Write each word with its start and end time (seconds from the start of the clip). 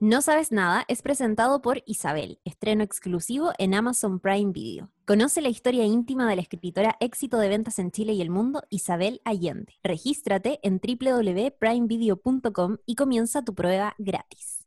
No 0.00 0.22
Sabes 0.22 0.52
Nada 0.52 0.84
es 0.86 1.02
presentado 1.02 1.60
por 1.60 1.82
Isabel, 1.84 2.38
estreno 2.44 2.84
exclusivo 2.84 3.50
en 3.58 3.74
Amazon 3.74 4.20
Prime 4.20 4.52
Video. 4.52 4.90
Conoce 5.04 5.40
la 5.40 5.48
historia 5.48 5.86
íntima 5.86 6.28
de 6.28 6.36
la 6.36 6.42
escritora 6.42 6.96
éxito 7.00 7.36
de 7.38 7.48
ventas 7.48 7.80
en 7.80 7.90
Chile 7.90 8.12
y 8.12 8.22
el 8.22 8.30
mundo, 8.30 8.62
Isabel 8.70 9.20
Allende. 9.24 9.74
Regístrate 9.82 10.60
en 10.62 10.80
www.primevideo.com 10.80 12.76
y 12.86 12.94
comienza 12.94 13.42
tu 13.42 13.56
prueba 13.56 13.96
gratis. 13.98 14.64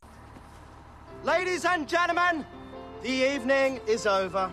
Ladies 1.24 1.64
and 1.64 1.88
gentlemen, 1.88 2.46
the 3.02 3.34
evening 3.34 3.80
is 3.88 4.06
over. 4.06 4.50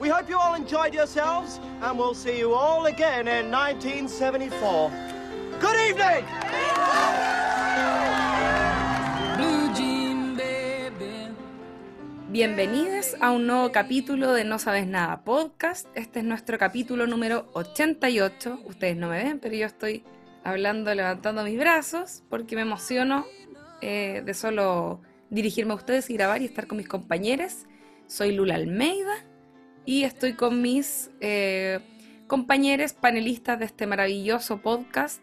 We 0.00 0.08
hope 0.08 0.28
you 0.28 0.36
all 0.36 0.56
enjoyed 0.56 0.92
yourselves, 0.92 1.60
and 1.82 1.96
we'll 1.96 2.16
see 2.16 2.36
you 2.36 2.52
all 2.52 2.86
again 2.86 3.28
in 3.28 3.48
1974. 3.48 4.90
Good 5.60 5.76
evening! 5.88 6.24
Bienvenidos 12.34 13.14
a 13.20 13.30
un 13.30 13.46
nuevo 13.46 13.70
capítulo 13.70 14.32
de 14.32 14.42
No 14.42 14.58
Sabes 14.58 14.88
Nada 14.88 15.22
Podcast. 15.22 15.86
Este 15.94 16.18
es 16.18 16.24
nuestro 16.24 16.58
capítulo 16.58 17.06
número 17.06 17.48
88. 17.52 18.58
Ustedes 18.64 18.96
no 18.96 19.08
me 19.08 19.22
ven, 19.22 19.38
pero 19.38 19.54
yo 19.54 19.66
estoy 19.66 20.02
hablando, 20.42 20.92
levantando 20.92 21.44
mis 21.44 21.56
brazos, 21.56 22.24
porque 22.28 22.56
me 22.56 22.62
emociono 22.62 23.24
eh, 23.82 24.24
de 24.26 24.34
solo 24.34 25.00
dirigirme 25.30 25.74
a 25.74 25.76
ustedes 25.76 26.10
y 26.10 26.14
grabar 26.14 26.42
y 26.42 26.46
estar 26.46 26.66
con 26.66 26.78
mis 26.78 26.88
compañeros. 26.88 27.66
Soy 28.08 28.32
Lula 28.32 28.56
Almeida 28.56 29.14
y 29.84 30.02
estoy 30.02 30.32
con 30.32 30.60
mis 30.60 31.12
eh, 31.20 31.78
compañeros 32.26 32.94
panelistas 32.94 33.60
de 33.60 33.66
este 33.66 33.86
maravilloso 33.86 34.58
podcast, 34.58 35.22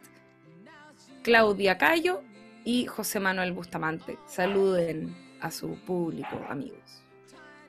Claudia 1.23 1.77
Cayo 1.77 2.21
y 2.63 2.85
José 2.85 3.19
Manuel 3.19 3.51
Bustamante. 3.51 4.17
Saluden 4.27 5.13
a 5.41 5.51
su 5.51 5.75
público, 5.75 6.39
amigos. 6.47 7.00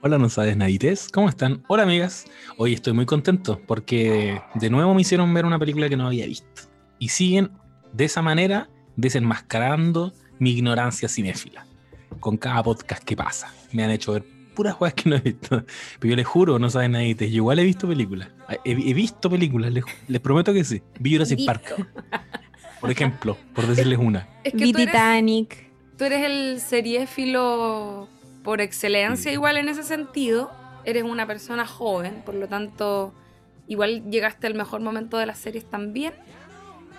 Hola, 0.05 0.19
no 0.19 0.29
sabes 0.29 0.57
nadites, 0.57 1.09
¿cómo 1.13 1.29
están? 1.29 1.63
Hola, 1.69 1.85
amigas. 1.85 2.25
Hoy 2.57 2.73
estoy 2.73 2.93
muy 2.93 3.07
contento 3.07 3.61
porque 3.69 4.43
de 4.57 4.69
nuevo 4.69 4.93
me 4.95 5.03
hicieron 5.03 5.33
ver 5.33 5.47
una 5.47 5.61
película 5.61 5.89
que 5.89 5.97
no 5.97 6.09
había 6.09 6.27
visto. 6.27 6.63
Y 6.99 7.11
siguen 7.11 7.53
de 7.93 8.07
esa 8.07 8.21
manera 8.21 8.69
desenmascarando 8.97 10.13
mi 10.41 10.51
ignorancia 10.51 11.09
cinéfila. 11.09 11.69
Con 12.19 12.37
cada 12.37 12.65
podcast 12.65 13.05
que 13.05 13.15
pasa. 13.15 13.55
Me 13.71 13.85
han 13.85 13.93
hecho 13.93 14.15
ver 14.15 14.25
puras 14.57 14.75
cosas 14.75 14.95
que 14.95 15.09
no 15.09 15.15
he 15.15 15.21
visto. 15.21 15.65
Pero 16.01 16.11
yo 16.11 16.17
les 16.17 16.27
juro, 16.27 16.59
no 16.59 16.69
saben 16.69 16.91
nadites, 16.91 17.31
yo 17.31 17.37
igual 17.37 17.61
he 17.61 17.65
visto 17.65 17.87
películas. 17.87 18.29
He, 18.65 18.75
visto 18.75 19.31
películas, 19.31 19.73
les, 19.73 20.21
prometo 20.21 20.53
que 20.53 20.65
sí. 20.65 20.83
Vi 20.99 21.13
Jurassic 21.13 21.47
Park. 21.47 21.77
Por 22.81 22.91
ejemplo, 22.91 23.39
por 23.55 23.69
decirles 23.69 24.01
una. 24.01 24.29
Es 24.43 24.53
que 24.53 24.73
Titanic. 24.73 25.71
Tú 25.97 26.03
eres 26.07 26.25
el 26.25 26.61
seriéfilo 26.61 28.09
por 28.43 28.61
excelencia 28.61 29.33
igual 29.33 29.57
en 29.57 29.69
ese 29.69 29.83
sentido. 29.83 30.51
Eres 30.85 31.05
una 31.05 31.27
persona 31.27 31.67
joven, 31.67 32.23
por 32.25 32.35
lo 32.35 32.49
tanto, 32.49 33.15
igual 33.69 34.11
llegaste 34.11 34.47
al 34.47 34.55
mejor 34.55 34.81
momento 34.81 35.17
de 35.19 35.27
las 35.27 35.39
series 35.39 35.65
también. 35.65 36.15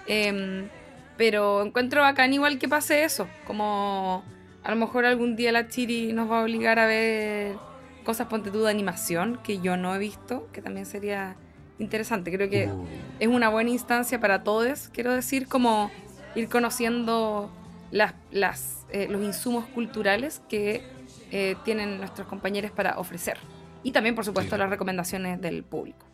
Em, 0.08 0.70
pero 1.18 1.62
encuentro 1.62 2.02
bacán 2.02 2.34
igual 2.34 2.60
que 2.60 2.68
pase 2.68 3.04
eso, 3.04 3.28
como 3.46 4.24
a 4.64 4.70
lo 4.72 4.78
mejor 4.78 5.06
algún 5.06 5.36
día 5.36 5.52
la 5.52 5.68
Chiri 5.68 6.14
nos 6.14 6.30
va 6.30 6.40
a 6.40 6.44
obligar 6.44 6.80
a 6.80 6.86
ver 6.86 7.56
cosas, 8.04 8.28
ponte 8.28 8.52
tú, 8.52 8.64
de 8.64 8.72
animación, 8.72 9.40
que 9.44 9.60
yo 9.60 9.78
no 9.78 9.96
he 9.96 10.00
visto, 10.00 10.48
que 10.52 10.62
también 10.62 10.86
sería 10.86 11.36
interesante. 11.80 12.32
Creo 12.32 12.50
que 12.50 12.68
uh. 12.68 12.86
es 13.20 13.28
una 13.28 13.50
buena 13.50 13.70
instancia 13.70 14.20
para 14.20 14.44
todos, 14.44 14.90
quiero 14.90 15.14
decir, 15.14 15.48
como 15.48 15.92
ir 16.36 16.50
conociendo 16.50 17.52
las, 17.92 18.14
las, 18.32 18.86
eh, 18.90 19.08
los 19.10 19.22
insumos 19.22 19.66
culturales 19.68 20.42
que 20.50 20.84
eh, 21.36 21.56
tienen 21.66 21.98
nuestros 21.98 22.28
compañeros 22.28 22.70
para 22.70 23.00
ofrecer. 23.00 23.40
Y 23.82 23.92
también, 23.92 24.14
por 24.14 24.24
supuesto, 24.24 24.56
las 24.56 24.70
recomendaciones 24.70 25.42
del 25.42 25.64
público. 25.64 26.06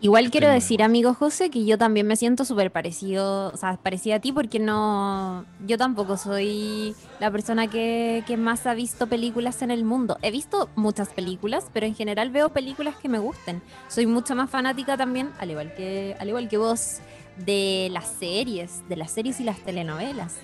Igual 0.00 0.30
quiero 0.30 0.48
decir, 0.48 0.82
amigo 0.82 1.12
José, 1.12 1.50
que 1.50 1.66
yo 1.66 1.76
también 1.76 2.06
me 2.06 2.16
siento 2.16 2.46
súper 2.46 2.70
parecido, 2.70 3.48
o 3.48 3.56
sea, 3.58 3.76
parecida 3.76 4.16
a 4.16 4.20
ti 4.20 4.32
porque 4.32 4.58
no, 4.58 5.44
yo 5.66 5.76
tampoco 5.76 6.16
soy 6.16 6.94
la 7.20 7.30
persona 7.30 7.68
que, 7.68 8.24
que, 8.26 8.38
más 8.38 8.66
ha 8.66 8.72
visto 8.72 9.06
películas 9.06 9.60
en 9.60 9.70
el 9.70 9.84
mundo. 9.84 10.16
He 10.22 10.30
visto 10.30 10.70
muchas 10.76 11.10
películas, 11.10 11.66
pero 11.74 11.84
en 11.84 11.94
general 11.94 12.30
veo 12.30 12.48
películas 12.48 12.96
que 12.96 13.10
me 13.10 13.18
gusten. 13.18 13.60
Soy 13.88 14.06
mucho 14.06 14.34
más 14.34 14.48
fanática 14.48 14.96
también, 14.96 15.30
al 15.38 15.50
igual 15.50 15.74
que, 15.74 16.16
al 16.18 16.28
igual 16.28 16.48
que 16.48 16.56
vos, 16.56 17.00
de 17.36 17.88
las 17.92 18.06
series, 18.06 18.88
de 18.88 18.96
las 18.96 19.10
series 19.10 19.40
y 19.40 19.44
las 19.44 19.58
telenovelas. 19.58 20.36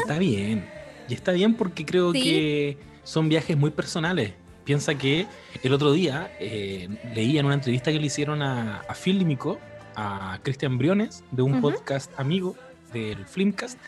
Está 0.00 0.18
bien, 0.18 0.66
y 1.06 1.12
está 1.12 1.32
bien 1.32 1.54
porque 1.54 1.84
creo 1.84 2.12
que 2.12 2.87
son 3.08 3.30
viajes 3.30 3.56
muy 3.56 3.70
personales. 3.70 4.34
Piensa 4.64 4.94
que 4.94 5.26
el 5.62 5.72
otro 5.72 5.92
día 5.92 6.30
eh, 6.38 6.90
leí 7.14 7.38
en 7.38 7.46
una 7.46 7.54
entrevista 7.54 7.90
que 7.90 7.98
le 7.98 8.04
hicieron 8.04 8.42
a, 8.42 8.80
a 8.80 8.94
Fílmico, 8.94 9.58
a 9.96 10.38
Cristian 10.42 10.76
Briones, 10.76 11.24
de 11.30 11.40
un 11.40 11.62
podcast 11.62 12.10
amigo 12.20 12.54
del 12.92 13.24
Filmcast, 13.24 13.80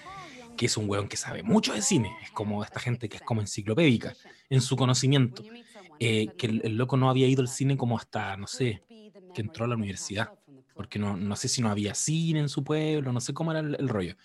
que 0.57 0.65
es 0.65 0.77
un 0.79 0.89
weón 0.89 1.07
que 1.07 1.19
sabe 1.19 1.43
mucho 1.43 1.75
de 1.75 1.83
cine. 1.83 2.17
Es 2.23 2.31
como 2.31 2.65
esta 2.65 2.81
gente 2.81 3.11
que 3.11 3.19
es 3.19 3.23
como 3.23 3.43
enciclopédica 3.43 4.15
en 4.49 4.63
su 4.63 4.75
conocimiento. 4.75 5.45
Eh, 5.99 6.29
que 6.39 6.47
el, 6.47 6.79
loco 6.79 6.97
no 6.97 7.11
había 7.11 7.29
ido 7.29 7.43
al 7.43 7.49
cine 7.49 7.77
como 7.77 7.99
hasta, 7.99 8.39
no 8.39 8.47
sé, 8.47 8.83
que 9.35 9.43
entró 9.43 9.67
a 9.67 9.69
la 9.69 9.75
universidad. 9.75 10.33
Porque 10.73 10.99
no, 10.99 11.19
no 11.19 11.37
sé 11.37 11.49
si 11.49 11.61
no 11.61 11.69
había 11.69 11.95
cine 11.95 12.41
en 12.41 12.49
su 12.49 12.65
pueblo, 12.65 13.13
no 13.13 13.21
sé 13.21 13.35
cómo 13.35 13.51
era 13.51 13.61
el 13.61 13.87
rollo. 13.87 14.17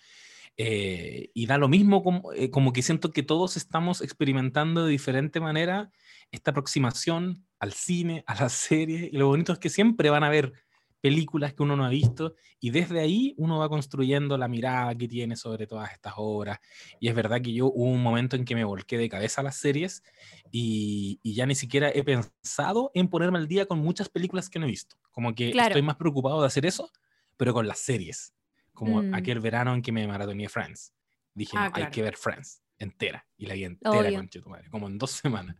Eh, 0.58 1.30
y 1.34 1.46
da 1.46 1.58
lo 1.58 1.68
mismo, 1.68 2.02
como, 2.02 2.32
eh, 2.32 2.50
como, 2.50 2.72
que 2.72 2.82
siento 2.82 3.12
que 3.12 3.22
todos 3.22 3.56
estamos 3.56 4.00
experimentando 4.00 4.84
de 4.84 4.90
diferente 4.90 5.38
manera 5.38 5.90
esta 6.30 6.52
aproximación 6.52 7.46
al 7.58 7.72
cine, 7.72 8.24
a 8.26 8.34
la 8.40 8.48
serie, 8.48 9.10
y 9.12 9.16
lo 9.18 9.28
bonito 9.28 9.52
es 9.52 9.58
que 9.58 9.68
siempre 9.68 10.08
van 10.08 10.24
a 10.24 10.28
haber 10.28 10.54
películas 11.02 11.52
que 11.52 11.62
uno 11.62 11.76
no 11.76 11.84
ha 11.84 11.90
visto, 11.90 12.34
y 12.58 12.70
desde 12.70 13.00
ahí 13.00 13.34
uno 13.36 13.58
va 13.58 13.68
construyendo 13.68 14.38
la 14.38 14.48
mirada 14.48 14.94
que 14.94 15.06
tiene 15.06 15.36
sobre 15.36 15.66
todas 15.66 15.92
estas 15.92 16.14
obras. 16.16 16.58
Y 17.00 17.08
es 17.08 17.14
verdad 17.14 17.42
que 17.42 17.52
yo 17.52 17.66
hubo 17.66 17.90
un 17.90 18.02
momento 18.02 18.34
en 18.34 18.46
que 18.46 18.54
me 18.54 18.64
volqué 18.64 18.96
de 18.96 19.10
cabeza 19.10 19.42
a 19.42 19.44
las 19.44 19.56
series, 19.56 20.02
y, 20.50 21.20
y 21.22 21.34
ya 21.34 21.44
ni 21.44 21.54
siquiera 21.54 21.90
he 21.94 22.02
pensado 22.02 22.90
en 22.94 23.08
ponerme 23.08 23.38
al 23.38 23.46
día 23.46 23.66
con 23.66 23.78
muchas 23.78 24.08
películas 24.08 24.48
que 24.48 24.58
no 24.58 24.64
he 24.64 24.70
visto. 24.70 24.96
Como 25.12 25.34
que 25.34 25.50
estoy 25.50 25.82
más 25.82 25.96
preocupado 25.96 26.40
de 26.40 26.46
hacer 26.46 26.64
eso, 26.64 26.90
pero 27.36 27.52
con 27.52 27.68
las 27.68 27.78
series 27.78 28.35
como 28.76 29.02
mm. 29.02 29.14
aquel 29.14 29.40
verano 29.40 29.74
en 29.74 29.82
que 29.82 29.90
me 29.90 30.06
maratoné 30.06 30.48
Friends. 30.48 30.92
Dije, 31.34 31.56
ah, 31.56 31.72
hay 31.74 31.90
que 31.90 32.02
ver 32.02 32.16
Friends 32.16 32.62
entera. 32.78 33.26
Y 33.36 33.46
la 33.46 33.54
vi 33.54 33.64
entera, 33.64 34.12
con 34.14 34.28
tu 34.28 34.48
madre, 34.48 34.70
como 34.70 34.86
en 34.86 34.98
dos 34.98 35.10
semanas. 35.22 35.56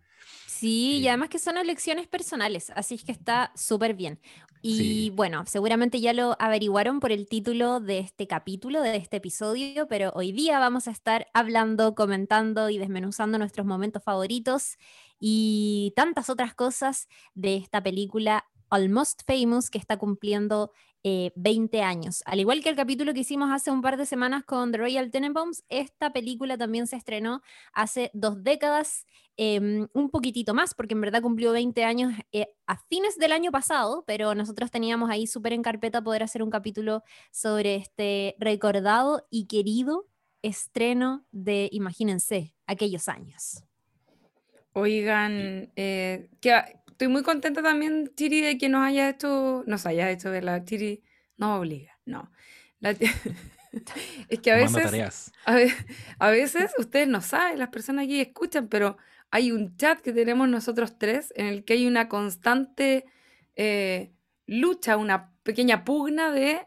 Sí, 0.47 0.99
y 0.99 1.09
además 1.09 1.29
que 1.29 1.39
son 1.39 1.59
elecciones 1.59 2.09
personales, 2.09 2.71
así 2.75 2.95
es 2.95 3.05
que 3.05 3.13
está 3.13 3.53
súper 3.55 3.95
bien. 3.95 4.19
Y 4.63 5.11
bueno, 5.11 5.45
seguramente 5.47 6.01
ya 6.01 6.13
lo 6.13 6.35
averiguaron 6.41 6.99
por 6.99 7.13
el 7.13 7.29
título 7.29 7.79
de 7.79 7.99
este 7.99 8.27
capítulo, 8.27 8.81
de 8.81 8.97
este 8.97 9.19
episodio, 9.19 9.87
pero 9.87 10.11
hoy 10.15 10.33
día 10.33 10.59
vamos 10.59 10.89
a 10.89 10.91
estar 10.91 11.27
hablando, 11.35 11.95
comentando 11.95 12.71
y 12.71 12.79
desmenuzando 12.79 13.39
nuestros 13.39 13.67
momentos 13.67 14.03
favoritos 14.03 14.79
y 15.21 15.93
tantas 15.95 16.31
otras 16.31 16.55
cosas 16.55 17.07
de 17.35 17.57
esta 17.57 17.83
película 17.83 18.47
Almost 18.71 19.23
Famous 19.27 19.71
que 19.71 19.79
está 19.79 19.99
cumpliendo 19.99 20.73
20 21.35 21.77
eh, 21.77 21.83
años. 21.83 22.23
Al 22.27 22.41
igual 22.41 22.63
que 22.63 22.69
el 22.69 22.77
capítulo 22.77 23.15
que 23.15 23.21
hicimos 23.21 23.51
hace 23.53 23.71
un 23.71 23.81
par 23.81 23.97
de 23.97 24.07
semanas 24.07 24.45
con 24.45 24.73
The 24.73 24.79
Royal 24.79 25.11
Tenenbaums, 25.11 25.65
esta 25.69 26.13
película 26.13 26.59
también 26.59 26.87
se 26.87 26.97
estrenó 26.97 27.43
hace 27.73 28.11
dos 28.13 28.43
décadas, 28.43 29.07
em, 29.37 29.87
un 29.93 30.11
poquitito 30.11 30.53
más, 30.53 30.75
porque 30.75 30.95
en 30.95 31.01
verdad 31.01 31.23
cumplió 31.23 31.53
20 31.53 31.85
años 31.85 32.13
eh, 32.33 32.49
a 32.67 32.77
fines 32.77 33.17
del 33.19 33.33
año 33.33 33.53
pasado, 33.53 34.03
pero 34.07 34.35
nosotros 34.35 34.71
teníamos 34.71 35.11
ahí 35.11 35.27
súper 35.27 35.53
en 35.53 35.63
carpeta 35.63 36.03
poder 36.03 36.23
hacer 36.25 36.43
un 36.43 36.51
capítulo 36.51 37.03
sobre 37.31 37.77
este 37.77 38.35
recordado 38.39 39.27
y 39.31 39.47
querido 39.47 40.07
estreno 40.43 41.25
de, 41.31 41.69
imagínense, 41.73 42.55
aquellos 42.67 43.09
años. 43.09 43.63
Oigan, 44.73 45.73
eh, 45.77 46.29
¿qué, 46.41 46.53
estoy 46.97 47.09
muy 47.09 47.23
contenta 47.23 47.63
también, 47.63 48.11
Chiri, 48.17 48.41
de 48.41 48.57
que 48.57 48.71
nos 48.71 48.83
haya 48.83 49.11
hecho, 49.11 49.63
nos 49.67 49.85
haya 49.85 50.11
hecho 50.11 50.31
ver 50.31 50.45
la 50.45 50.65
Chiri, 50.65 51.03
no 51.37 51.57
obliga, 51.57 51.99
no. 52.07 52.33
es 52.81 54.41
que 54.41 54.51
a 54.51 54.57
veces, 54.57 55.33
a, 56.19 56.31
veces 56.31 56.73
ustedes 56.79 57.07
no 57.07 57.21
saben, 57.21 57.59
las 57.59 57.69
personas 57.69 58.07
aquí 58.07 58.19
escuchan, 58.19 58.69
pero 58.69 58.97
hay 59.31 59.53
un 59.53 59.77
chat 59.77 60.01
que 60.01 60.15
tenemos 60.15 60.49
nosotros 60.49 60.99
tres 60.99 61.35
en 61.37 61.45
el 61.45 61.67
que 61.67 61.75
hay 61.75 61.87
una 61.87 62.09
constante 62.09 63.05
eh, 63.57 64.15
lucha, 64.47 64.97
una 64.97 65.35
pequeña 65.43 65.85
pugna 65.85 66.31
de 66.31 66.67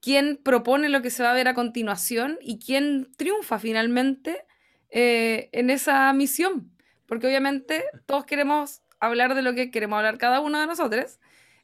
quién 0.00 0.36
propone 0.36 0.88
lo 0.88 1.02
que 1.02 1.10
se 1.10 1.24
va 1.24 1.32
a 1.32 1.34
ver 1.34 1.48
a 1.48 1.54
continuación 1.54 2.38
y 2.40 2.60
quién 2.60 3.10
triunfa 3.16 3.58
finalmente 3.58 4.44
eh, 4.88 5.48
en 5.50 5.68
esa 5.68 6.12
misión. 6.12 6.70
Porque 7.06 7.26
obviamente 7.26 7.82
todos 8.06 8.24
queremos 8.24 8.83
hablar 9.06 9.34
de 9.34 9.42
lo 9.42 9.54
que 9.54 9.70
queremos 9.70 9.96
hablar 9.96 10.18
cada 10.18 10.40
uno 10.40 10.60
de 10.60 10.66
nosotros. 10.66 11.20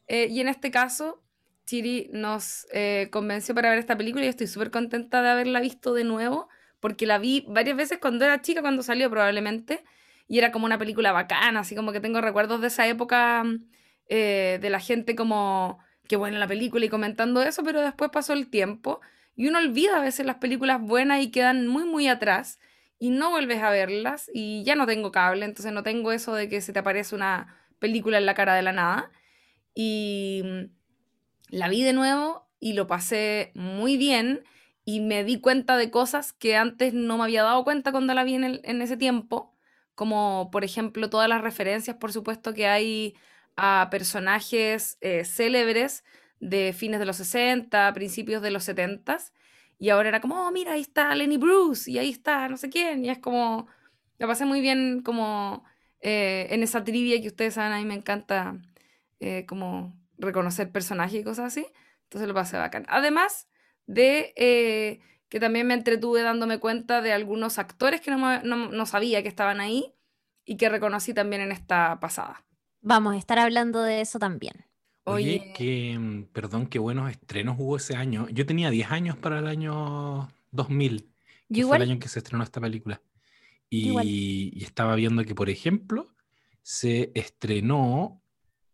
Eh, 0.07 0.27
y 0.29 0.41
en 0.41 0.47
este 0.47 0.71
caso, 0.71 1.23
Chiri 1.65 2.09
nos 2.11 2.67
eh, 2.73 3.09
convenció 3.11 3.55
para 3.55 3.69
ver 3.69 3.79
esta 3.79 3.97
película 3.97 4.25
y 4.25 4.27
estoy 4.27 4.47
súper 4.47 4.71
contenta 4.71 5.21
de 5.21 5.29
haberla 5.29 5.59
visto 5.59 5.93
de 5.93 6.03
nuevo 6.03 6.49
porque 6.81 7.05
la 7.05 7.19
vi 7.19 7.45
varias 7.47 7.77
veces 7.77 7.99
cuando 7.99 8.25
era 8.25 8.41
chica, 8.41 8.61
cuando 8.61 8.83
salió 8.83 9.09
probablemente, 9.09 9.83
y 10.27 10.39
era 10.39 10.51
como 10.51 10.65
una 10.65 10.77
película 10.77 11.13
bacana, 11.13 11.61
así 11.61 11.75
como 11.75 11.93
que 11.93 12.01
tengo 12.01 12.19
recuerdos 12.19 12.59
de 12.59 12.67
esa 12.67 12.87
época 12.87 13.43
eh, 14.07 14.59
de 14.61 14.69
la 14.69 14.79
gente 14.79 15.15
como, 15.15 15.79
que 16.07 16.17
buena 16.17 16.39
la 16.39 16.47
película 16.47 16.85
y 16.85 16.89
comentando 16.89 17.41
eso, 17.43 17.63
pero 17.63 17.81
después 17.81 18.11
pasó 18.11 18.33
el 18.33 18.49
tiempo 18.49 18.99
y 19.35 19.47
uno 19.47 19.59
olvida 19.59 19.97
a 19.97 20.01
veces 20.01 20.25
las 20.25 20.37
películas 20.37 20.81
buenas 20.81 21.21
y 21.21 21.31
quedan 21.31 21.67
muy, 21.67 21.85
muy 21.85 22.07
atrás 22.07 22.59
y 23.01 23.09
no 23.09 23.31
vuelves 23.31 23.63
a 23.63 23.71
verlas 23.71 24.29
y 24.31 24.63
ya 24.63 24.75
no 24.75 24.85
tengo 24.85 25.11
cable, 25.11 25.45
entonces 25.45 25.73
no 25.73 25.81
tengo 25.81 26.11
eso 26.11 26.35
de 26.35 26.47
que 26.47 26.61
se 26.61 26.71
te 26.71 26.79
aparece 26.79 27.15
una 27.15 27.57
película 27.79 28.19
en 28.19 28.27
la 28.27 28.35
cara 28.35 28.53
de 28.53 28.61
la 28.61 28.73
nada. 28.73 29.11
Y 29.73 30.43
mm, 30.45 30.65
la 31.49 31.67
vi 31.67 31.83
de 31.83 31.93
nuevo 31.93 32.47
y 32.59 32.73
lo 32.73 32.85
pasé 32.85 33.51
muy 33.55 33.97
bien 33.97 34.43
y 34.85 34.99
me 34.99 35.23
di 35.23 35.39
cuenta 35.41 35.77
de 35.77 35.89
cosas 35.89 36.31
que 36.33 36.55
antes 36.55 36.93
no 36.93 37.17
me 37.17 37.23
había 37.23 37.41
dado 37.41 37.63
cuenta 37.63 37.91
cuando 37.91 38.13
la 38.13 38.23
vi 38.23 38.35
en, 38.35 38.61
en 38.63 38.81
ese 38.83 38.97
tiempo 38.97 39.51
como 39.95 40.49
por 40.51 40.63
ejemplo 40.63 41.09
todas 41.09 41.27
las 41.29 41.41
referencias, 41.41 41.97
por 41.97 42.13
supuesto, 42.13 42.53
que 42.53 42.67
hay 42.67 43.15
a 43.55 43.87
personajes 43.91 44.97
eh, 45.01 45.25
célebres 45.25 46.03
de 46.39 46.73
fines 46.73 46.99
de 46.99 47.05
los 47.05 47.17
60, 47.17 47.91
principios 47.93 48.41
de 48.41 48.51
los 48.51 48.63
70, 48.63 49.17
y 49.81 49.89
ahora 49.89 50.09
era 50.09 50.21
como, 50.21 50.35
oh, 50.47 50.51
mira, 50.51 50.73
ahí 50.73 50.81
está 50.81 51.15
Lenny 51.15 51.37
Bruce, 51.37 51.89
y 51.89 51.97
ahí 51.97 52.11
está 52.11 52.47
no 52.47 52.55
sé 52.55 52.69
quién, 52.69 53.03
y 53.03 53.09
es 53.09 53.17
como, 53.17 53.65
la 54.19 54.27
pasé 54.27 54.45
muy 54.45 54.61
bien 54.61 55.01
como 55.01 55.65
eh, 56.01 56.45
en 56.51 56.61
esa 56.61 56.83
trivia 56.83 57.19
que 57.19 57.27
ustedes 57.27 57.55
saben, 57.55 57.73
a 57.73 57.79
mí 57.79 57.85
me 57.85 57.95
encanta 57.95 58.61
eh, 59.19 59.47
como 59.47 59.99
reconocer 60.19 60.71
personajes 60.71 61.21
y 61.21 61.23
cosas 61.23 61.47
así, 61.47 61.65
entonces 62.03 62.27
lo 62.27 62.35
pasé 62.35 62.57
bacán. 62.57 62.85
Además 62.89 63.47
de 63.87 65.01
que 65.29 65.39
también 65.39 65.65
me 65.65 65.73
entretuve 65.73 66.21
dándome 66.21 66.59
cuenta 66.59 67.01
de 67.01 67.13
algunos 67.13 67.57
actores 67.57 68.01
que 68.01 68.11
no, 68.11 68.85
sabía 68.85 69.23
que 69.23 69.29
estaban 69.29 69.61
ahí 69.61 69.95
y 70.45 70.57
que 70.57 70.69
reconocí 70.69 71.15
también 71.15 71.41
en 71.41 71.51
esta 71.51 71.99
pasada. 71.99 72.45
Vamos 72.81 73.15
a 73.15 73.17
estar 73.17 73.39
hablando 73.39 73.81
de 73.81 74.01
eso 74.01 74.19
también. 74.19 74.63
Oye, 75.03 75.53
que, 75.55 75.97
mm, 75.97 76.25
perdón, 76.31 76.67
qué 76.67 76.79
buenos 76.79 77.09
estrenos 77.09 77.55
hubo 77.59 77.77
ese 77.77 77.95
año. 77.95 78.27
Yo 78.29 78.45
tenía 78.45 78.69
10 78.69 78.91
años 78.91 79.17
para 79.17 79.39
el 79.39 79.47
año 79.47 80.29
2000, 80.51 81.09
que 81.51 81.65
fue 81.65 81.77
el 81.77 81.83
año 81.83 81.93
en 81.93 81.99
que 81.99 82.07
se 82.07 82.19
estrenó 82.19 82.43
esta 82.43 82.61
película. 82.61 83.01
Y, 83.69 84.63
estaba 84.63 84.95
viendo 84.95 85.23
que, 85.23 85.33
por 85.33 85.49
ejemplo, 85.49 86.13
se 86.61 87.11
estrenó 87.15 88.21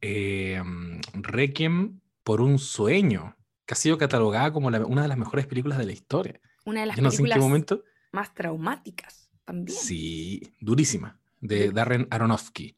eh, 0.01 0.61
mm, 0.63 1.01
Requiem 1.13 2.01
por 2.23 2.41
un 2.41 2.59
sueño, 2.59 3.37
que 3.65 3.73
ha 3.73 3.77
sido 3.77 3.97
catalogada 3.97 4.51
como 4.51 4.67
una 4.67 5.01
de 5.01 5.07
las 5.07 5.17
mejores 5.17 5.45
películas 5.47 5.77
de 5.77 5.85
la 5.85 5.93
historia. 5.93 6.41
Una 6.65 6.81
de 6.81 6.87
las 6.87 6.97
películas 6.97 7.39
más 8.11 8.33
traumáticas 8.33 9.29
también. 9.45 9.77
Sí, 9.77 10.53
durísima, 10.59 11.19
de 11.39 11.71
Darren 11.71 12.07
Aronofsky. 12.09 12.75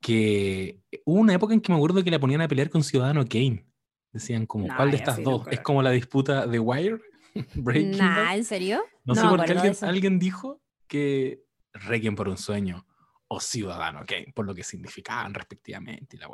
Que 0.00 0.80
hubo 1.04 1.20
una 1.20 1.34
época 1.34 1.54
en 1.54 1.60
que 1.60 1.72
me 1.72 1.76
acuerdo 1.76 2.02
que 2.02 2.10
la 2.10 2.18
ponían 2.18 2.40
a 2.40 2.48
pelear 2.48 2.70
con 2.70 2.82
Ciudadano 2.82 3.24
Kane. 3.26 3.66
Decían 4.12 4.46
como, 4.46 4.66
¿cuál 4.74 4.90
de 4.90 4.96
estas 4.96 5.22
dos? 5.22 5.46
es 5.50 5.60
como 5.60 5.82
la 5.82 5.90
disputa 5.90 6.46
de 6.46 6.58
Wire, 6.58 7.00
Breaking 7.54 7.98
nah, 7.98 8.34
¿en 8.34 8.44
serio? 8.44 8.82
No, 9.04 9.14
sé 9.14 9.22
por 9.22 9.44
qué 9.44 9.52
alguien, 9.52 9.74
alguien, 9.82 10.18
dijo 10.18 10.60
que 10.88 11.44
Requiem 11.72 12.16
por 12.16 12.28
un 12.28 12.36
sueño 12.36 12.86
o 13.28 13.40
Ciudadano 13.40 14.04
Kane, 14.06 14.32
por 14.34 14.46
lo 14.46 14.54
que 14.54 14.64
significaban 14.64 15.32
respectivamente. 15.32 16.16
la 16.16 16.28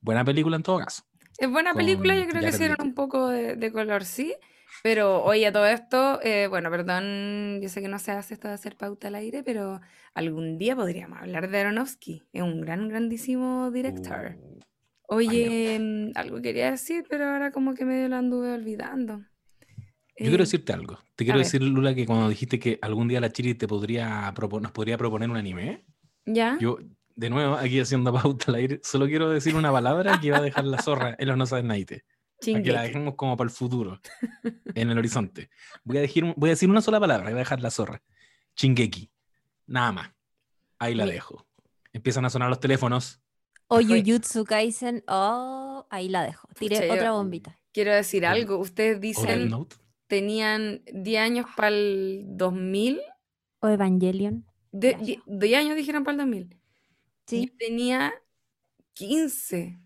Buena 0.00 0.24
película 0.24 0.56
en 0.56 0.62
todo 0.62 0.78
caso. 0.78 1.04
Es 1.38 1.50
buena 1.50 1.74
película, 1.74 2.16
yo 2.16 2.26
creo 2.28 2.42
que 2.42 2.48
hicieron 2.48 2.76
un 2.80 2.94
poco 2.94 3.28
de, 3.28 3.56
de 3.56 3.72
color, 3.72 4.04
sí. 4.04 4.34
Pero 4.82 5.22
oye, 5.24 5.46
a 5.46 5.52
todo 5.52 5.66
esto, 5.66 6.20
eh, 6.22 6.46
bueno, 6.48 6.70
perdón, 6.70 7.60
yo 7.60 7.68
sé 7.68 7.80
que 7.80 7.88
no 7.88 7.98
se 7.98 8.12
hace 8.12 8.34
esto 8.34 8.48
de 8.48 8.54
hacer 8.54 8.76
pauta 8.76 9.08
al 9.08 9.16
aire, 9.16 9.42
pero 9.42 9.80
algún 10.14 10.58
día 10.58 10.76
podríamos 10.76 11.18
hablar 11.20 11.50
de 11.50 11.58
Aronofsky. 11.58 12.22
Es 12.32 12.42
un 12.42 12.60
gran, 12.60 12.88
grandísimo 12.88 13.70
director. 13.70 14.36
Uh, 14.38 14.60
oye, 15.08 15.78
mm, 15.78 16.12
algo 16.14 16.40
quería 16.40 16.70
decir, 16.70 17.04
pero 17.08 17.26
ahora 17.26 17.50
como 17.50 17.74
que 17.74 17.84
medio 17.84 18.08
lo 18.08 18.16
anduve 18.16 18.52
olvidando. 18.52 19.18
Yo 20.18 20.28
quiero 20.28 20.36
eh, 20.36 20.46
decirte 20.46 20.72
algo. 20.72 20.98
Te 21.14 21.24
quiero 21.24 21.38
decir, 21.38 21.62
Lula, 21.62 21.94
que 21.94 22.06
cuando 22.06 22.28
dijiste 22.28 22.58
que 22.58 22.78
algún 22.80 23.08
día 23.08 23.20
la 23.20 23.30
Chiri 23.30 23.54
te 23.54 23.68
podría 23.68 24.32
nos 24.32 24.72
podría 24.72 24.96
proponer 24.96 25.28
un 25.28 25.36
anime, 25.36 25.84
¿Ya? 26.24 26.56
yo, 26.60 26.78
de 27.14 27.30
nuevo, 27.30 27.54
aquí 27.54 27.80
haciendo 27.80 28.12
pauta 28.14 28.46
al 28.48 28.56
aire, 28.56 28.80
solo 28.82 29.06
quiero 29.06 29.28
decir 29.30 29.54
una 29.54 29.72
palabra 29.72 30.20
que 30.20 30.30
va 30.30 30.38
a 30.38 30.42
dejar 30.42 30.64
la 30.64 30.80
zorra 30.80 31.16
en 31.18 31.28
los 31.28 31.36
no 31.36 31.46
sabes 31.46 31.64
naite. 31.64 32.04
Que 32.40 32.72
la 32.72 32.82
dejemos 32.82 33.14
como 33.14 33.36
para 33.36 33.48
el 33.48 33.54
futuro, 33.54 34.00
en 34.74 34.90
el 34.90 34.98
horizonte. 34.98 35.48
Voy 35.84 35.98
a, 35.98 36.00
decir, 36.02 36.24
voy 36.36 36.50
a 36.50 36.52
decir 36.52 36.68
una 36.68 36.82
sola 36.82 37.00
palabra, 37.00 37.24
voy 37.24 37.34
a 37.34 37.38
dejar 37.38 37.60
la 37.60 37.70
zorra. 37.70 38.02
Chingeki. 38.54 39.10
Nada 39.66 39.92
más. 39.92 40.10
Ahí 40.78 40.94
la 40.94 41.06
dejo. 41.06 41.46
Empiezan 41.92 42.24
a 42.24 42.30
sonar 42.30 42.50
los 42.50 42.60
teléfonos. 42.60 43.20
O 43.68 43.80
Jujutsu 43.80 44.44
Kaisen. 44.44 45.02
Oh, 45.08 45.86
ahí 45.90 46.08
la 46.08 46.22
dejo. 46.24 46.48
Tiré 46.58 46.90
otra 46.90 47.12
bombita. 47.12 47.58
Quiero 47.72 47.94
decir 47.94 48.26
algo. 48.26 48.58
Ustedes 48.58 49.00
dicen 49.00 49.50
tenían 50.06 50.82
10 50.92 51.20
años 51.20 51.46
para 51.56 51.68
el 51.68 52.24
2000. 52.26 53.00
O 53.60 53.68
Evangelion. 53.68 54.46
De, 54.72 55.20
10 55.26 55.58
años 55.58 55.76
dijeron 55.76 56.04
para 56.04 56.12
el 56.12 56.18
2000. 56.18 56.56
Sí. 57.26 57.52
tenía 57.58 58.14
15. 58.92 59.78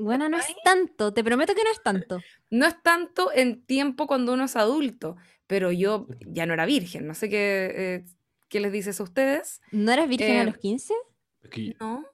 Bueno, 0.00 0.28
no 0.28 0.38
es 0.38 0.46
tanto, 0.62 1.12
te 1.12 1.24
prometo 1.24 1.54
que 1.54 1.64
no 1.64 1.70
es 1.72 1.82
tanto. 1.82 2.20
No 2.50 2.66
es 2.66 2.80
tanto 2.82 3.32
en 3.34 3.62
tiempo 3.62 4.06
cuando 4.06 4.32
uno 4.32 4.44
es 4.44 4.54
adulto, 4.54 5.16
pero 5.48 5.72
yo 5.72 6.06
ya 6.20 6.46
no 6.46 6.54
era 6.54 6.66
virgen, 6.66 7.06
no 7.06 7.14
sé 7.14 7.28
qué, 7.28 7.72
eh, 7.74 8.04
qué 8.48 8.60
les 8.60 8.70
dices 8.70 9.00
a 9.00 9.02
ustedes. 9.02 9.60
¿No 9.72 9.90
eras 9.90 10.08
virgen 10.08 10.36
a 10.36 10.42
eh, 10.42 10.46
los 10.46 10.58
15? 10.58 10.94
no. 11.80 12.06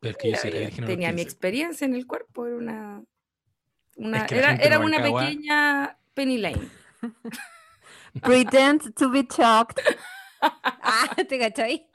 Es 0.00 0.16
que 0.16 0.30
yo 0.30 0.38
virgen 0.42 0.86
Tenía 0.86 1.12
mi 1.12 1.22
experiencia 1.22 1.84
en 1.84 1.94
el 1.94 2.06
cuerpo, 2.06 2.46
era 2.46 2.56
una... 2.56 3.02
era, 4.30 4.54
era 4.54 4.78
una 4.78 5.02
pequeña 5.02 5.98
Penny 6.14 6.38
Lane. 6.38 6.68
Pretend 8.22 8.94
to 8.94 9.10
be 9.10 9.26
shocked. 9.28 9.82
ah, 10.40 11.16
¿te 11.28 11.36
cachai? 11.36 11.88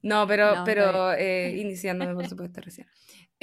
No, 0.00 0.26
pero, 0.26 0.62
pero 0.64 1.12
eh, 1.12 1.54
iniciándome, 1.58 2.14
por 2.14 2.28
supuesto, 2.28 2.62
recién. 2.62 2.88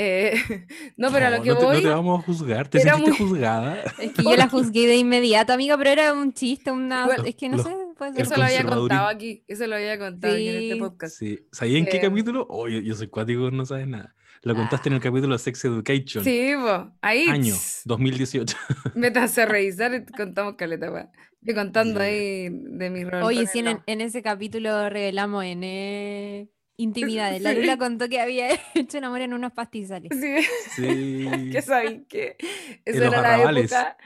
Eh, 0.02 0.34
no, 0.96 1.12
pero 1.12 1.26
a 1.26 1.30
lo 1.30 1.44
que 1.44 1.50
no 1.50 1.56
voy. 1.58 1.76
no 1.76 1.82
te 1.82 1.90
vamos 1.90 2.20
a 2.22 2.26
juzgar, 2.26 2.70
te 2.70 2.80
sentiste 2.80 3.12
juzgada. 3.12 3.84
Es 4.00 4.14
que 4.14 4.24
yo 4.24 4.36
la 4.38 4.48
juzgué 4.50 4.88
de 4.88 4.96
inmediato, 4.96 5.52
amiga, 5.52 5.78
pero 5.78 5.90
era 5.90 6.14
un 6.14 6.32
chiste, 6.34 6.72
una. 6.72 7.06
es 7.26 7.36
que 7.36 7.50
no 7.50 7.62
sé. 7.62 7.76
Eso 8.16 8.38
lo 8.38 8.44
había 8.44 8.64
contado 8.64 9.10
aquí, 9.10 9.44
eso 9.46 9.68
lo 9.68 9.76
había 9.76 10.00
contado 10.00 10.34
aquí 10.34 10.48
en 10.48 10.64
este 10.64 10.78
podcast. 10.78 11.18
Sí. 11.18 11.40
¿Sabías 11.52 11.80
en 11.80 11.86
qué 11.86 11.98
eh, 11.98 12.02
capítulo? 12.02 12.48
Oh, 12.50 12.70
yo, 12.70 12.96
soy 12.96 13.08
cuático, 13.08 13.52
no 13.52 13.66
sabes 13.66 13.88
nada. 13.88 14.16
Lo 14.42 14.56
contaste 14.56 14.88
en 14.88 14.94
el 14.94 15.00
ah. 15.00 15.04
capítulo 15.04 15.38
Sex 15.38 15.66
Education. 15.66 16.24
Sí, 16.24 16.54
ahí. 17.02 17.26
Año 17.28 17.56
2018. 17.84 18.56
Metas 18.96 19.38
a 19.38 19.48
revisar 19.48 19.94
y 19.94 20.06
contamos 20.06 20.56
caleta, 20.56 20.90
weón. 20.90 21.10
Yo 21.42 21.54
contando 21.54 22.00
ahí 22.00 22.48
de 22.50 22.90
mi 22.90 23.04
rol. 23.04 23.24
Oye, 23.24 23.48
sí, 23.48 23.60
en, 23.60 23.82
en, 23.86 24.00
ese 24.00 24.22
capítulo 24.22 24.90
revelamos 24.90 25.44
en. 25.44 25.64
Eh 25.66 26.50
intimidades. 26.80 27.42
La 27.42 27.54
Lula 27.54 27.78
contó 27.78 28.10
que 28.10 28.20
había 28.20 28.50
hecho 28.74 28.98
un 28.98 29.04
amor 29.04 29.22
en 29.22 29.34
unos 29.34 29.52
pastizales. 29.52 30.10
Sí. 30.20 30.48
sí. 30.76 31.50
que 31.52 31.62
saben 31.62 32.06
que 32.06 32.38
esa 32.86 33.08
era 33.08 33.22
la 33.22 33.60
época. 33.60 33.98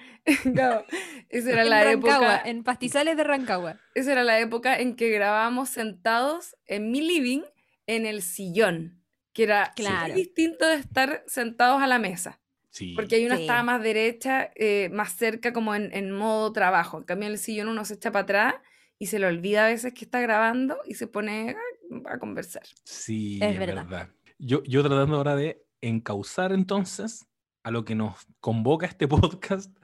no, 0.45 0.83
esa 1.29 1.51
era 1.51 1.61
en 1.63 1.69
la 1.69 1.83
Rancagua, 1.83 2.17
época. 2.17 2.49
En 2.49 2.63
pastizales 2.63 3.15
de 3.15 3.23
Rancagua. 3.23 3.77
Esa 3.95 4.11
era 4.13 4.23
la 4.23 4.39
época 4.39 4.77
en 4.77 4.95
que 4.95 5.09
grabábamos 5.09 5.69
sentados 5.69 6.55
en 6.65 6.91
mi 6.91 7.01
living 7.01 7.41
en 7.87 8.05
el 8.05 8.21
sillón. 8.21 8.99
Que 9.33 9.43
era 9.43 9.71
claro. 9.75 10.13
distinto 10.13 10.67
de 10.67 10.75
estar 10.75 11.23
sentados 11.25 11.81
a 11.81 11.87
la 11.87 11.97
mesa. 11.97 12.39
Sí. 12.69 12.93
Porque 12.95 13.15
hay 13.15 13.25
una 13.25 13.39
estaba 13.39 13.63
más 13.63 13.81
derecha, 13.81 14.51
eh, 14.55 14.89
más 14.91 15.15
cerca, 15.15 15.53
como 15.53 15.73
en, 15.75 15.91
en, 15.93 16.11
modo 16.11 16.53
trabajo. 16.53 16.99
En 16.99 17.03
cambio, 17.03 17.27
en 17.27 17.33
el 17.33 17.39
sillón 17.39 17.67
uno 17.67 17.83
se 17.83 17.95
echa 17.95 18.11
para 18.11 18.23
atrás 18.23 18.55
y 18.99 19.07
se 19.07 19.19
le 19.19 19.27
olvida 19.27 19.65
a 19.65 19.69
veces 19.69 19.93
que 19.93 20.05
está 20.05 20.21
grabando 20.21 20.77
y 20.85 20.93
se 20.93 21.07
pone 21.07 21.55
a, 22.05 22.19
conversar. 22.19 22.63
Sí, 22.83 23.39
es, 23.41 23.57
verdad. 23.57 24.09
Yo, 24.39 24.63
yo 24.63 24.81
tratando 24.81 25.17
ahora 25.17 25.35
de 25.35 25.65
encauzar 25.81 26.51
entonces 26.51 27.25
a 27.63 27.71
lo 27.71 27.85
que 27.85 27.95
nos 27.95 28.27
convoca 28.39 28.85
este 28.85 29.07
podcast, 29.09 29.75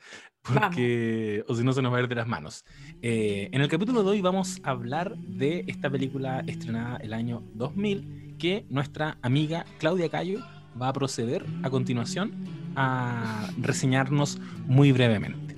porque 0.41 1.43
o 1.47 1.55
si 1.55 1.63
no 1.63 1.73
se 1.73 1.81
nos 1.81 1.93
va 1.93 1.97
a 1.97 2.01
ir 2.01 2.07
de 2.07 2.15
las 2.15 2.27
manos. 2.27 2.65
Eh, 3.01 3.49
en 3.51 3.61
el 3.61 3.67
capítulo 3.67 4.03
de 4.03 4.09
hoy 4.09 4.21
vamos 4.21 4.59
a 4.63 4.71
hablar 4.71 5.17
de 5.17 5.65
esta 5.67 5.89
película 5.89 6.43
estrenada 6.47 6.97
el 6.97 7.13
año 7.13 7.43
2000 7.53 8.35
que 8.37 8.65
nuestra 8.69 9.17
amiga 9.21 9.65
Claudia 9.79 10.09
Cayo 10.09 10.39
va 10.81 10.89
a 10.89 10.93
proceder 10.93 11.45
a 11.63 11.69
continuación 11.69 12.31
a 12.75 13.49
reseñarnos 13.59 14.39
muy 14.65 14.91
brevemente. 14.91 15.55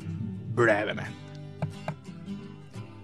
Brevemente. 0.54 1.21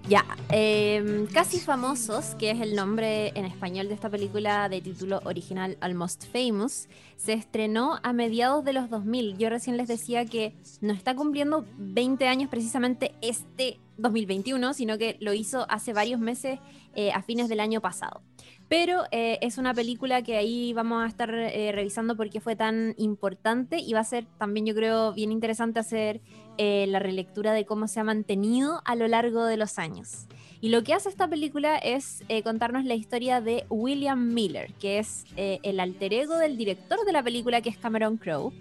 Ya, 0.09 0.23
em, 0.51 1.27
Casi 1.27 1.59
Famosos, 1.59 2.33
que 2.35 2.51
es 2.51 2.61
el 2.61 2.77
nombre 2.77 3.33
en 3.35 3.43
español 3.43 3.89
de 3.89 3.93
esta 3.93 4.09
película 4.09 4.69
de 4.69 4.79
título 4.79 5.19
original 5.25 5.77
Almost 5.81 6.27
Famous, 6.31 6.87
se 7.17 7.33
estrenó 7.33 7.99
a 8.03 8.13
mediados 8.13 8.63
de 8.63 8.71
los 8.71 8.89
2000. 8.89 9.37
Yo 9.37 9.49
recién 9.49 9.75
les 9.75 9.89
decía 9.89 10.25
que 10.25 10.53
no 10.79 10.93
está 10.93 11.13
cumpliendo 11.13 11.65
20 11.77 12.25
años 12.25 12.49
precisamente 12.49 13.15
este 13.19 13.81
2021, 13.97 14.73
sino 14.73 14.97
que 14.97 15.17
lo 15.19 15.33
hizo 15.33 15.69
hace 15.69 15.91
varios 15.91 16.21
meses 16.21 16.57
eh, 16.99 17.11
a 17.11 17.21
fines 17.21 17.47
del 17.47 17.59
año 17.59 17.79
pasado. 17.79 18.23
Pero 18.67 19.03
eh, 19.11 19.37
es 19.43 19.59
una 19.59 19.75
película 19.75 20.23
que 20.23 20.35
ahí 20.35 20.73
vamos 20.73 21.03
a 21.03 21.07
estar 21.07 21.31
eh, 21.31 21.71
revisando 21.71 22.17
por 22.17 22.31
qué 22.31 22.41
fue 22.41 22.55
tan 22.55 22.95
importante 22.97 23.77
y 23.77 23.93
va 23.93 23.99
a 23.99 24.03
ser 24.03 24.25
también 24.39 24.65
yo 24.65 24.73
creo 24.73 25.13
bien 25.13 25.31
interesante 25.31 25.79
hacer 25.79 26.21
la 26.57 26.97
relectura 26.97 27.53
de 27.53 27.67
cómo 27.67 27.87
se 27.87 27.99
ha 27.99 28.03
mantenido 28.03 28.81
a 28.83 28.95
lo 28.95 29.07
largo 29.07 29.45
de 29.45 29.57
los 29.57 29.77
años. 29.77 30.25
Y 30.59 30.69
lo 30.69 30.83
que 30.83 30.95
hace 30.95 31.07
esta 31.07 31.27
película 31.27 31.77
es 31.77 32.23
contarnos 32.43 32.83
la 32.83 32.95
historia 32.95 33.41
de 33.41 33.67
William 33.69 34.33
Miller, 34.33 34.73
que 34.79 34.97
es 34.97 35.25
el 35.35 35.79
alter 35.79 36.13
ego 36.13 36.35
del 36.39 36.57
director 36.57 37.05
de 37.05 37.11
la 37.11 37.21
película, 37.21 37.61
que 37.61 37.69
es 37.69 37.77
Cameron 37.77 38.17
Crowe. 38.17 38.53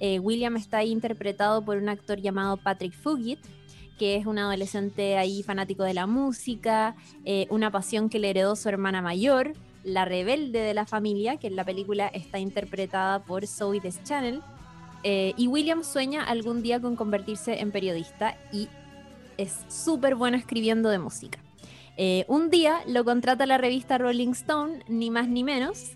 William 0.00 0.56
está 0.56 0.82
interpretado 0.82 1.64
por 1.64 1.76
un 1.76 1.88
actor 1.88 2.20
llamado 2.20 2.56
Patrick 2.56 2.92
Fugit, 2.92 3.38
que 3.98 4.16
es 4.16 4.26
un 4.26 4.38
adolescente 4.38 5.16
ahí 5.16 5.42
fanático 5.42 5.84
de 5.84 5.94
la 5.94 6.06
música, 6.06 6.96
eh, 7.24 7.46
una 7.50 7.70
pasión 7.70 8.08
que 8.08 8.18
le 8.18 8.30
heredó 8.30 8.56
su 8.56 8.68
hermana 8.68 9.02
mayor, 9.02 9.52
la 9.84 10.04
rebelde 10.04 10.60
de 10.60 10.74
la 10.74 10.86
familia, 10.86 11.36
que 11.36 11.46
en 11.46 11.56
la 11.56 11.64
película 11.64 12.08
está 12.08 12.38
interpretada 12.38 13.24
por 13.24 13.46
Zoe 13.46 13.80
Deschanel. 13.80 14.42
Eh, 15.02 15.34
y 15.36 15.48
William 15.48 15.84
sueña 15.84 16.24
algún 16.24 16.62
día 16.62 16.80
con 16.80 16.96
convertirse 16.96 17.60
en 17.60 17.70
periodista 17.70 18.38
y 18.50 18.68
es 19.36 19.60
súper 19.68 20.14
bueno 20.14 20.36
escribiendo 20.36 20.88
de 20.88 20.98
música. 20.98 21.38
Eh, 21.96 22.24
un 22.26 22.48
día 22.48 22.80
lo 22.86 23.04
contrata 23.04 23.46
la 23.46 23.58
revista 23.58 23.98
Rolling 23.98 24.30
Stone, 24.30 24.82
ni 24.88 25.10
más 25.10 25.28
ni 25.28 25.44
menos, 25.44 25.92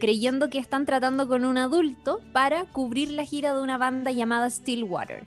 creyendo 0.00 0.50
que 0.50 0.58
están 0.58 0.86
tratando 0.86 1.28
con 1.28 1.44
un 1.44 1.56
adulto 1.56 2.18
para 2.32 2.64
cubrir 2.64 3.12
la 3.12 3.24
gira 3.24 3.54
de 3.54 3.62
una 3.62 3.78
banda 3.78 4.10
llamada 4.10 4.50
Stillwater 4.50 5.24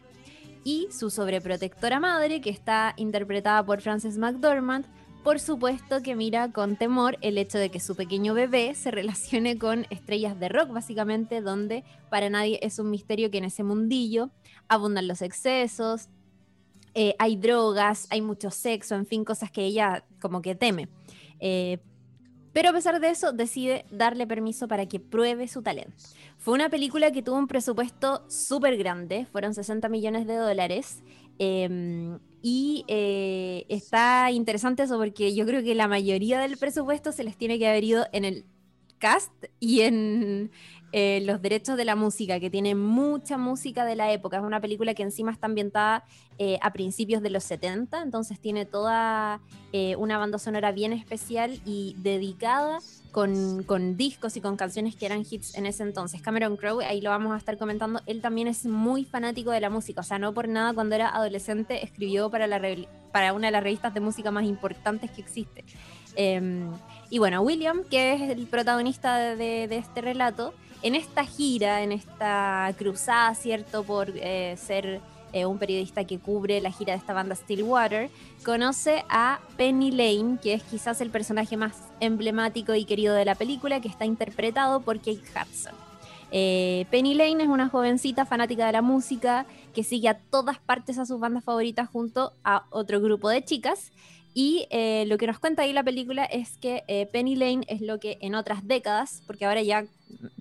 y 0.64 0.88
su 0.92 1.10
sobreprotectora 1.10 2.00
madre, 2.00 2.42
que 2.42 2.50
está 2.50 2.94
interpretada 2.98 3.66
por 3.66 3.82
Frances 3.82 4.18
McDormand, 4.18 4.86
por 5.24 5.40
supuesto 5.40 6.02
que 6.02 6.16
mira 6.16 6.52
con 6.52 6.76
temor 6.76 7.18
el 7.22 7.38
hecho 7.38 7.60
de 7.60 7.70
que 7.70 7.80
su 7.80 7.96
pequeño 7.96 8.34
bebé 8.34 8.74
se 8.74 8.92
relacione 8.92 9.58
con 9.58 9.86
estrellas 9.90 10.40
de 10.40 10.50
rock, 10.50 10.70
básicamente, 10.70 11.42
donde 11.42 11.84
para 12.10 12.30
nadie 12.30 12.60
es 12.62 12.80
un 12.80 12.90
misterio 12.90 13.30
que 13.30 13.38
en 13.38 13.46
ese 13.46 13.64
mundillo 13.64 14.30
abundan 14.68 15.08
los 15.08 15.22
excesos, 15.22 16.10
eh, 16.94 17.16
hay 17.20 17.38
drogas, 17.38 18.08
hay 18.10 18.22
mucho 18.22 18.52
sexo, 18.52 18.96
en 18.96 19.06
fin, 19.06 19.24
cosas 19.24 19.52
que 19.52 19.64
ella 19.64 20.04
como 20.20 20.42
que 20.42 20.56
teme. 20.56 20.90
Eh, 21.40 21.80
pero 22.54 22.70
a 22.70 22.74
pesar 22.74 23.00
de 23.00 23.10
eso, 23.10 23.32
decide 23.32 23.86
darle 23.92 24.28
permiso 24.28 24.68
para 24.68 24.86
que 24.86 25.00
pruebe 25.00 25.48
su 25.48 25.62
talento. 25.62 25.94
Fue 26.38 26.54
una 26.54 26.70
película 26.70 27.12
que 27.12 27.22
tuvo 27.22 27.38
un 27.38 27.48
presupuesto 27.48 28.24
súper 28.30 28.78
grande, 28.78 29.26
fueron 29.32 29.54
60 29.54 29.88
millones 29.90 30.28
de 30.28 30.36
dólares. 30.36 31.02
Em, 31.40 32.20
y 32.42 32.84
eh, 32.88 33.66
está 33.70 34.32
interesante 34.32 34.84
eso 34.84 34.98
porque 34.98 35.34
yo 35.34 35.46
creo 35.46 35.64
que 35.64 35.76
la 35.76 35.88
mayoría 35.88 36.40
del 36.40 36.58
presupuesto 36.58 37.12
se 37.12 37.24
les 37.24 37.38
tiene 37.38 37.58
que 37.58 37.68
haber 37.68 37.84
ido 37.84 38.06
en 38.12 38.26
el 38.26 38.46
cast 38.98 39.32
y 39.60 39.82
en, 39.82 40.52
eh, 40.94 41.22
los 41.26 41.42
derechos 41.42 41.78
de 41.78 41.86
la 41.86 41.96
música, 41.96 42.40
que 42.40 42.50
tiene 42.50 42.76
mucha 42.76 43.38
música 43.38 43.86
de 43.86 43.96
la 43.96 44.12
época. 44.12 44.38
Es 44.38 44.44
una 44.44 44.60
película 44.60 44.94
que 44.94 45.04
encima 45.04 45.32
está 45.32 45.46
ambientada 45.46 46.04
eh, 46.38 46.58
a 46.62 46.74
principios 46.74 47.22
de 47.22 47.30
los 47.30 47.46
70, 47.46 48.02
entonces 48.02 48.40
tiene 48.40 48.66
toda 48.66 49.40
eh, 49.72 49.96
una 49.96 50.18
banda 50.18 50.38
sonora 50.38 50.72
bien 50.72 50.92
especial 50.92 51.62
y 51.66 51.96
dedicada 52.00 52.80
con, 53.12 53.64
con, 53.64 53.96
discos 53.96 54.36
y 54.36 54.42
con 54.42 54.58
canciones 54.58 54.96
que 54.96 55.06
eran 55.06 55.24
hits 55.30 55.56
en 55.56 55.66
ese 55.66 55.84
entonces. 55.84 56.22
Cameron 56.22 56.58
Crowe, 56.58 56.84
ahí 56.84 57.00
lo 57.00 57.10
vamos 57.10 57.34
a 57.34 57.38
estar 57.38 57.58
comentando, 57.58 58.02
él 58.06 58.22
también 58.22 58.48
es 58.48 58.66
muy 58.66 59.06
fanático 59.06 59.52
de 59.52 59.62
la 59.62 59.70
música, 59.70 60.02
o 60.02 60.04
sea, 60.04 60.20
no 60.20 60.34
por 60.34 60.50
nada 60.50 60.74
cuando 60.74 60.96
era 60.96 61.10
adolescente 61.10 61.86
escribió 61.86 62.30
para, 62.30 62.48
la, 62.48 62.60
para 63.14 63.32
una 63.32 63.48
de 63.48 63.52
las 63.52 63.64
revistas 63.64 63.94
de 63.94 64.02
música 64.02 64.32
más 64.32 64.44
importantes 64.44 65.10
que 65.12 65.22
existe. 65.22 65.64
Em, 66.16 66.70
y 67.10 67.20
bueno, 67.20 67.42
William, 67.42 67.84
que 67.90 68.14
es 68.14 68.22
el 68.30 68.46
protagonista 68.48 69.36
de, 69.36 69.68
de 69.68 69.78
este 69.78 70.02
relato, 70.02 70.54
en 70.82 70.96
esta 70.96 71.26
gira, 71.26 71.82
en 71.84 71.92
esta 71.92 72.74
cruzada, 72.78 73.34
¿cierto? 73.36 73.84
Por 73.84 74.12
eh, 74.16 74.56
ser 74.58 75.02
eh, 75.34 75.46
un 75.46 75.58
periodista 75.58 76.06
que 76.06 76.20
cubre 76.20 76.60
la 76.62 76.72
gira 76.72 76.94
de 76.94 77.00
esta 77.00 77.14
banda 77.14 77.36
Stillwater, 77.36 78.10
conoce 78.44 79.06
a 79.10 79.40
Penny 79.58 79.92
Lane, 79.92 80.40
que 80.42 80.54
es 80.54 80.64
quizás 80.64 81.00
el 81.02 81.10
personaje 81.10 81.56
más 81.58 81.84
emblemático 82.00 82.74
y 82.76 82.86
querido 82.86 83.14
de 83.14 83.26
la 83.26 83.36
película, 83.36 83.80
que 83.80 83.88
está 83.88 84.06
interpretado 84.06 84.82
por 84.82 84.98
Kate 84.98 85.22
Hudson. 85.22 85.74
Eh, 86.32 86.86
Penny 86.90 87.14
Lane 87.14 87.44
es 87.44 87.50
una 87.50 87.70
jovencita 87.70 88.26
fanática 88.26 88.66
de 88.66 88.72
la 88.72 88.82
música 88.82 89.46
que 89.74 89.84
sigue 89.84 90.10
a 90.10 90.18
todas 90.18 90.60
partes 90.60 90.98
a 90.98 91.06
sus 91.06 91.20
bandas 91.20 91.44
favoritas 91.44 91.90
junto 91.90 92.34
a 92.44 92.66
otro 92.70 93.02
grupo 93.02 93.30
de 93.30 93.44
chicas 93.44 93.92
y 94.34 94.68
eh, 94.70 95.06
lo 95.08 95.18
que 95.18 95.28
nos 95.28 95.40
cuenta 95.40 95.64
ahí 95.64 95.74
la 95.74 95.84
película 95.84 96.24
es 96.24 96.58
que 96.58 96.84
eh, 96.88 97.06
Penny 97.08 97.36
Lane 97.36 97.66
es 97.68 97.82
lo 97.82 98.00
que 98.00 98.18
en 98.22 98.36
otras 98.36 98.66
décadas, 98.66 99.22
porque 99.28 99.46
ahora 99.46 99.62
ya 99.62 99.86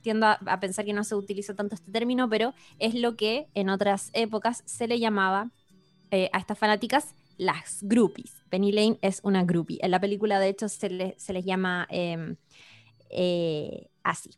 tiendo 0.03 0.27
a, 0.27 0.61
pensar 0.61 0.85
que 0.85 0.93
no 0.93 1.03
se 1.03 1.17
utiliza 1.17 1.55
tanto 1.55 1.75
este 1.75 1.91
término, 1.91 2.29
pero 2.29 2.55
es 2.79 2.95
lo 2.95 3.17
que 3.17 3.49
en 3.55 3.69
otras 3.69 4.11
épocas 4.13 4.63
se 4.65 4.87
le 4.87 5.01
llamaba 5.01 5.51
eh, 6.13 6.31
a 6.33 6.39
estas 6.39 6.59
fanáticas 6.59 7.15
las 7.37 7.79
groupies. 7.83 8.35
Penny 8.49 8.71
Lane 8.71 8.99
es 9.03 9.21
una 9.25 9.45
groupie. 9.45 9.79
En 9.83 9.91
la 9.91 10.01
película, 10.01 10.39
de 10.39 10.49
hecho, 10.49 10.69
se, 10.69 10.89
les 10.91 11.45
llama 11.45 11.87
em, 11.91 12.37
así. 14.05 14.31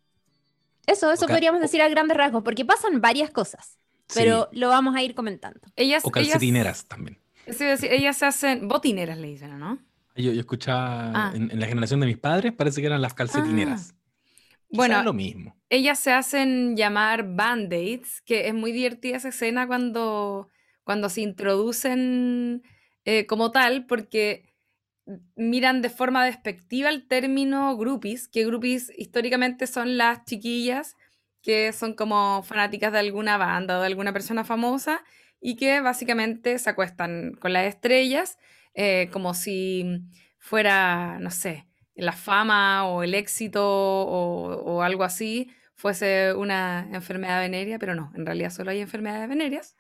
Eso, 0.86 1.12
eso 1.12 1.26
podríamos 1.26 1.60
decir 1.60 1.82
a 1.82 1.88
grandes 1.88 2.16
rasgos, 2.16 2.42
porque 2.42 2.64
pasan 2.64 3.00
varias 3.00 3.30
cosas, 3.30 3.78
pero 4.14 4.48
lo 4.52 4.68
vamos 4.68 4.96
a 4.96 5.02
ir 5.02 5.14
comentando. 5.14 5.60
Ellas, 5.76 6.04
o 6.04 6.10
calcetineras 6.10 6.86
también 6.86 7.21
ellas 7.46 8.16
se 8.16 8.26
hacen 8.26 8.68
botineras, 8.68 9.18
le 9.18 9.28
dicen, 9.28 9.58
¿no? 9.58 9.78
Yo, 10.14 10.32
escuchaba 10.32 11.12
ah. 11.14 11.32
en, 11.34 11.58
la 11.58 11.66
generación 11.66 12.00
de 12.00 12.06
mis 12.06 12.18
padres, 12.18 12.52
parece 12.52 12.80
que 12.80 12.86
eran 12.86 13.00
las 13.00 13.14
calcetineras. 13.14 13.94
Ah. 13.94 13.98
Bueno, 14.70 14.98
es 14.98 15.04
lo 15.04 15.12
mismo. 15.12 15.56
Ellas 15.68 15.98
se 15.98 16.12
hacen 16.12 16.76
llamar 16.76 17.34
band-aids, 17.34 18.22
que 18.22 18.48
es 18.48 18.54
muy 18.54 18.72
divertida 18.72 19.16
esa 19.16 19.28
escena 19.28 19.66
cuando, 19.66 20.48
cuando 20.82 21.08
se 21.08 21.20
introducen 21.20 22.62
eh, 23.04 23.26
como 23.26 23.50
tal, 23.50 23.86
porque 23.86 24.48
miran 25.36 25.82
de 25.82 25.90
forma 25.90 26.24
despectiva 26.24 26.88
el 26.88 27.06
término 27.06 27.76
groupies, 27.76 28.28
que 28.28 28.46
groupies 28.46 28.92
históricamente 28.96 29.66
son 29.66 29.98
las 29.98 30.24
chiquillas 30.24 30.96
que 31.42 31.72
son 31.72 31.94
como 31.94 32.42
fanáticas 32.44 32.92
de 32.92 33.00
alguna 33.00 33.36
banda 33.36 33.78
o 33.78 33.80
de 33.80 33.88
alguna 33.88 34.12
persona 34.12 34.44
famosa 34.44 35.02
y 35.42 35.56
que 35.56 35.80
básicamente 35.80 36.56
se 36.58 36.70
acuestan 36.70 37.34
con 37.34 37.52
las 37.52 37.66
estrellas 37.66 38.38
eh, 38.74 39.10
como 39.12 39.34
si 39.34 40.00
fuera, 40.38 41.18
no 41.20 41.30
sé, 41.30 41.66
la 41.94 42.12
fama 42.12 42.86
o 42.86 43.02
el 43.02 43.14
éxito 43.14 43.62
o, 43.64 44.82
algo 44.82 45.04
así 45.04 45.50
fuese 45.74 46.32
una 46.32 46.88
enfermedad 46.92 47.40
venérea, 47.40 47.78
pero 47.78 47.94
no, 47.94 48.12
en 48.14 48.24
realidad 48.24 48.50
solo 48.50 48.70
hay 48.70 48.80
enfermedades 48.80 49.28
venéreas. 49.28 49.76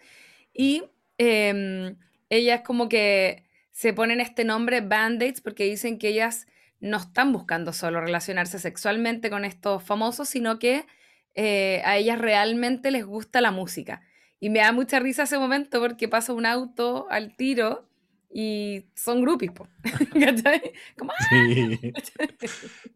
Y 0.52 0.84
em, 1.16 1.96
ellas 2.28 2.62
como 2.62 2.88
que 2.88 3.44
se 3.70 3.92
ponen 3.92 4.20
este 4.20 4.44
nombre 4.44 4.80
band-aids 4.80 5.40
porque 5.40 5.64
dicen 5.64 5.98
que 5.98 6.08
ellas 6.08 6.46
no 6.80 6.98
están 6.98 7.32
buscando 7.32 7.72
solo 7.72 8.00
relacionarse 8.00 8.58
sexualmente 8.58 9.30
con 9.30 9.44
estos 9.44 9.82
famosos, 9.84 10.28
sino 10.28 10.58
que 10.58 10.84
eh, 11.34 11.82
a 11.84 11.96
ellas 11.96 12.18
realmente 12.18 12.90
les 12.90 13.06
gusta 13.06 13.40
la 13.40 13.52
música. 13.52 14.02
Y 14.42 14.50
me 14.50 14.58
da 14.58 14.72
mucha 14.72 14.98
risa 14.98 15.22
ese 15.22 15.38
momento 15.38 15.78
porque 15.80 16.08
pasa 16.08 16.32
un 16.32 16.46
auto 16.46 17.06
al 17.10 17.36
tiro 17.36 17.88
y 18.28 18.86
son 18.96 19.22
groupies, 19.22 19.52
Como, 20.98 21.12
sí. 21.30 21.92
¡ah! 21.94 22.26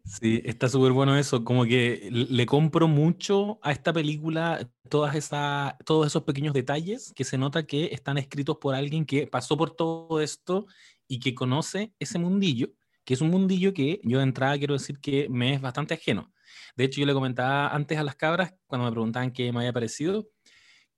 sí, 0.03 0.41
está 0.43 0.67
súper 0.67 0.91
bueno 0.91 1.17
eso. 1.17 1.45
Como 1.45 1.63
que 1.63 2.09
le 2.11 2.45
compro 2.45 2.89
mucho 2.89 3.59
a 3.61 3.71
esta 3.71 3.93
película 3.93 4.69
todas 4.89 5.15
esa, 5.15 5.77
todos 5.85 6.07
esos 6.07 6.23
pequeños 6.23 6.53
detalles 6.53 7.13
que 7.15 7.23
se 7.23 7.37
nota 7.37 7.65
que 7.65 7.91
están 7.93 8.17
escritos 8.17 8.57
por 8.57 8.75
alguien 8.75 9.05
que 9.05 9.25
pasó 9.25 9.55
por 9.55 9.71
todo 9.71 10.19
esto 10.19 10.65
y 11.07 11.21
que 11.21 11.33
conoce 11.33 11.93
ese 11.97 12.19
mundillo, 12.19 12.73
que 13.05 13.13
es 13.13 13.21
un 13.21 13.29
mundillo 13.29 13.73
que 13.73 14.01
yo 14.03 14.17
de 14.17 14.25
entrada 14.25 14.57
quiero 14.57 14.73
decir 14.73 14.99
que 14.99 15.29
me 15.29 15.53
es 15.53 15.61
bastante 15.61 15.93
ajeno. 15.93 16.29
De 16.75 16.83
hecho, 16.83 16.99
yo 16.99 17.07
le 17.07 17.13
comentaba 17.13 17.69
antes 17.69 17.97
a 17.97 18.03
las 18.03 18.17
cabras, 18.17 18.53
cuando 18.65 18.83
me 18.83 18.91
preguntaban 18.91 19.31
qué 19.31 19.53
me 19.53 19.59
había 19.59 19.71
parecido, 19.71 20.27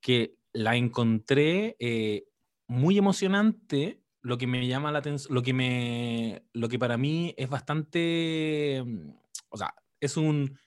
que 0.02 0.39
la 0.54 0.76
encontré 0.76 1.76
eh, 1.80 2.26
muy 2.68 2.98
emocionante, 2.98 4.02
lo 4.22 4.38
que 4.38 4.48
me 4.48 4.68
llama 4.68 4.92
la 4.92 5.00
atención, 5.00 5.34
lo 5.34 5.42
que 5.42 5.54
me, 5.54 6.44
lo 6.54 6.70
que 6.70 6.80
para 6.80 6.98
mí 6.98 7.34
es 7.38 7.50
bastante, 7.50 8.84
mm, 8.86 9.12
o 9.50 9.58
sea, 9.58 9.74
es 10.00 10.18
un 10.18 10.58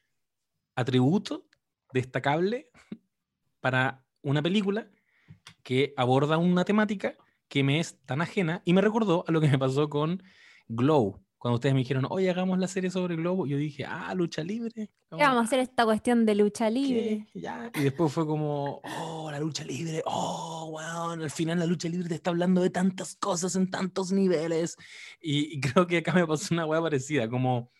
atributo 0.74 1.46
destacable 1.92 2.70
para 3.60 4.04
una 4.22 4.42
película 4.42 4.90
que 5.62 5.92
aborda 5.96 6.38
una 6.38 6.64
temática 6.64 7.16
que 7.48 7.62
me 7.62 7.80
es 7.80 7.98
tan 8.06 8.22
ajena 8.22 8.62
y 8.64 8.72
me 8.72 8.80
recordó 8.80 9.24
a 9.26 9.32
lo 9.32 9.40
que 9.40 9.48
me 9.48 9.58
pasó 9.58 9.88
con 9.90 10.22
Glow, 10.68 11.22
cuando 11.42 11.56
ustedes 11.56 11.74
me 11.74 11.80
dijeron, 11.80 12.06
oye, 12.08 12.30
hagamos 12.30 12.56
la 12.60 12.68
serie 12.68 12.88
sobre 12.88 13.16
Globo, 13.16 13.48
yo 13.48 13.56
dije, 13.56 13.84
ah, 13.84 14.14
lucha 14.14 14.44
libre. 14.44 14.90
vamos 15.10 15.38
a 15.38 15.40
hacer 15.40 15.58
esta 15.58 15.84
cuestión 15.84 16.24
de 16.24 16.36
lucha 16.36 16.70
libre? 16.70 17.26
Y 17.34 17.80
después 17.80 18.12
fue 18.12 18.24
como, 18.24 18.80
oh, 18.84 19.28
la 19.28 19.40
lucha 19.40 19.64
libre, 19.64 20.02
oh, 20.06 20.68
wow, 20.70 21.20
al 21.20 21.30
final 21.32 21.58
la 21.58 21.66
lucha 21.66 21.88
libre 21.88 22.08
te 22.08 22.14
está 22.14 22.30
hablando 22.30 22.62
de 22.62 22.70
tantas 22.70 23.16
cosas 23.16 23.56
en 23.56 23.68
tantos 23.72 24.12
niveles. 24.12 24.76
Y, 25.20 25.60
creo 25.74 25.88
que 25.88 25.96
acá 25.96 26.12
me 26.12 26.24
pasó 26.24 26.54
una 26.54 26.64
weá 26.64 26.80
parecida, 26.80 27.28
como... 27.28 27.72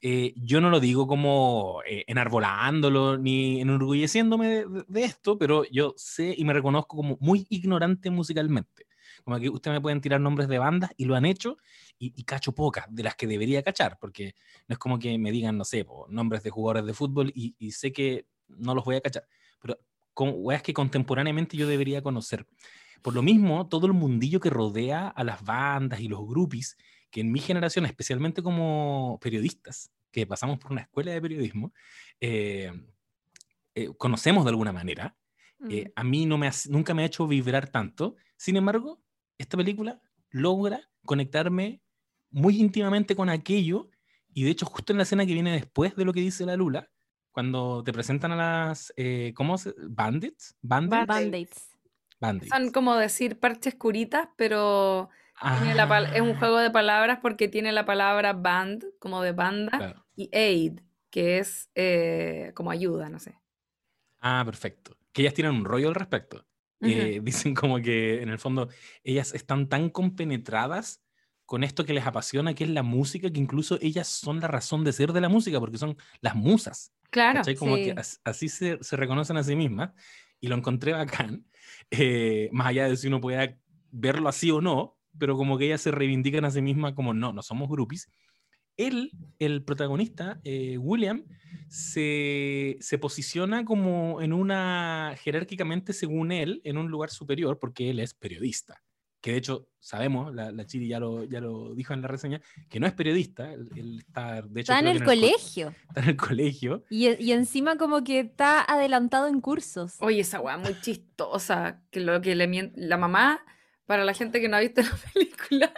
Eh, 0.00 0.32
yo 0.34 0.62
no 0.62 0.70
lo 0.70 0.80
digo 0.80 1.06
como 1.06 1.80
eh, 1.86 2.04
enarbolándolo 2.08 3.18
ni 3.18 3.60
enorgulleciéndome 3.60 4.48
de, 4.48 4.84
de, 4.88 5.04
esto, 5.04 5.38
pero 5.38 5.64
yo 5.70 5.92
sé 5.96 6.34
y 6.36 6.44
me 6.44 6.54
reconozco 6.54 6.96
como 6.96 7.18
muy 7.20 7.46
ignorante 7.50 8.10
musicalmente. 8.10 8.86
Como 9.24 9.38
que 9.38 9.48
ustedes 9.48 9.76
me 9.76 9.80
pueden 9.80 10.00
tirar 10.00 10.20
nombres 10.20 10.48
de 10.48 10.58
bandas 10.58 10.90
y 10.96 11.04
lo 11.04 11.14
han 11.14 11.24
hecho 11.24 11.58
y, 11.98 12.10
cacho 12.24 12.52
pocas 12.52 12.86
de 12.88 13.02
las 13.02 13.14
que 13.14 13.26
debería 13.26 13.62
cachar, 13.62 13.98
porque 14.00 14.34
no 14.68 14.74
es 14.74 14.78
como 14.78 14.98
que 14.98 15.16
me 15.18 15.30
digan, 15.30 15.56
no 15.56 15.64
sé, 15.64 15.86
nombres 16.08 16.42
de 16.42 16.50
jugadores 16.50 16.84
de 16.86 16.94
fútbol 16.94 17.32
y, 17.34 17.70
sé 17.72 17.92
que 17.92 18.26
no 18.48 18.74
los 18.74 18.84
voy 18.84 18.96
a 18.96 19.00
cachar, 19.00 19.26
pero 19.60 19.78
con 20.12 20.32
weas 20.34 20.62
que 20.62 20.74
contemporáneamente 20.74 21.56
yo 21.56 21.66
debería 21.66 22.02
conocer. 22.02 22.46
Por 23.02 23.14
lo 23.14 23.22
mismo, 23.22 23.68
todo 23.68 23.86
el 23.86 23.92
mundillo 23.92 24.40
que 24.40 24.50
rodea 24.50 25.08
a 25.08 25.24
las 25.24 25.42
bandas 25.42 26.00
y 26.00 26.08
los 26.08 26.26
grupis, 26.26 26.76
que 27.10 27.20
en 27.20 27.32
mi 27.32 27.40
generación, 27.40 27.86
especialmente 27.86 28.42
como 28.42 29.18
periodistas, 29.20 29.90
que 30.10 30.26
pasamos 30.26 30.58
por 30.58 30.72
una 30.72 30.82
escuela 30.82 31.12
de 31.12 31.20
periodismo, 31.20 31.72
eh, 32.20 32.70
eh, 33.74 33.88
conocemos 33.96 34.44
de 34.44 34.50
alguna 34.50 34.72
manera, 34.72 35.16
eh, 35.68 35.86
mm. 35.88 35.92
a 35.96 36.04
mí 36.04 36.26
no 36.26 36.38
me 36.38 36.50
nunca 36.68 36.94
me 36.94 37.02
ha 37.02 37.06
hecho 37.06 37.26
vibrar 37.26 37.68
tanto. 37.68 38.16
Sin 38.36 38.56
embargo, 38.56 39.00
esta 39.38 39.56
película 39.56 40.00
logra 40.30 40.88
conectarme 41.04 41.82
muy 42.30 42.60
íntimamente 42.60 43.14
con 43.14 43.28
aquello, 43.28 43.90
y 44.32 44.44
de 44.44 44.50
hecho 44.50 44.66
justo 44.66 44.92
en 44.92 44.96
la 44.98 45.02
escena 45.02 45.26
que 45.26 45.34
viene 45.34 45.52
después 45.52 45.94
de 45.96 46.04
lo 46.04 46.12
que 46.12 46.20
dice 46.20 46.46
la 46.46 46.56
Lula, 46.56 46.90
cuando 47.30 47.82
te 47.82 47.92
presentan 47.92 48.32
a 48.32 48.36
las, 48.36 48.92
eh, 48.96 49.32
¿cómo 49.34 49.58
se? 49.58 49.74
¿Bandits? 49.88 50.56
¿Bandits? 50.62 51.70
Bandits. 52.20 52.48
Son 52.48 52.70
como 52.70 52.94
decir 52.96 53.40
parches 53.40 53.74
curitas, 53.74 54.28
pero 54.36 55.10
es 56.14 56.20
un 56.20 56.30
ah. 56.30 56.36
juego 56.38 56.58
de 56.58 56.70
palabras 56.70 57.18
porque 57.20 57.48
tiene 57.48 57.72
la 57.72 57.84
palabra 57.84 58.32
band, 58.32 58.84
como 58.98 59.22
de 59.22 59.32
banda, 59.32 60.04
y 60.14 60.30
aid, 60.32 60.80
que 61.10 61.38
es 61.38 61.68
eh, 61.74 62.52
como 62.54 62.70
ayuda, 62.70 63.08
no 63.08 63.18
sé. 63.18 63.36
Ah, 64.20 64.42
perfecto. 64.44 64.96
Que 65.12 65.22
ellas 65.22 65.34
tienen 65.34 65.54
un 65.54 65.64
rollo 65.64 65.88
al 65.88 65.94
respecto. 65.94 66.46
Eh, 66.82 67.20
dicen 67.22 67.54
como 67.54 67.80
que 67.80 68.22
en 68.22 68.28
el 68.28 68.38
fondo 68.38 68.68
ellas 69.04 69.34
están 69.34 69.68
tan 69.68 69.88
compenetradas 69.88 71.00
con 71.46 71.64
esto 71.64 71.84
que 71.84 71.92
les 71.92 72.06
apasiona, 72.06 72.54
que 72.54 72.64
es 72.64 72.70
la 72.70 72.82
música, 72.82 73.30
que 73.30 73.38
incluso 73.38 73.78
ellas 73.80 74.08
son 74.08 74.40
la 74.40 74.48
razón 74.48 74.84
de 74.84 74.92
ser 74.92 75.12
de 75.12 75.20
la 75.20 75.28
música, 75.28 75.60
porque 75.60 75.78
son 75.78 75.96
las 76.20 76.34
musas. 76.34 76.92
Claro. 77.10 77.42
Como 77.58 77.76
que 77.76 77.94
así 78.24 78.48
se, 78.48 78.78
reconocen 78.92 79.36
a 79.36 79.44
sí 79.44 79.54
mismas. 79.54 79.90
Y 80.40 80.48
lo 80.48 80.56
encontré 80.56 80.92
bacán, 80.92 81.46
eh, 81.90 82.48
más 82.52 82.68
allá 82.68 82.88
de 82.88 82.96
si 82.96 83.06
uno 83.06 83.20
pueda 83.20 83.56
verlo 83.90 84.28
así 84.28 84.50
o 84.50 84.60
no, 84.60 84.98
pero 85.18 85.36
como 85.36 85.56
que 85.58 85.66
ellas 85.66 85.82
se 85.82 85.90
reivindican 85.90 86.44
a 86.44 86.50
sí 86.50 86.62
mismas 86.62 86.94
como 86.94 87.14
no, 87.14 87.32
no 87.32 87.42
somos 87.42 87.68
groupies. 87.68 88.08
Él, 88.76 89.12
el 89.38 89.64
protagonista, 89.64 90.40
eh, 90.44 90.78
William, 90.78 91.24
se, 91.68 92.76
se, 92.80 92.98
posiciona 92.98 93.64
como 93.64 94.20
en 94.20 94.32
una, 94.32 95.14
jerárquicamente 95.22 95.92
según 95.92 96.32
él, 96.32 96.60
en 96.64 96.78
un 96.78 96.90
lugar 96.90 97.10
superior, 97.10 97.58
porque 97.58 97.90
él 97.90 98.00
es 98.00 98.14
periodista 98.14 98.82
que 99.22 99.30
de 99.30 99.38
hecho 99.38 99.68
sabemos, 99.78 100.34
la, 100.34 100.50
la 100.50 100.66
Chiri 100.66 100.88
ya 100.88 100.98
lo, 100.98 101.24
ya 101.24 101.40
lo 101.40 101.74
dijo 101.74 101.94
en 101.94 102.02
la 102.02 102.08
reseña, 102.08 102.40
que 102.68 102.80
no 102.80 102.86
es 102.86 102.92
periodista, 102.92 103.52
él, 103.52 104.02
está, 104.06 104.42
de 104.42 104.60
hecho, 104.60 104.72
está 104.72 104.80
en 104.80 104.88
el 104.88 105.04
colegio. 105.04 105.74
está 105.88 106.00
en 106.02 106.08
el 106.08 106.16
colegio. 106.16 106.84
Y, 106.90 107.08
y, 107.24 107.32
encima 107.32 107.76
como 107.76 108.02
que 108.02 108.20
está 108.20 108.60
adelantado 108.60 109.28
en 109.28 109.40
cursos. 109.40 109.94
Oye, 110.00 110.20
esa 110.20 110.40
weá 110.40 110.58
muy 110.58 110.78
chistosa, 110.80 111.80
que 111.90 112.00
lo 112.00 112.20
que 112.20 112.34
le 112.34 112.72
la 112.74 112.96
mamá, 112.96 113.40
para 113.86 114.04
la 114.04 114.12
gente 114.12 114.40
que 114.40 114.48
no 114.48 114.56
ha 114.56 114.60
visto 114.60 114.82
la 114.82 114.90
película, 115.14 115.72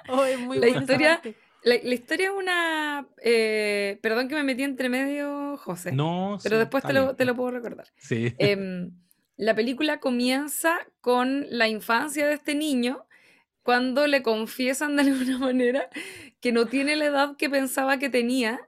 muy 0.46 0.58
la 0.58 0.68
historia... 0.68 1.20
La, 1.64 1.76
la, 1.83 1.94
historia 1.94 2.26
es 2.26 2.33
una. 2.37 3.09
Eh, 3.23 3.99
perdón 4.02 4.28
que 4.28 4.35
me 4.35 4.44
metí 4.44 4.62
entre 4.62 4.88
medio, 4.88 5.56
José. 5.56 5.92
No, 5.92 6.38
Pero 6.42 6.59
después 6.59 6.85
te 6.85 6.92
lo, 6.92 7.16
te 7.16 7.25
lo, 7.25 7.35
puedo 7.35 7.50
recordar. 7.50 7.87
Sí. 7.97 8.35
Eh, 8.38 8.88
la 9.37 9.55
película 9.55 9.98
comienza 9.98 10.79
con 11.00 11.46
la 11.50 11.66
infancia 11.68 12.27
de 12.27 12.35
este 12.35 12.55
niño 12.55 13.07
cuando 13.62 14.07
le 14.07 14.22
confiesan 14.22 14.94
de 14.96 15.03
alguna 15.03 15.38
manera 15.40 15.88
que 16.40 16.53
no 16.53 16.66
tiene 16.66 16.96
la 16.96 17.07
edad 17.07 17.37
que 17.37 17.50
pensaba 17.50 17.98
que 17.98 18.11
tenía. 18.11 18.61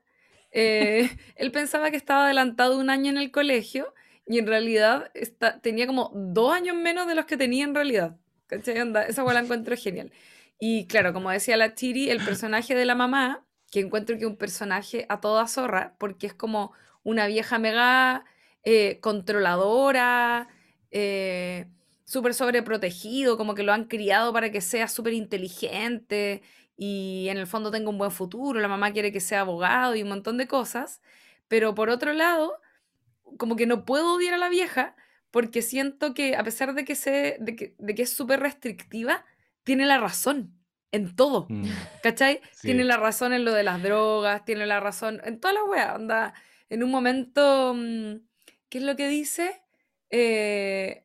Eh, 0.50 1.08
él 1.36 1.52
pensaba 1.52 1.90
que 1.90 1.96
estaba 1.96 2.24
adelantado 2.24 2.78
un 2.78 2.90
año 2.90 3.10
en 3.10 3.18
el 3.18 3.30
colegio 3.30 3.94
y 4.26 4.38
en 4.38 4.46
realidad 4.46 5.10
está, 5.14 5.60
tenía 5.60 5.86
como 5.86 6.10
dos 6.14 6.52
años 6.52 6.76
menos 6.76 7.06
de 7.06 7.14
los 7.14 7.26
que 7.26 7.36
tenía 7.36 7.64
en 7.64 7.74
realidad. 7.74 8.16
¿Cachai? 8.46 8.76
esa 9.08 9.24
hueá 9.24 9.34
la 9.34 9.40
encuentro 9.40 9.76
genial. 9.76 10.12
Y 10.58 10.86
claro, 10.86 11.12
como 11.12 11.30
decía 11.30 11.56
la 11.56 11.74
Chiri, 11.74 12.10
el 12.10 12.24
personaje 12.24 12.74
de 12.74 12.84
la 12.86 12.94
mamá, 12.94 13.44
que 13.70 13.80
encuentro 13.80 14.18
que 14.18 14.26
un 14.26 14.36
personaje 14.36 15.06
a 15.08 15.20
toda 15.20 15.46
zorra, 15.48 15.96
porque 15.98 16.26
es 16.26 16.34
como 16.34 16.72
una 17.02 17.26
vieja 17.26 17.58
mega 17.58 18.24
eh, 18.64 18.98
controladora, 19.00 20.48
eh, 20.90 21.66
súper 22.04 22.34
sobreprotegido, 22.34 23.36
como 23.36 23.54
que 23.54 23.62
lo 23.62 23.72
han 23.72 23.84
criado 23.84 24.32
para 24.32 24.50
que 24.50 24.60
sea 24.60 24.88
súper 24.88 25.12
inteligente 25.12 26.42
y 26.76 27.26
en 27.30 27.38
el 27.38 27.46
fondo 27.46 27.70
tenga 27.70 27.90
un 27.90 27.98
buen 27.98 28.10
futuro, 28.10 28.60
la 28.60 28.68
mamá 28.68 28.92
quiere 28.92 29.12
que 29.12 29.20
sea 29.20 29.40
abogado 29.40 29.94
y 29.94 30.02
un 30.02 30.08
montón 30.08 30.36
de 30.36 30.46
cosas, 30.46 31.00
pero 31.48 31.74
por 31.74 31.90
otro 31.90 32.12
lado, 32.12 32.54
como 33.38 33.56
que 33.56 33.66
no 33.66 33.84
puedo 33.84 34.14
odiar 34.14 34.34
a 34.34 34.38
la 34.38 34.48
vieja 34.48 34.96
porque 35.30 35.62
siento 35.62 36.14
que 36.14 36.36
a 36.36 36.44
pesar 36.44 36.74
de 36.74 36.84
que, 36.84 36.94
se, 36.94 37.36
de 37.40 37.56
que, 37.56 37.74
de 37.78 37.94
que 37.94 38.02
es 38.02 38.12
súper 38.12 38.40
restrictiva, 38.40 39.24
tiene 39.66 39.84
la 39.84 39.98
razón 39.98 40.54
en 40.92 41.16
todo, 41.16 41.46
mm. 41.48 41.64
¿cachai? 42.00 42.40
Tiene 42.62 42.84
la 42.84 42.96
razón 42.96 43.32
en 43.32 43.44
lo 43.44 43.52
de 43.52 43.64
las 43.64 43.82
drogas, 43.82 44.44
tiene 44.44 44.64
la 44.64 44.78
razón 44.78 45.20
en 45.24 45.40
toda 45.40 45.54
la 45.54 45.64
wea, 45.64 45.94
anda, 45.94 46.34
en 46.70 46.84
un 46.84 46.90
momento, 46.92 47.74
mm, 47.74 48.14
¿qué 48.68 48.78
es 48.78 48.84
lo 48.84 48.94
que 48.94 49.08
dice? 49.08 49.60
Eh, 50.10 51.04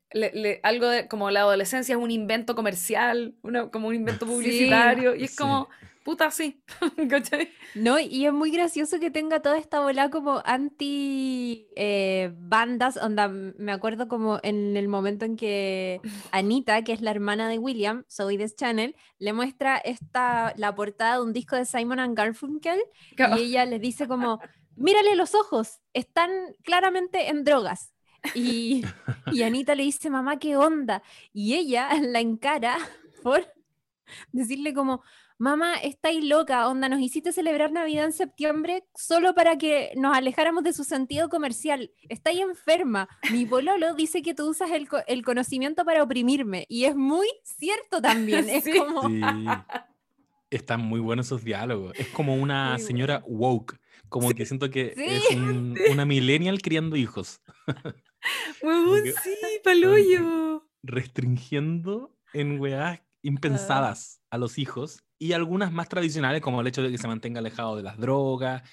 algo 0.62 0.88
de, 0.89 1.08
como 1.08 1.32
la 1.32 1.39
adolescencia 1.39 1.95
es 1.95 2.02
un 2.02 2.12
invento 2.12 2.54
comercial, 2.54 3.34
como 3.71 3.88
un 3.88 3.95
invento 3.95 4.28
publicitario, 4.28 5.15
y 5.15 5.24
es 5.24 5.36
como, 5.36 5.67
puta, 6.03 6.31
sí, 6.31 6.63
No, 7.75 7.99
y 7.99 8.25
es 8.25 8.33
muy 8.33 8.51
gracioso 8.51 8.99
que 8.99 9.11
tenga 9.11 9.41
toda 9.41 9.57
esta 9.57 9.79
bola 9.79 10.09
como 10.09 10.41
anti 10.45 11.67
eh, 11.75 12.31
bandas, 12.35 12.97
onda, 12.97 13.27
me 13.27 13.71
acuerdo 13.71 14.07
como 14.07 14.39
en 14.43 14.75
el 14.77 14.87
momento 14.87 15.25
en 15.25 15.35
que 15.35 16.01
Anita, 16.31 16.83
que 16.83 16.93
es 16.93 17.01
la 17.01 17.11
hermana 17.11 17.47
de 17.49 17.59
William, 17.59 18.03
Soy 18.07 18.37
This 18.37 18.55
Channel, 18.55 18.95
le 19.19 19.33
muestra 19.33 19.77
esta, 19.77 20.53
la 20.57 20.75
portada 20.75 21.15
de 21.15 21.23
un 21.23 21.33
disco 21.33 21.55
de 21.55 21.65
Simon 21.65 21.99
and 21.99 22.17
Garfunkel, 22.17 22.79
y 23.17 23.39
ella 23.39 23.65
le 23.65 23.79
dice 23.79 24.07
como, 24.07 24.39
mírale 24.75 25.15
los 25.15 25.35
ojos, 25.35 25.79
están 25.93 26.31
claramente 26.63 27.29
en 27.29 27.43
drogas. 27.43 27.93
Y, 28.35 28.85
y 29.31 29.41
Anita 29.41 29.73
le 29.73 29.81
dice, 29.81 30.11
mamá, 30.11 30.37
¿qué 30.37 30.55
onda? 30.55 31.01
Y 31.33 31.55
ella 31.55 31.89
la 32.01 32.19
encara 32.19 32.77
por 33.23 33.51
decirle 34.31 34.73
como, 34.73 35.03
mamá, 35.41 35.75
estáis 35.77 36.23
loca, 36.23 36.67
onda, 36.67 36.88
nos 36.88 37.01
hiciste 37.01 37.32
celebrar 37.32 37.71
Navidad 37.71 38.06
en 38.06 38.13
septiembre 38.13 38.84
solo 38.95 39.34
para 39.34 39.58
que 39.58 39.91
nos 39.95 40.15
alejáramos 40.15 40.63
de 40.63 40.71
su 40.71 40.84
sentido 40.84 41.30
comercial. 41.30 41.91
Estáis 42.10 42.41
enferma. 42.41 43.10
Mi 43.32 43.45
pololo 43.47 43.95
dice 43.95 44.21
que 44.21 44.36
tú 44.36 44.49
usas 44.49 44.69
el, 44.69 44.88
el 45.08 45.23
conocimiento 45.23 45.84
para 45.84 46.04
oprimirme. 46.04 46.65
Y 46.69 46.86
es 46.86 46.95
muy 46.95 47.27
cierto 47.43 48.01
también. 48.01 48.47
Es 48.49 48.65
como... 48.77 49.10
Están 50.51 50.82
muy 50.82 50.99
buenos 50.99 51.25
esos 51.27 51.43
diálogos. 51.43 51.97
Es 51.97 52.08
como 52.10 52.36
una 52.36 52.77
señora 52.77 53.23
woke. 53.25 53.80
Como 54.10 54.30
que 54.32 54.45
siento 54.45 54.69
que 54.69 54.93
es 54.95 55.23
una 55.91 56.06
millennial 56.06 56.62
criando 56.62 56.97
hijos. 56.97 57.41
sí, 58.62 59.38
palullo. 59.63 60.67
Restringiendo 60.84 62.15
en 62.34 62.60
weas 62.60 63.01
impensadas 63.21 64.21
a 64.29 64.38
los 64.38 64.57
hijos 64.57 65.03
y 65.17 65.34
algunas 65.34 65.71
más 65.71 65.88
tradicionales, 65.88 66.41
como 66.41 66.62
el 66.62 66.67
hecho 66.67 66.81
de 66.81 66.91
que 66.91 66.97
se 66.97 67.07
mantenga 67.07 67.39
alejado 67.39 67.75
de 67.75 67.84
las 67.84 67.97
drogas, 67.97 68.63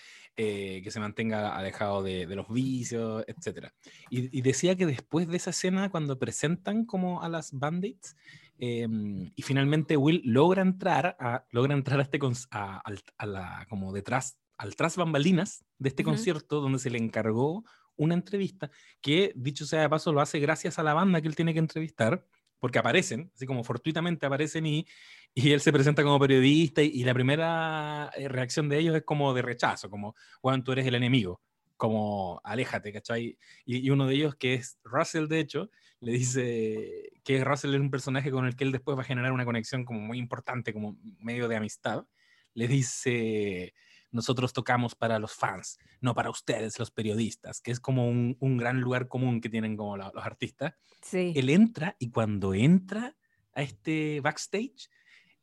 eh, 0.40 0.82
que 0.84 0.90
se 0.92 1.00
mantenga 1.00 1.56
alejado 1.56 2.02
de, 2.02 2.24
los 2.26 2.48
vicios, 2.48 3.24
etc. 3.26 3.70
Y, 4.08 4.40
decía 4.40 4.76
que 4.76 4.86
después 4.86 5.26
de 5.26 5.36
esa 5.36 5.50
escena, 5.50 5.90
cuando 5.90 6.16
presentan 6.16 6.86
como 6.86 7.22
a 7.22 7.28
las 7.28 7.52
bandits, 7.52 8.16
em, 8.56 9.32
y 9.34 9.42
finalmente 9.42 9.96
Will 9.96 10.22
logra 10.24 10.62
entrar 10.62 11.16
a, 11.18 11.44
logra 11.50 11.74
entrar 11.74 11.98
a 11.98 12.04
este 12.04 12.20
a, 12.52 12.80
a, 13.18 13.26
la, 13.26 13.66
como 13.68 13.92
detrás, 13.92 14.38
al 14.56 14.76
tras 14.76 14.96
bambalinas 14.96 15.64
de 15.78 15.88
este 15.88 16.04
concierto, 16.04 16.60
donde 16.60 16.78
se 16.78 16.90
le 16.90 16.98
encargó 16.98 17.64
una 17.96 18.14
entrevista 18.14 18.70
que, 19.00 19.32
dicho 19.34 19.66
sea 19.66 19.82
de 19.82 19.88
paso, 19.88 20.12
lo 20.12 20.20
hace 20.20 20.38
gracias 20.38 20.78
a 20.78 20.84
la 20.84 20.94
banda 20.94 21.20
que 21.20 21.26
él 21.28 21.36
tiene 21.36 21.52
que 21.52 21.58
entrevistar, 21.58 22.24
porque 22.58 22.78
aparecen, 22.78 23.30
así 23.34 23.46
como 23.46 23.64
fortuitamente 23.64 24.26
aparecen 24.26 24.66
y, 24.66 24.86
Y 25.34 25.52
él 25.52 25.60
se 25.60 25.72
presenta 25.72 26.02
como 26.02 26.18
periodista 26.18 26.82
y, 26.82 27.04
la 27.04 27.14
primera 27.14 28.10
eh, 28.16 28.28
reacción 28.28 28.68
de 28.68 28.78
ellos 28.78 28.96
es 28.96 29.02
como 29.04 29.34
de 29.34 29.42
rechazo, 29.42 29.90
como, 29.90 30.14
Juan, 30.40 30.64
tú 30.64 30.72
eres 30.72 30.86
el 30.86 30.94
enemigo, 30.94 31.40
como, 31.76 32.40
aléjate, 32.44 32.92
¿cachai? 32.92 33.38
Y, 33.64 33.88
uno 33.90 34.06
de 34.06 34.14
ellos, 34.14 34.34
que 34.36 34.54
es 34.54 34.78
Russell, 34.84 35.28
de 35.28 35.40
hecho, 35.40 35.70
le 36.00 36.12
dice 36.12 37.12
que 37.24 37.44
Russell 37.44 37.74
es 37.74 37.80
un 37.80 37.90
personaje 37.90 38.30
con 38.30 38.46
el 38.46 38.56
que 38.56 38.64
él 38.64 38.72
después 38.72 38.96
va 38.96 39.02
a 39.02 39.04
generar 39.04 39.32
una 39.32 39.44
conexión 39.44 39.84
como 39.84 40.00
muy 40.00 40.18
importante, 40.18 40.72
como 40.72 40.96
medio 41.20 41.48
de 41.48 41.56
amistad. 41.56 42.06
Le 42.54 42.68
dice, 42.68 43.74
nosotros 44.10 44.52
tocamos 44.52 44.94
para 44.94 45.18
los 45.18 45.32
fans, 45.32 45.78
no 46.00 46.14
para 46.14 46.30
ustedes, 46.30 46.78
los 46.78 46.90
periodistas, 46.90 47.60
que 47.60 47.70
es 47.70 47.80
como 47.80 48.08
un, 48.08 48.56
gran 48.56 48.80
lugar 48.80 49.08
común 49.08 49.40
que 49.40 49.48
tienen 49.48 49.76
como 49.76 49.96
los 49.96 50.12
artistas. 50.16 50.74
Sí. 51.02 51.32
Él 51.36 51.50
entra 51.50 51.96
y 51.98 52.10
cuando 52.10 52.54
entra 52.54 53.16
a 53.54 53.62
este 53.62 54.20
backstage, 54.20 54.88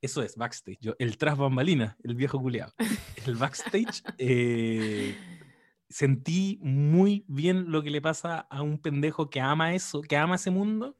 eso 0.01 0.21
es, 0.21 0.35
backstage. 0.35 0.77
Yo, 0.79 0.95
el 0.99 1.17
tras 1.17 1.37
bambalina, 1.37 1.97
el 2.03 2.15
viejo 2.15 2.39
culiado. 2.39 2.73
El 3.25 3.35
backstage, 3.35 4.03
eh, 4.17 5.15
sentí 5.89 6.59
muy 6.61 7.25
bien 7.27 7.71
lo 7.71 7.83
que 7.83 7.89
le 7.89 8.01
pasa 8.01 8.39
a 8.39 8.61
un 8.61 8.79
pendejo 8.79 9.29
que 9.29 9.41
ama 9.41 9.73
eso, 9.73 10.01
que 10.01 10.17
ama 10.17 10.35
ese 10.35 10.51
mundo 10.51 10.97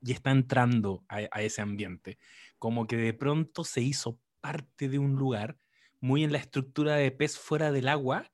y 0.00 0.12
está 0.12 0.30
entrando 0.30 1.04
a, 1.08 1.42
ese 1.42 1.62
ambiente. 1.62 2.18
Como 2.58 2.86
que 2.86 2.96
de 2.96 3.12
pronto 3.12 3.64
se 3.64 3.82
hizo 3.82 4.18
parte 4.40 4.88
de 4.88 4.98
un 4.98 5.16
lugar 5.16 5.58
muy 6.00 6.24
en 6.24 6.32
la 6.32 6.38
estructura 6.38 6.96
de 6.96 7.10
pez 7.10 7.38
fuera 7.38 7.72
del 7.72 7.88
agua, 7.88 8.30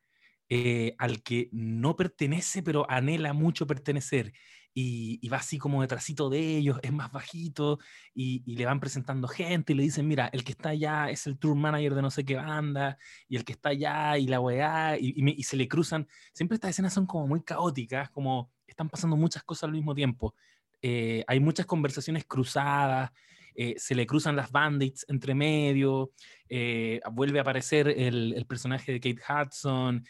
eh, 0.48 0.94
al 0.98 1.22
que 1.22 1.48
no 1.52 1.96
pertenece, 1.96 2.62
pero 2.62 2.88
anhela 2.90 3.32
mucho 3.32 3.66
pertenecer 3.66 4.32
y, 4.78 5.26
va 5.30 5.38
así 5.38 5.56
como 5.56 5.80
detrásito 5.80 6.28
de 6.28 6.58
ellos, 6.58 6.78
es 6.82 6.92
más 6.92 7.10
bajito 7.10 7.78
y, 8.14 8.42
le 8.54 8.66
van 8.66 8.78
presentando 8.78 9.26
gente 9.26 9.72
y 9.72 9.76
le 9.76 9.82
dicen, 9.84 10.06
mira, 10.06 10.28
el 10.32 10.44
que 10.44 10.52
está 10.52 10.68
allá 10.68 11.08
es 11.10 11.26
el 11.26 11.38
tour 11.38 11.56
manager 11.56 11.94
de 11.94 12.02
no 12.02 12.10
sé 12.10 12.24
qué 12.26 12.36
banda 12.36 12.98
y 13.26 13.36
el 13.36 13.44
que 13.44 13.52
está 13.52 13.70
allá 13.70 14.18
y 14.18 14.26
la 14.26 14.38
weá 14.38 14.98
y, 14.98 15.14
y, 15.16 15.42
se 15.44 15.56
le 15.56 15.66
cruzan. 15.66 16.06
Siempre 16.34 16.56
estas 16.56 16.70
escenas 16.70 16.92
son 16.92 17.06
como 17.06 17.26
muy 17.26 17.42
caóticas, 17.42 18.10
como 18.10 18.52
están 18.66 18.90
pasando 18.90 19.16
muchas 19.16 19.42
cosas 19.44 19.64
al 19.64 19.72
mismo 19.72 19.94
tiempo. 19.94 20.34
Eh, 20.82 21.24
hay 21.26 21.40
muchas 21.40 21.64
conversaciones 21.64 22.26
cruzadas, 22.26 23.10
eh, 23.56 23.74
se 23.78 23.94
le 23.94 24.06
cruzan 24.06 24.36
las 24.36 24.50
bandits 24.52 25.04
entre 25.08 25.34
medio, 25.34 26.12
eh, 26.48 27.00
vuelve 27.12 27.38
a 27.38 27.42
aparecer 27.42 27.88
el, 27.88 28.34
el, 28.34 28.46
personaje 28.46 28.92
de 28.92 29.00
Kate 29.00 29.22
Hudson, 29.22 30.04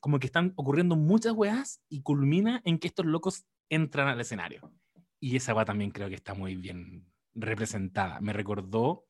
como 0.00 0.18
que 0.18 0.26
están 0.26 0.52
ocurriendo 0.56 0.96
muchas 0.96 1.34
weas 1.34 1.80
y 1.88 2.02
culmina 2.02 2.62
en 2.64 2.78
que 2.78 2.88
estos 2.88 3.06
locos 3.06 3.44
entran 3.68 4.08
al 4.08 4.20
escenario. 4.20 4.72
Y 5.20 5.36
esa 5.36 5.54
va 5.54 5.64
también 5.64 5.90
creo 5.90 6.08
que 6.08 6.16
está 6.16 6.34
muy 6.34 6.56
bien 6.56 7.06
representada. 7.34 8.20
Me 8.20 8.32
recordó 8.32 9.06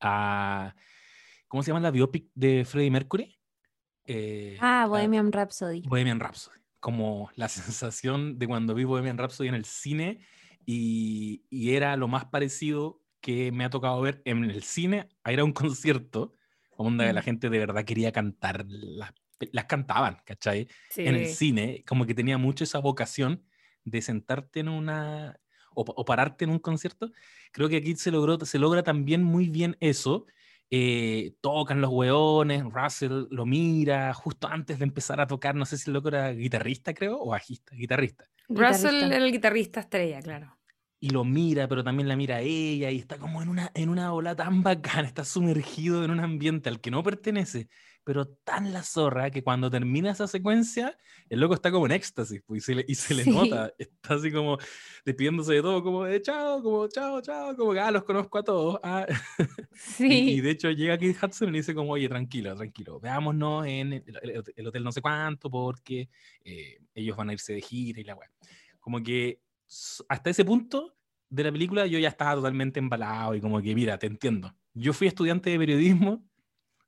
a. 0.00 0.74
¿Cómo 1.48 1.62
se 1.62 1.68
llama 1.68 1.80
la 1.80 1.90
biopic 1.90 2.30
de 2.34 2.64
Freddie 2.64 2.90
Mercury? 2.90 3.38
Eh, 4.04 4.56
ah, 4.60 4.86
Bohemian 4.88 5.32
Rhapsody. 5.32 5.82
Bohemian 5.82 6.20
Rhapsody. 6.20 6.60
Como 6.78 7.30
la 7.36 7.48
sensación 7.48 8.38
de 8.38 8.46
cuando 8.46 8.74
vi 8.74 8.84
Bohemian 8.84 9.18
Rhapsody 9.18 9.48
en 9.48 9.54
el 9.54 9.64
cine 9.64 10.20
y, 10.66 11.44
y 11.50 11.74
era 11.74 11.96
lo 11.96 12.08
más 12.08 12.26
parecido 12.26 13.02
que 13.20 13.52
me 13.52 13.64
ha 13.64 13.70
tocado 13.70 14.00
ver 14.00 14.22
en 14.24 14.44
el 14.44 14.62
cine 14.62 15.08
a 15.24 15.32
ir 15.32 15.40
a 15.40 15.44
un 15.44 15.52
concierto, 15.52 16.34
donde 16.78 17.12
la 17.12 17.20
mm. 17.20 17.24
gente 17.24 17.50
de 17.50 17.58
verdad 17.58 17.84
quería 17.84 18.12
cantar, 18.12 18.64
las, 18.68 19.12
las 19.52 19.64
cantaban, 19.66 20.18
¿cachai? 20.24 20.68
En 20.96 21.14
el 21.14 21.26
cine, 21.26 21.84
como 21.86 22.06
que 22.06 22.14
tenía 22.14 22.38
mucho 22.38 22.64
esa 22.64 22.78
vocación 22.78 23.44
de 23.84 24.02
sentarte 24.02 24.60
en 24.60 24.68
una 24.68 25.40
o, 25.74 26.04
pararte 26.04 26.44
en 26.44 26.50
un 26.50 26.58
concierto, 26.58 27.10
creo 27.52 27.68
que 27.68 27.76
aquí 27.76 27.94
se, 27.96 28.10
logró, 28.10 28.38
se 28.44 28.58
logra 28.58 28.82
también 28.82 29.22
muy 29.22 29.48
bien 29.48 29.76
eso. 29.80 30.26
Eh, 30.72 31.34
tocan 31.40 31.80
los 31.80 31.90
hueones, 31.90 32.62
Russell 32.64 33.26
lo 33.30 33.44
mira 33.44 34.14
justo 34.14 34.46
antes 34.46 34.78
de 34.78 34.84
empezar 34.84 35.20
a 35.20 35.26
tocar, 35.26 35.56
no 35.56 35.66
sé 35.66 35.76
si 35.76 35.90
el 35.90 35.94
loco 35.94 36.08
era 36.08 36.30
guitarrista, 36.32 36.94
creo, 36.94 37.20
o 37.20 37.30
bajista, 37.30 37.74
guitarrista. 37.74 38.29
Russell 38.50 39.12
era 39.12 39.24
el 39.24 39.32
guitarrista 39.32 39.80
estrella, 39.80 40.20
claro. 40.20 40.56
Y 41.02 41.10
lo 41.10 41.24
mira, 41.24 41.66
pero 41.66 41.82
también 41.82 42.08
la 42.08 42.16
mira 42.16 42.36
a 42.36 42.40
ella 42.40 42.90
y 42.90 42.98
está 42.98 43.16
como 43.16 43.40
en 43.40 43.48
una, 43.48 43.70
en 43.74 43.88
una 43.88 44.12
ola 44.12 44.36
tan 44.36 44.62
bacana, 44.62 45.08
está 45.08 45.24
sumergido 45.24 46.04
en 46.04 46.10
un 46.10 46.20
ambiente 46.20 46.68
al 46.68 46.80
que 46.80 46.90
no 46.90 47.02
pertenece 47.02 47.68
pero 48.04 48.26
tan 48.26 48.72
la 48.72 48.82
zorra 48.82 49.30
que 49.30 49.42
cuando 49.42 49.70
termina 49.70 50.10
esa 50.10 50.26
secuencia, 50.26 50.96
el 51.28 51.40
loco 51.40 51.54
está 51.54 51.70
como 51.70 51.86
en 51.86 51.92
éxtasis, 51.92 52.42
pues, 52.46 52.62
y 52.62 52.64
se 52.64 52.74
le, 52.74 52.84
y 52.88 52.94
se 52.94 53.14
le 53.14 53.24
nota, 53.26 53.72
está 53.78 54.14
así 54.14 54.32
como 54.32 54.58
despidiéndose 55.04 55.54
de 55.54 55.62
todo, 55.62 55.82
como 55.82 56.04
de 56.04 56.20
chao, 56.22 56.62
como 56.62 56.88
chao, 56.88 57.20
chao, 57.20 57.56
como 57.56 57.72
que 57.72 57.80
ah, 57.80 57.90
los 57.90 58.04
conozco 58.04 58.38
a 58.38 58.42
todos. 58.42 58.80
Ah. 58.82 59.06
Sí. 59.72 60.32
y, 60.32 60.40
de 60.40 60.50
hecho 60.50 60.70
llega 60.70 60.98
Keith 60.98 61.22
Hudson 61.22 61.48
y 61.48 61.52
le 61.52 61.58
dice 61.58 61.74
como, 61.74 61.92
oye, 61.92 62.08
tranquilo, 62.08 62.54
tranquilo, 62.54 63.00
veámonos 63.00 63.64
en 63.66 63.92
el, 63.92 64.66
hotel 64.66 64.84
no 64.84 64.92
sé 64.92 65.00
cuánto 65.00 65.48
porque 65.50 66.10
eh, 66.44 66.80
ellos 66.94 67.16
van 67.16 67.30
a 67.30 67.32
irse 67.32 67.54
de 67.54 67.62
gira 67.62 68.00
y 68.00 68.04
la 68.04 68.14
weá. 68.14 68.30
Como 68.80 69.02
que 69.02 69.40
hasta 70.08 70.30
ese 70.30 70.44
punto 70.44 70.96
de 71.28 71.44
la 71.44 71.52
película 71.52 71.86
yo 71.86 71.98
ya 71.98 72.08
estaba 72.08 72.34
totalmente 72.34 72.80
embalado 72.80 73.34
y 73.34 73.40
como 73.40 73.62
que, 73.62 73.74
mira, 73.74 73.98
te 73.98 74.06
entiendo. 74.06 74.54
Yo 74.74 74.92
fui 74.92 75.06
estudiante 75.06 75.50
de 75.50 75.58
periodismo 75.58 76.24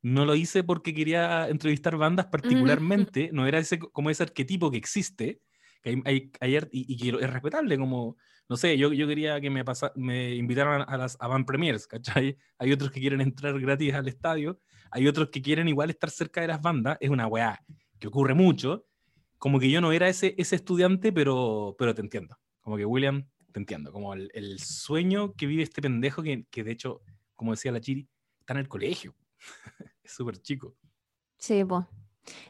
no 0.03 0.25
lo 0.25 0.35
hice 0.35 0.63
porque 0.63 0.93
quería 0.93 1.47
entrevistar 1.47 1.95
bandas 1.95 2.27
particularmente, 2.27 3.29
no 3.31 3.47
era 3.47 3.57
ese 3.57 3.79
como 3.79 4.09
ese 4.09 4.23
arquetipo 4.23 4.69
que 4.69 4.77
existe, 4.77 5.39
que 5.81 6.01
hay, 6.05 6.29
y, 6.71 6.97
que 6.97 7.09
es 7.23 7.29
respetable, 7.29 7.77
como, 7.77 8.17
no 8.49 8.57
sé, 8.57 8.77
yo, 8.77 8.91
yo 8.91 9.07
quería 9.07 9.39
que 9.39 9.49
me, 9.49 9.63
pasa, 9.63 9.93
me 9.95 10.35
invitaran 10.35 10.83
a 10.87 10.97
las 10.97 11.17
a 11.19 11.45
premiers, 11.45 11.87
¿cachai? 11.87 12.37
Hay 12.57 12.71
otros 12.73 12.91
que 12.91 12.99
quieren 12.99 13.21
entrar 13.21 13.57
gratis 13.59 13.93
al 13.93 14.07
estadio, 14.09 14.59
hay 14.91 15.07
otros 15.07 15.29
que 15.29 15.41
quieren 15.41 15.69
igual 15.69 15.89
estar 15.89 16.09
cerca 16.09 16.41
de 16.41 16.47
las 16.47 16.61
bandas, 16.61 16.97
es 16.99 17.09
una 17.09 17.27
weá 17.27 17.63
que 17.97 18.07
ocurre 18.07 18.33
mucho, 18.33 18.85
como 19.43 19.59
que 19.59 19.69
yo 19.69 19.81
no 19.81 19.91
era 19.91 20.07
ese, 20.07 20.35
ese 20.37 20.55
estudiante, 20.55 21.11
pero, 21.11 21.75
pero 21.77 21.93
te 21.93 21.99
entiendo, 21.99 22.39
como 22.61 22.77
que 22.77 22.85
William, 22.85 23.27
te 23.51 23.59
entiendo, 23.59 23.91
como 23.91 24.13
el, 24.13 24.57
sueño 24.57 25.33
que 25.33 25.47
vive 25.47 25.63
este 25.63 25.81
pendejo 25.81 26.23
que, 26.23 26.45
que 26.49 26.63
de 26.63 26.71
hecho, 26.71 27.01
como 27.35 27.51
decía 27.51 27.73
la 27.73 27.81
Chiri, 27.81 28.07
está 28.39 28.53
en 28.53 28.59
el 28.59 28.69
colegio. 28.69 29.13
es 30.01 30.13
súper 30.13 30.37
chico. 30.37 30.77
Sí, 31.37 31.61
pues. 31.65 31.83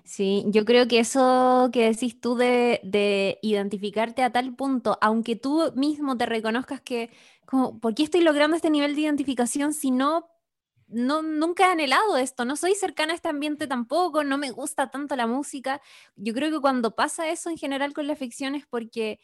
Sí, 0.04 0.46
yo 0.50 0.66
creo 0.66 0.88
que 0.88 1.00
eso 1.00 1.72
que 1.74 1.90
decís 1.90 2.22
tú 2.22 2.36
de, 2.36 3.40
identificarte 3.42 4.22
a 4.22 4.32
tal 4.32 4.56
punto, 4.56 5.00
aunque 5.02 5.36
tú 5.36 5.74
mismo 5.76 6.16
te 6.16 6.28
reconozcas 6.28 6.80
que, 6.80 7.10
como, 7.48 7.80
¿por 7.80 7.96
qué 7.96 8.04
estoy 8.04 8.22
logrando 8.22 8.56
este 8.56 8.70
nivel 8.70 8.94
de 8.94 9.02
identificación 9.02 9.74
si 9.74 9.90
no, 9.90 10.28
no, 10.94 11.22
nunca 11.22 11.68
he 11.68 11.72
anhelado 11.72 12.18
esto? 12.18 12.46
No 12.46 12.56
soy 12.56 12.76
cercana 12.76 13.14
a 13.14 13.16
este 13.16 13.30
ambiente 13.30 13.68
tampoco, 13.68 14.24
no 14.24 14.38
me 14.38 14.52
gusta 14.52 14.90
tanto 14.90 15.16
la 15.16 15.28
música. 15.28 15.82
Yo 16.16 16.34
creo 16.34 16.52
que 16.52 16.60
cuando 16.60 16.96
pasa 16.96 17.30
eso 17.30 17.50
en 17.50 17.58
general 17.58 17.94
con 17.94 18.08
la 18.08 18.16
ficción 18.16 18.56
es 18.56 18.66
porque 18.68 19.20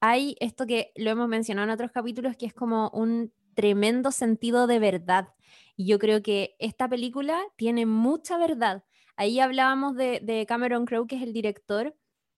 hay 0.00 0.36
esto 0.40 0.66
que 0.66 0.92
lo 0.96 1.10
hemos 1.10 1.28
mencionado 1.28 1.66
en 1.68 1.74
otros 1.74 1.92
capítulos, 1.92 2.36
que 2.36 2.46
es 2.46 2.54
como 2.54 2.90
un 2.90 3.32
tremendo 3.54 4.10
sentido 4.10 4.66
de 4.66 4.78
verdad. 4.78 5.28
Y 5.76 5.86
yo 5.86 5.98
creo 5.98 6.22
que 6.22 6.56
esta 6.58 6.88
película 6.88 7.40
tiene 7.56 7.86
mucha 7.86 8.36
verdad. 8.38 8.84
Ahí 9.16 9.40
hablábamos 9.40 9.94
de, 9.94 10.44
Cameron 10.48 10.86
Crowe, 10.86 11.06
que 11.06 11.16
es 11.16 11.22
el 11.22 11.32
director, 11.32 11.94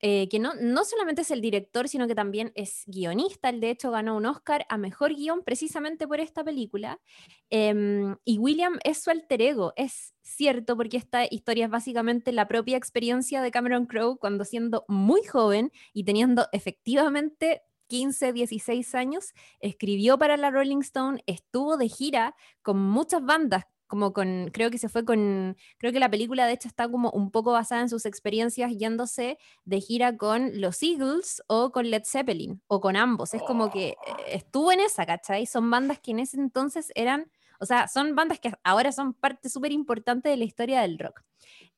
eh, 0.07 0.29
que 0.29 0.39
no, 0.39 0.53
no 0.61 0.85
solamente 0.85 1.23
es 1.23 1.31
el 1.31 1.41
director, 1.41 1.89
sino 1.89 2.07
que 2.07 2.15
también 2.15 2.53
es 2.57 2.83
guionista. 2.85 3.49
Él 3.49 3.61
de 3.61 3.71
hecho 3.71 3.91
ganó 3.91 4.19
un 4.19 4.27
Oscar 4.27 4.67
a 4.69 4.77
Mejor 4.77 5.15
Guión 5.15 5.43
precisamente 5.43 6.07
por 6.07 6.21
esta 6.21 6.45
película. 6.45 7.01
Em, 7.49 8.15
y 8.23 8.37
William 8.37 8.79
es 8.85 9.03
su 9.03 9.09
alter 9.09 9.41
ego, 9.41 9.73
es 9.77 10.13
cierto, 10.21 10.77
porque 10.77 10.99
esta 10.99 11.25
historia 11.25 11.65
es 11.65 11.71
básicamente 11.71 12.33
la 12.33 12.47
propia 12.49 12.77
experiencia 12.77 13.41
de 13.41 13.51
Cameron 13.51 13.87
Crowe 13.87 14.19
cuando 14.19 14.45
siendo 14.45 14.85
muy 14.89 15.25
joven 15.25 15.73
y 15.95 16.05
teniendo 16.05 16.49
efectivamente 16.53 17.63
15, 17.87 18.35
16 18.35 18.95
años, 18.95 19.33
escribió 19.61 20.19
para 20.19 20.37
la 20.37 20.51
Rolling 20.51 20.81
Stone, 20.81 21.23
estuvo 21.25 21.79
de 21.79 21.89
gira 21.89 22.35
con 22.61 22.79
muchas 22.79 23.25
bandas, 23.25 23.65
como 23.95 24.13
con, 24.13 24.51
creo 24.53 24.73
que 24.73 24.79
se 24.79 24.89
fue 24.89 25.05
con, 25.05 25.57
creo 25.79 25.93
que 25.93 26.01
la 26.01 26.11
película 26.11 26.49
de 26.49 26.55
hecho 26.55 26.67
está 26.67 26.89
como 26.89 27.11
un 27.13 27.31
poco 27.31 27.53
basada 27.53 27.81
en 27.81 27.89
sus 27.89 28.07
experiencias 28.07 28.73
yéndose 28.77 29.39
de 29.65 29.81
gira 29.81 30.17
con 30.17 30.61
los 30.61 30.83
Eagles 30.83 31.45
o 31.47 31.71
con 31.71 31.89
Led 31.89 32.03
Zeppelin, 32.05 32.61
o 32.67 32.81
con 32.81 32.97
ambos, 32.97 33.35
es 33.35 33.43
como 33.45 33.71
que 33.71 33.91
eh, 33.91 33.97
estuvo 34.33 34.73
en 34.73 34.81
esa, 34.81 35.07
¿cachai? 35.07 35.47
Son 35.47 35.71
bandas 35.71 36.01
que 36.01 36.11
en 36.11 36.19
ese 36.19 36.39
entonces 36.39 36.91
eran, 36.97 37.31
o 37.61 37.67
sea, 37.67 37.87
son 37.87 38.17
bandas 38.17 38.41
que 38.41 38.53
ahora 38.65 38.91
son 38.91 39.15
parte 39.15 39.49
súper 39.49 39.71
importante 39.71 40.29
de 40.29 40.39
la 40.39 40.45
historia 40.45 40.81
del 40.81 40.99
rock. 40.99 41.23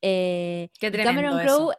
Eh, 0.00 0.70
Qué 0.80 0.90
Cameron 0.90 1.38
Crowe, 1.40 1.74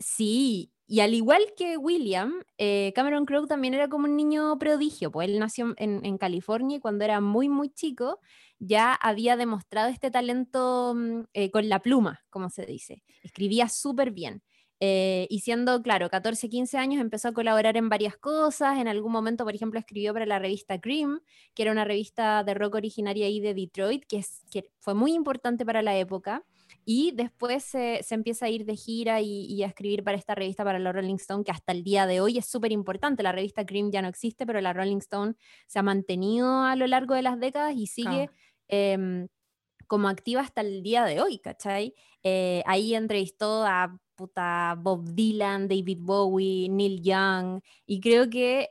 sí, 0.00 0.72
y 0.88 1.00
al 1.00 1.14
igual 1.14 1.42
que 1.56 1.76
William, 1.76 2.44
eh, 2.58 2.92
Cameron 2.94 3.24
Crowe 3.24 3.48
también 3.48 3.74
era 3.74 3.88
como 3.88 4.06
un 4.06 4.16
niño 4.16 4.56
prodigio, 4.58 5.10
pues 5.10 5.28
él 5.28 5.38
nació 5.38 5.74
en, 5.76 6.18
California 6.18 6.76
y 6.76 6.80
cuando 6.80 7.04
era 7.04 7.20
muy, 7.20 7.48
muy 7.48 7.70
chico 7.70 8.20
ya 8.58 8.94
había 8.94 9.36
demostrado 9.36 9.88
este 9.88 10.10
talento 10.10 10.94
mm, 10.96 11.20
eh, 11.34 11.50
con 11.50 11.68
la 11.68 11.80
pluma, 11.80 12.20
como 12.30 12.50
se 12.50 12.66
dice. 12.66 13.02
Escribía 13.22 13.68
súper 13.68 14.10
bien. 14.10 14.42
Eh, 14.78 15.26
y 15.30 15.40
siendo, 15.40 15.80
claro, 15.82 16.10
14, 16.10 16.50
15 16.50 16.76
años 16.76 17.00
empezó 17.00 17.28
a 17.28 17.32
colaborar 17.32 17.76
en 17.76 17.88
varias 17.88 18.16
cosas. 18.16 18.78
En 18.78 18.88
algún 18.88 19.12
momento, 19.12 19.44
por 19.44 19.54
ejemplo, 19.54 19.80
escribió 19.80 20.12
para 20.12 20.26
la 20.26 20.38
revista 20.38 20.78
Cream, 20.80 21.20
que 21.54 21.62
era 21.62 21.72
una 21.72 21.84
revista 21.84 22.44
de 22.44 22.54
rock 22.54 22.74
originaria 22.74 23.26
ahí 23.26 23.40
de 23.40 23.54
Detroit, 23.54 24.04
que, 24.06 24.18
es, 24.18 24.42
que 24.50 24.70
fue 24.78 24.94
muy 24.94 25.14
importante 25.14 25.64
para 25.64 25.82
la 25.82 25.96
época. 25.96 26.44
Y 26.84 27.12
después 27.12 27.64
se, 27.64 28.00
empieza 28.10 28.46
a 28.46 28.48
ir 28.48 28.64
de 28.64 28.76
gira 28.76 29.20
y, 29.20 29.62
a 29.62 29.66
escribir 29.66 30.04
para 30.04 30.16
esta 30.16 30.34
revista, 30.34 30.62
para 30.62 30.78
la 30.78 30.92
Rolling 30.92 31.16
Stone, 31.16 31.42
que 31.42 31.50
hasta 31.50 31.72
el 31.72 31.82
día 31.82 32.06
de 32.06 32.20
hoy 32.20 32.38
es 32.38 32.46
súper 32.46 32.70
importante. 32.70 33.22
La 33.22 33.32
revista 33.32 33.64
Cream 33.64 33.90
ya 33.90 34.02
no 34.02 34.08
existe, 34.08 34.46
pero 34.46 34.60
la 34.60 34.72
Rolling 34.72 34.98
Stone 34.98 35.34
se 35.66 35.78
ha 35.78 35.82
mantenido 35.82 36.62
a 36.62 36.76
lo 36.76 36.86
largo 36.86 37.14
de 37.14 37.22
las 37.22 37.40
décadas 37.40 37.74
y 37.76 37.86
sigue 37.86 38.30
em, 38.68 39.28
como 39.88 40.08
activa 40.08 40.40
hasta 40.42 40.62
el 40.62 40.82
día 40.82 41.04
de 41.04 41.20
hoy, 41.20 41.38
¿cachai? 41.38 41.94
Eh, 42.22 42.62
ahí 42.66 42.94
entrevistó 42.94 43.64
a 43.64 43.98
Bob 44.78 45.04
Dylan, 45.14 45.68
David 45.68 45.98
Bowie, 46.00 46.68
Neil 46.68 47.02
Young, 47.02 47.60
y 47.86 48.00
creo 48.00 48.30
que 48.30 48.70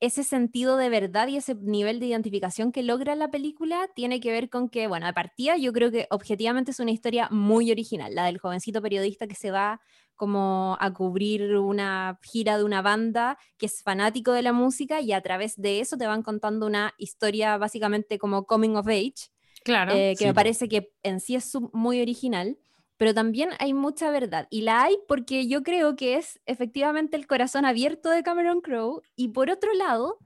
ese 0.00 0.24
sentido 0.24 0.76
de 0.76 0.88
verdad 0.88 1.28
y 1.28 1.36
ese 1.36 1.54
nivel 1.54 2.00
de 2.00 2.06
identificación 2.06 2.72
que 2.72 2.82
logra 2.82 3.14
la 3.14 3.30
película 3.30 3.88
tiene 3.94 4.20
que 4.20 4.32
ver 4.32 4.50
con 4.50 4.68
que, 4.68 4.86
bueno, 4.88 5.06
de 5.06 5.12
partida 5.12 5.56
yo 5.56 5.72
creo 5.72 5.90
que 5.90 6.06
objetivamente 6.10 6.72
es 6.72 6.80
una 6.80 6.90
historia 6.90 7.28
muy 7.30 7.70
original, 7.70 8.14
la 8.14 8.26
del 8.26 8.38
jovencito 8.38 8.82
periodista 8.82 9.26
que 9.26 9.34
se 9.34 9.50
va 9.50 9.80
como 10.16 10.76
a 10.80 10.92
cubrir 10.92 11.56
una 11.56 12.18
gira 12.22 12.58
de 12.58 12.64
una 12.64 12.82
banda 12.82 13.38
que 13.56 13.66
es 13.66 13.82
fanático 13.82 14.32
de 14.32 14.42
la 14.42 14.52
música 14.52 15.00
y 15.00 15.12
a 15.12 15.20
través 15.20 15.54
de 15.56 15.78
eso 15.78 15.96
te 15.96 16.08
van 16.08 16.22
contando 16.22 16.66
una 16.66 16.92
historia 16.98 17.56
básicamente 17.56 18.18
como 18.18 18.44
coming 18.44 18.74
of 18.74 18.88
age, 18.88 19.30
claro, 19.62 19.92
eh, 19.94 20.14
que 20.18 20.26
me 20.26 20.34
parece 20.34 20.68
que 20.68 20.90
en 21.04 21.20
sí 21.20 21.36
es 21.36 21.52
muy 21.72 22.00
original 22.00 22.58
pero 22.98 23.14
también 23.14 23.50
hay 23.60 23.72
mucha 23.72 24.10
verdad. 24.10 24.48
Y 24.50 24.62
la 24.62 24.82
hay 24.82 24.98
porque 25.06 25.46
yo 25.46 25.62
creo 25.62 25.96
que 25.96 26.16
es 26.16 26.40
efectivamente 26.46 27.16
el 27.16 27.28
corazón 27.28 27.64
abierto 27.64 28.10
de 28.10 28.24
Cameron 28.24 28.60
Crowe. 28.60 29.02
Y 29.14 29.28
por 29.28 29.50
otro 29.50 29.72
lado, 29.72 30.18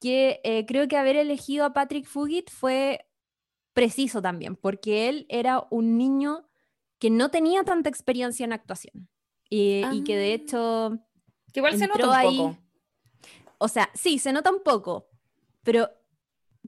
que 0.00 0.40
eh, 0.44 0.64
creo 0.64 0.86
que 0.86 0.96
haber 0.96 1.16
elegido 1.16 1.64
a 1.64 1.72
Patrick 1.72 2.06
Fugit 2.06 2.48
fue 2.48 3.04
preciso 3.72 4.22
también, 4.22 4.54
porque 4.54 5.08
él 5.08 5.26
era 5.28 5.66
un 5.70 5.98
niño 5.98 6.48
que 7.00 7.10
no 7.10 7.30
tenía 7.30 7.64
tanta 7.64 7.88
experiencia 7.88 8.44
en 8.44 8.52
actuación. 8.52 9.08
Y, 9.50 10.04
que 10.04 10.16
de 10.16 10.30
ah. 10.30 10.34
hecho... 10.34 10.98
Que 11.52 11.60
igual 11.60 11.76
se 11.76 11.88
nota 11.88 12.06
un 12.06 12.36
poco. 12.36 12.58
O 13.58 13.68
sea, 13.68 13.90
sí, 13.94 14.18
se 14.18 14.32
nota 14.32 14.50
un 14.50 14.62
poco, 14.62 15.08
pero 15.62 15.90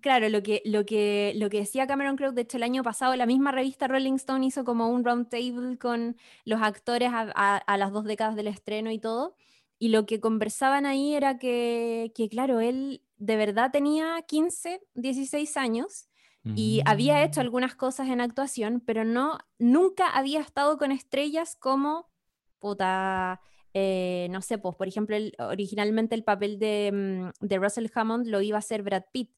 claro, 0.00 0.28
lo 0.28 0.42
que, 0.42 0.62
lo, 0.64 0.84
que, 0.84 1.32
lo 1.36 1.50
que 1.50 1.58
decía 1.58 1.86
Cameron 1.86 2.16
Crowe, 2.16 2.32
de 2.32 2.42
hecho 2.42 2.56
el 2.56 2.62
año 2.62 2.82
pasado 2.82 3.14
la 3.16 3.26
misma 3.26 3.52
revista 3.52 3.88
Rolling 3.88 4.14
Stone 4.14 4.46
hizo 4.46 4.64
como 4.64 4.88
un 4.88 5.04
round 5.04 5.28
table 5.28 5.78
con 5.78 6.16
los 6.44 6.62
actores 6.62 7.10
a, 7.12 7.76
las 7.76 7.92
dos 7.92 8.04
décadas 8.04 8.36
del 8.36 8.48
estreno 8.48 8.90
y 8.90 8.98
todo, 8.98 9.34
y 9.78 9.88
lo 9.88 10.06
que 10.06 10.20
conversaban 10.20 10.86
ahí 10.86 11.14
era 11.14 11.38
que, 11.38 12.12
que 12.14 12.28
claro, 12.28 12.60
él 12.60 13.02
de 13.16 13.36
verdad 13.36 13.70
tenía 13.70 14.22
15, 14.26 14.80
16 14.94 15.56
años 15.56 16.08
y 16.54 16.82
había 16.84 17.24
hecho 17.24 17.40
mm. 17.40 17.44
algunas 17.44 17.74
cosas 17.74 18.08
en 18.08 18.20
actuación, 18.20 18.82
pero 18.84 19.02
no, 19.02 19.38
nunca 19.58 20.10
había 20.10 20.40
estado 20.40 20.76
con 20.76 20.92
estrellas 20.92 21.56
como, 21.58 22.10
puta, 22.58 23.40
eh, 23.72 24.28
no 24.30 24.42
sé, 24.42 24.58
pues 24.58 24.76
por 24.76 24.86
ejemplo, 24.86 25.16
originalmente 25.38 26.14
el 26.14 26.22
papel 26.22 26.58
de, 26.58 26.90
mm, 26.92 27.46
de, 27.46 27.56
Russell 27.56 27.86
Hammond 27.94 28.26
lo 28.26 28.42
iba 28.42 28.56
a 28.56 28.58
hacer 28.58 28.82
Brad 28.82 29.04
Pitt, 29.10 29.30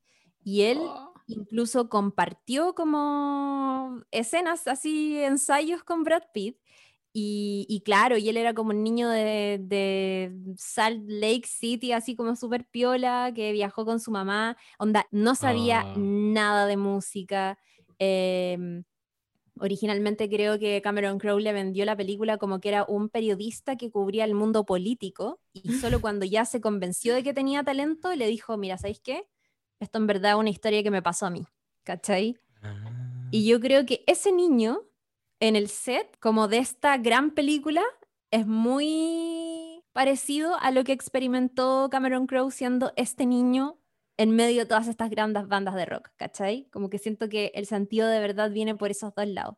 y 0.47 0.63
él 0.63 0.79
oh. 0.81 1.13
incluso 1.27 1.89
compartió 1.89 2.73
como 2.77 4.01
escenas 4.13 4.69
así, 4.69 5.19
ensayos 5.19 5.83
con 5.83 6.05
Brad 6.05 6.23
Pitt. 6.33 6.57
Y, 7.19 7.83
claro, 7.83 8.19
y 8.19 8.29
él 8.29 8.37
era 8.37 8.53
como 8.53 8.71
un 8.71 8.85
niño 8.85 9.09
de, 9.09 10.31
Salt 10.59 11.03
Lake 11.09 11.47
City, 11.47 11.93
así 11.93 12.15
como 12.15 12.37
súper 12.37 12.67
piola, 12.67 13.33
que 13.35 13.53
viajó 13.53 13.87
con 13.87 13.99
su 14.01 14.11
mamá. 14.11 14.57
Onda, 14.79 15.09
no 15.11 15.35
sabía 15.35 15.81
ah. 15.81 15.95
nada 15.97 16.67
de 16.67 16.77
música. 16.77 17.59
Em, 17.99 18.85
originalmente 19.59 20.29
creo 20.29 20.59
que 20.59 20.81
Cameron 20.83 21.19
Crowe 21.19 21.41
le 21.41 21.55
vendió 21.55 21.85
la 21.87 21.97
película 21.97 22.37
como 22.37 22.61
que 22.61 22.69
era 22.69 22.85
un 22.85 23.09
periodista 23.09 23.77
que 23.77 23.91
cubría 23.91 24.25
el 24.25 24.35
mundo 24.35 24.65
político 24.67 25.41
y 25.55 25.73
solo 25.73 26.01
cuando 26.03 26.27
ya 26.27 26.45
se 26.45 26.61
convenció 26.61 27.15
de 27.15 27.23
que 27.23 27.33
tenía 27.33 27.65
talento 27.65 28.15
le 28.15 28.29
dijo, 28.29 28.59
mira, 28.59 28.77
¿sabéis 28.77 29.01
qué? 29.01 29.25
Esto 29.81 29.99
en 29.99 30.07
verdad 30.07 30.33
es 30.33 30.39
una 30.39 30.51
historia 30.51 30.83
que 30.83 30.91
me 30.91 31.03
pasó 31.03 31.27
a 31.27 31.31
mí, 31.31 31.47
¿cachai? 31.85 32.39
Y 33.31 33.47
ah. 33.47 33.51
yo 33.51 33.61
creo 33.61 33.87
que 33.87 34.03
ese 34.07 34.33
niño 34.33 34.83
en 35.41 35.57
el 35.57 35.69
set, 35.69 36.19
como 36.19 36.49
de 36.49 36.59
esta 36.59 36.97
gran 36.99 37.33
película, 37.33 37.83
es 38.31 38.47
muy 38.47 39.83
parecido 39.93 40.57
a 40.61 40.71
lo 40.71 40.85
que 40.85 40.93
experimentó 40.93 41.89
Cameron 41.91 42.27
Crowe 42.27 42.51
siendo 42.51 42.93
este 42.97 43.27
niño 43.27 43.79
en 44.19 44.31
medio 44.31 44.61
de 44.61 44.67
todas 44.67 44.89
estas 44.89 45.11
grandes 45.11 45.47
bandas 45.47 45.75
de 45.75 45.85
rock, 45.85 46.09
¿cachai? 46.17 46.69
Como 46.71 46.89
que 46.91 46.99
siento 46.99 47.29
que 47.29 47.53
el 47.55 47.67
sentido 47.67 48.09
de 48.09 48.21
verdad 48.21 48.51
viene 48.51 48.75
por 48.75 48.91
esos 48.91 49.15
dos 49.15 49.27
lados. 49.27 49.57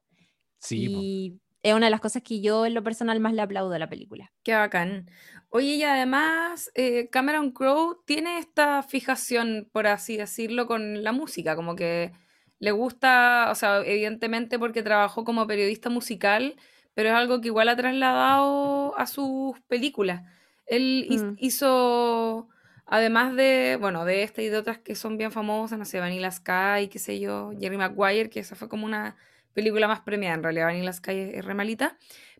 Sí. 0.58 0.86
Y 0.88 1.40
es 1.62 1.74
una 1.74 1.86
de 1.86 1.90
las 1.90 2.00
cosas 2.00 2.22
que 2.22 2.40
yo 2.40 2.66
en 2.66 2.74
lo 2.74 2.82
personal 2.82 3.20
más 3.20 3.32
le 3.32 3.42
aplaudo 3.42 3.72
a 3.74 3.78
la 3.78 3.88
película. 3.88 4.32
Qué 4.42 4.54
bacán. 4.54 5.10
Oye, 5.50 5.76
y 5.76 5.82
además 5.82 6.70
eh, 6.74 7.08
Cameron 7.10 7.52
Crowe 7.52 7.98
tiene 8.04 8.38
esta 8.38 8.82
fijación, 8.82 9.68
por 9.72 9.86
así 9.86 10.16
decirlo, 10.16 10.66
con 10.66 11.02
la 11.02 11.12
música, 11.12 11.56
como 11.56 11.74
que 11.74 12.12
le 12.58 12.70
gusta, 12.72 13.48
o 13.50 13.54
sea, 13.54 13.78
evidentemente 13.84 14.58
porque 14.58 14.82
trabajó 14.82 15.24
como 15.24 15.46
periodista 15.46 15.90
musical, 15.90 16.56
pero 16.94 17.10
es 17.10 17.14
algo 17.14 17.40
que 17.40 17.48
igual 17.48 17.68
ha 17.68 17.76
trasladado 17.76 18.98
a 18.98 19.06
sus 19.06 19.58
películas. 19.68 20.22
Él 20.66 21.06
mm. 21.08 21.34
hizo, 21.38 22.48
además 22.84 23.34
de, 23.34 23.78
bueno, 23.80 24.04
de 24.04 24.22
esta 24.22 24.42
y 24.42 24.48
de 24.48 24.58
otras 24.58 24.78
que 24.78 24.94
son 24.94 25.16
bien 25.16 25.32
famosas, 25.32 25.78
no 25.78 25.84
sé, 25.84 26.00
Vanilla 26.00 26.30
Sky, 26.30 26.88
qué 26.90 26.98
sé 26.98 27.20
yo, 27.20 27.52
Jerry 27.58 27.76
Maguire, 27.76 28.28
que 28.30 28.40
esa 28.40 28.56
fue 28.56 28.68
como 28.68 28.84
una 28.84 29.16
película 29.58 29.88
más 29.88 30.00
premiada, 30.00 30.36
en 30.36 30.42
realidad 30.44 30.66
Vanilla 30.66 30.92
Sky 30.92 31.18
es, 31.18 31.34
es 31.34 31.44
re 31.44 31.54
malita, 31.54 31.98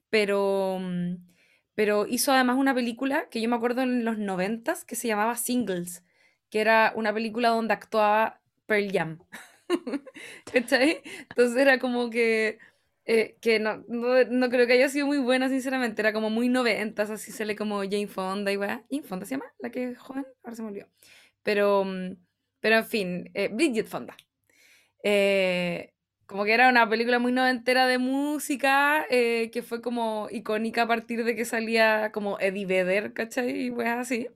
pero... 0.09 0.79
Mm, 0.81 1.17
pero 1.79 2.09
hizo 2.09 2.33
además 2.33 2.57
una 2.57 2.75
película 2.75 3.29
que 3.31 3.41
yo 3.41 3.49
me 3.49 3.55
acuerdo 3.55 3.83
en 3.83 4.05
los 4.05 4.19
noventas 4.19 4.85
que 4.85 4.97
se 4.97 5.07
llamaba 5.07 5.37
Singles, 5.37 6.03
que 6.51 6.61
era 6.61 6.93
una 6.97 7.15
película 7.15 7.51
donde 7.51 7.73
actuaba 7.73 8.41
Pearl 8.67 8.91
Jam. 8.91 9.19
Entonces 10.53 11.57
era 11.57 11.79
como 11.79 12.11
que, 12.11 12.59
eh, 13.05 13.37
que 13.41 13.61
no, 13.61 13.85
no, 13.87 14.51
creo 14.51 14.67
que 14.67 14.73
haya 14.73 14.89
sido 14.89 15.07
muy 15.07 15.19
buena, 15.19 15.49
sinceramente, 15.49 16.03
era 16.03 16.13
como 16.13 16.31
muy 16.31 16.49
noventas, 16.49 17.11
así 17.11 17.31
se 17.31 17.45
le 17.45 17.55
como 17.55 17.79
Jane 17.83 18.09
Fonda 18.09 18.51
y 18.51 18.57
weá. 18.57 18.85
¿Jane 18.91 19.05
Fonda 19.05 19.25
se 19.25 19.37
llama? 19.37 19.53
La 19.61 19.71
que 19.71 19.91
es 19.91 19.99
joven, 19.99 20.27
ahora 20.43 20.57
se 20.57 20.63
me 20.63 20.69
olvidó. 20.71 20.89
Pero, 21.45 21.85
mm, 21.85 22.17
pero 22.59 22.77
en 22.79 22.87
fin, 22.87 23.31
eh, 23.35 23.51
Bridget 23.53 23.87
Fonda. 23.87 24.17
Eh, 25.05 25.93
como 26.29 26.45
que 26.45 26.53
era 26.53 26.69
una 26.69 26.87
película 26.87 27.19
muy 27.19 27.33
noventera 27.33 27.87
de 27.87 27.97
música, 27.97 29.07
eh, 29.09 29.51
que 29.51 29.63
fue 29.63 29.81
como 29.81 30.29
icónica 30.31 30.83
a 30.83 30.87
partir 30.87 31.25
de 31.25 31.35
que 31.35 31.47
salía 31.47 32.13
como 32.13 32.39
Eddie 32.39 32.67
Vedder, 32.67 33.15
¿cachai? 33.15 33.67
Y 33.67 33.71
pues 33.71 33.89
así. 33.89 34.29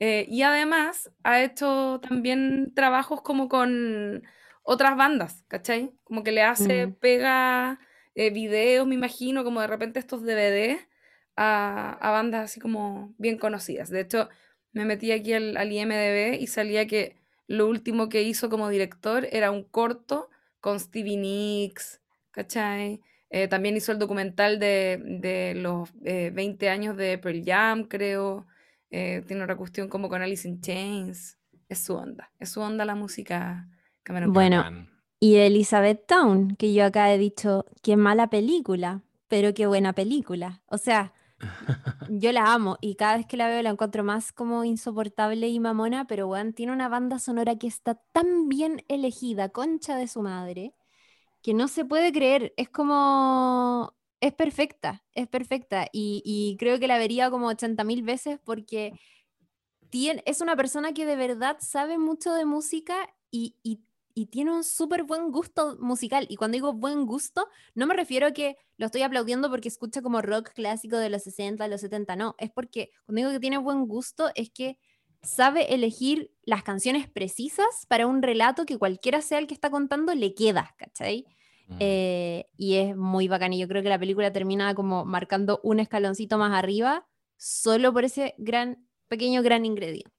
Eh, 0.00 0.26
y 0.30 0.42
además 0.42 1.10
ha 1.24 1.42
hecho 1.42 2.00
también 2.00 2.72
trabajos 2.74 3.20
como 3.20 3.50
con 3.50 4.22
otras 4.62 4.96
bandas, 4.96 5.44
¿cachai? 5.46 5.92
Como 6.04 6.24
que 6.24 6.32
le 6.32 6.42
hace, 6.42 6.86
mm. 6.86 6.94
pega 6.94 7.80
eh, 8.14 8.30
videos, 8.30 8.86
me 8.86 8.94
imagino, 8.94 9.44
como 9.44 9.60
de 9.60 9.66
repente 9.66 10.00
estos 10.00 10.22
DVD 10.22 10.78
a, 11.36 11.98
a, 12.00 12.10
bandas 12.12 12.44
así 12.44 12.60
como 12.60 13.14
bien 13.18 13.36
conocidas. 13.36 13.90
De 13.90 14.00
hecho, 14.00 14.30
me 14.72 14.86
metí 14.86 15.12
aquí 15.12 15.34
al, 15.34 15.58
al 15.58 15.70
IMDB 15.70 16.40
y 16.40 16.46
salía 16.46 16.86
que 16.86 17.18
lo 17.46 17.66
último 17.66 18.08
que 18.08 18.22
hizo 18.22 18.48
como 18.48 18.70
director 18.70 19.28
era 19.32 19.50
un 19.50 19.64
corto 19.64 20.30
con 20.66 20.80
Stevie 20.80 21.16
Nicks, 21.16 22.00
¿cachai? 22.32 23.00
Eh, 23.30 23.46
también 23.46 23.76
hizo 23.76 23.92
el 23.92 24.00
documental 24.00 24.58
de, 24.58 25.52
los 25.54 25.92
20 26.00 26.66
eh, 26.66 26.68
años 26.68 26.96
de 26.96 27.18
Pearl 27.18 27.44
Jam, 27.44 27.84
creo. 27.84 28.48
Eh, 28.90 29.22
tiene 29.28 29.44
una 29.44 29.56
cuestión 29.56 29.88
como 29.88 30.08
con 30.08 30.22
Alice 30.22 30.48
in 30.48 30.60
Chains. 30.60 31.38
Es 31.68 31.78
su 31.78 31.94
onda, 31.94 32.32
es 32.40 32.48
su 32.48 32.60
onda 32.60 32.84
la 32.84 32.96
música 32.96 33.68
Cameron 34.02 34.32
Bueno, 34.32 34.88
y 35.20 35.36
Elizabeth 35.36 36.04
Town, 36.04 36.56
que 36.56 36.74
yo 36.74 36.84
acá 36.84 37.14
he 37.14 37.18
dicho, 37.18 37.64
qué 37.80 37.96
mala 37.96 38.28
película, 38.28 39.02
pero 39.28 39.54
qué 39.54 39.68
buena 39.68 39.92
película. 39.92 40.62
O 40.66 40.78
sea, 40.78 41.12
yo 42.08 42.32
la 42.32 42.52
amo 42.52 42.78
y 42.80 42.94
cada 42.94 43.16
vez 43.16 43.26
que 43.26 43.36
la 43.36 43.48
veo 43.48 43.62
la 43.62 43.70
encuentro 43.70 44.04
más 44.04 44.32
como 44.32 44.64
insoportable 44.64 45.48
y 45.48 45.60
mamona, 45.60 46.06
pero 46.06 46.26
bueno, 46.26 46.52
tiene 46.52 46.72
una 46.72 46.88
banda 46.88 47.18
sonora 47.18 47.56
que 47.56 47.66
está 47.66 47.94
tan 48.12 48.48
bien 48.48 48.84
elegida, 48.88 49.50
concha 49.50 49.96
de 49.96 50.08
su 50.08 50.22
madre, 50.22 50.74
que 51.42 51.54
no 51.54 51.68
se 51.68 51.84
puede 51.84 52.12
creer. 52.12 52.52
Es 52.56 52.68
como. 52.68 53.94
Es 54.20 54.32
perfecta, 54.32 55.04
es 55.12 55.28
perfecta. 55.28 55.88
Y, 55.92 56.56
creo 56.58 56.78
que 56.80 56.88
la 56.88 56.98
vería 56.98 57.30
como 57.30 57.48
80 57.48 57.84
mil 57.84 58.02
veces 58.02 58.40
porque 58.44 58.94
tiene, 59.90 60.22
es 60.26 60.40
una 60.40 60.56
persona 60.56 60.92
que 60.94 61.06
de 61.06 61.16
verdad 61.16 61.58
sabe 61.60 61.98
mucho 61.98 62.32
de 62.34 62.46
música 62.46 62.96
y, 63.30 63.56
y 63.62 63.80
tiene 64.24 64.50
un 64.50 64.64
súper 64.64 65.04
buen 65.04 65.30
gusto 65.30 65.76
musical. 65.78 66.26
Y 66.30 66.36
cuando 66.36 66.54
digo 66.54 66.72
buen 66.72 67.04
gusto, 67.04 67.48
no 67.74 67.86
me 67.86 67.92
refiero 67.92 68.28
a 68.28 68.30
que 68.30 68.56
lo 68.78 68.86
estoy 68.86 69.02
aplaudiendo 69.02 69.50
porque 69.50 69.68
escucha 69.68 70.00
como 70.00 70.22
rock 70.22 70.52
clásico 70.54 70.96
de 70.96 71.10
los 71.10 71.22
60, 71.24 71.62
de 71.62 71.68
los 71.68 71.82
70, 71.82 72.16
no. 72.16 72.34
Es 72.38 72.50
porque 72.50 72.92
cuando 73.04 73.20
digo 73.20 73.30
que 73.32 73.40
tiene 73.40 73.58
buen 73.58 73.86
gusto 73.86 74.30
es 74.34 74.48
que 74.48 74.78
sabe 75.22 75.74
elegir 75.74 76.32
las 76.44 76.62
canciones 76.62 77.10
precisas 77.10 77.84
para 77.88 78.06
un 78.06 78.22
relato 78.22 78.64
que 78.64 78.78
cualquiera 78.78 79.20
sea 79.20 79.38
el 79.38 79.46
que 79.46 79.54
está 79.54 79.70
contando 79.70 80.14
le 80.14 80.34
queda, 80.34 80.74
¿cachai? 80.78 81.26
Mm. 81.68 81.76
Eh, 81.80 82.46
y 82.56 82.76
es 82.76 82.96
muy 82.96 83.28
bacán 83.28 83.52
y 83.52 83.58
yo 83.58 83.68
creo 83.68 83.82
que 83.82 83.90
la 83.90 83.98
película 83.98 84.32
termina 84.32 84.74
como 84.74 85.04
marcando 85.04 85.60
un 85.62 85.78
escaloncito 85.78 86.38
más 86.38 86.52
arriba 86.52 87.06
solo 87.36 87.92
por 87.92 88.04
ese 88.04 88.34
gran, 88.38 88.88
pequeño 89.08 89.42
gran 89.42 89.66
ingrediente. 89.66 90.10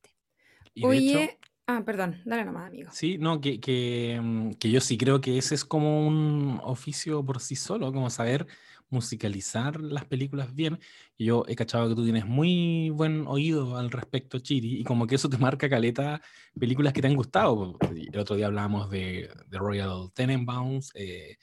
Oye, 0.84 1.40
Ah, 1.70 1.84
perdón, 1.86 2.22
dale 2.24 2.46
nomás, 2.46 2.68
amigo. 2.68 2.90
Sí, 2.94 3.18
no, 3.18 3.42
que, 3.42 3.60
que, 3.60 4.18
mm, 4.22 4.52
que, 4.54 4.72
yo 4.72 4.80
sí 4.80 4.98
creo 4.98 5.20
que 5.20 5.38
ese 5.38 5.54
es 5.54 5.66
como 5.66 6.08
un 6.08 6.62
oficio 6.64 7.26
por 7.26 7.42
sí 7.42 7.58
solo, 7.58 7.92
como 7.92 8.10
saber 8.10 8.48
musicalizar 8.90 9.82
las 9.82 10.06
películas 10.06 10.56
bien. 10.56 10.80
Yo 11.20 11.44
he 11.46 11.58
cachado 11.58 11.90
que 11.90 11.96
tú 11.96 12.06
tienes 12.06 12.26
muy 12.26 12.90
buen 12.90 13.28
oído 13.28 13.76
al 13.78 13.92
respecto, 13.92 14.40
Chiri, 14.40 14.80
y 14.80 14.84
como 14.86 15.08
que 15.08 15.16
eso 15.16 15.30
te 15.30 15.38
marca 15.38 15.70
caleta 15.70 16.22
películas 16.58 16.94
que 16.94 17.02
te 17.02 17.08
han 17.08 17.16
gustado. 17.16 17.78
El 17.92 18.18
otro 18.18 18.38
día 18.38 18.48
hablábamos 18.48 18.90
de, 18.90 19.30
de 19.48 19.58
Royal 19.58 20.10
Tenenbaums 20.14 20.92
eh, 20.96 21.36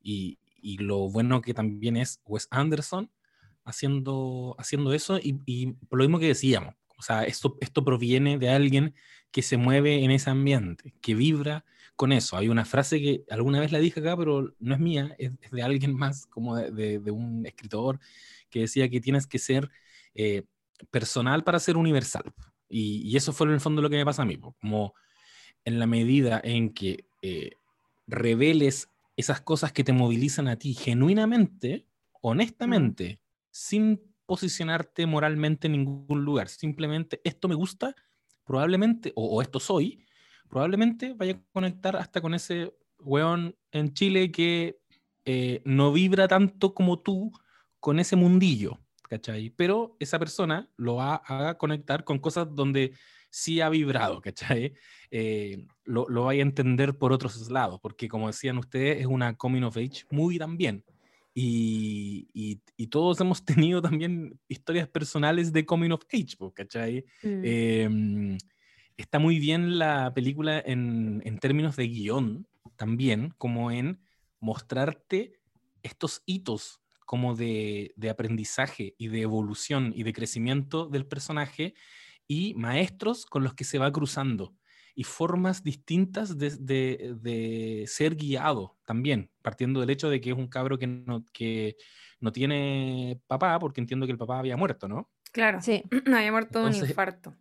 y, 0.00 0.38
y, 0.60 0.78
lo 0.78 1.10
bueno 1.10 1.40
que 1.42 1.54
también 1.54 1.96
es 1.96 2.20
Wes 2.24 2.46
Anderson 2.52 3.10
haciendo, 3.64 4.54
haciendo 4.58 4.92
eso 4.92 5.18
y, 5.18 5.40
y 5.44 5.72
por 5.72 5.98
lo 5.98 6.04
mismo 6.04 6.20
que 6.20 6.28
decíamos. 6.28 6.74
O 6.98 7.02
sea, 7.02 7.24
esto, 7.24 7.56
esto 7.60 7.84
proviene 7.84 8.38
de 8.38 8.48
alguien 8.48 8.94
que 9.32 9.42
se 9.42 9.56
mueve 9.56 10.04
en 10.04 10.10
ese 10.10 10.30
ambiente, 10.30 10.94
que 11.00 11.14
vibra 11.14 11.64
con 11.96 12.12
eso. 12.12 12.36
Hay 12.36 12.48
una 12.48 12.64
frase 12.64 13.00
que 13.00 13.24
alguna 13.30 13.60
vez 13.60 13.72
la 13.72 13.78
dije 13.78 14.00
acá, 14.00 14.16
pero 14.16 14.54
no 14.60 14.74
es 14.74 14.80
mía, 14.80 15.16
es, 15.18 15.32
de 15.50 15.62
alguien 15.62 15.94
más, 15.96 16.26
como 16.26 16.56
de, 16.56 16.98
un 17.10 17.44
escritor, 17.46 17.98
que 18.50 18.60
decía 18.60 18.88
que 18.88 19.00
tienes 19.00 19.26
que 19.26 19.38
ser 19.38 19.70
eh, 20.14 20.44
personal 20.90 21.42
para 21.44 21.58
ser 21.58 21.76
universal. 21.76 22.24
Y, 22.68 23.16
eso 23.16 23.32
fue 23.32 23.46
en 23.46 23.54
el 23.54 23.60
fondo 23.60 23.82
lo 23.82 23.90
que 23.90 23.96
me 23.96 24.04
pasa 24.04 24.22
a 24.22 24.26
mí, 24.26 24.38
como 24.38 24.94
en 25.64 25.78
la 25.78 25.86
medida 25.86 26.40
en 26.44 26.72
que 26.72 27.04
eh, 27.22 27.52
reveles 28.06 28.88
esas 29.16 29.40
cosas 29.40 29.72
que 29.72 29.84
te 29.84 29.92
movilizan 29.92 30.48
a 30.48 30.56
ti 30.56 30.74
genuinamente, 30.74 31.86
honestamente, 32.20 33.20
sin 33.50 34.00
posicionarte 34.26 35.06
moralmente 35.06 35.66
en 35.66 35.72
ningún 35.72 36.24
lugar, 36.24 36.48
simplemente 36.48 37.20
esto 37.24 37.48
me 37.48 37.54
gusta 37.54 37.94
probablemente, 38.44 39.12
o, 39.14 39.40
esto 39.42 39.60
soy, 39.60 40.04
probablemente 40.48 41.14
vaya 41.14 41.34
a 41.34 41.42
conectar 41.52 41.96
hasta 41.96 42.20
con 42.20 42.34
ese 42.34 42.74
weón 42.98 43.56
en 43.70 43.94
Chile 43.94 44.30
que 44.30 44.78
eh, 45.24 45.62
no 45.64 45.92
vibra 45.92 46.28
tanto 46.28 46.74
como 46.74 47.00
tú 47.00 47.32
con 47.80 47.98
ese 47.98 48.16
mundillo, 48.16 48.78
¿cachai? 49.08 49.50
Pero 49.50 49.96
esa 49.98 50.18
persona 50.18 50.70
lo 50.76 50.96
va 50.96 51.22
a 51.26 51.56
conectar 51.58 52.04
con 52.04 52.18
cosas 52.18 52.48
donde 52.54 52.92
sí 53.30 53.60
ha 53.60 53.68
vibrado, 53.68 54.20
¿cachai? 54.20 54.74
Eh, 55.10 55.66
lo, 55.84 56.08
lo 56.08 56.24
vaya 56.24 56.42
a 56.42 56.46
entender 56.46 56.96
por 56.96 57.12
otros 57.12 57.50
lados, 57.50 57.80
porque 57.80 58.08
como 58.08 58.28
decían 58.28 58.58
ustedes, 58.58 59.00
es 59.00 59.06
una 59.06 59.36
coming 59.36 59.62
of 59.62 59.76
age 59.76 60.04
muy 60.10 60.38
también. 60.38 60.84
Y, 61.34 62.28
y, 62.76 62.86
todos 62.88 63.20
hemos 63.20 63.44
tenido 63.70 63.80
también 63.80 64.38
historias 64.48 64.88
personales 64.88 65.52
de 65.52 65.64
coming 65.64 65.90
of 65.90 66.02
age, 66.12 66.36
¿cachai? 66.54 67.04
Mm. 67.22 67.44
Em, 67.44 68.38
está 68.96 69.18
muy 69.18 69.38
bien 69.38 69.78
la 69.78 70.12
película 70.14 70.62
en, 70.64 71.22
en, 71.24 71.38
términos 71.38 71.76
de 71.76 71.88
guion 71.88 72.46
también, 72.76 73.32
como 73.38 73.70
en 73.70 74.00
mostrarte 74.40 75.40
estos 75.82 76.22
hitos 76.26 76.80
como 77.06 77.34
de, 77.34 77.92
de 77.96 78.10
aprendizaje 78.10 78.94
y 78.98 79.08
de 79.08 79.22
evolución 79.22 79.92
y 79.94 80.02
de 80.02 80.12
crecimiento 80.12 80.86
del 80.86 81.06
personaje 81.06 81.74
y 82.28 82.54
maestros 82.54 83.26
con 83.26 83.42
los 83.42 83.54
que 83.54 83.64
se 83.64 83.78
va 83.78 83.92
cruzando 83.92 84.54
y 84.94 85.04
formas 85.04 85.62
distintas 85.62 86.36
de, 86.38 86.50
de, 87.20 87.84
ser 87.86 88.16
guiado 88.16 88.76
también, 88.84 89.30
partiendo 89.42 89.80
del 89.80 89.90
hecho 89.90 90.10
de 90.10 90.20
que 90.20 90.30
es 90.30 90.36
un 90.36 90.48
cabro 90.48 90.78
que 90.78 90.86
no, 90.86 91.24
que 91.32 91.76
no 92.20 92.32
tiene 92.32 93.20
papá, 93.26 93.58
porque 93.58 93.80
entiendo 93.80 94.06
que 94.06 94.12
el 94.12 94.18
papá 94.18 94.38
había 94.38 94.56
muerto, 94.56 94.88
¿no? 94.88 95.10
Claro, 95.32 95.60
sí, 95.62 95.82
había 96.14 96.30
muerto 96.30 96.60
de 96.60 96.66
un 96.66 96.88
infarto. 96.88 97.36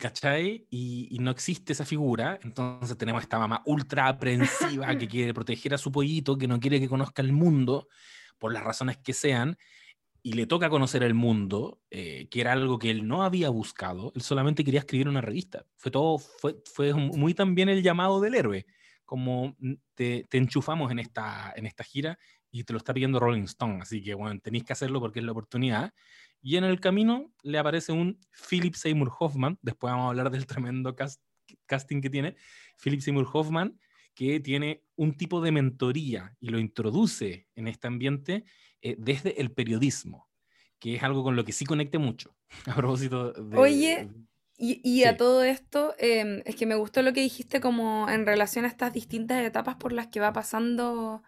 ¿Cachai? 0.00 0.66
Y, 0.70 1.08
y, 1.10 1.18
no 1.18 1.30
existe 1.30 1.74
esa 1.74 1.84
figura, 1.84 2.38
entonces 2.42 2.96
tenemos 2.96 3.22
esta 3.22 3.38
mamá 3.38 3.62
ultra 3.66 4.08
aprensiva 4.08 4.96
que 4.96 5.08
quiere 5.08 5.34
proteger 5.34 5.74
a 5.74 5.78
su 5.78 5.92
pollito, 5.92 6.38
que 6.38 6.48
no 6.48 6.58
quiere 6.58 6.80
que 6.80 6.88
conozca 6.88 7.20
el 7.20 7.32
mundo, 7.32 7.88
por 8.38 8.52
las 8.52 8.62
razones 8.62 8.98
que 8.98 9.12
sean, 9.12 9.56
y 10.26 10.32
le 10.32 10.46
toca 10.46 10.70
conocer 10.70 11.02
el 11.02 11.12
mundo, 11.12 11.82
eh, 11.90 12.28
que 12.30 12.40
era 12.40 12.52
algo 12.52 12.78
que 12.78 12.90
él 12.90 13.06
no 13.06 13.24
había 13.24 13.50
buscado, 13.50 14.10
él 14.14 14.22
solamente 14.22 14.64
quería 14.64 14.80
escribir 14.80 15.06
una 15.06 15.20
revista. 15.20 15.66
Fue 15.76 15.92
todo, 15.92 16.16
fue, 16.18 16.56
fue 16.64 16.94
muy 16.94 17.34
también 17.34 17.68
el 17.68 17.82
llamado 17.82 18.22
del 18.22 18.34
héroe, 18.34 18.64
como 19.04 19.54
te, 19.92 20.24
te, 20.30 20.38
enchufamos 20.38 20.90
en 20.90 20.98
esta, 20.98 21.52
en 21.54 21.66
esta 21.66 21.84
gira 21.84 22.18
y 22.50 22.64
te 22.64 22.72
lo 22.72 22.78
está 22.78 22.94
pidiendo 22.94 23.20
Rolling 23.20 23.42
Stone, 23.42 23.80
así 23.82 24.02
que 24.02 24.14
bueno, 24.14 24.40
tenéis 24.40 24.64
que 24.64 24.72
hacerlo 24.72 24.98
porque 24.98 25.18
es 25.18 25.26
la 25.26 25.32
oportunidad. 25.32 25.92
Y 26.40 26.56
en 26.56 26.64
el 26.64 26.80
camino 26.80 27.30
le 27.42 27.58
aparece 27.58 27.92
un 27.92 28.18
Philip 28.48 28.74
Seymour 28.74 29.12
Hoffman, 29.18 29.58
después 29.60 29.92
vamos 29.92 30.06
a 30.06 30.08
hablar 30.08 30.30
del 30.30 30.46
tremendo 30.46 30.96
casting 31.66 32.00
que 32.00 32.08
tiene, 32.08 32.34
Philip 32.82 33.00
Seymour 33.00 33.28
Hoffman, 33.30 33.78
que 34.14 34.40
tiene 34.40 34.84
un 34.96 35.16
tipo 35.18 35.42
de 35.42 35.52
mentoría 35.52 36.34
y 36.40 36.48
lo 36.48 36.58
introduce 36.58 37.48
en 37.54 37.68
este 37.68 37.88
ambiente 37.88 38.44
eh, 38.84 38.96
desde 38.98 39.40
el 39.40 39.50
periodismo, 39.50 40.28
que 40.78 40.96
es 40.96 41.02
algo 41.02 41.24
con 41.24 41.36
lo 41.36 41.44
que 41.46 41.52
sí 41.52 41.64
conecte 41.64 41.96
mucho. 41.96 42.36
A 42.66 42.74
propósito 42.74 43.32
de... 43.32 43.56
Oye, 43.56 44.10
y, 44.58 45.04
a 45.04 45.16
todo 45.16 45.42
esto, 45.42 45.94
em, 45.98 46.42
es 46.44 46.54
que 46.54 46.66
me 46.66 46.76
gustó 46.76 47.02
lo 47.02 47.14
que 47.14 47.22
dijiste 47.22 47.60
como 47.60 48.08
en 48.08 48.24
relación 48.24 48.64
a 48.64 48.68
estas 48.68 48.92
distintas 48.92 49.42
etapas 49.44 49.76
por 49.76 49.92
las 49.92 50.06
que 50.08 50.20
va 50.20 50.32
pasando 50.32 51.22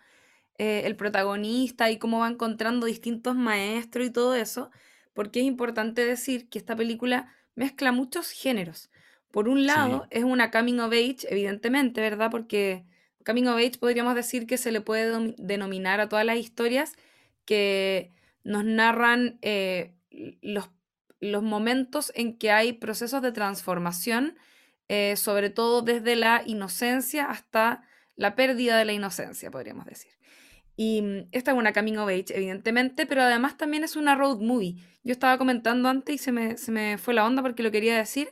eh, 0.58 0.82
el 0.84 0.96
protagonista 0.96 1.90
y 1.90 1.98
cómo 1.98 2.20
va 2.20 2.28
encontrando 2.28 2.86
distintos 2.86 3.34
maestros 3.34 4.06
y 4.06 4.10
todo 4.10 4.34
eso, 4.34 4.70
porque 5.12 5.40
es 5.40 5.46
importante 5.46 6.04
decir 6.04 6.48
que 6.48 6.58
esta 6.58 6.76
película 6.76 7.34
mezcla 7.56 7.90
muchos 7.90 8.30
géneros. 8.30 8.90
Por 9.32 9.48
un 9.48 9.66
lado, 9.66 10.06
es 10.10 10.24
una 10.24 10.50
coming 10.50 10.78
of 10.78 10.92
age, 10.92 11.26
evidentemente, 11.28 12.00
¿verdad? 12.02 12.30
Porque 12.30 12.84
coming 13.24 13.46
of 13.46 13.56
age 13.56 13.78
podríamos 13.80 14.14
decir 14.14 14.46
que 14.46 14.58
se 14.58 14.70
le 14.70 14.82
puede 14.82 15.34
denominar 15.38 16.00
a 16.00 16.08
todas 16.08 16.24
las 16.24 16.36
historias 16.36 16.92
que 17.46 18.12
nos 18.44 18.64
narran 18.64 19.38
eh, 19.40 19.94
los, 20.42 20.70
los, 21.20 21.42
momentos 21.42 22.12
en 22.14 22.36
que 22.36 22.50
hay 22.50 22.74
procesos 22.74 23.22
de 23.22 23.32
transformación, 23.32 24.36
eh, 24.88 25.16
sobre 25.16 25.50
todo 25.50 25.82
desde 25.82 26.16
la 26.16 26.42
inocencia 26.44 27.24
hasta 27.24 27.82
la 28.14 28.34
pérdida 28.34 28.78
de 28.78 28.84
la 28.84 28.92
inocencia, 28.92 29.50
podríamos 29.50 29.86
decir. 29.86 30.12
Y 30.76 31.02
mm, 31.02 31.28
esta 31.32 31.52
es 31.52 31.56
una 31.56 31.72
coming 31.72 31.96
of 31.96 32.08
age, 32.08 32.36
evidentemente, 32.36 33.06
pero 33.06 33.22
además 33.22 33.56
también 33.56 33.84
es 33.84 33.96
una 33.96 34.14
road 34.14 34.40
movie. 34.40 34.76
Yo 35.02 35.12
estaba 35.12 35.38
comentando 35.38 35.88
antes 35.88 36.14
y 36.14 36.18
se 36.18 36.32
me, 36.32 36.56
se 36.56 36.70
me 36.70 36.98
fue 36.98 37.14
la 37.14 37.24
onda 37.24 37.42
porque 37.42 37.62
lo 37.62 37.70
quería 37.70 37.96
decir, 37.96 38.28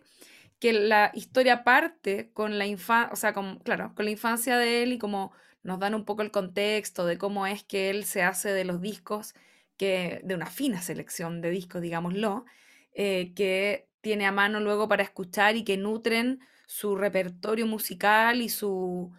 que 0.60 0.72
la 0.72 1.10
historia 1.14 1.64
parte 1.64 2.30
con 2.32 2.58
la 2.58 2.66
infancia, 2.66 3.12
o 3.12 3.16
sea, 3.16 3.34
claro, 3.64 3.92
con 3.94 4.04
la 4.04 4.10
infancia 4.10 4.56
de 4.56 4.82
él 4.82 4.92
y 4.92 4.98
como 4.98 5.32
nos 5.64 5.80
dan 5.80 5.94
un 5.94 6.04
poco 6.04 6.22
el 6.22 6.30
contexto 6.30 7.06
de 7.06 7.18
cómo 7.18 7.46
es 7.46 7.64
que 7.64 7.90
él 7.90 8.04
se 8.04 8.22
hace 8.22 8.50
de 8.50 8.64
los 8.64 8.80
discos, 8.80 9.34
que, 9.76 10.20
de 10.22 10.34
una 10.34 10.46
fina 10.46 10.80
selección 10.82 11.40
de 11.40 11.50
discos, 11.50 11.82
digámoslo, 11.82 12.44
eh, 12.92 13.32
que 13.34 13.88
tiene 14.00 14.26
a 14.26 14.32
mano 14.32 14.60
luego 14.60 14.86
para 14.88 15.02
escuchar 15.02 15.56
y 15.56 15.64
que 15.64 15.76
nutren 15.76 16.40
su 16.66 16.96
repertorio 16.96 17.66
musical 17.66 18.42
y, 18.42 18.50
su, 18.50 19.12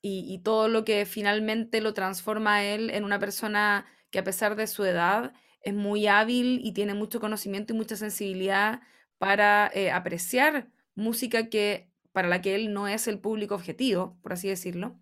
y, 0.00 0.38
todo 0.38 0.68
lo 0.68 0.84
que 0.84 1.04
finalmente 1.06 1.80
lo 1.80 1.94
transforma 1.94 2.56
a 2.56 2.64
él 2.64 2.90
en 2.90 3.04
una 3.04 3.18
persona 3.18 3.86
que 4.10 4.18
a 4.18 4.24
pesar 4.24 4.56
de 4.56 4.66
su 4.66 4.84
edad 4.84 5.34
es 5.62 5.74
muy 5.74 6.06
hábil 6.06 6.60
y 6.64 6.72
tiene 6.72 6.94
mucho 6.94 7.20
conocimiento 7.20 7.74
y 7.74 7.76
mucha 7.76 7.96
sensibilidad 7.96 8.80
para 9.18 9.70
eh, 9.74 9.90
apreciar 9.90 10.70
música 10.94 11.48
que 11.50 11.90
para 12.12 12.28
la 12.28 12.40
que 12.40 12.54
él 12.54 12.72
no 12.72 12.88
es 12.88 13.06
el 13.06 13.20
público 13.20 13.54
objetivo, 13.54 14.18
por 14.22 14.32
así 14.32 14.48
decirlo. 14.48 14.98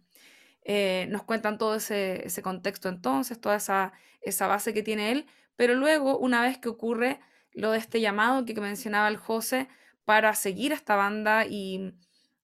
Eh, 0.71 1.07
nos 1.09 1.23
cuentan 1.23 1.57
todo 1.57 1.77
ese, 1.77 2.43
contexto 2.43 2.91
entonces, 2.91 3.41
toda 3.41 3.57
esa, 3.57 3.95
esa 4.21 4.47
base 4.47 4.75
que 4.75 4.83
tiene 4.83 5.13
él, 5.13 5.27
pero 5.57 5.75
luego, 5.75 6.19
una 6.19 6.43
vez 6.43 6.59
que 6.59 6.69
ocurre 6.69 7.21
lo 7.53 7.71
de 7.71 7.79
este 7.79 8.03
llamado 8.03 8.45
que 8.45 8.53
mencionaba 8.61 9.09
el 9.09 9.17
José 9.17 9.67
para 10.05 10.35
seguir 10.35 10.73
a 10.73 10.75
esta 10.75 10.95
banda 10.95 11.47
y 11.47 11.95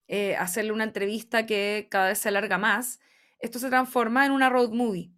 eh, 0.08 0.36
hacerle 0.36 0.72
una 0.72 0.84
entrevista 0.84 1.44
que 1.44 1.86
cada 1.90 2.08
vez 2.08 2.18
se 2.18 2.30
alarga 2.30 2.56
más, 2.56 2.98
esto 3.40 3.58
se 3.58 3.68
transforma 3.68 4.24
en 4.24 4.32
una 4.32 4.48
road 4.48 4.70
movie. 4.70 5.10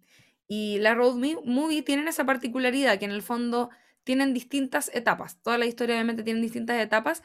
Y 0.49 0.79
la 0.79 0.93
road 0.93 1.15
movie 1.45 1.83
tiene 1.83 2.09
esa 2.09 2.25
particularidad 2.25 2.99
que 2.99 3.05
en 3.05 3.11
el 3.11 3.21
fondo 3.21 3.69
tienen 4.03 4.33
distintas 4.33 4.91
etapas. 4.93 5.41
Toda 5.41 5.57
la 5.57 5.65
historia 5.65 5.95
obviamente 5.95 6.23
tiene 6.23 6.41
distintas 6.41 6.77
etapas, 6.81 7.23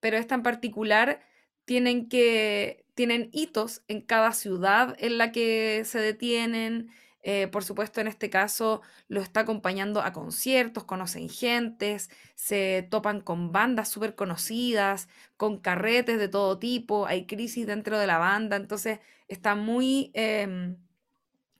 pero 0.00 0.18
esta 0.18 0.34
en 0.34 0.42
particular 0.42 1.22
tienen 1.64 2.10
que 2.10 2.81
tienen 2.94 3.30
hitos 3.32 3.82
en 3.88 4.02
cada 4.02 4.32
ciudad 4.32 4.96
en 4.98 5.18
la 5.18 5.32
que 5.32 5.82
se 5.84 5.98
detienen. 6.00 6.90
Eh, 7.24 7.46
por 7.48 7.64
supuesto, 7.64 8.00
en 8.00 8.08
este 8.08 8.30
caso 8.30 8.82
lo 9.08 9.20
está 9.20 9.40
acompañando 9.40 10.02
a 10.02 10.12
conciertos, 10.12 10.84
conocen 10.84 11.28
gentes, 11.28 12.10
se 12.34 12.86
topan 12.90 13.20
con 13.20 13.52
bandas 13.52 13.88
súper 13.88 14.16
conocidas, 14.16 15.08
con 15.36 15.58
carretes 15.60 16.18
de 16.18 16.28
todo 16.28 16.58
tipo, 16.58 17.06
hay 17.06 17.26
crisis 17.26 17.66
dentro 17.66 17.98
de 17.98 18.08
la 18.08 18.18
banda, 18.18 18.56
entonces 18.56 18.98
está 19.28 19.54
muy, 19.54 20.10
em, 20.14 20.76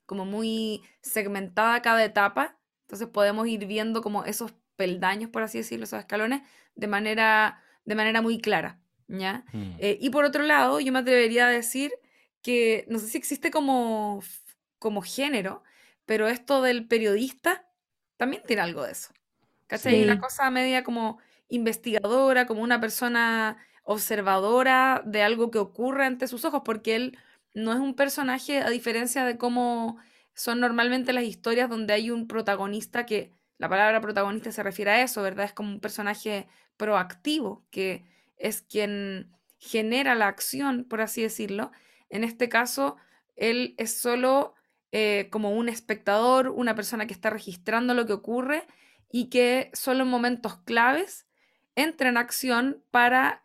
como 0.06 0.24
muy 0.26 0.82
segmentada 1.00 1.82
cada 1.82 2.04
etapa, 2.04 2.58
entonces 2.82 3.08
podemos 3.08 3.46
ir 3.48 3.66
viendo 3.66 4.02
como 4.02 4.24
esos 4.24 4.54
peldaños, 4.76 5.30
por 5.30 5.42
así 5.44 5.58
decirlo, 5.58 5.84
esos 5.84 6.00
escalones, 6.00 6.42
de 6.74 6.88
manera, 6.88 7.62
de 7.84 7.94
manera 7.94 8.20
muy 8.22 8.40
clara. 8.40 8.81
¿Ya? 9.08 9.44
Mm. 9.54 9.78
Eh, 9.78 9.98
y 10.00 10.10
por 10.10 10.24
otro 10.24 10.42
lado, 10.44 10.80
yo 10.80 10.92
me 10.92 11.00
atrevería 11.00 11.46
a 11.48 11.50
decir 11.50 11.92
que 12.42 12.84
no 12.88 12.98
sé 12.98 13.08
si 13.08 13.18
existe 13.18 13.50
como, 13.50 14.22
como 14.78 15.02
género, 15.02 15.62
pero 16.06 16.28
esto 16.28 16.62
del 16.62 16.86
periodista 16.88 17.68
también 18.16 18.42
tiene 18.46 18.62
algo 18.62 18.84
de 18.84 18.92
eso. 18.92 19.12
¿Cachai? 19.66 20.02
Una 20.02 20.16
Sí. 20.16 20.18
cosa 20.18 20.50
media 20.50 20.84
como 20.84 21.18
investigadora, 21.48 22.46
como 22.46 22.62
una 22.62 22.80
persona 22.80 23.58
observadora 23.84 25.02
de 25.06 25.22
algo 25.22 25.50
que 25.50 25.58
ocurre 25.58 26.04
ante 26.06 26.28
sus 26.28 26.44
ojos, 26.44 26.62
porque 26.64 26.96
él 26.96 27.18
no 27.54 27.72
es 27.72 27.78
un 27.80 27.94
personaje, 27.94 28.60
a 28.60 28.70
diferencia 28.70 29.24
de 29.24 29.38
cómo 29.38 29.98
son 30.34 30.60
normalmente 30.60 31.12
las 31.12 31.24
historias 31.24 31.68
donde 31.70 31.92
hay 31.94 32.10
un 32.10 32.26
protagonista 32.28 33.06
que 33.06 33.32
la 33.58 33.68
palabra 33.68 34.00
protagonista 34.00 34.52
se 34.52 34.62
refiere 34.62 34.90
a 34.92 35.02
eso, 35.02 35.22
¿verdad? 35.22 35.46
Es 35.46 35.52
como 35.52 35.70
un 35.70 35.80
personaje 35.80 36.48
proactivo, 36.76 37.66
que 37.70 38.04
es 38.42 38.60
quien 38.60 39.30
genera 39.58 40.14
la 40.14 40.26
acción, 40.26 40.84
por 40.84 41.00
así 41.00 41.22
decirlo. 41.22 41.70
En 42.10 42.24
este 42.24 42.48
caso, 42.48 42.96
él 43.36 43.74
es 43.78 43.94
solo 43.96 44.54
eh, 44.90 45.28
como 45.30 45.52
un 45.52 45.68
espectador, 45.68 46.48
una 46.48 46.74
persona 46.74 47.06
que 47.06 47.14
está 47.14 47.30
registrando 47.30 47.94
lo 47.94 48.04
que 48.04 48.12
ocurre 48.12 48.66
y 49.10 49.30
que 49.30 49.70
solo 49.72 50.02
en 50.02 50.10
momentos 50.10 50.56
claves 50.58 51.26
entra 51.76 52.08
en 52.08 52.16
acción 52.16 52.82
para 52.90 53.42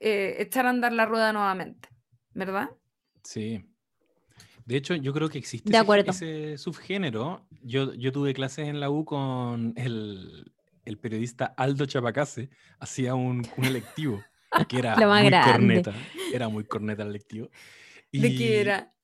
eh, 0.00 0.36
echar 0.38 0.66
a 0.66 0.70
andar 0.70 0.92
la 0.92 1.06
rueda 1.06 1.32
nuevamente, 1.32 1.90
¿verdad? 2.32 2.70
Sí. 3.22 3.64
De 4.64 4.76
hecho, 4.76 4.94
yo 4.94 5.12
creo 5.12 5.28
que 5.28 5.38
existe 5.38 5.70
ese, 5.70 6.00
ese 6.08 6.58
subgénero. 6.58 7.46
Yo, 7.62 7.92
yo 7.94 8.10
tuve 8.10 8.32
clases 8.32 8.68
en 8.68 8.80
la 8.80 8.90
U 8.90 9.04
con 9.04 9.74
el, 9.76 10.52
el 10.84 10.98
periodista 10.98 11.46
Aldo 11.56 11.86
Chapacase, 11.86 12.50
hacía 12.78 13.14
un, 13.14 13.46
un 13.56 13.64
electivo 13.64 14.22
que 14.68 14.78
era 14.78 14.96
Lo 14.96 15.08
más 15.08 15.22
muy 15.22 15.30
grande. 15.30 15.52
corneta, 15.52 15.94
era 16.32 16.48
muy 16.48 16.64
corneta 16.64 17.02
el 17.02 17.10
electivo. 17.10 17.50
¿De 18.12 18.34
qué 18.36 18.60
era? 18.60 18.94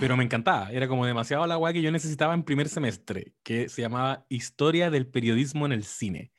Pero 0.00 0.16
me 0.16 0.24
encantaba, 0.24 0.72
era 0.72 0.88
como 0.88 1.06
demasiado 1.06 1.46
la 1.46 1.56
guay 1.56 1.74
que 1.74 1.82
yo 1.82 1.92
necesitaba 1.92 2.34
en 2.34 2.42
primer 2.42 2.68
semestre, 2.68 3.34
que 3.42 3.68
se 3.68 3.82
llamaba 3.82 4.26
Historia 4.28 4.90
del 4.90 5.06
periodismo 5.06 5.66
en 5.66 5.72
el 5.72 5.84
cine. 5.84 6.32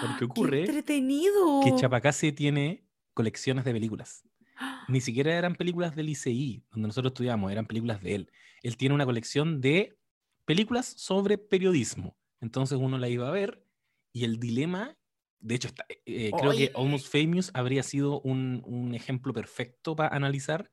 Porque 0.00 0.16
¡Qué 0.18 0.24
ocurre 0.24 0.60
entretenido! 0.60 1.60
que 1.62 1.74
Chapacase 1.76 2.32
tiene 2.32 2.84
colecciones 3.14 3.64
de 3.64 3.72
películas. 3.72 4.24
Ni 4.88 5.00
siquiera 5.00 5.34
eran 5.34 5.54
películas 5.56 5.94
del 5.94 6.08
ICI, 6.08 6.64
donde 6.70 6.88
nosotros 6.88 7.10
estudiamos, 7.10 7.52
eran 7.52 7.66
películas 7.66 8.00
de 8.02 8.14
él. 8.14 8.32
Él 8.62 8.76
tiene 8.76 8.94
una 8.94 9.04
colección 9.04 9.60
de 9.60 9.98
películas 10.44 10.86
sobre 10.86 11.38
periodismo. 11.38 12.16
Entonces 12.40 12.78
uno 12.80 12.98
la 12.98 13.08
iba 13.08 13.28
a 13.28 13.32
ver 13.32 13.64
y 14.12 14.24
el 14.24 14.38
dilema, 14.38 14.96
de 15.40 15.54
hecho, 15.56 15.68
está- 15.68 15.86
eh, 16.06 16.34
creo 16.36 16.54
que. 16.54 16.72
Almost 16.74 17.08
Famous 17.12 17.50
habría 17.54 17.82
sido 17.82 18.20
un, 18.22 18.62
un 18.66 18.94
ejemplo 18.94 19.32
perfecto 19.32 19.96
para 19.96 20.14
analizar, 20.14 20.70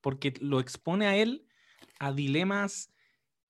porque 0.00 0.34
lo 0.40 0.60
expone 0.60 1.06
a 1.06 1.16
él 1.16 1.46
a 2.00 2.12
dilemas 2.12 2.92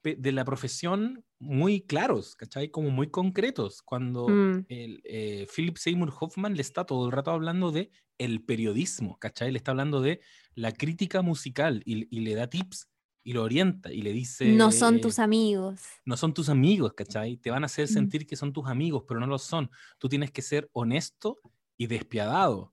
de 0.05 0.33
la 0.33 0.45
profesión 0.45 1.25
muy 1.39 1.83
claros, 1.83 2.35
¿cachai? 2.37 2.71
Como 2.71 2.91
muy 2.91 3.11
concretos. 3.11 3.83
Cuando 3.83 4.43
Mm. 4.45 4.67
el, 4.69 5.01
eh, 5.05 5.47
Philip 5.55 5.77
Seymour 5.77 6.13
Hoffman 6.21 6.55
le 6.57 6.63
está 6.63 6.85
todo 6.87 7.07
el 7.07 7.13
rato 7.13 7.31
hablando 7.31 7.71
de 7.73 7.91
el 8.19 8.45
periodismo, 8.45 9.19
¿cachai? 9.21 9.53
Le 9.53 9.59
está 9.59 9.71
hablando 9.73 10.01
de 10.01 10.21
la 10.55 10.73
crítica 10.73 11.23
musical 11.23 11.83
y, 11.85 12.09
y 12.17 12.21
le 12.21 12.35
da 12.35 12.49
tips 12.49 12.89
y 13.25 13.33
lo 13.33 13.43
orienta 13.43 13.93
y 13.93 14.03
le 14.03 14.13
dice... 14.13 14.53
No 14.53 14.73
son 14.73 15.01
tus 15.01 15.19
amigos. 15.19 15.81
No 16.05 16.17
son 16.17 16.35
tus 16.35 16.49
amigos, 16.49 16.93
¿cachai? 16.95 17.37
Te 17.37 17.51
van 17.51 17.63
a 17.63 17.67
hacer 17.67 17.89
sentir 17.89 18.27
que 18.27 18.37
son 18.37 18.53
tus 18.53 18.67
amigos, 18.67 19.05
pero 19.07 19.21
no 19.21 19.27
lo 19.27 19.39
son. 19.39 19.71
Tú 19.99 20.09
tienes 20.09 20.31
que 20.31 20.43
ser 20.43 20.69
honesto 20.73 21.41
y 21.77 21.87
despiadado. 21.87 22.73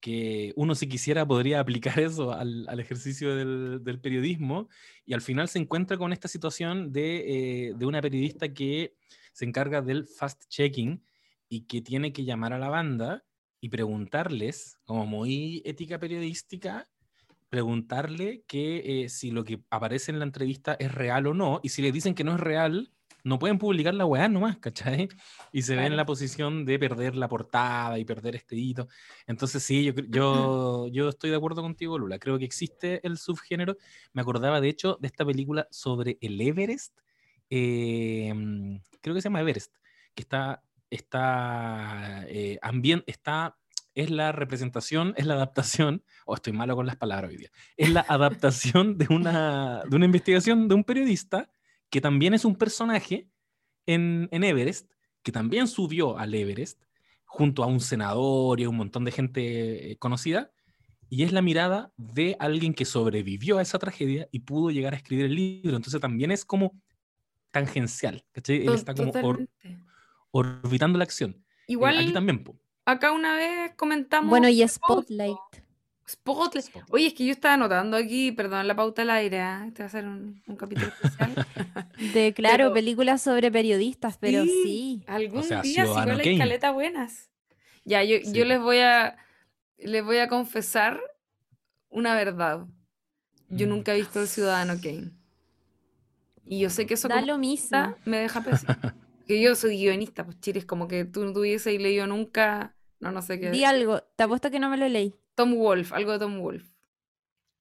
Que 0.00 0.52
uno 0.54 0.76
si 0.76 0.88
quisiera 0.88 1.26
podría 1.26 1.60
aplicar 1.60 1.98
eso 2.00 2.32
al, 2.32 2.68
al 2.68 2.80
ejercicio 2.80 3.34
del, 3.34 3.80
del 3.82 4.00
periodismo 4.00 4.68
y 5.04 5.14
al 5.14 5.20
final 5.20 5.48
se 5.48 5.58
encuentra 5.58 5.96
con 5.98 6.12
esta 6.12 6.28
situación 6.28 6.92
de, 6.92 7.68
eh, 7.68 7.74
de 7.74 7.86
una 7.86 8.00
periodista 8.00 8.52
que 8.52 8.94
se 9.32 9.44
encarga 9.44 9.82
del 9.82 10.06
fast-checking 10.06 11.02
y 11.48 11.62
que 11.62 11.80
tiene 11.80 12.12
que 12.12 12.24
llamar 12.24 12.52
a 12.52 12.58
la 12.58 12.68
banda 12.68 13.24
y 13.60 13.68
preguntarles, 13.70 14.78
como 14.84 15.06
muy 15.06 15.62
ética 15.64 15.98
periodística, 15.98 16.88
preguntarle 17.50 18.44
que 18.46 19.04
eh, 19.04 19.08
si 19.08 19.30
lo 19.30 19.44
que 19.44 19.62
aparece 19.70 20.10
en 20.12 20.18
la 20.18 20.24
entrevista 20.26 20.74
es 20.78 20.92
real 20.94 21.26
o 21.28 21.34
no, 21.34 21.60
y 21.62 21.70
si 21.70 21.82
le 21.82 21.92
dicen 21.92 22.14
que 22.14 22.24
no 22.24 22.34
es 22.34 22.40
real, 22.40 22.92
no 23.24 23.38
pueden 23.38 23.58
publicar 23.58 23.94
la 23.94 24.06
weá 24.06 24.28
nomás, 24.28 24.58
¿cachai? 24.58 25.08
Y 25.52 25.62
se 25.62 25.76
ven 25.76 25.92
en 25.92 25.92
Claro. 25.92 25.96
la 25.96 26.06
posición 26.06 26.64
de 26.64 26.78
perder 26.78 27.16
la 27.16 27.28
portada 27.28 27.98
y 27.98 28.04
perder 28.04 28.36
este 28.36 28.56
hito. 28.56 28.88
Entonces 29.26 29.62
sí, 29.62 29.84
yo, 29.86 29.92
yo, 30.08 30.88
yo 30.88 31.08
estoy 31.08 31.30
de 31.30 31.36
acuerdo 31.36 31.62
contigo, 31.62 31.98
Lula. 31.98 32.18
Creo 32.18 32.38
que 32.38 32.44
existe 32.44 33.06
el 33.06 33.18
subgénero. 33.18 33.76
Me 34.12 34.22
acordaba, 34.22 34.60
de 34.60 34.68
hecho, 34.68 34.96
de 35.00 35.08
esta 35.08 35.24
película 35.26 35.66
sobre 35.70 36.18
el 36.20 36.40
Everest. 36.40 36.98
eh, 37.50 38.32
creo 39.00 39.14
que 39.14 39.20
se 39.22 39.26
llama 39.28 39.40
Everest, 39.40 39.74
que 40.14 40.22
está, 40.22 40.62
está, 40.90 42.24
eh, 42.28 42.58
está, 43.06 43.57
es 44.02 44.10
la 44.10 44.32
representación, 44.32 45.14
es 45.16 45.26
la 45.26 45.34
adaptación, 45.34 46.02
o 46.26 46.34
estoy 46.34 46.52
malo 46.52 46.74
con 46.76 46.86
las 46.86 46.96
palabras 46.96 47.30
hoy 47.30 47.36
día, 47.36 47.50
es 47.76 47.90
la 47.90 48.04
adaptación 48.08 48.96
de 48.98 49.06
una, 49.10 49.82
de 49.88 49.96
una 49.96 50.04
investigación 50.04 50.68
de 50.68 50.74
un 50.74 50.84
periodista 50.84 51.50
que 51.90 52.00
también 52.00 52.34
es 52.34 52.44
un 52.44 52.54
personaje 52.56 53.28
en, 53.86 54.28
en 54.30 54.44
Everest, 54.44 54.90
que 55.22 55.32
también 55.32 55.66
subió 55.66 56.18
al 56.18 56.34
Everest 56.34 56.82
junto 57.24 57.62
a 57.62 57.66
un 57.66 57.80
senador 57.80 58.60
y 58.60 58.64
a 58.64 58.68
un 58.68 58.76
montón 58.76 59.04
de 59.04 59.12
gente 59.12 59.92
eh, 59.92 59.96
conocida, 59.98 60.50
y 61.10 61.22
es 61.22 61.32
la 61.32 61.40
mirada 61.42 61.92
de 61.96 62.36
alguien 62.38 62.74
que 62.74 62.84
sobrevivió 62.84 63.58
a 63.58 63.62
esa 63.62 63.78
tragedia 63.78 64.28
y 64.30 64.40
pudo 64.40 64.70
llegar 64.70 64.92
a 64.92 64.96
escribir 64.98 65.24
el 65.24 65.34
libro. 65.34 65.76
Entonces 65.76 66.00
también 66.00 66.30
es 66.30 66.44
como 66.44 66.78
tangencial, 67.50 68.24
¿cachai? 68.32 68.66
Él 68.66 68.74
está 68.74 68.94
como 68.94 69.10
or- 69.22 69.48
orbitando 70.30 70.98
la 70.98 71.04
acción. 71.04 71.30
Eh, 71.32 71.72
Igual 71.72 71.98
aquí 71.98 72.12
también, 72.12 72.44
po. 72.44 72.58
Acá 72.92 73.12
una 73.12 73.36
vez 73.36 73.72
comentamos. 73.76 74.30
Bueno, 74.30 74.48
y 74.48 74.66
Spotlight. 74.66 75.36
Spotlight. 76.06 76.58
Spotlight. 76.58 76.90
Oye, 76.90 77.06
es 77.08 77.14
que 77.14 77.26
yo 77.26 77.32
estaba 77.32 77.54
anotando 77.54 77.96
aquí, 77.96 78.32
perdón, 78.32 78.66
la 78.66 78.74
pauta 78.74 79.02
al 79.02 79.10
aire. 79.10 79.40
¿ah? 79.40 79.64
Este 79.68 79.82
va 79.82 79.86
a 79.86 79.90
ser 79.90 80.06
un, 80.06 80.42
un 80.46 80.56
capítulo 80.56 80.88
especial. 80.88 81.46
De, 82.14 82.32
claro, 82.32 82.56
Pero- 82.64 82.72
películas 82.74 83.20
sobre 83.22 83.50
periodistas, 83.52 84.16
pero 84.18 84.42
Sí, 84.44 84.50
sí. 84.64 85.04
Algún 85.06 85.40
O 85.40 85.42
sea, 85.42 85.60
día 85.62 85.84
Ciudadano 85.84 86.12
igual 86.12 86.20
hay 86.20 86.24
Kane. 86.24 86.38
caleta 86.38 86.70
buenas. 86.70 87.30
Ya, 87.84 88.02
yo, 88.04 88.16
Sí, 88.24 88.32
yo 88.32 88.44
les 88.44 88.60
voy 88.60 88.78
a 88.78 89.16
les 89.78 90.02
voy 90.04 90.16
a 90.18 90.28
confesar 90.28 90.98
una 91.90 92.14
verdad. 92.14 92.66
Yo 93.50 93.66
Mm. 93.66 93.70
nunca 93.70 93.94
he 93.94 93.98
visto 93.98 94.20
el 94.20 94.28
Ciudadano 94.28 94.74
Kane. 94.82 95.10
Y 96.44 96.60
yo 96.60 96.70
sé 96.70 96.86
que 96.86 96.94
eso 96.94 97.08
Da 97.08 97.20
lo 97.20 97.36
mismo. 97.38 97.94
me 98.06 98.18
deja 98.18 98.40
pésimo. 98.42 98.74
que 99.26 99.40
yo 99.42 99.54
soy 99.54 99.76
guionista, 99.76 100.24
pues 100.24 100.40
chiles, 100.40 100.64
como 100.64 100.88
que 100.88 101.04
tú 101.04 101.22
no 101.24 101.32
tuvieses 101.34 101.78
leído 101.80 102.06
nunca, 102.06 102.74
no, 103.00 103.12
no 103.12 103.22
sé 103.22 103.38
qué. 103.38 103.50
Di 103.50 103.64
algo, 103.64 104.00
te 104.16 104.24
apuesto 104.24 104.50
que 104.50 104.58
no 104.58 104.68
me 104.70 104.76
lo 104.76 104.88
leí. 104.88 105.14
Tom 105.34 105.54
Wolf, 105.54 105.92
algo 105.92 106.12
de 106.12 106.18
Tom 106.18 106.40
Wolf. 106.40 106.68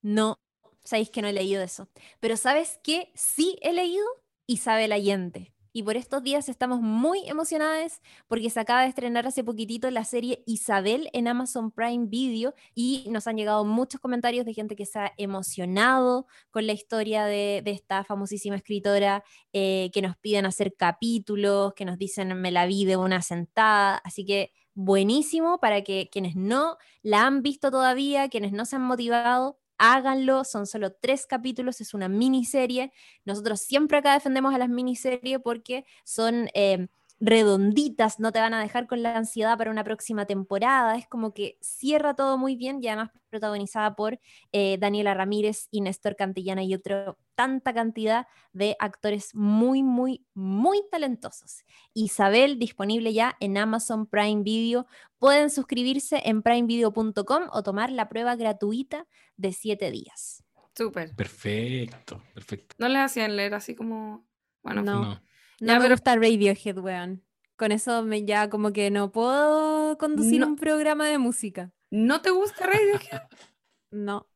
No, 0.02 0.40
sabéis 0.84 1.10
que 1.10 1.22
no 1.22 1.28
he 1.28 1.34
leído 1.34 1.62
eso. 1.62 1.90
Pero 2.20 2.38
¿sabes 2.38 2.80
qué? 2.84 3.12
Sí 3.14 3.58
he 3.62 3.74
leído 3.74 4.06
Isabel 4.48 4.92
Allende. 4.92 5.54
Y 5.78 5.84
por 5.84 5.96
estos 5.96 6.24
días 6.24 6.50
estamos 6.50 6.82
muy 6.82 7.28
emocionadas 7.28 8.02
porque 8.28 8.50
se 8.50 8.60
acaba 8.60 8.82
de 8.82 8.88
estrenar 8.88 9.28
hace 9.28 9.44
poquitito 9.44 9.92
la 9.92 10.06
serie 10.06 10.42
Isabel 10.48 11.08
en 11.14 11.28
Amazon 11.28 11.70
Prime 11.70 12.08
Video 12.08 12.56
y 12.74 13.06
nos 13.12 13.28
han 13.28 13.38
llegado 13.38 13.64
muchos 13.64 14.02
comentarios 14.02 14.44
de 14.44 14.56
gente 14.56 14.76
que 14.76 14.88
se 14.88 14.98
ha 14.98 15.14
emocionado 15.18 16.26
con 16.50 16.66
la 16.66 16.74
historia 16.74 17.26
de, 17.26 17.62
de 17.64 17.70
esta 17.70 18.04
famosísima 18.04 18.56
escritora, 18.56 19.24
eh, 19.54 19.92
que 19.94 20.02
nos 20.02 20.18
piden 20.18 20.48
hacer 20.48 20.74
capítulos, 20.76 21.76
que 21.76 21.86
nos 21.86 22.00
dicen 22.00 22.42
me 22.42 22.50
la 22.50 22.66
vi 22.66 22.86
de 22.86 22.98
una 22.98 23.22
sentada. 23.22 23.98
Así 23.98 24.26
que 24.26 24.54
buenísimo 24.78 25.60
para 25.60 25.84
que 25.84 26.10
quienes 26.12 26.36
no 26.36 26.78
la 27.02 27.26
han 27.26 27.42
visto 27.42 27.72
todavía, 27.72 28.30
quienes 28.30 28.54
no 28.54 28.66
se 28.66 28.76
han 28.78 28.84
motivado, 28.84 29.60
háganlo. 29.78 30.44
Son 30.44 30.68
solo 30.68 30.94
tres 30.94 31.26
capítulos, 31.28 31.82
es 31.82 31.94
una 31.94 32.10
miniserie. 32.10 32.92
Nosotros 33.26 33.62
siempre 33.62 33.98
acá 33.98 34.14
defendemos 34.14 34.54
a 34.56 34.58
las 34.60 34.70
miniseries 34.70 35.40
porque 35.44 35.86
son 36.06 36.50
eh, 36.54 36.88
redonditas, 37.20 38.20
no 38.20 38.32
te 38.32 38.40
van 38.40 38.54
a 38.54 38.62
dejar 38.62 38.88
con 38.88 39.02
la 39.02 39.18
ansiedad 39.18 39.58
para 39.58 39.72
una 39.72 39.84
próxima 39.84 40.26
temporada. 40.26 40.96
Es 40.98 41.08
como 41.08 41.34
que 41.34 41.58
cierra 41.62 42.14
todo 42.14 42.38
muy 42.38 42.56
bien 42.56 42.80
y 42.82 42.88
además 42.88 43.12
protagonizada 43.30 43.96
por 43.96 44.20
eh, 44.52 44.78
Daniela 44.80 45.14
Ramírez 45.14 45.68
y 45.72 45.82
Néstor 45.82 46.16
Cantillana 46.16 46.64
y 46.64 46.76
otro 46.76 47.18
tanta 47.36 47.74
cantidad 47.74 48.28
de 48.54 48.76
actores 48.80 49.34
muy, 49.34 49.84
muy, 49.84 50.26
muy 50.34 50.82
talentosos. 50.92 51.64
Isabel, 51.94 52.60
disponible 52.60 53.14
ya 53.14 53.36
en 53.40 53.58
Amazon 53.58 54.08
Prime 54.08 54.44
Video. 54.44 54.88
Pueden 55.20 55.50
suscribirse 55.50 56.22
en 56.26 56.44
primevideo.com 56.44 57.44
o 57.52 57.64
tomar 57.64 57.92
la 57.92 58.10
prueba 58.10 58.36
gratuita 58.36 59.08
de 59.38 59.54
siete 59.54 59.92
días. 59.92 60.44
Súper. 60.76 61.16
Perfecto, 61.16 62.22
perfecto. 62.36 62.76
No 62.78 62.88
les 62.88 63.02
hacían 63.02 63.36
leer 63.36 63.56
así 63.56 63.74
como. 63.74 64.28
Bueno, 64.62 64.84
No. 64.84 65.04
No. 65.04 65.22
No 65.60 65.68
Ya, 65.68 65.74
me 65.76 65.82
pero- 65.86 65.96
gusta 65.96 66.16
Radiohead, 66.16 66.78
weón. 66.80 67.24
Con 67.56 67.72
eso 67.72 68.04
me 68.04 68.24
ya 68.24 68.50
como 68.50 68.72
que 68.72 68.92
no 68.92 69.12
puedo 69.12 69.98
conducir 69.98 70.42
No. 70.42 70.48
un 70.48 70.56
programa 70.58 71.08
de 71.08 71.18
música. 71.18 71.72
¿no 71.90 72.22
te 72.22 72.30
gusta 72.32 72.66
Radiohead? 72.68 73.22
No. 73.92 74.28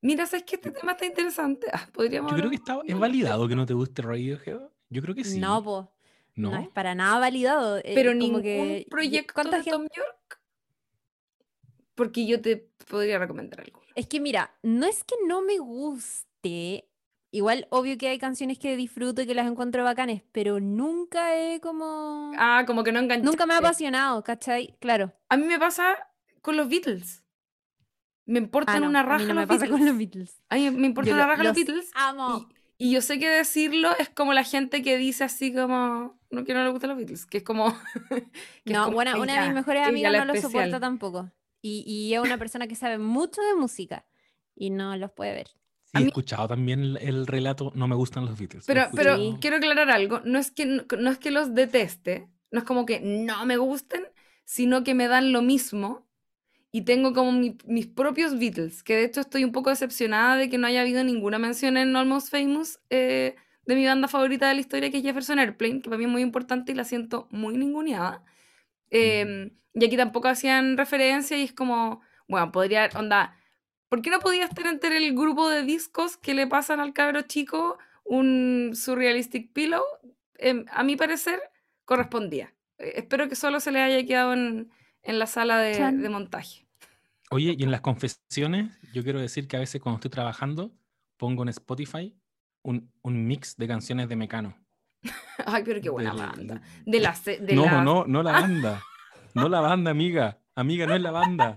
Mira, 0.00 0.24
¿sabes 0.26 0.44
que 0.44 0.56
este 0.56 0.70
tema 0.70 0.92
está 0.92 1.04
interesante? 1.06 1.66
Ah, 1.72 1.86
podríamos 1.92 2.30
Yo 2.32 2.38
creo 2.38 2.50
que 2.50 2.56
está, 2.56 2.78
es 2.84 2.98
validado 2.98 3.46
que 3.46 3.54
no 3.54 3.66
te 3.66 3.74
guste 3.74 4.00
Radiohead. 4.02 4.58
Yo 4.90 5.02
creo 5.02 5.14
que 5.14 5.24
sí. 5.24 5.38
No, 5.38 5.62
po. 5.62 5.92
¿No? 6.34 6.50
No 6.50 6.56
es 6.58 6.68
para 6.68 6.94
nada 6.94 7.18
validado. 7.20 7.76
eh, 7.78 7.92
Pero 7.94 8.10
como 8.12 8.18
ningún 8.22 8.42
que- 8.42 8.86
proyecto 8.90 9.34
¿cuánta 9.34 9.58
de 9.58 9.62
gente- 9.62 9.76
Tom 9.78 9.86
York. 9.94 10.40
Porque 11.94 12.26
yo 12.26 12.40
te 12.40 12.68
podría 12.88 13.18
recomendar 13.18 13.60
algo. 13.60 13.80
Es 13.94 14.06
que 14.08 14.20
mira, 14.20 14.56
no 14.62 14.86
es 14.86 15.04
que 15.04 15.14
no 15.28 15.42
me 15.42 15.58
guste. 15.58 16.88
Igual, 17.34 17.66
obvio 17.70 17.98
que 17.98 18.06
hay 18.08 18.18
canciones 18.18 18.60
que 18.60 18.76
disfruto 18.76 19.20
y 19.22 19.26
que 19.26 19.34
las 19.34 19.48
encuentro 19.48 19.82
bacanes, 19.82 20.22
pero 20.30 20.60
nunca 20.60 21.36
he 21.36 21.58
como... 21.60 22.30
Ah, 22.38 22.62
como 22.64 22.84
que 22.84 22.92
no 22.92 23.00
enganché. 23.00 23.24
nunca 23.26 23.44
me 23.44 23.54
ha 23.54 23.58
apasionado, 23.58 24.22
¿cachai? 24.22 24.76
Claro. 24.78 25.12
A 25.28 25.36
mí 25.36 25.44
me 25.44 25.58
pasa 25.58 25.96
con 26.42 26.56
los 26.56 26.68
Beatles. 26.68 27.24
Me 28.26 28.38
importan 28.38 28.76
Ah, 28.76 28.80
no, 28.80 28.88
una 28.88 29.00
a 29.00 29.02
mí 29.02 29.08
raja 29.08 29.24
no 29.24 29.34
me 29.34 29.40
los 29.40 29.48
pasa 29.48 29.60
Beatles. 29.62 29.78
con 29.80 29.86
los 29.88 29.98
Beatles. 29.98 30.42
A 30.48 30.54
mí 30.54 30.70
me 30.70 30.86
importa 30.86 31.08
Yo 31.10 31.16
una 31.16 31.24
lo- 31.24 31.30
raja 31.32 31.42
los 31.42 31.56
los 31.56 31.56
Beatles. 31.66 31.90
Amo. 31.94 32.48
Y, 32.78 32.86
y 32.86 32.92
yo 32.92 33.00
sé 33.02 33.18
que 33.18 33.28
decirlo 33.28 33.90
es 33.98 34.08
como 34.10 34.32
la 34.32 34.44
gente 34.44 34.82
que 34.82 34.96
dice 34.96 35.24
así 35.24 35.52
como, 35.52 36.16
no 36.30 36.44
que 36.44 36.54
no 36.54 36.62
le 36.62 36.70
gustan 36.70 36.90
los 36.90 36.96
Beatles, 36.98 37.26
que 37.26 37.38
es 37.38 37.42
como... 37.44 37.66
que 38.10 38.22
es 38.64 38.72
No, 38.72 38.84
como, 38.84 38.94
bueno, 38.94 39.10
"Ay, 39.14 39.20
una 39.20 39.40
de 39.40 39.46
mis 39.48 39.54
mejores 39.56 39.80
ella 39.80 39.88
amigas 39.88 40.12
no 40.12 40.24
lo 40.24 40.32
especial". 40.34 40.66
soporta 40.66 40.78
tampoco. 40.80 41.32
Y, 41.60 41.82
y 41.84 42.14
es 42.14 42.20
una 42.20 42.38
persona 42.38 42.68
que 42.68 42.76
sabe 42.76 42.98
mucho 42.98 43.42
de 43.42 43.54
música 43.56 44.06
y 44.54 44.70
no 44.70 44.96
los 44.96 45.10
puede 45.10 45.32
ver. 45.32 45.48
Sí, 45.94 46.02
he 46.02 46.04
mí- 46.04 46.10
escuchado 46.10 46.48
también 46.48 46.80
el, 46.80 46.96
el 46.98 47.26
relato 47.26 47.72
No 47.74 47.88
me 47.88 47.94
gustan 47.94 48.26
los 48.26 48.38
Beatles. 48.38 48.64
lo 48.66 48.66
Pero, 48.66 48.90
pero. 48.94 49.16
Sí. 49.16 49.36
quiero 49.40 49.56
aclarar 49.56 49.90
algo, 49.90 50.20
no 50.24 50.38
es, 50.38 50.50
que, 50.50 50.66
no 50.66 51.10
es 51.10 51.18
que 51.18 51.30
los 51.30 51.54
deteste, 51.54 52.28
no 52.50 52.58
es 52.60 52.64
como 52.64 52.86
que 52.86 53.00
no 53.00 53.44
me 53.46 53.56
gusten, 53.56 54.04
sino 54.44 54.84
que 54.84 54.94
me 54.94 55.08
dan 55.08 55.32
lo 55.32 55.42
mismo 55.42 56.06
y 56.72 56.82
tengo 56.82 57.12
como 57.14 57.32
mi- 57.32 57.58
mis 57.66 57.86
propios 57.86 58.38
Beatles, 58.38 58.82
que 58.82 58.96
de 58.96 59.04
hecho 59.04 59.20
estoy 59.20 59.44
un 59.44 59.52
poco 59.52 59.70
decepcionada 59.70 60.36
de 60.36 60.50
que 60.50 60.58
no 60.58 60.66
haya 60.66 60.82
habido 60.82 61.04
ninguna 61.04 61.38
mención 61.38 61.76
en 61.76 61.96
Almost 61.96 62.30
Famous 62.30 62.80
eh, 62.90 63.36
de 63.66 63.74
mi 63.76 63.86
banda 63.86 64.08
favorita 64.08 64.48
de 64.48 64.54
la 64.54 64.60
historia, 64.60 64.90
que 64.90 64.98
es 64.98 65.04
Jefferson 65.04 65.38
Airplane, 65.38 65.80
que 65.82 65.90
para 65.90 65.98
mí 65.98 66.04
es 66.04 66.10
muy 66.10 66.22
importante 66.22 66.72
y 66.72 66.74
la 66.76 66.84
siento 66.84 67.28
muy 67.30 67.56
ninguneada. 67.58 68.24
Eh, 68.90 69.52
y 69.74 69.84
aquí 69.84 69.96
tampoco 69.96 70.28
hacían 70.28 70.76
referencia 70.76 71.36
y 71.38 71.42
es 71.44 71.52
como, 71.52 72.00
bueno, 72.28 72.52
podría, 72.52 72.88
onda, 72.96 73.36
¿por 73.94 74.02
qué 74.02 74.10
no 74.10 74.18
podía 74.18 74.46
estar 74.46 74.66
entre 74.66 74.96
el 74.96 75.14
grupo 75.14 75.48
de 75.48 75.62
discos 75.62 76.16
que 76.16 76.34
le 76.34 76.48
pasan 76.48 76.80
al 76.80 76.92
cabro 76.92 77.22
chico 77.22 77.78
un 78.02 78.72
Surrealistic 78.74 79.52
Pillow? 79.52 79.84
Em, 80.36 80.64
a 80.72 80.82
mi 80.82 80.96
parecer, 80.96 81.38
correspondía. 81.84 82.52
Eh, 82.78 82.94
espero 82.96 83.28
que 83.28 83.36
solo 83.36 83.60
se 83.60 83.70
le 83.70 83.80
haya 83.80 84.04
quedado 84.04 84.32
en, 84.32 84.68
en 85.04 85.18
la 85.20 85.28
sala 85.28 85.58
de, 85.58 86.08
montaje. 86.08 86.66
Oye, 87.30 87.54
y 87.56 87.62
en 87.62 87.70
las 87.70 87.82
confesiones, 87.82 88.76
yo 88.92 89.04
quiero 89.04 89.20
decir 89.20 89.46
que 89.46 89.58
a 89.58 89.60
veces 89.60 89.80
cuando 89.80 89.98
estoy 89.98 90.10
trabajando, 90.10 90.72
pongo 91.16 91.44
en 91.44 91.50
Spotify 91.50 92.12
un, 92.62 92.90
un 93.02 93.28
mix 93.28 93.56
de 93.56 93.68
canciones 93.68 94.08
de 94.08 94.16
Mecano. 94.16 94.58
Ay, 95.46 95.62
pero 95.64 95.80
qué 95.80 95.90
buena 95.90 96.14
banda. 96.14 96.60
De 96.84 96.98
la, 96.98 97.14
de 97.24 97.54
no, 97.54 97.66
la- 97.66 97.84
no, 97.84 98.06
no 98.08 98.24
la 98.24 98.32
banda. 98.32 98.82
No 99.34 99.48
la 99.48 99.60
banda, 99.60 99.92
amiga. 99.92 100.40
Amiga, 100.56 100.84
no 100.84 100.96
es 100.96 101.00
la 101.00 101.12
banda. 101.12 101.56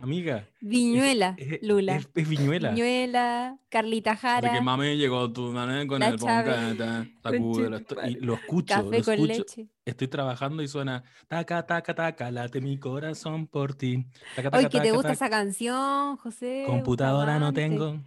Amiga. 0.00 0.48
Viñuela, 0.60 1.34
es, 1.36 1.52
es- 1.52 1.62
Lula. 1.62 1.96
Es, 1.96 2.08
es 2.14 2.28
Viñuela. 2.28 2.70
Viñuela, 2.70 3.58
Carlita 3.68 4.16
Jara, 4.16 4.48
Porque 4.48 4.62
mami 4.62 4.96
llegó 4.96 5.30
tu 5.32 5.52
mami 5.52 5.86
con 5.86 6.00
La 6.00 6.08
el 6.08 6.14
esto- 7.74 8.06
y 8.06 8.14
lo 8.14 8.34
escucho, 8.34 8.74
café 8.74 8.98
lo 8.98 9.04
con 9.04 9.14
escucho. 9.14 9.26
leche. 9.26 9.68
Estoy 9.84 10.08
trabajando 10.08 10.62
y 10.62 10.68
suena 10.68 11.04
taca, 11.28 11.66
taca, 11.66 11.94
taca, 11.94 12.30
late 12.30 12.60
mi 12.60 12.78
corazón 12.78 13.46
por 13.46 13.74
ti. 13.74 14.06
Taca, 14.36 14.48
Ay, 14.52 14.64
taca, 14.64 14.68
que 14.70 14.80
te 14.80 14.90
gusta 14.92 15.08
taca. 15.08 15.12
esa 15.12 15.30
canción, 15.30 16.16
José. 16.16 16.64
Computadora 16.66 17.38
no 17.38 17.52
tengo. 17.52 18.00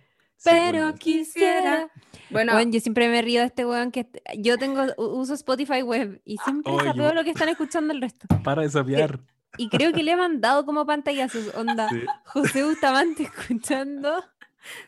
Pero 0.43 0.93
quisiera. 0.95 1.89
Bueno, 2.29 2.59
yo 2.63 2.79
siempre 2.81 3.07
me 3.07 3.21
río 3.21 3.39
de 3.41 3.47
este 3.47 3.65
weón 3.65 3.91
que 3.91 4.07
yo 4.39 4.57
tengo 4.57 4.81
uso 4.97 5.35
Spotify 5.35 5.83
web 5.83 6.21
y 6.25 6.37
siempre 6.37 6.73
sapeo 6.83 7.09
yo- 7.09 7.13
lo 7.13 7.23
que 7.23 7.29
están 7.29 7.47
escuchando 7.49 7.93
el 7.93 8.01
resto. 8.01 8.27
para 8.43 8.63
de 8.63 8.69
sapear. 8.69 9.19
Y 9.57 9.69
creo 9.69 9.93
que 9.93 10.03
le 10.03 10.11
he 10.11 10.15
mandado 10.15 10.65
como 10.65 10.85
pantallazos, 10.85 11.53
onda. 11.55 11.89
Sí. 11.89 12.01
José 12.25 12.63
Bustamante 12.63 13.23
escuchando 13.37 14.23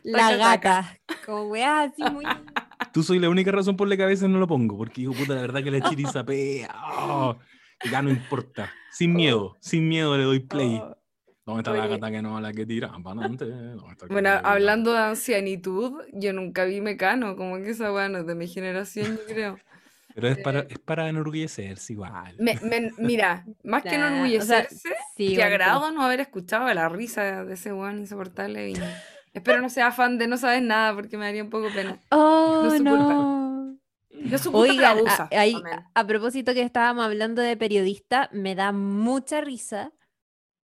La. 0.02 0.36
Gata. 0.36 0.98
Como 1.24 1.48
weá 1.48 1.82
así 1.82 2.02
muy. 2.02 2.24
Tú 2.92 3.02
soy 3.02 3.18
la 3.18 3.28
única 3.28 3.52
razón 3.52 3.76
por 3.76 3.88
la 3.88 3.96
que 3.96 4.02
a 4.02 4.06
veces 4.06 4.28
no 4.28 4.38
lo 4.38 4.46
pongo, 4.46 4.76
porque 4.76 5.02
digo, 5.02 5.12
puta, 5.12 5.34
la 5.34 5.42
verdad 5.42 5.62
que 5.62 5.70
la 5.70 5.88
chiri 5.88 6.04
sapea. 6.04 6.74
oh, 7.00 7.36
ya 7.90 8.02
no 8.02 8.10
importa. 8.10 8.72
Sin 8.90 9.14
miedo, 9.14 9.56
sin 9.60 9.88
miedo 9.88 10.16
le 10.16 10.24
doy 10.24 10.40
play. 10.40 10.80
Oh, 10.82 10.96
¿Dónde 11.46 11.60
está 11.60 11.72
la 11.72 11.86
gata 11.86 12.10
que 12.10 12.22
no 12.22 12.40
la 12.40 12.52
que 12.52 12.66
tira? 12.66 12.90
bueno, 14.08 14.30
hablando 14.42 14.92
de 14.92 14.98
ancianitud, 14.98 16.02
yo 16.12 16.32
nunca 16.32 16.64
vi 16.64 16.80
Mecano, 16.80 17.36
como 17.36 17.58
que 17.58 17.70
esa 17.70 17.92
weá 17.92 18.08
no 18.08 18.18
es 18.18 18.26
de 18.26 18.34
mi 18.34 18.48
generación, 18.48 19.16
yo 19.16 19.24
creo. 19.26 19.58
Pero 20.16 20.28
es 20.28 20.38
para, 20.38 20.60
es 20.60 20.78
para 20.78 21.10
enorgullecerse 21.10 21.92
igual. 21.92 22.34
Me- 22.38 22.58
me- 22.62 22.90
mira, 22.96 23.44
más 23.62 23.82
que 23.82 23.90
o 23.90 23.92
sea, 23.92 24.06
enorgullecerse, 24.08 24.94
sí, 25.14 25.28
qué 25.28 25.34
bueno, 25.34 25.46
agrado 25.46 25.90
no 25.90 26.02
haber 26.02 26.20
escuchado 26.20 26.72
la 26.72 26.88
risa 26.88 27.44
de 27.44 27.52
ese 27.52 27.70
weón 27.74 27.98
insoportable. 27.98 28.64
Viña. 28.64 29.02
Espero 29.34 29.60
no 29.60 29.68
sea 29.68 29.92
fan 29.92 30.16
de 30.16 30.26
No 30.26 30.38
Sabes 30.38 30.62
Nada, 30.62 30.94
porque 30.94 31.18
me 31.18 31.26
daría 31.26 31.44
un 31.44 31.50
poco 31.50 31.68
pena. 31.70 32.00
Oh, 32.10 32.66
No 32.82 32.96
no. 32.96 33.78
Yo 34.08 34.38
Oigan, 34.54 34.96
abusa, 34.96 35.28
a, 35.30 35.80
a 36.00 36.06
propósito 36.06 36.54
que 36.54 36.62
estábamos 36.62 37.04
hablando 37.04 37.42
de 37.42 37.54
periodista, 37.58 38.30
me 38.32 38.54
da 38.54 38.72
mucha 38.72 39.42
risa 39.42 39.92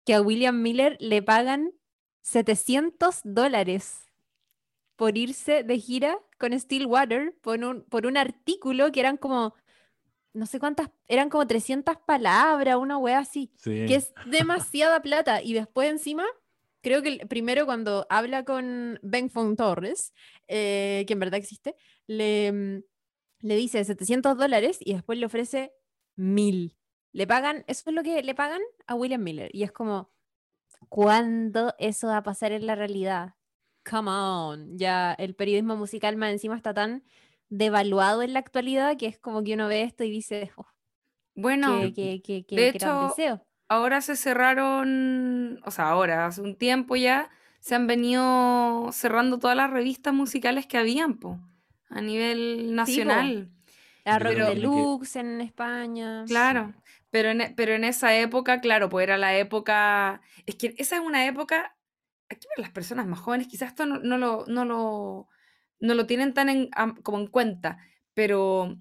que 0.05 0.13
a 0.13 0.21
William 0.21 0.61
Miller 0.61 0.95
le 1.01 1.21
pagan 1.21 1.73
700 2.21 3.19
dólares 3.25 4.09
por 4.95 5.17
irse 5.17 5.63
de 5.63 5.77
gira 5.77 6.17
con 6.41 6.59
Stillwater 6.59 7.33
por 7.41 7.63
un, 7.63 7.83
por 7.85 8.05
un 8.05 8.17
artículo 8.17 8.91
que 8.91 8.99
eran 8.99 9.15
como, 9.15 9.53
no 10.33 10.45
sé 10.45 10.59
cuántas, 10.59 10.89
eran 11.07 11.29
como 11.29 11.47
300 11.47 11.95
palabras, 12.05 12.75
una 12.75 12.97
wea 12.97 13.19
así, 13.19 13.53
Sí. 13.55 13.85
que 13.87 13.95
es 13.95 14.13
demasiada 14.25 15.01
plata. 15.01 15.41
Y 15.41 15.53
después 15.53 15.89
encima, 15.89 16.25
creo 16.81 17.01
que 17.01 17.25
primero 17.27 17.65
cuando 17.65 18.05
habla 18.09 18.43
con 18.43 18.99
Ben 19.03 19.29
Fon 19.29 19.55
Torres, 19.55 20.13
eh, 20.49 21.05
que 21.07 21.13
en 21.13 21.19
verdad 21.19 21.35
existe, 21.39 21.75
le, 22.07 22.51
mm, 22.51 22.83
le 23.41 23.55
dice 23.55 23.85
700 23.85 24.37
dólares 24.37 24.77
y 24.81 24.93
después 24.93 25.17
le 25.19 25.27
ofrece 25.27 25.71
1000. 26.17 26.75
Le 27.13 27.27
pagan, 27.27 27.63
eso 27.67 27.89
es 27.89 27.95
lo 27.95 28.03
que 28.03 28.21
le 28.23 28.35
pagan 28.35 28.61
a 28.87 28.95
William 28.95 29.21
Miller. 29.23 29.49
Y 29.53 29.63
es 29.63 29.71
como, 29.71 30.11
¿cuándo 30.89 31.73
eso 31.77 32.07
va 32.07 32.17
a 32.17 32.23
pasar 32.23 32.51
en 32.51 32.65
la 32.65 32.75
realidad? 32.75 33.35
Come 33.89 34.09
on, 34.11 34.77
ya 34.77 35.13
el 35.13 35.33
periodismo 35.35 35.75
musical 35.75 36.15
más 36.17 36.31
encima 36.31 36.55
está 36.55 36.73
tan 36.73 37.03
devaluado 37.49 38.21
en 38.21 38.33
la 38.33 38.39
actualidad 38.39 38.95
que 38.97 39.07
es 39.07 39.17
como 39.17 39.43
que 39.43 39.53
uno 39.55 39.67
ve 39.67 39.81
esto 39.83 40.03
y 40.03 40.11
dice, 40.11 40.51
"Oh, 40.55 40.65
Bueno, 41.35 41.79
qué, 41.95 42.21
qué- 42.23 42.43
qué- 42.45 42.55
de 42.55 42.69
hecho, 42.69 43.07
deseo. 43.15 43.45
ahora 43.67 44.01
se 44.01 44.15
cerraron, 44.15 45.59
o 45.65 45.71
sea, 45.71 45.89
ahora, 45.89 46.27
hace 46.27 46.41
un 46.41 46.55
tiempo 46.55 46.95
ya, 46.95 47.29
se 47.59 47.75
han 47.75 47.87
venido 47.87 48.89
cerrando 48.91 49.39
todas 49.39 49.55
las 49.57 49.69
revistas 49.69 50.13
musicales 50.13 50.65
que 50.67 50.77
habían, 50.77 51.17
po, 51.19 51.39
a 51.89 52.01
nivel 52.01 52.75
nacional. 52.75 53.49
La 54.03 54.17
Yo 54.17 54.23
Rock 54.25 54.33
que- 54.33 54.55
Deluxe 54.55 55.15
en 55.17 55.41
España. 55.41 56.23
Claro, 56.27 56.73
pero 57.11 57.29
en, 57.29 57.53
pero 57.55 57.73
en 57.73 57.83
esa 57.83 58.15
época, 58.15 58.59
claro, 58.61 58.89
pues 58.89 59.03
era 59.03 59.17
la 59.17 59.35
época, 59.37 60.21
es 60.45 60.55
que 60.55 60.73
esa 60.77 60.95
es 60.95 61.01
una 61.01 61.25
época, 61.25 61.75
aquí 62.31 62.47
para 62.55 62.63
las 62.67 62.71
personas 62.71 63.05
más 63.07 63.19
jóvenes 63.19 63.47
quizás 63.47 63.69
esto 63.69 63.85
no, 63.85 63.99
no 63.99 64.17
lo, 64.17 64.45
no, 64.47 64.65
lo, 64.65 65.27
no 65.79 65.93
lo 65.93 66.05
tienen 66.05 66.33
tan 66.33 66.49
en- 66.49 66.69
como 67.03 67.19
en 67.19 67.27
cuenta, 67.27 67.77
pero 68.13 68.77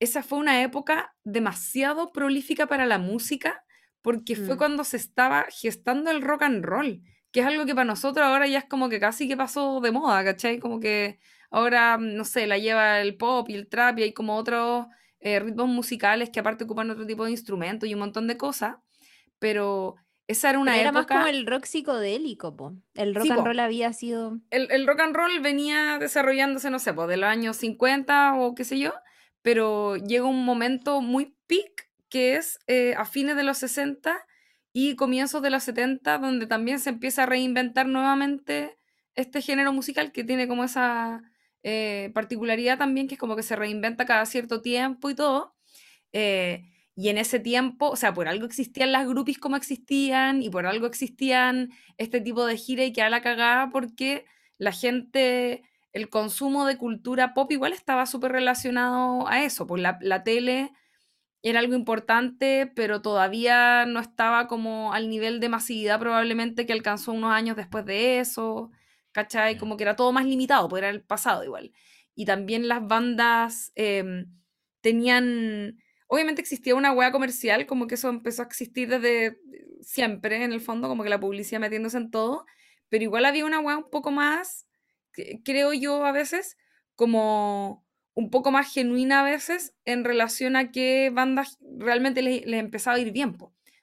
esa 0.00 0.22
fue 0.22 0.38
una 0.38 0.62
época 0.62 1.14
demasiado 1.24 2.12
prolífica 2.12 2.66
para 2.66 2.86
la 2.86 2.98
música 2.98 3.64
porque 4.02 4.36
fue 4.36 4.54
Mm. 4.54 4.58
cuando 4.58 4.84
se 4.84 4.96
estaba 4.98 5.46
gestando 5.50 6.10
el 6.10 6.22
rock 6.22 6.42
and 6.42 6.64
roll, 6.64 7.02
que 7.32 7.40
es 7.40 7.46
algo 7.46 7.66
que 7.66 7.74
para 7.74 7.84
nosotros 7.86 8.24
ahora 8.26 8.46
ya 8.46 8.58
es 8.58 8.64
como 8.66 8.88
que 8.88 9.00
casi 9.00 9.26
que 9.28 9.36
pasó 9.36 9.80
de 9.80 9.90
moda, 9.92 10.22
¿cachai? 10.24 10.58
Como 10.60 10.78
que 10.80 11.18
ahora, 11.50 11.96
no 11.98 12.24
sé, 12.24 12.46
la 12.46 12.58
lleva 12.58 13.00
el 13.00 13.16
pop 13.16 13.48
y 13.48 13.54
el 13.54 13.68
trap 13.68 13.98
y 13.98 14.02
hay 14.04 14.12
como 14.12 14.36
otros 14.36 14.86
eh, 15.20 15.40
ritmos 15.40 15.68
musicales 15.68 16.30
que 16.30 16.40
aparte 16.40 16.64
ocupan 16.64 16.90
otro 16.90 17.06
tipo 17.06 17.24
de 17.24 17.30
instrumentos 17.32 17.88
y 17.88 17.94
un 17.94 18.00
montón 18.00 18.26
de 18.28 18.36
cosas, 18.36 18.76
pero 19.38 19.96
esa 20.28 20.50
era 20.50 20.58
una 20.58 20.72
Pero 20.72 20.88
época... 20.88 20.90
era 20.90 20.92
más 20.92 21.06
como 21.06 21.26
el 21.26 21.46
rock 21.46 21.64
psicodélico, 21.64 22.56
po. 22.56 22.74
El 22.94 23.14
rock 23.14 23.30
and 23.30 23.46
roll 23.46 23.60
había 23.60 23.92
sido... 23.92 24.38
El, 24.50 24.70
el, 24.70 24.86
rock 24.86 25.00
and 25.00 25.14
roll 25.14 25.40
venía 25.40 25.98
desarrollándose, 25.98 26.70
no 26.70 26.78
sé, 26.78 26.92
pues 26.92 27.08
de 27.08 27.16
los 27.16 27.28
años 27.28 27.56
50 27.56 28.34
o 28.34 28.54
qué 28.54 28.64
sé 28.64 28.78
yo, 28.78 28.92
pero 29.42 29.96
llega 29.96 30.24
un 30.24 30.44
momento 30.44 31.00
muy 31.00 31.36
peak 31.46 31.86
que 32.08 32.36
es 32.36 32.58
eh, 32.66 32.94
a 32.96 33.04
fines 33.04 33.36
de 33.36 33.42
los 33.42 33.58
60 33.58 34.16
y 34.72 34.96
comienzos 34.96 35.42
de 35.42 35.50
los 35.50 35.62
70, 35.64 36.18
donde 36.18 36.46
también 36.46 36.78
se 36.78 36.90
empieza 36.90 37.22
a 37.22 37.26
reinventar 37.26 37.86
nuevamente 37.86 38.78
este 39.14 39.40
género 39.40 39.72
musical 39.72 40.12
que 40.12 40.24
tiene 40.24 40.48
como 40.48 40.64
esa 40.64 41.22
eh, 41.62 42.10
particularidad 42.14 42.78
también, 42.78 43.08
que 43.08 43.14
es 43.14 43.20
como 43.20 43.36
que 43.36 43.42
se 43.42 43.56
reinventa 43.56 44.04
cada 44.04 44.26
cierto 44.26 44.60
tiempo 44.62 45.10
y 45.10 45.14
todo. 45.14 45.54
Eh, 46.12 46.64
y 46.96 47.10
en 47.10 47.18
ese 47.18 47.38
tiempo, 47.40 47.90
o 47.90 47.96
sea, 47.96 48.14
por 48.14 48.26
algo 48.26 48.46
existían 48.46 48.90
las 48.90 49.06
groupies 49.06 49.38
como 49.38 49.56
existían 49.56 50.42
y 50.42 50.48
por 50.50 50.66
algo 50.66 50.86
existían 50.86 51.70
este 51.98 52.20
tipo 52.22 52.46
de 52.46 52.56
gira 52.56 52.84
y 52.84 52.92
que 52.92 53.02
a 53.02 53.10
la 53.10 53.20
cagada 53.20 53.70
porque 53.70 54.24
la 54.58 54.72
gente, 54.72 55.62
el 55.92 56.08
consumo 56.08 56.66
de 56.66 56.78
cultura 56.78 57.34
pop 57.34 57.52
igual 57.52 57.74
estaba 57.74 58.06
súper 58.06 58.32
relacionado 58.32 59.28
a 59.28 59.44
eso, 59.44 59.66
pues 59.66 59.82
la, 59.82 59.98
la 60.00 60.24
tele 60.24 60.72
era 61.42 61.60
algo 61.60 61.74
importante, 61.74 62.66
pero 62.74 63.02
todavía 63.02 63.86
no 63.86 64.00
estaba 64.00 64.48
como 64.48 64.92
al 64.94 65.10
nivel 65.10 65.38
de 65.40 65.48
masividad 65.50 66.00
probablemente 66.00 66.66
que 66.66 66.72
alcanzó 66.72 67.12
unos 67.12 67.32
años 67.32 67.56
después 67.56 67.84
de 67.84 68.20
eso, 68.20 68.70
¿cachai? 69.12 69.58
Como 69.58 69.76
que 69.76 69.84
era 69.84 69.96
todo 69.96 70.12
más 70.12 70.26
limitado, 70.26 70.68
pues 70.68 70.80
era 70.82 70.90
el 70.90 71.02
pasado 71.02 71.44
igual. 71.44 71.72
Y 72.14 72.24
también 72.24 72.68
las 72.68 72.86
bandas 72.86 73.72
em, 73.76 74.26
tenían 74.80 75.76
obviamente 76.06 76.40
existía 76.40 76.74
una 76.74 76.92
wea 76.92 77.12
comercial, 77.12 77.66
como 77.66 77.86
que 77.86 77.96
eso 77.96 78.08
empezó 78.08 78.42
a 78.42 78.46
existir 78.46 78.88
desde 78.88 79.38
siempre, 79.80 80.42
en 80.42 80.52
el 80.52 80.60
fondo, 80.60 80.88
como 80.88 81.02
que 81.02 81.10
la 81.10 81.20
publicidad 81.20 81.60
metiéndose 81.60 81.96
en 81.96 82.10
todo, 82.10 82.46
pero 82.88 83.04
igual 83.04 83.24
había 83.24 83.44
una 83.44 83.60
wea 83.60 83.76
un 83.76 83.90
poco 83.90 84.10
más, 84.10 84.66
creo 85.44 85.72
yo 85.72 86.04
a 86.04 86.12
veces, 86.12 86.56
como 86.94 87.84
un 88.14 88.30
poco 88.30 88.50
más 88.50 88.72
genuina 88.72 89.20
a 89.20 89.24
veces 89.24 89.74
en 89.84 90.04
relación 90.04 90.56
a 90.56 90.70
qué 90.70 91.10
bandas 91.12 91.58
realmente 91.78 92.22
les, 92.22 92.46
empezaba 92.46 92.96
a 92.96 93.00
ir 93.00 93.12
bien. 93.12 93.36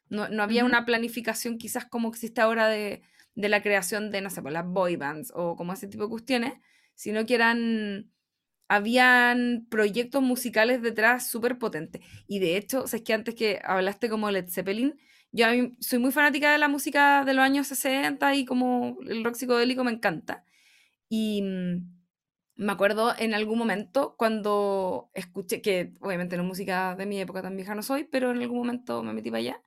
No, 0.09 0.27
no, 0.27 0.43
había 0.43 0.65
una 0.65 0.85
planificación 0.85 1.57
quizás 1.57 1.85
como 1.85 2.09
existe 2.09 2.41
ahora 2.41 2.67
de, 2.67 3.03
de 3.35 3.49
la 3.49 3.61
creación 3.61 4.11
de, 4.11 4.21
no 4.21 4.29
sé, 4.29 4.41
pues, 4.41 4.53
las 4.53 4.65
boy 4.65 4.95
bands 4.95 5.31
o 5.35 5.55
como 5.55 5.73
ese 5.73 5.87
tipo 5.87 6.03
de 6.03 6.09
cuestiones, 6.09 6.53
sino 6.95 7.25
que 7.25 7.35
eran 7.35 8.11
habían 8.73 9.67
proyectos 9.69 10.23
musicales 10.23 10.81
detrás 10.81 11.29
súper 11.29 11.59
potentes. 11.59 12.01
Y 12.27 12.39
de 12.39 12.57
hecho, 12.57 12.85
es 12.85 13.01
que 13.03 13.13
antes 13.13 13.35
que 13.35 13.59
hablaste 13.63 14.09
como 14.09 14.31
Led 14.31 14.49
Zeppelin, 14.49 14.95
yo 15.31 15.45
soy 15.79 15.99
muy 15.99 16.11
fanática 16.11 16.51
de 16.51 16.57
la 16.57 16.67
música 16.67 17.23
de 17.23 17.35
los 17.35 17.43
años 17.43 17.67
60 17.67 18.35
y 18.35 18.45
como 18.45 18.97
el 19.07 19.23
rock 19.23 19.35
psicodélico 19.35 19.83
me 19.83 19.91
encanta. 19.91 20.43
Y 21.07 21.43
mm, 21.43 21.93
me 22.55 22.71
acuerdo 22.71 23.13
en 23.17 23.35
algún 23.35 23.59
momento 23.59 24.15
cuando 24.17 25.11
escuché, 25.13 25.61
que 25.61 25.93
obviamente 26.01 26.35
no 26.35 26.43
es 26.43 26.49
música 26.49 26.95
de 26.95 27.05
mi 27.05 27.19
época 27.21 27.43
tan 27.43 27.55
vieja 27.55 27.75
no 27.75 27.83
soy, 27.83 28.05
pero 28.05 28.31
en 28.31 28.41
algún 28.41 28.57
momento 28.57 29.03
me 29.03 29.13
metí 29.13 29.29
para 29.29 29.39
allá. 29.39 29.61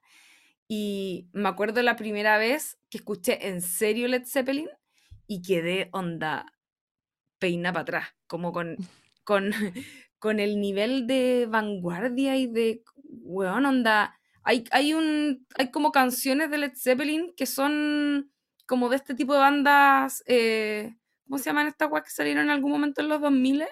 Y 0.67 1.29
me 1.33 1.49
acuerdo 1.49 1.81
la 1.83 1.95
primera 1.95 2.39
vez 2.39 2.79
que 2.91 2.99
escuché 2.99 3.49
en 3.49 3.63
serio 3.63 4.09
Led 4.09 4.25
Zeppelin 4.27 4.69
y 5.29 5.43
quedé 5.43 5.91
onda 5.93 6.56
peina 7.39 7.73
para 7.73 7.83
atrás, 7.83 8.09
como 8.27 8.53
con, 8.53 8.77
con, 9.25 9.53
con 10.19 10.41
el 10.41 10.61
nivel 10.61 11.07
de 11.07 11.47
vanguardia 11.49 12.37
y 12.37 12.47
de, 12.47 12.83
weón, 13.05 13.67
onda. 13.67 14.19
Hay, 14.43 14.65
hay, 14.71 14.95
un, 14.95 15.47
hay 15.57 15.71
como 15.73 15.91
canciones 15.91 16.51
de 16.51 16.59
Led 16.59 16.73
Zeppelin 16.77 17.35
que 17.37 17.47
son 17.47 18.31
como 18.67 18.89
de 18.89 18.97
este 18.97 19.15
tipo 19.15 19.33
de 19.33 19.41
bandas, 19.41 20.23
eh, 20.27 20.97
¿cómo 21.25 21.39
se 21.39 21.45
llaman 21.45 21.69
estas 21.69 21.91
weas 21.91 22.05
que 22.05 22.11
salieron 22.11 22.45
en 22.45 22.51
algún 22.51 22.73
momento 22.73 23.01
en 23.01 23.09
los 23.09 23.21
2000? 23.21 23.65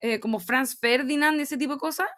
Eh, 0.00 0.20
como 0.20 0.38
Franz 0.40 0.78
Ferdinand 0.78 1.38
y 1.38 1.42
ese 1.42 1.56
tipo 1.56 1.74
de 1.74 1.78
cosas. 1.78 2.08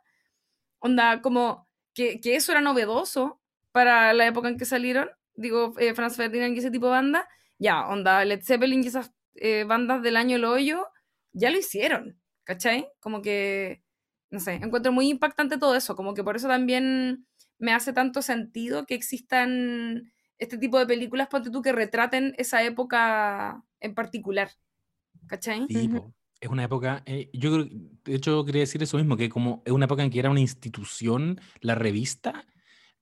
Onda, 0.80 1.20
como 1.22 1.68
que, 1.94 2.20
que, 2.20 2.36
eso 2.36 2.52
era 2.52 2.60
novedoso 2.60 3.40
para 3.72 4.12
la 4.12 4.26
época 4.26 4.48
en 4.48 4.58
que 4.58 4.64
salieron. 4.64 5.10
Digo, 5.34 5.74
eh, 5.78 5.94
Franz 5.94 6.16
Ferdinand 6.16 6.54
y 6.54 6.58
ese 6.58 6.70
tipo 6.70 6.86
de 6.86 6.92
banda. 6.92 7.28
Ya, 7.58 7.86
onda, 7.86 8.24
Led 8.24 8.42
Zeppelin 8.42 8.82
y 8.82 8.88
esas 8.88 9.12
eh, 9.40 9.64
bandas 9.64 10.02
del 10.02 10.16
año 10.16 10.36
El 10.36 10.44
Hoyo 10.44 10.86
ya 11.32 11.50
lo 11.50 11.58
hicieron, 11.58 12.20
¿cachai? 12.44 12.88
Como 13.00 13.22
que, 13.22 13.82
no 14.30 14.40
sé, 14.40 14.54
encuentro 14.54 14.92
muy 14.92 15.08
impactante 15.08 15.58
todo 15.58 15.74
eso, 15.74 15.96
como 15.96 16.14
que 16.14 16.24
por 16.24 16.36
eso 16.36 16.48
también 16.48 17.26
me 17.58 17.72
hace 17.72 17.92
tanto 17.92 18.22
sentido 18.22 18.86
que 18.86 18.94
existan 18.94 20.12
este 20.38 20.58
tipo 20.58 20.78
de 20.78 20.86
películas, 20.86 21.28
ponte 21.28 21.50
tú, 21.50 21.62
que 21.62 21.72
retraten 21.72 22.34
esa 22.38 22.62
época 22.62 23.62
en 23.80 23.94
particular, 23.94 24.50
¿cachai? 25.26 25.66
Sí, 25.68 25.90
es 26.40 26.50
una 26.50 26.64
época, 26.64 27.02
eh, 27.06 27.30
yo 27.32 27.52
creo, 27.52 27.66
de 28.04 28.14
hecho 28.14 28.44
quería 28.44 28.60
decir 28.60 28.82
eso 28.82 28.98
mismo, 28.98 29.16
que 29.16 29.30
como 29.30 29.62
es 29.64 29.72
una 29.72 29.86
época 29.86 30.02
en 30.02 30.10
que 30.10 30.18
era 30.18 30.30
una 30.30 30.40
institución, 30.40 31.40
la 31.60 31.74
revista, 31.74 32.46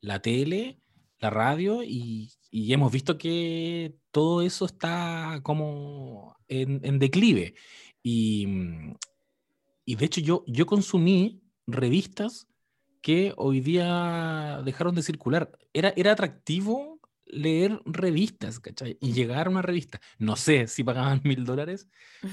la 0.01 0.21
tele, 0.21 0.81
la 1.25 1.31
radio, 1.31 1.83
y, 1.83 2.31
hemos 2.53 2.93
visto 2.93 3.19
que 3.19 3.97
todo 4.13 4.43
eso 4.43 4.67
está 4.67 5.41
como 5.43 6.37
en, 6.49 6.99
declive. 6.99 7.55
Y, 8.03 8.47
mm, 8.47 8.95
y, 9.87 9.97
de 9.97 10.05
hecho 10.05 10.21
yo, 10.21 10.45
yo 10.47 10.67
consumí 10.67 11.43
revistas 11.67 12.47
que 13.03 13.35
hoy 13.37 13.61
día 13.61 14.63
dejaron 14.65 14.95
de 14.95 15.03
circular. 15.03 15.51
Era, 15.73 15.93
era 15.97 16.13
atractivo 16.13 17.01
leer 17.27 17.81
revistas, 17.87 18.61
¿cachai? 18.61 18.99
Y 19.01 19.13
llegar 19.13 19.47
a 19.47 19.51
una 19.51 19.63
revista. 19.63 20.01
No 20.19 20.37
sé 20.37 20.67
si 20.67 20.85
pagaban 20.85 21.21
mil 21.25 21.45
dólares, 21.45 21.89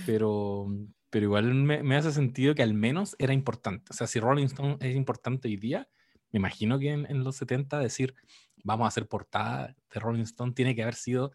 pero, 0.05 0.67
pero 1.09 1.25
igual 1.25 1.53
me, 1.53 1.83
me, 1.83 1.95
hace 1.95 2.11
sentido 2.11 2.55
que 2.55 2.63
al 2.63 2.73
menos 2.73 3.15
era 3.19 3.33
importante. 3.33 3.85
O 3.91 3.93
sea, 3.93 4.07
si 4.07 4.19
Rolling 4.19 4.45
Stone 4.45 4.77
es 4.81 4.95
importante 4.95 5.47
hoy 5.47 5.57
día, 5.57 5.87
me 6.31 6.39
imagino 6.39 6.79
que 6.79 6.91
en, 6.91 7.05
en 7.09 7.23
los 7.23 7.35
70 7.37 7.79
decir, 7.79 8.15
vamos 8.63 8.85
a 8.85 8.87
hacer 8.87 9.07
portada 9.07 9.75
de 9.93 9.99
Rolling 9.99 10.23
Stone 10.23 10.53
tiene 10.53 10.75
que 10.75 10.83
haber 10.83 10.95
sido 10.95 11.31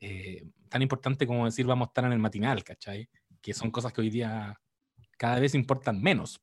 eh, 0.00 0.46
tan 0.68 0.82
importante 0.82 1.26
como 1.26 1.44
decir 1.44 1.66
vamos 1.66 1.86
a 1.86 1.90
estar 1.90 2.04
en 2.04 2.12
el 2.12 2.18
matinal, 2.18 2.62
¿cachai? 2.62 3.08
Que 3.40 3.54
son 3.54 3.70
cosas 3.70 3.92
que 3.92 4.00
hoy 4.00 4.10
día 4.10 4.60
cada 5.16 5.40
vez 5.40 5.54
importan 5.54 6.00
menos 6.00 6.40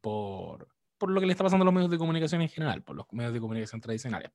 por, 0.00 0.68
por 0.96 1.10
lo 1.10 1.20
que 1.20 1.26
le 1.26 1.32
está 1.32 1.44
pasando 1.44 1.62
a 1.62 1.66
los 1.66 1.74
medios 1.74 1.90
de 1.90 1.98
comunicación 1.98 2.40
en 2.40 2.48
general, 2.48 2.82
por 2.82 2.96
los 2.96 3.06
medios 3.12 3.34
de 3.34 3.40
comunicación 3.40 3.80
tradicionales. 3.80 4.30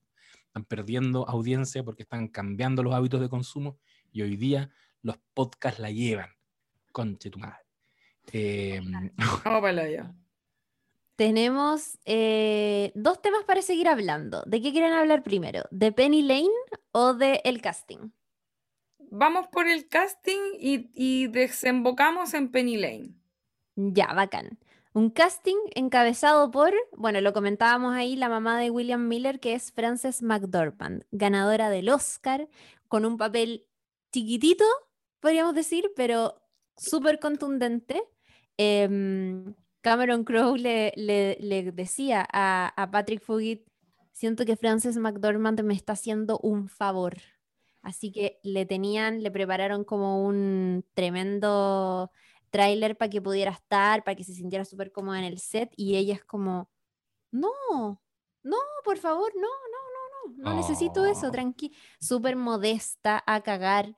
Están 0.45 0.65
perdiendo 0.65 1.27
audiencia 1.27 1.83
porque 1.83 2.03
están 2.03 2.27
cambiando 2.27 2.83
los 2.83 2.93
hábitos 2.93 3.21
de 3.21 3.29
consumo 3.29 3.79
y 4.11 4.21
hoy 4.21 4.35
día 4.35 4.71
los 5.01 5.17
podcasts 5.33 5.79
la 5.79 5.91
llevan. 5.91 6.29
Conche 6.91 7.29
tu 7.29 7.39
madre. 7.39 7.65
Eh, 8.31 8.81
Vamos 9.45 9.61
para 9.61 9.81
allá. 9.81 10.13
Tenemos 11.19 11.99
eh, 12.05 12.93
dos 12.95 13.21
temas 13.21 13.43
para 13.43 13.61
seguir 13.61 13.89
hablando. 13.89 14.41
¿De 14.47 14.61
qué 14.61 14.71
quieren 14.71 14.93
hablar 14.93 15.21
primero? 15.21 15.63
¿De 15.69 15.91
Penny 15.91 16.21
Lane 16.21 16.47
o 16.93 17.13
de 17.13 17.41
el 17.43 17.61
casting? 17.61 18.09
vamos 19.11 19.47
por 19.47 19.67
el 19.67 19.87
casting 19.87 20.39
y, 20.59 21.27
desembocamos 21.27 22.33
en 22.33 22.49
Penny 22.49 22.77
Lane. 22.77 23.13
Ya, 23.75 24.13
bacán. 24.13 24.59
Un 24.93 25.09
casting 25.09 25.57
encabezado 25.75 26.51
por, 26.51 26.73
bueno, 26.95 27.21
lo 27.21 27.33
comentábamos 27.33 27.95
ahí, 27.95 28.15
la 28.15 28.29
mamá 28.29 28.59
de 28.59 28.69
William 28.69 29.07
Miller, 29.07 29.39
que 29.39 29.53
es 29.53 29.71
Frances 29.71 30.21
McDormand, 30.23 31.03
ganadora 31.11 31.69
del 31.69 31.89
Oscar, 31.89 32.47
con 32.87 33.05
un 33.05 33.17
papel 33.17 33.67
chiquitito, 34.11 34.65
podríamos 35.19 35.53
decir, 35.53 35.91
pero 35.95 36.41
súper 36.75 37.19
contundente. 37.19 38.01
Em, 38.57 39.53
Cameron 39.81 40.23
Crowe 40.23 40.57
le, 40.57 40.93
le, 40.95 41.71
decía 41.71 42.27
a, 42.31 42.73
a 42.75 42.91
Patrick 42.91 43.21
Fugit, 43.21 43.67
siento 44.11 44.45
que 44.45 44.55
Frances 44.55 44.97
McDormand 44.97 45.61
me 45.61 45.73
está 45.73 45.93
haciendo 45.93 46.39
un 46.39 46.67
favor 46.67 47.17
Así 47.81 48.11
que 48.11 48.39
le 48.43 48.65
tenían, 48.65 49.23
le 49.23 49.31
prepararon 49.31 49.83
como 49.83 50.25
un 50.25 50.85
tremendo 50.93 52.11
tráiler 52.49 52.97
para 52.97 53.09
que 53.09 53.21
pudiera 53.21 53.51
estar, 53.51 54.03
para 54.03 54.15
que 54.15 54.23
se 54.23 54.33
sintiera 54.33 54.65
súper 54.65 54.91
cómoda 54.91 55.19
en 55.19 55.25
el 55.25 55.39
set 55.39 55.71
y 55.75 55.95
ella 55.95 56.15
es 56.15 56.25
como, 56.25 56.69
no, 57.31 57.49
no, 58.43 58.57
por 58.83 58.97
favor, 58.97 59.31
no, 59.35 59.41
no, 59.41 59.47
no, 59.47 60.43
no, 60.43 60.51
no 60.51 60.57
necesito 60.57 61.05
eso, 61.05 61.27
oh. 61.27 61.31
tranqui, 61.31 61.71
súper 61.99 62.35
modesta 62.35 63.23
a 63.25 63.41
cagar, 63.41 63.95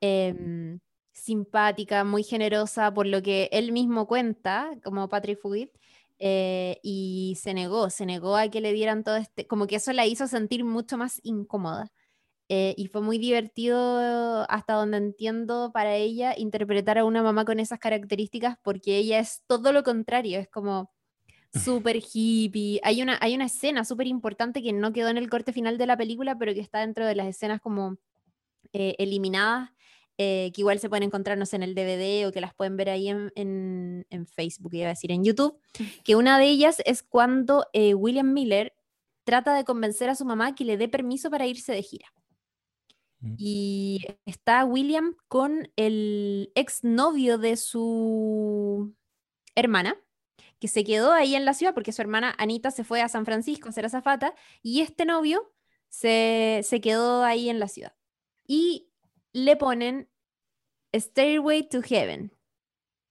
em, 0.00 0.80
simpática, 1.14 2.04
muy 2.04 2.22
generosa, 2.24 2.92
por 2.92 3.06
lo 3.06 3.22
que 3.22 3.48
él 3.52 3.72
mismo 3.72 4.06
cuenta, 4.06 4.70
como 4.84 5.08
Patrick 5.08 5.40
Fugit, 5.40 5.70
eh, 6.18 6.78
y 6.82 7.36
se 7.40 7.54
negó, 7.54 7.90
se 7.90 8.06
negó 8.06 8.36
a 8.36 8.48
que 8.48 8.60
le 8.60 8.72
dieran 8.72 9.04
todo 9.04 9.16
este, 9.16 9.46
como 9.46 9.66
que 9.66 9.76
eso 9.76 9.92
la 9.92 10.06
hizo 10.06 10.26
sentir 10.28 10.64
mucho 10.64 10.98
más 10.98 11.20
incómoda. 11.22 11.90
Eh, 12.50 12.74
y 12.76 12.88
fue 12.88 13.00
muy 13.00 13.18
divertido, 13.18 14.46
hasta 14.50 14.74
donde 14.74 14.98
entiendo, 14.98 15.70
para 15.72 15.96
ella 15.96 16.34
interpretar 16.36 16.98
a 16.98 17.04
una 17.04 17.22
mamá 17.22 17.44
con 17.44 17.58
esas 17.60 17.78
características, 17.78 18.58
porque 18.62 18.98
ella 18.98 19.18
es 19.18 19.42
todo 19.46 19.72
lo 19.72 19.82
contrario, 19.82 20.40
es 20.40 20.48
como 20.48 20.90
súper 21.52 22.00
hippie. 22.14 22.80
Hay 22.84 23.02
una, 23.02 23.18
hay 23.20 23.34
una 23.34 23.46
escena 23.46 23.84
súper 23.84 24.06
importante 24.08 24.62
que 24.62 24.72
no 24.72 24.92
quedó 24.92 25.08
en 25.08 25.18
el 25.18 25.30
corte 25.30 25.52
final 25.52 25.78
de 25.78 25.86
la 25.86 25.96
película, 25.96 26.36
pero 26.38 26.54
que 26.54 26.60
está 26.60 26.80
dentro 26.80 27.06
de 27.06 27.14
las 27.14 27.28
escenas 27.28 27.60
como 27.60 27.98
eh, 28.72 28.96
eliminadas, 28.98 29.70
eh, 30.16 30.52
que 30.54 30.60
igual 30.60 30.78
se 30.78 30.88
pueden 30.88 31.02
encontrarnos 31.02 31.52
en 31.54 31.64
el 31.64 31.74
DVD 31.74 32.28
o 32.28 32.32
que 32.32 32.40
las 32.40 32.54
pueden 32.54 32.76
ver 32.76 32.88
ahí 32.88 33.08
en, 33.08 33.32
en, 33.34 34.26
Facebook, 34.26 34.72
iba 34.74 34.86
a 34.86 34.90
decir 34.90 35.10
en 35.10 35.24
YouTube, 35.24 35.58
que 36.04 36.14
una 36.14 36.38
de 36.38 36.46
ellas 36.46 36.80
es 36.84 37.02
cuando 37.02 37.66
eh, 37.72 37.94
William 37.94 38.32
Miller 38.32 38.74
trata 39.24 39.54
de 39.54 39.64
convencer 39.64 40.08
a 40.10 40.14
su 40.14 40.24
mamá 40.24 40.54
que 40.54 40.64
le 40.64 40.76
dé 40.76 40.88
permiso 40.88 41.30
para 41.30 41.46
irse 41.46 41.72
de 41.72 41.82
gira. 41.82 42.06
Mm. 43.20 43.34
Y 43.38 44.06
está 44.24 44.64
William 44.64 45.16
con 45.26 45.72
el 45.74 46.52
exnovio 46.54 47.38
de 47.38 47.56
su 47.56 48.94
hermana, 49.56 49.96
que 50.60 50.68
se 50.68 50.84
quedó 50.84 51.12
ahí 51.12 51.34
en 51.34 51.44
la 51.44 51.54
ciudad 51.54 51.74
porque 51.74 51.92
su 51.92 52.02
hermana 52.02 52.34
Anita 52.38 52.70
se 52.70 52.84
fue 52.84 53.02
a 53.02 53.08
San 53.08 53.24
Francisco 53.24 53.68
a 53.68 53.72
ser 53.72 53.86
azafata 53.86 54.34
y 54.62 54.80
este 54.80 55.04
novio 55.04 55.52
se, 55.88 56.60
se 56.62 56.80
quedó 56.80 57.24
ahí 57.24 57.48
en 57.48 57.58
la 57.58 57.68
ciudad. 57.68 57.94
Y 58.46 58.90
le 59.34 59.56
ponen 59.56 60.08
Stairway 60.94 61.68
to 61.68 61.82
Heaven, 61.82 62.32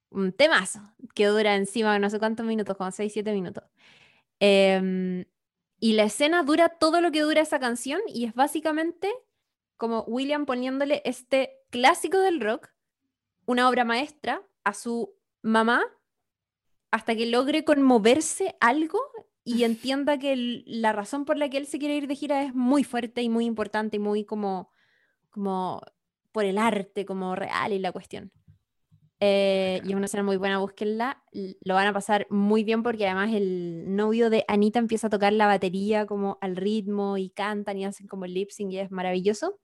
un 0.10 0.32
temazo 0.32 0.80
que 1.14 1.28
dura 1.28 1.56
encima 1.56 2.00
no 2.00 2.10
sé 2.10 2.18
cuántos 2.18 2.46
minutos, 2.46 2.76
como 2.78 2.90
6, 2.90 3.14
7 3.14 3.34
minutos. 3.34 3.64
Em, 4.40 5.26
y 5.80 5.94
la 5.94 6.04
escena 6.06 6.44
dura 6.44 6.70
todo 6.70 7.02
lo 7.02 7.12
que 7.12 7.22
dura 7.22 7.42
esa 7.42 7.60
canción 7.60 8.02
y 8.08 8.26
es 8.26 8.34
básicamente 8.34 9.12
como 9.78 10.04
William 10.04 10.46
poniéndole 10.46 11.02
este 11.06 11.58
clásico 11.70 12.20
del 12.20 12.40
rock, 12.40 12.70
una 13.46 13.68
obra 13.68 13.84
maestra, 13.84 14.42
a 14.64 14.74
su 14.74 15.14
mamá 15.42 15.84
hasta 16.90 17.16
que 17.16 17.26
logre 17.26 17.66
conmoverse 17.66 18.56
algo 18.62 19.00
y 19.44 19.64
entienda 19.64 20.18
que 20.20 20.64
la 20.66 20.94
razón 20.94 21.26
por 21.26 21.38
la 21.38 21.50
que 21.50 21.58
él 21.58 21.68
se 21.68 21.80
quiere 21.80 21.98
ir 21.98 22.08
de 22.08 22.16
gira 22.16 22.44
es 22.44 22.56
muy 22.56 22.86
fuerte 22.86 23.22
y 23.22 23.30
muy 23.30 23.46
importante 23.46 23.98
y 23.98 24.00
muy 24.00 24.24
como, 24.24 24.72
como 25.32 25.82
por 26.34 26.44
el 26.44 26.58
arte, 26.58 27.06
como 27.06 27.36
real 27.36 27.72
y 27.72 27.80
la 27.80 27.94
cuestión. 27.94 28.32
Eh, 29.26 29.80
y 29.86 29.90
es 29.90 29.96
una 29.96 30.08
escena 30.08 30.24
muy 30.24 30.36
buena, 30.36 30.58
búsquenla. 30.58 31.24
Lo 31.62 31.76
van 31.76 31.88
a 31.88 31.94
pasar 31.94 32.28
muy 32.30 32.66
bien 32.66 32.84
porque 32.84 33.06
además 33.08 33.34
el 33.34 33.96
novio 33.96 34.30
de 34.30 34.44
Anita 34.50 34.80
empieza 34.80 35.08
a 35.08 35.10
tocar 35.10 35.32
la 35.32 35.48
batería 35.48 36.06
como 36.06 36.38
al 36.42 36.58
ritmo 36.58 37.18
y 37.18 37.30
cantan 37.30 37.78
y 37.78 37.86
hacen 37.86 38.08
como 38.08 38.26
lip 38.26 38.50
sync 38.50 38.74
y 38.74 38.80
es 38.80 38.92
maravilloso. 38.92 39.60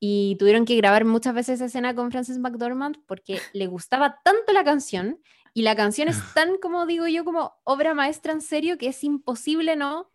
Y 0.00 0.34
tuvieron 0.40 0.64
que 0.64 0.76
grabar 0.76 1.04
muchas 1.04 1.34
veces 1.34 1.56
esa 1.56 1.66
escena 1.66 1.94
con 1.94 2.10
Frances 2.10 2.38
McDormand 2.38 2.96
porque 3.06 3.38
le 3.52 3.68
gustaba 3.68 4.18
tanto 4.24 4.52
la 4.52 4.64
canción 4.64 5.20
y 5.54 5.62
la 5.62 5.76
canción 5.76 6.08
es 6.08 6.16
tan, 6.34 6.58
como 6.58 6.84
digo 6.86 7.06
yo, 7.06 7.24
como 7.24 7.52
obra 7.62 7.94
maestra 7.94 8.32
en 8.32 8.40
serio 8.40 8.76
que 8.76 8.88
es 8.88 9.04
imposible 9.04 9.76
no 9.76 10.10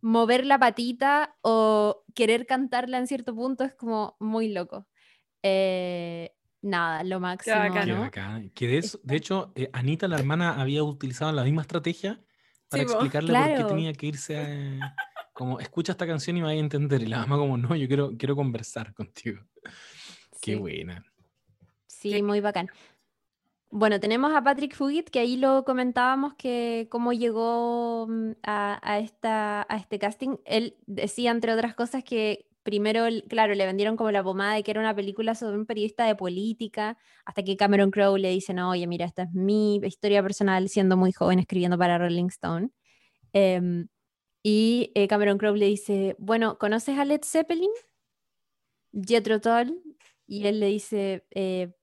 mover 0.00 0.44
la 0.44 0.58
patita 0.58 1.36
o 1.42 2.02
querer 2.14 2.46
cantarla 2.46 2.98
en 2.98 3.06
cierto 3.06 3.34
punto, 3.34 3.62
es 3.62 3.74
como 3.74 4.16
muy 4.18 4.48
loco. 4.48 4.88
Eh, 5.42 6.32
nada, 6.62 7.02
lo 7.04 7.20
máximo. 7.20 7.56
Que 8.54 8.66
de, 8.66 9.16
hecho, 9.16 9.52
eh, 9.54 9.68
Anita, 9.72 10.08
la 10.08 10.18
hermana, 10.18 10.60
había 10.60 10.82
utilizado 10.84 11.32
la 11.32 11.44
misma 11.44 11.62
estrategia 11.62 12.20
para 12.68 12.84
explicarle 12.84 13.32
por 13.32 13.56
qué 13.56 13.64
tenía 13.64 13.92
que 13.92 14.06
irse 14.06 14.38
a, 14.38 14.94
como, 15.32 15.60
escucha 15.60 15.92
esta 15.92 16.06
canción 16.06 16.36
y 16.36 16.42
me 16.42 16.50
a 16.50 16.54
entender. 16.54 17.02
Y 17.02 17.06
la 17.06 17.18
mamá 17.18 17.36
como, 17.36 17.56
no, 17.56 17.74
yo 17.74 17.86
quiero, 17.88 18.16
quiero 18.16 18.36
conversar 18.36 18.94
contigo. 18.94 19.42
Qué 20.40 20.56
buena. 20.56 21.04
Sí, 21.86 22.22
muy 22.22 22.40
bacán. 22.40 22.68
Bueno, 23.70 23.98
tenemos 24.00 24.34
a 24.34 24.42
Patrick 24.42 24.74
Fugit, 24.74 25.08
que 25.08 25.20
ahí 25.20 25.38
lo 25.38 25.64
comentábamos, 25.64 26.34
que 26.34 26.88
cómo 26.90 27.14
llegó 27.14 28.06
mm, 28.06 28.32
a, 28.42 28.78
a, 28.82 28.98
esta, 28.98 29.66
a 29.66 29.76
este 29.76 29.98
casting. 29.98 30.36
Él 30.44 30.76
decía, 30.86 31.30
entre 31.30 31.54
otras 31.54 31.74
cosas, 31.74 32.04
que 32.04 32.51
primero, 32.62 33.06
claro, 33.28 33.54
le 33.54 33.66
vendieron 33.66 33.96
como 33.96 34.10
la 34.10 34.22
pomada 34.22 34.54
de 34.54 34.62
que 34.62 34.70
era 34.70 34.80
una 34.80 34.94
película 34.94 35.34
sobre 35.34 35.56
un 35.56 35.66
periodista 35.66 36.06
de 36.06 36.14
política, 36.16 36.98
hasta 37.24 37.42
que 37.42 37.56
Cameron 37.56 37.90
Crowe 37.90 38.18
le 38.18 38.30
dice, 38.30 38.54
no, 38.54 38.70
oye, 38.70 38.86
mira, 38.86 39.06
esta 39.06 39.24
es 39.24 39.32
mi 39.32 39.76
historia 39.84 40.22
personal 40.22 40.68
siendo 40.68 40.96
muy 40.96 41.12
joven 41.12 41.38
escribiendo 41.38 41.78
para 41.78 41.98
Rolling 41.98 42.26
Stone. 42.26 42.70
Em, 43.34 43.88
y 44.44 44.92
eh, 44.94 45.08
Cameron 45.08 45.38
Crowe 45.38 45.56
le 45.58 45.66
dice, 45.66 46.16
bueno, 46.18 46.58
¿conoces 46.58 46.98
a 46.98 47.04
Led 47.04 47.22
Zeppelin? 47.24 47.70
Jethro 48.92 49.40
Tull. 49.40 49.82
Y 50.26 50.46
él 50.46 50.60
le 50.60 50.66
dice, 50.68 51.26
eh, 51.30 51.74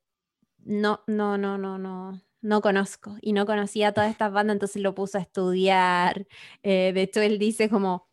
no, 0.59 1.01
no, 1.07 1.37
no, 1.37 1.57
no, 1.59 1.79
no, 1.79 2.21
no 2.41 2.61
conozco. 2.61 3.17
Y 3.21 3.33
no 3.33 3.45
conocía 3.47 3.89
a 3.89 3.93
todas 3.93 4.11
estas 4.11 4.33
bandas, 4.33 4.55
entonces 4.55 4.81
lo 4.83 4.95
puso 4.95 5.19
a 5.19 5.21
estudiar. 5.21 6.27
Eh, 6.63 6.93
de 6.93 7.03
hecho, 7.03 7.21
él 7.21 7.39
dice 7.39 7.69
como, 7.69 8.08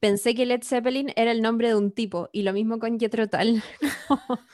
pensé 0.00 0.34
que 0.34 0.46
Led 0.46 0.62
Zeppelin 0.62 1.12
era 1.16 1.32
el 1.32 1.42
nombre 1.42 1.68
de 1.68 1.76
un 1.76 1.92
tipo, 1.92 2.28
y 2.32 2.42
lo 2.42 2.52
mismo 2.52 2.78
con 2.78 2.98
Jethro 2.98 3.28
Tull. 3.28 3.62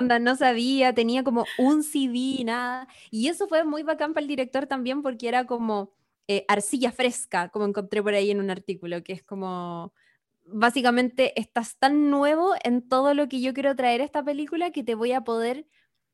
Onda, 0.00 0.18
no 0.18 0.36
sabía, 0.36 0.94
tenía 0.94 1.22
como 1.22 1.44
un 1.58 1.82
CD, 1.82 2.44
nada. 2.44 2.88
Y 3.10 3.28
eso 3.28 3.46
fue 3.48 3.64
muy 3.64 3.82
bacán 3.82 4.14
para 4.14 4.22
el 4.22 4.28
director 4.28 4.66
también 4.66 5.02
porque 5.02 5.28
era 5.28 5.46
como 5.46 5.92
eh, 6.28 6.44
arcilla 6.48 6.92
fresca, 6.92 7.48
como 7.50 7.66
encontré 7.66 8.02
por 8.02 8.14
ahí 8.14 8.30
en 8.30 8.40
un 8.40 8.50
artículo, 8.50 9.02
que 9.02 9.12
es 9.12 9.22
como, 9.22 9.92
básicamente 10.46 11.38
estás 11.40 11.76
tan 11.78 12.10
nuevo 12.10 12.54
en 12.64 12.88
todo 12.88 13.14
lo 13.14 13.28
que 13.28 13.40
yo 13.40 13.54
quiero 13.54 13.74
traer 13.76 14.00
a 14.00 14.04
esta 14.04 14.24
película 14.24 14.70
que 14.72 14.84
te 14.84 14.94
voy 14.94 15.12
a 15.12 15.22
poder 15.22 15.66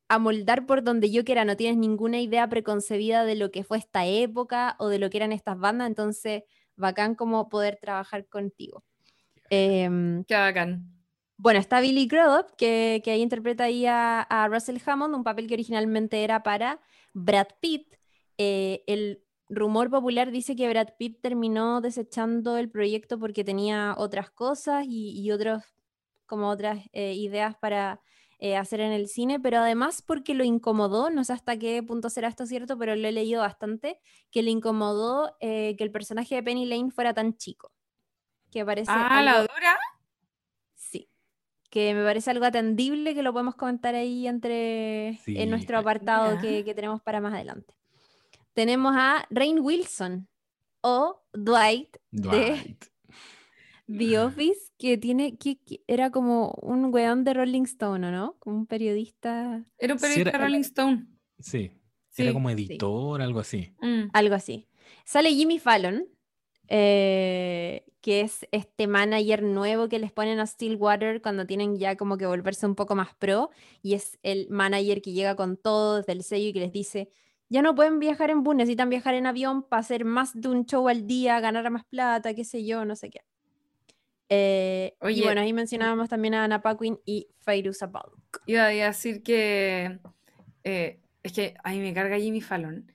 amoldar 0.08 0.66
por 0.66 0.82
donde 0.82 1.10
yo 1.10 1.24
quiera, 1.24 1.44
no 1.44 1.56
tienes 1.56 1.76
ninguna 1.78 2.20
idea 2.20 2.48
preconcebida 2.48 3.24
de 3.24 3.34
lo 3.36 3.50
que 3.50 3.64
fue 3.64 3.78
esta 3.78 4.06
época 4.06 4.76
o 4.78 4.88
de 4.88 4.98
lo 4.98 5.10
que 5.10 5.18
eran 5.18 5.32
estas 5.32 5.58
bandas, 5.58 5.88
entonces 5.88 6.44
bacán 6.78 7.14
como 7.14 7.48
poder 7.48 7.78
trabajar 7.80 8.26
contigo. 8.26 8.84
Em, 9.50 10.24
Qué 10.24 10.34
bacán. 10.34 10.98
Bueno, 11.36 11.60
está 11.60 11.80
Billy 11.80 12.08
Crudup, 12.08 12.56
que, 12.56 13.00
que 13.04 13.12
ahí 13.12 13.22
interpreta 13.22 13.64
ahí 13.64 13.86
a, 13.86 14.48
Russell 14.50 14.78
Hammond, 14.84 15.14
un 15.14 15.22
papel 15.24 15.46
que 15.46 15.54
originalmente 15.54 16.24
era 16.24 16.42
para 16.42 16.80
Brad 17.14 17.46
Pitt. 17.60 17.94
Eh, 18.38 18.82
el 18.86 19.22
rumor 19.48 19.88
popular 19.90 20.30
dice 20.30 20.56
que 20.56 20.68
Brad 20.68 20.88
Pitt 20.98 21.20
terminó 21.22 21.80
desechando 21.80 22.56
el 22.56 22.70
proyecto 22.70 23.18
porque 23.18 23.44
tenía 23.44 23.94
otras 23.96 24.30
cosas 24.30 24.84
y, 24.88 25.30
otros, 25.30 25.62
como 26.26 26.48
otras 26.48 26.80
eh, 26.92 27.14
ideas 27.14 27.54
para 27.56 28.00
eh, 28.40 28.56
hacer 28.56 28.80
en 28.80 28.92
el 28.92 29.08
cine, 29.08 29.40
pero 29.40 29.58
además 29.58 30.00
porque 30.00 30.32
lo 30.32 30.44
incomodó, 30.44 31.10
no 31.10 31.24
sé 31.24 31.32
hasta 31.32 31.58
qué 31.58 31.82
punto 31.82 32.08
será 32.08 32.28
esto 32.28 32.46
cierto, 32.46 32.78
pero 32.78 32.94
lo 32.94 33.08
he 33.08 33.12
leído 33.12 33.40
bastante, 33.40 33.98
que 34.30 34.44
le 34.44 34.52
incomodó 34.52 35.36
eh, 35.40 35.74
que 35.76 35.82
el 35.82 35.90
personaje 35.90 36.36
de 36.36 36.42
Penny 36.44 36.64
Lane 36.64 36.92
fuera 36.92 37.12
tan 37.12 37.36
chico. 37.36 37.72
Que 38.52 38.64
parece... 38.64 38.92
Ah, 38.94 39.22
la 39.22 39.40
dura. 39.40 39.78
Sí. 40.76 41.10
Que 41.68 41.94
me 41.94 42.04
parece 42.04 42.30
algo 42.30 42.44
atendible 42.44 43.12
que 43.12 43.24
lo 43.24 43.32
podemos 43.32 43.56
comentar 43.56 43.96
ahí 43.96 44.28
entre 44.28 45.18
en 45.26 45.50
nuestro 45.50 45.76
apartado 45.76 46.40
que, 46.40 46.62
tenemos 46.74 47.02
para 47.02 47.20
más 47.20 47.34
adelante. 47.34 47.74
Tenemos 48.54 48.94
a 48.96 49.26
Rain 49.30 49.58
Wilson 49.58 50.28
o 50.80 51.24
Dwight, 51.32 51.96
Dwight. 52.12 52.84
de 52.84 52.88
The 53.88 54.18
Office, 54.18 54.72
que 54.76 54.98
tiene, 54.98 55.38
que, 55.38 55.58
era 55.86 56.10
como 56.10 56.50
un 56.62 56.92
weón 56.92 57.24
de 57.24 57.34
Rolling 57.34 57.62
Stone, 57.62 58.10
¿no? 58.12 58.36
Como 58.38 58.56
un 58.56 58.66
periodista. 58.66 59.64
Era 59.78 59.94
un 59.94 60.00
periodista 60.00 60.32
de 60.32 60.38
Rolling 60.38 60.60
Stone. 60.60 61.06
Sí, 61.38 61.72
era 62.16 62.32
como 62.32 62.50
editor, 62.50 63.22
algo 63.22 63.40
así. 63.40 63.72
Mm. 63.80 64.10
Algo 64.12 64.34
así. 64.34 64.68
Sale 65.04 65.32
Jimmy 65.32 65.58
Fallon, 65.58 66.06
eh, 66.68 67.86
que 68.02 68.20
es 68.20 68.46
este 68.52 68.86
manager 68.86 69.42
nuevo 69.42 69.88
que 69.88 69.98
les 69.98 70.12
ponen 70.12 70.38
a 70.38 70.46
Stillwater 70.46 71.22
cuando 71.22 71.46
tienen 71.46 71.78
ya 71.78 71.96
como 71.96 72.18
que 72.18 72.26
volverse 72.26 72.66
un 72.66 72.74
poco 72.74 72.94
más 72.94 73.14
pro, 73.14 73.50
y 73.82 73.94
es 73.94 74.18
el 74.22 74.48
manager 74.50 75.00
que 75.00 75.12
llega 75.12 75.34
con 75.34 75.56
todo 75.56 75.96
desde 75.96 76.12
el 76.12 76.22
sello 76.22 76.48
y 76.48 76.52
que 76.52 76.60
les 76.60 76.72
dice, 76.72 77.08
ya 77.48 77.62
no 77.62 77.74
pueden 77.74 77.98
viajar 77.98 78.28
en 78.30 78.42
bus, 78.42 78.54
necesitan 78.54 78.90
viajar 78.90 79.14
en 79.14 79.26
avión 79.26 79.62
para 79.62 79.80
hacer 79.80 80.04
más 80.04 80.38
de 80.38 80.48
un 80.48 80.66
show 80.66 80.88
al 80.88 81.06
día, 81.06 81.40
ganar 81.40 81.70
más 81.70 81.86
plata, 81.86 82.34
qué 82.34 82.44
sé 82.44 82.66
yo, 82.66 82.84
no 82.84 82.94
sé 82.94 83.08
qué. 83.08 83.20
Eh, 84.28 84.94
y 85.08 85.22
bueno, 85.22 85.40
ahí 85.40 85.52
mencionábamos 85.52 86.08
también 86.08 86.34
a 86.34 86.44
Anna 86.44 86.60
Paquin 86.60 86.98
y 87.04 87.28
Fairuza 87.38 87.86
Balk. 87.86 88.42
Iba 88.46 88.64
a 88.64 88.68
decir 88.68 89.22
que 89.22 90.00
eh, 90.64 91.00
es 91.22 91.32
que 91.32 91.54
ahí 91.64 91.78
me 91.80 91.94
carga 91.94 92.18
Jimmy 92.18 92.40
Fallon. 92.40 92.92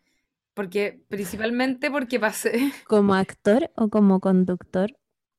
Porque, 0.54 1.02
principalmente 1.10 1.90
porque 1.90 2.20
pasé. 2.20 2.54
¿Como 2.88 3.16
actor 3.16 3.72
o 3.76 3.90
como 3.90 4.20
conductor? 4.20 4.96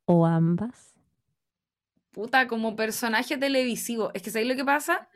¿O 0.07 0.27
ambas? 0.27 0.95
Puta, 2.11 2.49
como 2.49 2.75
personaje 2.75 3.37
televisivo. 3.37 4.11
Es 4.15 4.23
que 4.23 4.31
¿sabéis 4.31 4.51
lo 4.51 4.57
que 4.57 4.65
pasa? 4.65 5.09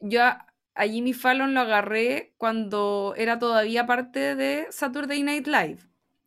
Yo 0.00 0.22
a, 0.22 0.46
Jimmy 0.82 1.12
Fallon 1.12 1.54
lo 1.54 1.60
agarré 1.60 2.34
cuando 2.36 3.14
era 3.16 3.38
todavía 3.38 3.86
parte 3.86 4.34
de 4.34 4.66
Saturday 4.70 5.22
Night 5.22 5.46
Live. 5.46 5.78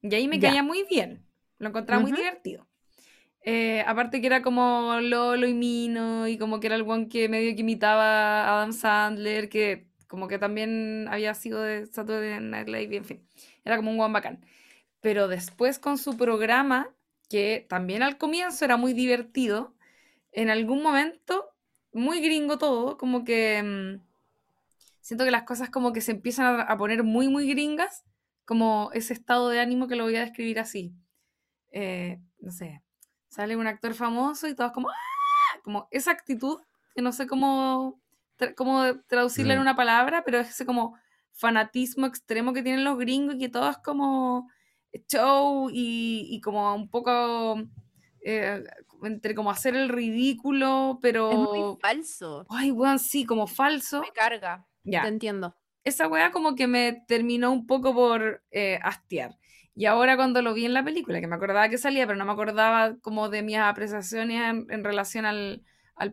Y 0.01 0.13
ahí 0.15 0.27
me 0.27 0.39
caía 0.39 0.63
muy 0.63 0.83
bien. 0.83 1.25
Lo 1.57 1.69
encontraba 1.69 2.01
muy 2.01 2.11
divertido. 2.11 2.67
Eh, 3.49 3.81
aparte 3.87 4.19
que 4.19 4.27
era 4.27 4.41
como 4.41 4.99
Lolo 4.99 5.47
y 5.47 5.53
Mino 5.53 6.27
y 6.27 6.37
como 6.37 6.59
que 6.59 6.67
era 6.67 6.75
el 6.75 6.81
one 6.81 7.07
que 7.07 7.29
medio 7.29 7.55
que 7.55 7.61
imitaba 7.61 8.43
a 8.43 8.57
Adam 8.57 8.73
Sandler, 8.73 9.47
que 9.47 9.87
como 10.07 10.27
que 10.27 10.37
también 10.37 11.07
había 11.09 11.33
sido 11.33 11.61
de 11.61 11.85
Saturday 11.85 12.41
Night 12.41 12.67
Live, 12.67 12.97
en 12.97 13.05
fin. 13.05 13.27
era 13.63 13.77
como 13.77 13.91
un 13.91 13.95
guan 13.95 14.11
bacán. 14.11 14.45
Pero 14.99 15.29
después 15.29 15.79
con 15.79 15.97
su 15.97 16.17
programa, 16.17 16.93
que 17.29 17.65
también 17.69 18.03
al 18.03 18.17
comienzo 18.17 18.65
era 18.65 18.75
muy 18.75 18.91
divertido, 18.91 19.73
en 20.33 20.49
algún 20.49 20.83
momento, 20.83 21.49
muy 21.93 22.19
gringo 22.19 22.57
todo, 22.57 22.97
como 22.97 23.23
que 23.23 23.63
mm, 23.63 24.01
siento 24.99 25.23
que 25.23 25.31
las 25.31 25.43
cosas 25.43 25.69
como 25.69 25.93
que 25.93 26.01
se 26.01 26.11
empiezan 26.11 26.65
a, 26.67 26.77
poner 26.77 27.03
muy, 27.03 27.29
muy 27.29 27.47
gringas, 27.47 28.03
como 28.43 28.91
ese 28.93 29.13
estado 29.13 29.47
de 29.49 29.61
ánimo 29.61 29.87
que 29.87 29.95
lo 29.95 30.03
voy 30.03 30.17
a 30.17 30.21
describir 30.25 30.59
así. 30.59 30.93
Eh, 31.71 32.19
no 32.39 32.51
sé, 32.51 32.81
sale 33.29 33.55
un 33.57 33.67
actor 33.67 33.93
famoso 33.93 34.47
y 34.47 34.55
todos 34.55 34.71
como, 34.71 34.89
¡Ah! 34.89 35.59
como 35.63 35.87
esa 35.91 36.11
actitud, 36.11 36.59
que 36.95 37.01
no 37.01 37.11
sé 37.11 37.27
cómo, 37.27 38.01
cómo 38.55 38.83
traducirla 39.07 39.53
en 39.53 39.59
una 39.59 39.75
palabra, 39.75 40.23
pero 40.23 40.39
es 40.39 40.49
ese 40.49 40.65
como 40.65 40.97
fanatismo 41.33 42.07
extremo 42.07 42.53
que 42.53 42.63
tienen 42.63 42.83
los 42.83 42.97
gringos 42.97 43.35
y 43.35 43.39
que 43.39 43.49
todo 43.49 43.69
es 43.69 43.77
como 43.77 44.49
show 45.07 45.69
y, 45.71 46.41
como 46.41 46.73
un 46.73 46.89
poco 46.89 47.61
eh, 48.21 48.63
entre 49.03 49.35
como 49.35 49.51
hacer 49.51 49.75
el 49.75 49.89
ridículo, 49.89 50.99
pero... 51.01 51.31
Es 51.31 51.37
muy 51.37 51.77
falso. 51.79 52.45
Ay, 52.49 52.71
weón, 52.71 52.99
sí, 52.99 53.25
como 53.25 53.47
falso. 53.47 54.01
Me 54.01 54.11
carga. 54.11 54.65
Ya. 54.83 55.03
Te 55.03 55.09
entiendo. 55.09 55.55
Esa 55.83 56.07
weá 56.07 56.31
como 56.31 56.55
que 56.55 56.67
me 56.67 57.03
terminó 57.07 57.51
un 57.51 57.67
poco 57.67 57.93
por 57.93 58.43
eh, 58.51 58.79
hastiar. 58.83 59.37
Y 59.79 59.85
ahora 59.85 60.15
cuando 60.15 60.41
lo 60.41 60.55
vi 60.55 60.65
en 60.65 60.73
la 60.73 60.83
película, 60.83 61.21
que 61.21 61.27
me 61.27 61.35
acordaba 61.35 61.69
que 61.69 61.77
salía, 61.77 62.07
pero 62.07 62.17
no 62.17 62.25
me 62.25 62.31
acordaba 62.31 62.97
como 62.99 63.29
de 63.29 63.43
mis 63.43 63.57
apreciaciones 63.57 64.65
en, 64.69 64.83
relación 64.83 65.27
al, 65.27 65.61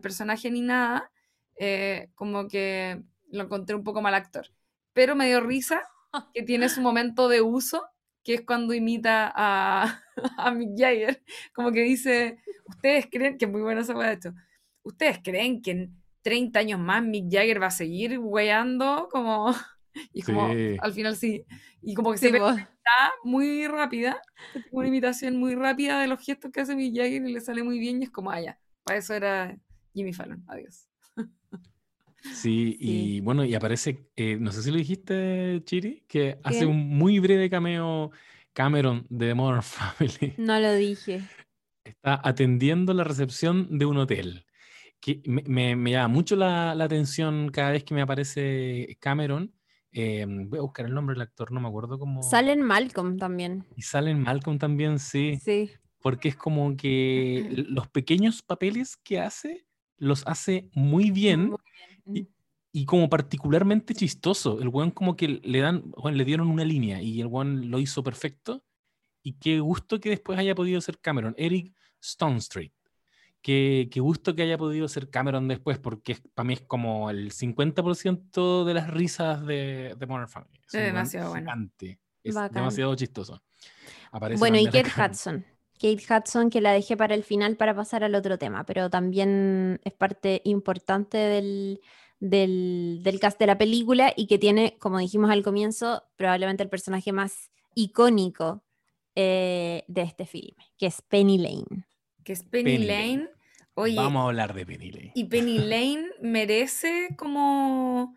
personaje 0.03 0.51
ni 0.51 0.61
nada, 0.61 1.11
eh, 1.57 2.11
como 2.13 2.47
que 2.47 3.01
lo 3.31 3.45
encontré 3.45 3.75
un 3.75 3.83
poco 3.83 4.03
mal 4.03 4.13
actor. 4.13 4.45
Pero 4.93 5.15
me 5.15 5.25
dio 5.25 5.41
risa 5.41 5.81
que 6.35 6.43
tiene 6.43 6.69
su 6.69 6.79
momento 6.79 7.27
de 7.27 7.41
uso, 7.41 7.83
que 8.23 8.35
es 8.35 8.41
cuando 8.45 8.75
imita 8.75 9.33
a, 9.35 9.99
a 10.37 10.51
Mick 10.51 10.77
Jagger, 10.77 11.23
como 11.51 11.71
que 11.71 11.81
dice, 11.81 12.37
ustedes 12.67 13.07
creen, 13.11 13.39
que 13.39 13.45
es 13.45 13.51
muy 13.51 13.61
buena 13.61 13.81
esa 13.81 13.95
de 13.95 14.13
hecho, 14.13 14.33
ustedes 14.83 15.21
creen 15.23 15.63
que 15.63 15.71
en 15.71 16.03
30 16.21 16.59
años 16.59 16.79
más 16.79 17.01
Mick 17.01 17.31
Jagger 17.31 17.59
va 17.63 17.67
a 17.67 17.71
seguir 17.71 18.19
weando 18.19 19.09
como... 19.11 19.55
Y 20.13 20.21
como, 20.21 20.47
al 20.47 20.93
final 20.93 21.15
sí. 21.15 21.43
Y 21.81 21.93
como 21.93 22.11
que 22.11 22.17
se 22.17 22.31
ve 22.31 22.39
muy 23.23 23.67
rápida, 23.67 24.21
una 24.71 24.87
imitación 24.87 25.37
muy 25.37 25.55
rápida 25.55 26.01
de 26.01 26.07
los 26.07 26.23
gestos 26.23 26.51
que 26.51 26.61
hace 26.61 26.75
Mick 26.75 26.95
Jagger 26.95 27.25
y 27.25 27.33
le 27.33 27.41
sale 27.41 27.63
muy 27.63 27.79
bien 27.79 28.01
y 28.01 28.05
es 28.05 28.11
como, 28.11 28.31
ah, 28.31 28.41
ya, 28.41 28.59
para 28.83 28.99
eso 28.99 29.13
era 29.13 29.57
Jimmy 29.93 30.13
Fallon, 30.13 30.43
adiós. 30.47 30.87
Sí, 32.33 32.75
y 32.79 33.19
bueno, 33.21 33.45
y 33.45 33.53
aparece, 33.53 34.09
eh, 34.15 34.37
no 34.39 34.51
sé 34.51 34.63
si 34.63 34.71
lo 34.71 34.77
dijiste, 34.77 35.61
Chiri, 35.63 36.03
que 36.07 36.39
hace 36.43 36.65
un 36.65 36.89
muy 36.89 37.19
breve 37.19 37.49
cameo 37.49 38.11
Cameron 38.53 39.05
de 39.09 39.27
The 39.27 39.33
Modern 39.35 39.61
Family. 39.63 40.33
No 40.37 40.59
lo 40.59 40.73
dije. 40.73 41.21
Está 41.83 42.19
atendiendo 42.23 42.93
la 42.93 43.03
recepción 43.03 43.77
de 43.77 43.85
un 43.85 43.97
hotel. 43.97 44.45
Que 44.99 45.21
me, 45.25 45.75
me, 45.75 45.91
llama 45.91 46.07
mucho 46.07 46.35
la, 46.35 46.73
la, 46.73 46.85
atención 46.85 47.49
cada 47.49 47.71
vez 47.71 47.83
que 47.83 47.93
me 47.93 48.01
aparece 48.01 48.97
Cameron. 48.99 49.53
Em, 49.97 50.49
voy 50.49 50.59
a 50.59 50.61
buscar 50.61 50.85
el 50.85 50.93
nombre 50.93 51.13
del 51.13 51.21
actor, 51.21 51.53
no 51.53 51.61
me 51.61 51.69
acuerdo 51.69 51.97
cómo. 51.97 52.21
Salen 52.21 52.61
Malcolm 52.61 53.17
también. 53.17 53.65
Y 53.77 53.83
salen 53.83 54.19
Malcolm 54.19 54.59
también, 54.59 54.99
sí. 54.99 55.39
Sí. 55.41 55.71
Porque 56.01 56.27
es 56.27 56.35
como 56.35 56.75
que 56.75 57.47
los 57.69 57.87
pequeños 57.87 58.41
papeles 58.41 58.97
que 58.97 59.21
hace 59.21 59.65
los 59.97 60.27
hace 60.27 60.69
muy 60.73 61.11
bien. 61.11 61.55
Y, 62.13 62.27
y, 62.73 62.85
como 62.85 63.07
particularmente 63.07 63.93
chistoso. 63.93 64.59
El 64.59 64.67
weón 64.67 64.91
como 64.91 65.15
que 65.15 65.39
le 65.41 65.59
dan, 65.59 65.89
bueno, 65.91 66.17
le 66.17 66.25
dieron 66.25 66.49
una 66.49 66.65
línea 66.65 67.01
y 67.01 67.21
el 67.21 67.27
weón 67.27 67.71
lo 67.71 67.79
hizo 67.79 68.03
perfecto. 68.03 68.65
Y 69.23 69.39
qué 69.39 69.61
gusto 69.61 70.01
que 70.01 70.09
después 70.09 70.37
haya 70.37 70.55
podido 70.55 70.81
ser 70.81 70.99
Cameron. 70.99 71.35
Eric 71.37 71.73
Stone 72.01 72.39
Street. 72.39 72.73
Qué, 73.45 73.89
qué 73.91 73.99
gusto 73.99 74.35
que 74.35 74.41
haya 74.41 74.57
podido 74.57 74.87
ser 74.87 75.11
Cameron 75.11 75.47
después, 75.47 75.77
porque 75.77 76.17
para 76.33 76.47
mí 76.47 76.55
es 76.55 76.61
como 76.61 77.11
el 77.11 77.31
50% 77.31 78.65
de 78.65 78.73
las 78.73 78.89
risas 78.89 79.45
de, 79.45 79.93
de 79.99 80.05
Modern 80.07 80.27
Family. 80.27 80.59
Es 80.65 80.71
demasiado 80.71 81.29
bueno. 81.29 81.53
Es 82.23 82.33
demasiado 82.51 82.95
chistoso. 82.95 83.43
bueno, 84.39 84.57
y 84.57 84.65
Kate 84.65 84.89
Hudson. 84.89 85.45
Kate 85.75 86.03
Hudson, 86.09 86.49
que 86.49 86.59
la 86.59 86.71
dejé 86.71 86.97
para 86.97 87.13
el 87.13 87.23
final 87.23 87.55
para 87.55 87.75
pasar 87.75 88.03
al 88.03 88.15
otro 88.15 88.39
tema, 88.39 88.65
pero 88.65 88.89
también 88.89 89.79
es 89.83 89.93
parte 89.93 90.41
importante 90.43 91.19
del, 91.19 91.81
del, 92.19 93.19
cast 93.21 93.37
de 93.37 93.45
la 93.45 93.59
película 93.59 94.11
y 94.17 94.25
que 94.25 94.39
tiene, 94.39 94.75
como 94.79 94.97
dijimos 94.97 95.29
al 95.29 95.43
comienzo, 95.43 96.01
probablemente 96.15 96.63
el 96.63 96.69
personaje 96.69 97.11
más 97.11 97.51
icónico 97.75 98.63
eh, 99.13 99.83
de 99.87 100.01
este 100.01 100.25
filme, 100.25 100.65
que 100.79 100.87
es 100.87 101.03
Penny 101.03 101.37
Lane. 101.37 101.85
Que 102.23 102.33
es 102.33 102.41
Penny, 102.41 102.79
Lane. 102.79 103.34
Vamos 103.75 104.23
a 104.23 104.25
hablar 104.27 104.53
de 104.53 104.65
Penny 104.65 104.91
Lane. 104.91 105.11
Y 105.15 105.25
Penny 105.25 105.59
Lane 105.59 106.07
merece 106.21 107.09
como 107.17 108.15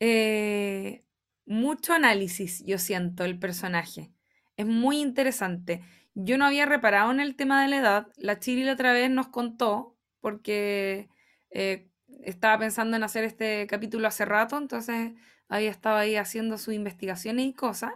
eh, 0.00 1.04
mucho 1.46 1.92
análisis, 1.92 2.64
yo 2.64 2.78
siento, 2.78 3.24
el 3.24 3.38
personaje. 3.38 4.12
Es 4.56 4.66
muy 4.66 5.00
interesante. 5.00 5.82
Yo 6.14 6.38
no 6.38 6.46
había 6.46 6.64
reparado 6.66 7.10
en 7.10 7.20
el 7.20 7.34
tema 7.34 7.62
de 7.62 7.68
la 7.68 7.76
edad. 7.78 8.06
La 8.16 8.38
Chiri 8.38 8.62
la 8.62 8.74
otra 8.74 8.92
vez 8.92 9.10
nos 9.10 9.28
contó, 9.28 9.96
porque 10.20 11.08
eh, 11.50 11.88
estaba 12.22 12.58
pensando 12.58 12.96
en 12.96 13.02
hacer 13.02 13.24
este 13.24 13.66
capítulo 13.66 14.06
hace 14.06 14.24
rato, 14.24 14.56
entonces 14.56 15.12
había 15.48 15.70
estado 15.70 15.96
ahí 15.96 16.16
haciendo 16.16 16.56
sus 16.56 16.74
investigaciones 16.74 17.46
y 17.46 17.52
cosas. 17.52 17.92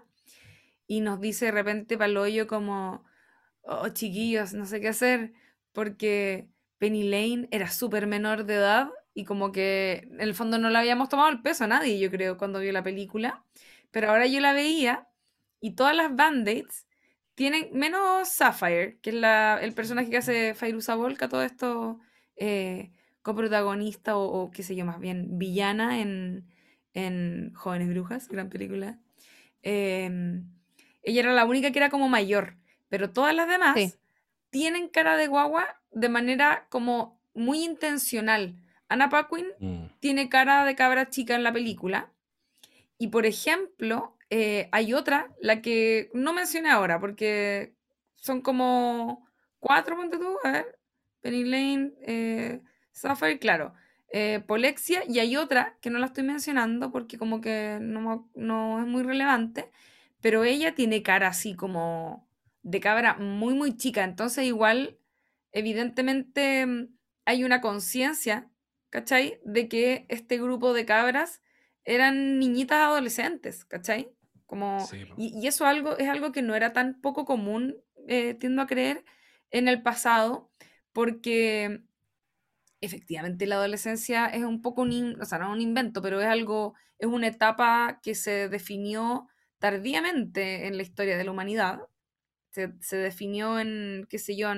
Y 0.86 1.00
nos 1.00 1.20
dice 1.20 1.46
de 1.46 1.52
repente 1.52 1.96
Paloyo 1.96 2.46
como, 2.46 3.04
oh 3.62 3.88
chiquillos, 3.90 4.52
no 4.54 4.66
sé 4.66 4.80
qué 4.80 4.88
hacer, 4.88 5.32
porque 5.72 6.48
Penny 6.78 7.02
Lane 7.04 7.48
era 7.50 7.70
súper 7.70 8.06
menor 8.06 8.44
de 8.44 8.54
edad 8.54 8.90
y 9.14 9.24
como 9.24 9.52
que 9.52 10.08
en 10.10 10.20
el 10.20 10.34
fondo 10.34 10.58
no 10.58 10.70
le 10.70 10.78
habíamos 10.78 11.08
tomado 11.08 11.28
el 11.28 11.42
peso 11.42 11.64
a 11.64 11.66
nadie, 11.66 11.98
yo 11.98 12.10
creo, 12.10 12.38
cuando 12.38 12.60
vio 12.60 12.72
la 12.72 12.84
película. 12.84 13.44
Pero 13.90 14.10
ahora 14.10 14.26
yo 14.26 14.40
la 14.40 14.52
veía 14.52 15.08
y 15.60 15.72
todas 15.72 15.96
las 15.96 16.14
band-aids 16.14 16.86
tienen, 17.34 17.68
menos 17.72 18.28
Sapphire, 18.28 18.98
que 19.00 19.10
es 19.10 19.16
la, 19.16 19.58
el 19.60 19.72
personaje 19.72 20.10
que 20.10 20.18
hace 20.18 20.54
Fairuza 20.54 20.94
Volca, 20.94 21.28
todo 21.28 21.42
esto 21.42 22.00
eh, 22.36 22.92
coprotagonista 23.22 24.16
o, 24.16 24.50
qué 24.50 24.62
sé 24.62 24.76
yo, 24.76 24.84
más 24.84 25.00
bien 25.00 25.38
villana 25.38 26.00
en, 26.00 26.46
en 26.94 27.52
Jóvenes 27.54 27.88
Brujas, 27.88 28.28
gran 28.28 28.48
película. 28.48 28.98
Em, 29.62 30.48
ella 31.02 31.20
era 31.20 31.32
la 31.32 31.44
única 31.44 31.70
que 31.70 31.78
era 31.78 31.90
como 31.90 32.08
mayor, 32.08 32.56
pero 32.88 33.10
todas 33.10 33.34
las 33.34 33.48
demás 33.48 33.98
tienen 34.50 34.88
cara 34.88 35.16
de 35.16 35.26
guagua 35.26 35.77
de 35.90 36.08
manera 36.08 36.66
como 36.68 37.20
muy 37.34 37.64
intencional. 37.64 38.56
Anna 38.88 39.08
Paquin 39.10 39.46
mm. 39.60 39.84
tiene 40.00 40.28
cara 40.28 40.64
de 40.64 40.74
cabra 40.74 41.10
chica 41.10 41.34
en 41.34 41.42
la 41.42 41.52
película. 41.52 42.10
Y 42.98 43.08
por 43.08 43.26
ejemplo, 43.26 44.16
eh, 44.30 44.68
hay 44.72 44.92
otra, 44.92 45.32
la 45.40 45.62
que 45.62 46.10
no 46.12 46.32
mencioné 46.32 46.70
ahora, 46.70 46.98
porque 47.00 47.74
son 48.16 48.40
como 48.42 49.26
cuatro, 49.58 49.96
ponte 49.96 50.18
tú, 50.18 50.36
a 50.44 50.50
ver, 50.50 50.78
Penny 51.20 51.44
Lane, 51.44 51.92
eh, 52.02 52.60
Sapphire, 52.92 53.38
claro, 53.38 53.74
eh, 54.12 54.42
Polexia, 54.46 55.02
y 55.08 55.18
hay 55.18 55.36
otra 55.36 55.76
que 55.80 55.90
no 55.90 55.98
la 55.98 56.06
estoy 56.06 56.24
mencionando 56.24 56.90
porque 56.90 57.18
como 57.18 57.40
que 57.40 57.78
no, 57.80 58.28
no 58.34 58.80
es 58.80 58.86
muy 58.86 59.02
relevante, 59.02 59.70
pero 60.20 60.44
ella 60.44 60.74
tiene 60.74 61.02
cara 61.02 61.28
así 61.28 61.54
como 61.54 62.26
de 62.62 62.80
cabra 62.80 63.14
muy, 63.14 63.54
muy 63.54 63.76
chica, 63.76 64.04
entonces 64.04 64.44
igual, 64.44 64.98
evidentemente, 65.52 66.66
mm, 66.66 66.88
hay 67.24 67.44
una 67.44 67.60
conciencia, 67.60 68.50
¿cachai? 68.90 69.40
De 69.44 69.68
que 69.68 70.06
este 70.08 70.38
grupo 70.38 70.72
de 70.72 70.86
cabras 70.86 71.42
eran 71.84 72.38
niñitas 72.38 72.78
adolescentes, 72.78 73.64
¿cachai? 73.64 74.10
Como, 74.46 74.86
y, 75.16 75.46
eso 75.46 75.66
algo, 75.66 75.98
es 75.98 76.08
algo 76.08 76.32
que 76.32 76.42
no 76.42 76.54
era 76.54 76.72
tan 76.72 77.00
poco 77.00 77.24
común, 77.26 77.76
eh, 78.06 78.34
tiendo 78.34 78.62
a 78.62 78.66
creer, 78.66 79.04
en 79.50 79.68
el 79.68 79.82
pasado, 79.82 80.50
porque 80.92 81.82
efectivamente 82.80 83.46
la 83.46 83.56
adolescencia 83.56 84.26
es 84.26 84.44
un 84.44 84.62
poco 84.62 84.82
un, 84.82 85.20
o 85.20 85.24
sea, 85.24 85.38
no 85.38 85.52
un 85.52 85.60
invento, 85.60 86.00
pero 86.00 86.20
es 86.20 86.26
algo, 86.26 86.74
es 86.98 87.08
una 87.08 87.26
etapa 87.26 88.00
que 88.02 88.14
se 88.14 88.48
definió 88.48 89.28
tardíamente 89.58 90.66
en 90.66 90.76
la 90.76 90.82
historia 90.82 91.16
de 91.18 91.24
la 91.24 91.32
humanidad. 91.32 91.80
Se, 92.50 92.72
se 92.80 92.96
definió 92.96 93.58
en, 93.58 94.06
qué 94.08 94.18
sé 94.18 94.36
yo, 94.36 94.50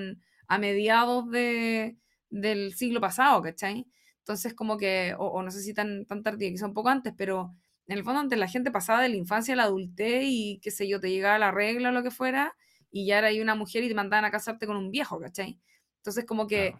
a 0.51 0.59
mediados 0.59 1.31
de, 1.31 1.97
del 2.29 2.75
siglo 2.75 3.01
pasado, 3.01 3.41
¿cachai? 3.41 3.87
Entonces, 4.19 4.53
como 4.53 4.77
que, 4.77 5.15
o, 5.17 5.27
o 5.27 5.43
no 5.45 5.51
sé 5.53 5.63
si 5.63 5.73
tan, 5.73 6.07
tan 6.07 6.25
tardía, 6.25 6.51
quizá 6.51 6.67
un 6.67 6.75
poco 6.75 6.89
antes, 6.89 7.15
pero 7.17 7.55
en 7.87 7.97
el 7.97 8.03
fondo 8.03 8.19
antes 8.19 8.37
la 8.37 8.49
gente 8.49 8.73
pasaba 8.73 9.01
de 9.01 9.11
la 9.11 9.15
infancia 9.15 9.55
a 9.55 9.57
la 9.57 9.63
adultez 9.63 10.25
y 10.25 10.59
qué 10.61 10.73
sé 10.73 10.89
yo, 10.89 10.99
te 10.99 11.09
llegaba 11.09 11.39
la 11.39 11.53
regla 11.53 11.91
o 11.91 11.93
lo 11.93 12.03
que 12.03 12.11
fuera 12.11 12.57
y 12.91 13.07
ya 13.07 13.19
era 13.19 13.31
una 13.41 13.55
mujer 13.55 13.85
y 13.85 13.89
te 13.89 13.95
mandaban 13.95 14.25
a 14.25 14.33
casarte 14.33 14.67
con 14.67 14.77
un 14.77 14.91
viejo, 14.91 15.21
¿cachai? 15.21 15.61
Entonces 15.99 16.25
como 16.25 16.49
que 16.49 16.75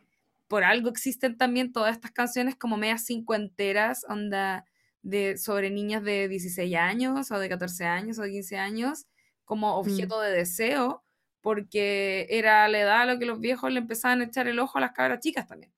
por 0.49 0.65
algo 0.65 0.89
existen 0.89 1.37
también 1.37 1.71
todas 1.73 1.95
estas 1.95 2.11
canciones 2.11 2.57
como 2.57 2.77
medias 2.77 3.07
cincuenteras, 3.07 4.05
onda 4.09 4.65
de, 5.03 5.39
sobre 5.39 5.71
niñas 5.71 6.03
de 6.03 6.27
16 6.27 6.75
años 6.75 7.31
o 7.31 7.39
de 7.39 7.49
14 7.49 7.85
años 7.85 8.19
o 8.19 8.23
de 8.23 8.33
15 8.33 8.57
años, 8.59 9.07
como 9.45 9.77
objeto 9.77 10.21
de 10.21 10.33
deseo, 10.33 11.05
porque 11.41 12.27
era 12.31 12.69
la 12.69 12.81
edad 12.81 13.03
a 13.03 13.07
lo 13.07 13.19
que 13.19 13.27
los 13.27 13.41
viejos 13.41 13.73
le 13.73 13.81
empezaban 13.81 14.21
a 14.21 14.25
echar 14.25 14.47
el 14.49 14.59
ojo 14.59 14.79
a 14.79 14.81
las 14.81 14.93
cabras 14.93 15.21
chicas 15.21 15.47
también. 15.47 15.73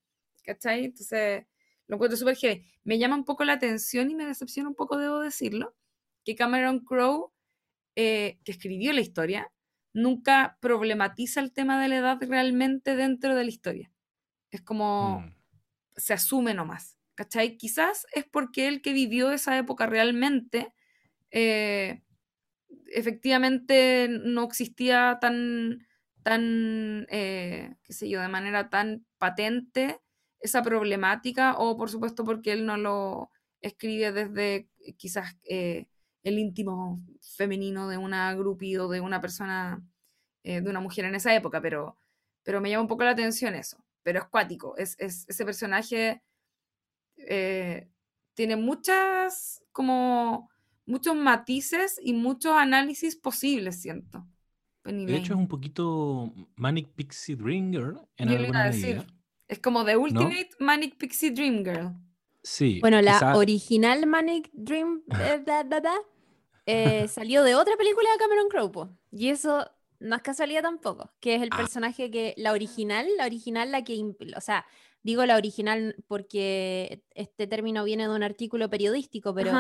¿Cachai? 0.44 0.86
Entonces, 0.86 1.46
lo 1.86 1.96
encuentro 1.96 2.16
súper 2.16 2.36
heavy. 2.36 2.64
Me 2.84 2.98
llama 2.98 3.16
un 3.16 3.24
poco 3.24 3.44
la 3.44 3.54
atención 3.54 4.10
y 4.10 4.14
me 4.14 4.26
decepciona 4.26 4.68
un 4.68 4.74
poco, 4.74 4.96
debo 4.98 5.20
decirlo, 5.20 5.74
que 6.24 6.34
Cameron 6.34 6.80
Crowe, 6.80 7.32
eh, 7.96 8.38
que 8.44 8.52
escribió 8.52 8.92
la 8.92 9.00
historia, 9.00 9.52
nunca 9.92 10.58
problematiza 10.60 11.40
el 11.40 11.52
tema 11.52 11.80
de 11.80 11.88
la 11.88 11.96
edad 11.96 12.18
realmente 12.20 12.96
dentro 12.96 13.36
de 13.36 13.44
la 13.44 13.50
historia. 13.50 13.92
Es 14.50 14.62
como 14.62 15.20
mm. 15.20 15.34
se 15.96 16.12
asume 16.14 16.54
nomás. 16.54 16.98
¿Cachai? 17.14 17.58
Quizás 17.58 18.06
es 18.14 18.24
porque 18.24 18.68
él 18.68 18.80
que 18.80 18.94
vivió 18.94 19.32
esa 19.32 19.58
época 19.58 19.86
realmente, 19.86 20.72
eh, 21.30 22.02
efectivamente 22.92 24.08
no 24.08 24.44
existía 24.44 25.18
tan, 25.20 25.86
tan 26.22 27.06
eh, 27.10 27.74
qué 27.82 27.92
sé 27.92 28.08
yo, 28.08 28.20
de 28.20 28.28
manera 28.28 28.70
tan 28.70 29.06
patente 29.18 30.00
esa 30.40 30.62
problemática, 30.62 31.56
o 31.58 31.76
por 31.76 31.90
supuesto 31.90 32.24
porque 32.24 32.52
él 32.52 32.66
no 32.66 32.76
lo 32.76 33.30
escribe 33.60 34.12
desde 34.12 34.68
quizás 34.96 35.36
eh, 35.44 35.86
el 36.24 36.38
íntimo 36.38 37.00
femenino 37.36 37.88
de 37.88 37.96
una 37.96 38.34
grupi 38.34 38.76
o 38.76 38.88
de 38.88 39.00
una 39.00 39.20
persona, 39.20 39.82
de 40.42 40.68
una 40.68 40.80
mujer 40.80 41.04
en 41.04 41.14
esa 41.14 41.34
época, 41.34 41.60
pero, 41.60 41.96
pero 42.42 42.60
me 42.60 42.70
llama 42.70 42.82
un 42.82 42.88
poco 42.88 43.04
la 43.04 43.10
atención 43.10 43.54
eso. 43.54 43.84
Pero 44.02 44.18
es 44.20 44.26
cuático, 44.26 44.76
es, 44.76 44.96
es 44.98 45.24
ese 45.28 45.44
personaje 45.44 46.22
eh, 47.16 47.88
tiene 48.34 48.56
muchas, 48.56 49.62
como, 49.72 50.50
muchos 50.86 51.16
matices 51.16 52.00
y 52.02 52.12
muchos 52.12 52.52
análisis 52.52 53.16
posibles, 53.16 53.80
siento. 53.80 54.26
de 54.84 55.16
hecho, 55.16 55.34
es 55.34 55.38
un 55.38 55.48
poquito 55.48 56.32
Manic 56.56 56.88
Pixie 56.94 57.36
Dream 57.36 57.72
Girl 57.72 58.00
en 58.16 58.28
alguna 58.28 58.70
medida. 58.70 59.06
Es 59.48 59.58
como 59.58 59.84
The 59.84 59.96
Ultimate 59.96 60.50
Manic 60.60 60.96
Pixie 60.96 61.30
Dream 61.30 61.64
Girl. 61.64 61.92
Sí. 62.42 62.78
Bueno, 62.80 63.00
la 63.00 63.36
original 63.36 64.06
Manic 64.06 64.50
Dream 64.52 65.02
eh, 66.66 67.06
salió 67.08 67.44
de 67.44 67.54
otra 67.54 67.76
película 67.76 68.08
de 68.12 68.18
Cameron 68.18 68.48
Crowe, 68.48 68.88
y 69.10 69.28
eso 69.28 69.70
no 70.00 70.16
es 70.16 70.22
casualidad 70.22 70.62
tampoco, 70.62 71.12
que 71.20 71.36
es 71.36 71.42
el 71.42 71.50
ah. 71.52 71.56
personaje 71.56 72.10
que 72.10 72.34
la 72.36 72.52
original, 72.52 73.06
la 73.16 73.26
original 73.26 73.70
la 73.70 73.84
que, 73.84 74.02
o 74.36 74.40
sea, 74.40 74.66
Digo 75.02 75.26
la 75.26 75.36
original 75.36 75.96
porque 76.06 77.02
este 77.14 77.46
término 77.48 77.82
viene 77.82 78.04
de 78.04 78.14
un 78.14 78.22
artículo 78.22 78.70
periodístico, 78.70 79.34
pero 79.34 79.52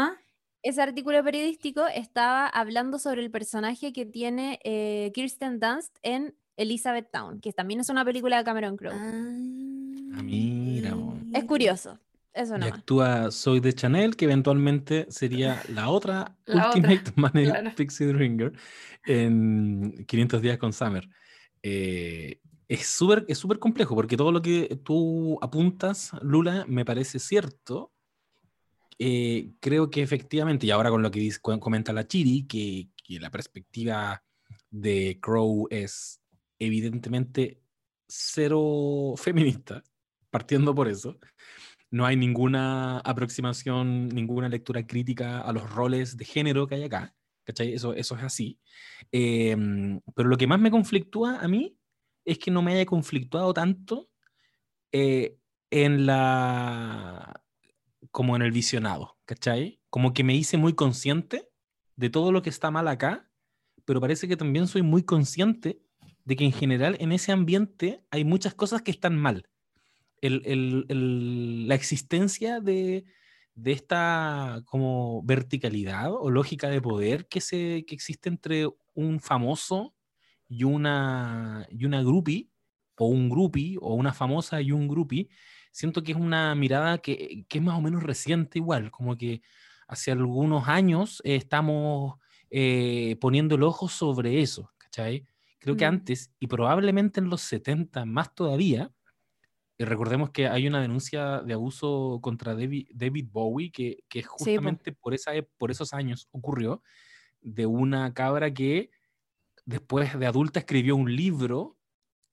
ese 0.62 0.82
artículo 0.82 1.22
periodístico 1.24 1.86
estaba 1.86 2.46
hablando 2.46 2.98
sobre 2.98 3.22
el 3.22 3.30
personaje 3.30 3.92
que 3.92 4.06
tiene 4.06 4.60
eh, 4.64 5.10
Kirsten 5.14 5.58
Dunst 5.60 5.96
en 6.02 6.34
Elizabeth 6.56 7.10
Town, 7.10 7.40
que 7.40 7.52
también 7.52 7.80
es 7.80 7.88
una 7.88 8.04
película 8.04 8.38
de 8.38 8.44
Cameron 8.44 8.76
Crowe. 8.76 8.94
Ah, 8.94 10.22
mira. 10.22 10.96
Es 11.32 11.44
curioso. 11.44 11.98
Eso 12.34 12.56
y 12.56 12.62
actúa 12.62 13.30
Soy 13.30 13.60
de 13.60 13.74
Chanel, 13.74 14.16
que 14.16 14.24
eventualmente 14.24 15.06
sería 15.10 15.62
la 15.68 15.90
otra 15.90 16.36
Ultimate 16.46 17.02
otra. 17.16 17.74
Pixie 17.76 18.06
Dream 18.06 18.52
en 19.04 20.04
500 20.06 20.40
días 20.40 20.58
con 20.58 20.72
Summer. 20.72 21.06
Eh, 21.62 22.40
es 22.68 22.86
súper 22.86 23.26
es 23.28 23.36
súper 23.36 23.58
complejo 23.58 23.94
porque 23.94 24.16
todo 24.16 24.32
lo 24.32 24.40
que 24.40 24.80
tú 24.82 25.38
apuntas, 25.42 26.12
Lula, 26.22 26.64
me 26.66 26.84
parece 26.84 27.18
cierto. 27.18 27.92
Eh, 28.98 29.52
creo 29.60 29.90
que 29.90 30.02
efectivamente, 30.02 30.66
y 30.66 30.70
ahora 30.70 30.90
con 30.90 31.02
lo 31.02 31.10
que 31.10 31.20
dice, 31.20 31.40
comenta 31.40 31.92
la 31.92 32.06
Chiri, 32.06 32.46
que, 32.46 32.88
que 32.96 33.20
la 33.20 33.30
perspectiva 33.30 34.22
de 34.70 35.18
Crow 35.20 35.66
es 35.70 36.20
evidentemente 36.58 37.60
cero 38.08 39.14
feminista, 39.16 39.82
partiendo 40.30 40.74
por 40.74 40.88
eso. 40.88 41.18
No 41.90 42.06
hay 42.06 42.16
ninguna 42.16 42.98
aproximación, 43.00 44.08
ninguna 44.08 44.48
lectura 44.48 44.86
crítica 44.86 45.40
a 45.40 45.52
los 45.52 45.70
roles 45.70 46.16
de 46.16 46.24
género 46.24 46.66
que 46.66 46.76
hay 46.76 46.84
acá. 46.84 47.14
¿Cachai? 47.44 47.74
Eso, 47.74 47.92
eso 47.94 48.16
es 48.16 48.22
así. 48.22 48.58
Em, 49.10 50.00
pero 50.14 50.28
lo 50.28 50.36
que 50.36 50.46
más 50.46 50.60
me 50.60 50.70
conflictúa 50.70 51.40
a 51.40 51.48
mí 51.48 51.76
es 52.24 52.38
que 52.38 52.50
no 52.50 52.62
me 52.62 52.72
haya 52.74 52.86
conflictuado 52.86 53.52
tanto 53.52 54.08
eh, 54.92 55.36
en 55.70 56.06
la. 56.06 57.42
Como 58.12 58.36
en 58.36 58.42
el 58.42 58.52
visionado, 58.52 59.18
¿cachai? 59.24 59.80
Como 59.90 60.12
que 60.12 60.22
me 60.22 60.36
hice 60.36 60.58
muy 60.58 60.74
consciente 60.74 61.48
de 61.96 62.10
todo 62.10 62.30
lo 62.30 62.42
que 62.42 62.50
está 62.50 62.70
mal 62.70 62.86
acá, 62.86 63.28
pero 63.84 64.00
parece 64.00 64.28
que 64.28 64.36
también 64.36 64.68
soy 64.68 64.82
muy 64.82 65.02
consciente 65.02 65.82
de 66.24 66.36
que 66.36 66.44
en 66.44 66.52
general 66.52 66.96
en 67.00 67.10
ese 67.10 67.32
ambiente 67.32 68.04
hay 68.10 68.24
muchas 68.24 68.54
cosas 68.54 68.82
que 68.82 68.90
están 68.90 69.16
mal. 69.16 69.48
la 70.20 71.74
existencia 71.74 72.60
de, 72.60 73.04
de, 73.54 73.72
esta 73.72 74.62
como 74.66 75.22
verticalidad 75.24 76.12
o 76.12 76.30
lógica 76.30 76.68
de 76.68 76.80
poder 76.80 77.26
que, 77.26 77.40
se, 77.40 77.84
que 77.86 77.94
existe 77.94 78.28
entre 78.28 78.68
un 78.94 79.20
famoso 79.20 79.94
y 80.48 80.64
una, 80.64 81.66
y 81.70 81.86
una 81.86 82.02
groupie, 82.02 82.50
o 82.96 83.06
un 83.06 83.30
groupie, 83.30 83.78
o 83.80 83.94
una 83.94 84.12
famosa 84.12 84.60
y 84.60 84.70
un 84.70 84.86
groupie, 84.86 85.28
siento 85.72 86.02
que 86.02 86.12
es 86.12 86.18
una 86.18 86.54
mirada 86.54 86.98
que, 86.98 87.44
que 87.48 87.58
es 87.58 87.64
más 87.64 87.76
o 87.76 87.80
menos 87.80 88.02
reciente 88.02 88.58
igual, 88.58 88.90
como 88.90 89.16
que 89.16 89.42
hace 89.88 90.12
algunos 90.12 90.68
años 90.68 91.20
estamos 91.24 92.18
eh, 92.50 93.16
poniendo 93.20 93.56
el 93.56 93.62
ojo 93.62 93.88
sobre 93.88 94.40
eso, 94.40 94.70
¿cachai? 94.78 95.26
Creo 95.58 95.76
que 95.76 95.84
mm. 95.84 95.88
antes, 95.88 96.30
y 96.38 96.46
probablemente 96.46 97.20
en 97.20 97.28
los 97.28 97.40
70 97.42 98.04
más 98.04 98.34
todavía, 98.34 98.92
recordemos 99.78 100.30
que 100.30 100.48
hay 100.48 100.66
una 100.66 100.80
denuncia 100.80 101.40
de 101.40 101.54
abuso 101.54 102.20
contra 102.22 102.54
David, 102.54 102.88
David 102.92 103.28
Bowie, 103.30 103.70
que, 103.70 104.04
que 104.08 104.22
justamente 104.22 104.92
por, 104.92 105.14
esa, 105.14 105.32
por 105.58 105.70
esos 105.70 105.92
años 105.92 106.28
ocurrió, 106.30 106.82
de 107.40 107.66
una 107.66 108.12
cabra 108.14 108.52
que 108.52 108.90
después 109.64 110.18
de 110.18 110.26
adulta 110.26 110.60
escribió 110.60 110.96
un 110.96 111.14
libro 111.14 111.76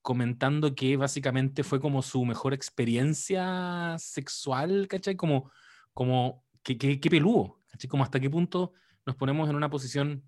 comentando 0.02 0.76
que 0.76 0.98
básicamente 0.98 1.64
fue 1.64 1.80
como 1.80 2.02
su 2.02 2.26
mejor 2.26 2.54
experiencia 2.54 3.96
sexual, 3.98 4.88
¿cachai? 4.88 5.16
Como, 5.16 5.52
como 5.94 6.46
que, 6.64 6.78
que, 6.78 7.10
peludo, 7.10 7.60
¿cachai? 7.68 7.90
Como 7.90 8.04
hasta 8.04 8.20
qué 8.20 8.30
punto 8.30 8.74
nos 9.06 9.16
ponemos 9.16 9.50
en 9.50 9.56
una 9.56 9.70
posición, 9.70 10.24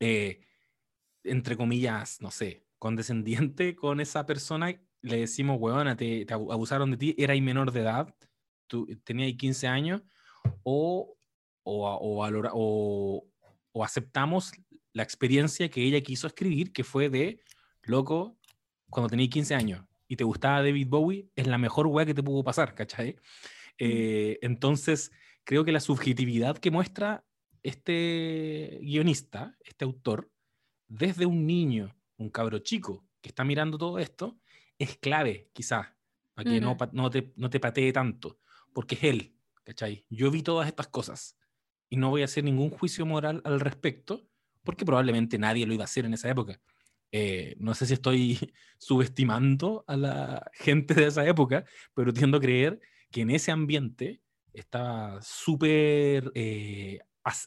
eh, 0.00 0.40
entre 1.24 1.56
comillas, 1.56 2.20
no 2.20 2.30
sé, 2.30 2.64
condescendiente 2.78 3.76
con 3.76 4.00
esa 4.00 4.26
persona, 4.26 4.80
le 5.02 5.18
decimos, 5.18 5.58
weona, 5.60 5.96
te, 5.96 6.24
te 6.24 6.34
abusaron 6.34 6.90
de 6.90 6.96
ti, 6.96 7.14
era 7.18 7.34
menor 7.40 7.72
de 7.72 7.80
edad, 7.80 8.14
tú 8.66 8.86
tenías 9.04 9.36
15 9.36 9.66
años, 9.68 10.02
o, 10.62 11.16
o, 11.62 11.88
o, 11.88 12.26
o, 12.52 13.26
o 13.72 13.84
aceptamos 13.84 14.52
la 14.92 15.02
experiencia 15.02 15.68
que 15.68 15.82
ella 15.82 16.00
quiso 16.00 16.26
escribir, 16.26 16.72
que 16.72 16.84
fue 16.84 17.10
de, 17.10 17.40
loco, 17.82 18.35
cuando 18.90 19.08
tenías 19.08 19.30
15 19.30 19.54
años 19.54 19.84
y 20.08 20.16
te 20.16 20.24
gustaba 20.24 20.62
David 20.62 20.88
Bowie, 20.88 21.28
es 21.34 21.46
la 21.46 21.58
mejor 21.58 21.86
weá 21.86 22.06
que 22.06 22.14
te 22.14 22.22
pudo 22.22 22.44
pasar, 22.44 22.74
¿cachai? 22.74 23.16
Eh, 23.78 24.38
entonces, 24.42 25.12
creo 25.44 25.64
que 25.64 25.72
la 25.72 25.80
subjetividad 25.80 26.58
que 26.58 26.70
muestra 26.70 27.24
este 27.62 28.78
guionista, 28.82 29.56
este 29.64 29.84
autor, 29.84 30.30
desde 30.86 31.26
un 31.26 31.46
niño, 31.46 31.96
un 32.16 32.30
cabro 32.30 32.60
chico 32.60 33.04
que 33.20 33.28
está 33.28 33.44
mirando 33.44 33.76
todo 33.76 33.98
esto, 33.98 34.38
es 34.78 34.96
clave, 34.98 35.50
quizás, 35.52 35.88
para 36.34 36.50
que 36.50 36.60
no, 36.60 36.76
no, 36.92 37.10
te, 37.10 37.32
no 37.36 37.50
te 37.50 37.60
patee 37.60 37.92
tanto, 37.92 38.38
porque 38.72 38.94
es 38.94 39.04
él, 39.04 39.36
¿cachai? 39.64 40.04
Yo 40.10 40.30
vi 40.30 40.42
todas 40.42 40.68
estas 40.68 40.88
cosas 40.88 41.36
y 41.88 41.96
no 41.96 42.10
voy 42.10 42.22
a 42.22 42.26
hacer 42.26 42.44
ningún 42.44 42.70
juicio 42.70 43.06
moral 43.06 43.40
al 43.44 43.58
respecto, 43.60 44.28
porque 44.62 44.84
probablemente 44.84 45.38
nadie 45.38 45.66
lo 45.66 45.74
iba 45.74 45.84
a 45.84 45.86
hacer 45.86 46.04
en 46.04 46.14
esa 46.14 46.30
época. 46.30 46.60
Eh, 47.18 47.56
no 47.58 47.72
sé 47.72 47.86
si 47.86 47.94
estoy 47.94 48.38
subestimando 48.78 49.84
a 49.86 49.96
la 49.96 50.50
gente 50.52 50.92
de 50.92 51.06
esa 51.06 51.26
época, 51.26 51.64
pero 51.94 52.12
tiendo 52.12 52.36
a 52.36 52.40
creer 52.40 52.78
que 53.10 53.22
en 53.22 53.30
ese 53.30 53.50
ambiente 53.50 54.20
estaba 54.52 55.18
súper 55.22 56.30
eh, 56.34 56.98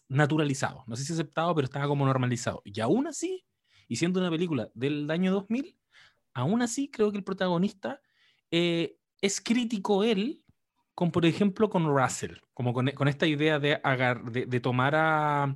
naturalizado. 0.07 0.84
No 0.88 0.95
sé 0.95 1.03
si 1.03 1.13
aceptado, 1.13 1.53
pero 1.53 1.65
estaba 1.65 1.88
como 1.88 2.03
normalizado. 2.03 2.63
Y 2.65 2.80
aún 2.80 3.05
así, 3.05 3.45
y 3.88 3.97
siendo 3.97 4.20
una 4.20 4.32
película 4.32 4.72
del 4.74 5.09
año 5.11 5.32
2000, 5.32 5.78
aún 6.34 6.63
así 6.63 6.89
creo 6.89 7.11
que 7.11 7.20
el 7.20 7.24
protagonista 7.24 8.01
eh, 8.49 8.97
es 9.22 9.39
crítico 9.39 10.03
él, 10.03 10.43
con 10.95 11.11
por 11.11 11.28
ejemplo 11.28 11.70
con 11.70 11.86
Russell, 11.86 12.38
como 12.55 12.74
con, 12.74 12.88
con 12.91 13.07
esta 13.07 13.28
idea 13.28 13.59
de, 13.59 13.80
de, 14.47 14.59
tomar 14.59 14.95
a 14.95 15.55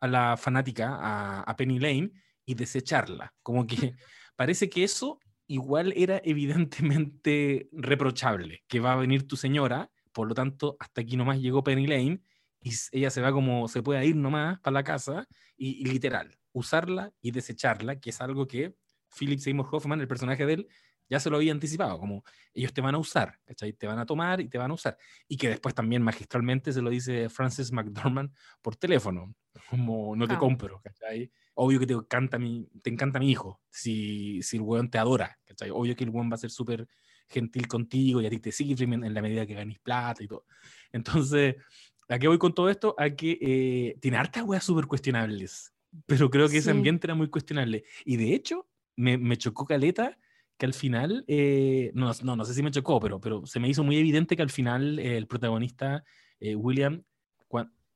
la 0.00 0.36
fanática, 0.36 0.98
a, 1.44 1.56
Penny 1.56 1.78
Lane, 1.78 2.10
y 2.44 2.54
desecharla. 2.54 3.34
Como 3.42 3.66
que 3.66 3.76
parece 4.36 4.68
que 4.68 4.84
eso 4.84 5.18
igual 5.46 5.92
era 5.96 6.20
evidentemente 6.24 7.68
reprochable, 7.72 8.64
que 8.68 8.80
va 8.80 8.92
a 8.92 8.96
venir 8.96 9.26
tu 9.26 9.36
señora, 9.36 9.90
por 10.12 10.28
lo 10.28 10.34
tanto, 10.34 10.76
hasta 10.78 11.00
aquí 11.02 11.16
nomás 11.16 11.40
llegó 11.40 11.62
Penny 11.64 11.86
Lane 11.86 12.22
y 12.60 12.72
ella 12.92 13.10
se 13.10 13.20
va 13.20 13.32
como 13.32 13.68
se 13.68 13.82
puede 13.82 14.06
ir 14.06 14.16
nomás 14.16 14.60
para 14.60 14.74
la 14.74 14.84
casa 14.84 15.26
y, 15.56 15.84
literal, 15.84 16.38
usarla 16.52 17.12
y 17.20 17.32
desecharla, 17.32 17.98
que 17.98 18.10
es 18.10 18.20
algo 18.20 18.46
que 18.46 18.74
Philip 19.18 19.40
Seymour 19.40 19.68
Hoffman, 19.70 20.00
el 20.00 20.08
personaje 20.08 20.46
de 20.46 20.52
él, 20.54 20.68
ya 21.08 21.20
se 21.20 21.28
lo 21.28 21.36
había 21.36 21.52
anticipado, 21.52 21.98
como 21.98 22.24
ellos 22.54 22.72
te 22.72 22.80
van 22.80 22.94
a 22.94 22.98
usar, 22.98 23.38
¿cachai? 23.44 23.74
Te 23.74 23.86
van 23.86 23.98
a 23.98 24.06
tomar 24.06 24.40
y 24.40 24.48
te 24.48 24.56
van 24.56 24.70
a 24.70 24.74
usar. 24.74 24.96
Y 25.28 25.36
que 25.36 25.50
después 25.50 25.74
también 25.74 26.02
magistralmente 26.02 26.72
se 26.72 26.80
lo 26.80 26.88
dice 26.88 27.28
Francis 27.28 27.70
McDormand 27.72 28.32
por 28.62 28.76
teléfono, 28.76 29.34
como 29.68 30.16
no 30.16 30.26
te 30.26 30.38
compro, 30.38 30.80
¿cachai? 30.80 31.30
Obvio 31.54 31.78
que 31.80 31.86
te 31.86 31.94
encanta 31.94 32.38
mi, 32.38 32.68
te 32.82 32.90
encanta 32.90 33.18
mi 33.18 33.30
hijo, 33.30 33.60
si, 33.70 34.42
si 34.42 34.56
el 34.56 34.62
weón 34.62 34.90
te 34.90 34.98
adora, 34.98 35.38
¿cachai? 35.44 35.70
Obvio 35.70 35.94
que 35.94 36.04
el 36.04 36.10
weón 36.10 36.30
va 36.30 36.34
a 36.34 36.38
ser 36.38 36.50
súper 36.50 36.88
gentil 37.28 37.68
contigo 37.68 38.20
y 38.20 38.26
a 38.26 38.30
ti 38.30 38.38
te 38.38 38.52
sigue 38.52 38.84
en 38.84 39.14
la 39.14 39.22
medida 39.22 39.46
que 39.46 39.54
ganes 39.54 39.78
plata 39.78 40.22
y 40.22 40.28
todo. 40.28 40.44
Entonces, 40.92 41.56
¿a 42.08 42.18
qué 42.18 42.28
voy 42.28 42.38
con 42.38 42.54
todo 42.54 42.68
esto? 42.68 42.94
A 42.98 43.10
que 43.10 43.38
eh, 43.40 43.98
tiene 44.00 44.16
hartas 44.16 44.44
weas 44.44 44.64
súper 44.64 44.86
cuestionables, 44.86 45.72
pero 46.06 46.30
creo 46.30 46.48
que 46.48 46.58
ese 46.58 46.70
ambiente 46.70 47.06
era 47.06 47.14
muy 47.14 47.28
cuestionable. 47.28 47.84
Y 48.04 48.16
de 48.16 48.34
hecho, 48.34 48.66
me, 48.96 49.18
me 49.18 49.36
chocó 49.36 49.64
caleta 49.66 50.18
que 50.62 50.66
al 50.66 50.74
final, 50.74 51.24
eh, 51.26 51.90
no, 51.94 52.12
no, 52.22 52.36
no, 52.36 52.44
sé 52.44 52.54
si 52.54 52.62
me 52.62 52.70
chocó, 52.70 53.00
pero, 53.00 53.20
pero 53.20 53.44
se 53.46 53.58
me 53.58 53.68
hizo 53.68 53.82
muy 53.82 53.96
evidente 53.96 54.36
que 54.36 54.42
al 54.42 54.50
final 54.50 54.98
eh, 54.98 55.16
el 55.16 55.26
protagonista, 55.26 56.04
eh, 56.38 56.54
William, 56.54 57.02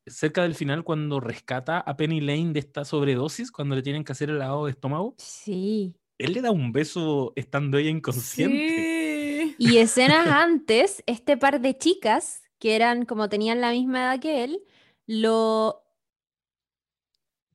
cerca 0.07 0.42
del 0.42 0.54
final, 0.54 0.84
cuando 0.84 1.20
rescata 1.20 1.78
a 1.78 1.96
Penny 1.96 2.20
Lane 2.20 2.52
de 2.52 2.61
esta 2.61 2.84
sobredosis, 2.84 3.50
cuando 3.50 3.74
le 3.74 3.82
tienen 3.82 4.04
que 4.04 4.12
hacer 4.12 4.30
el 4.30 4.38
lavado 4.38 4.66
de 4.66 4.72
estómago, 4.72 5.14
sí. 5.18 5.94
él 6.18 6.32
le 6.32 6.42
da 6.42 6.50
un 6.50 6.72
beso 6.72 7.32
estando 7.36 7.78
ella 7.78 7.90
inconsciente. 7.90 9.54
Y 9.59 9.76
escenas 9.78 10.26
antes, 10.28 11.02
este 11.07 11.36
par 11.36 11.61
de 11.61 11.76
chicas, 11.76 12.42
que 12.59 12.76
eran 12.76 13.04
como 13.04 13.28
tenían 13.28 13.61
la 13.61 13.70
misma 13.70 14.00
edad 14.00 14.20
que 14.20 14.44
él, 14.44 14.62
lo 15.07 15.82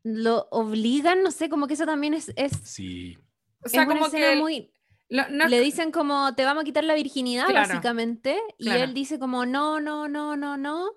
lo 0.04 0.48
obligan, 0.50 1.22
no 1.22 1.32
sé, 1.32 1.50
como 1.50 1.68
que 1.68 1.76
eso 1.76 1.86
también 1.86 2.14
es... 2.14 2.34
es 2.36 2.54
sí. 2.64 3.18
O 3.64 3.70
sea, 3.70 3.86
como 3.86 4.10
que... 4.10 4.36
Muy, 4.36 4.72
le 5.10 5.60
dicen 5.60 5.92
como, 5.92 6.34
te 6.36 6.46
vamos 6.46 6.62
a 6.62 6.64
quitar 6.64 6.84
la 6.84 6.96
virginidad, 6.96 7.54
básicamente, 7.54 8.40
y 8.58 8.70
él 8.70 8.94
dice 8.94 9.20
como, 9.20 9.46
no, 9.46 9.82
no, 9.82 10.08
no, 10.08 10.38
no, 10.38 10.58
no. 10.58 10.94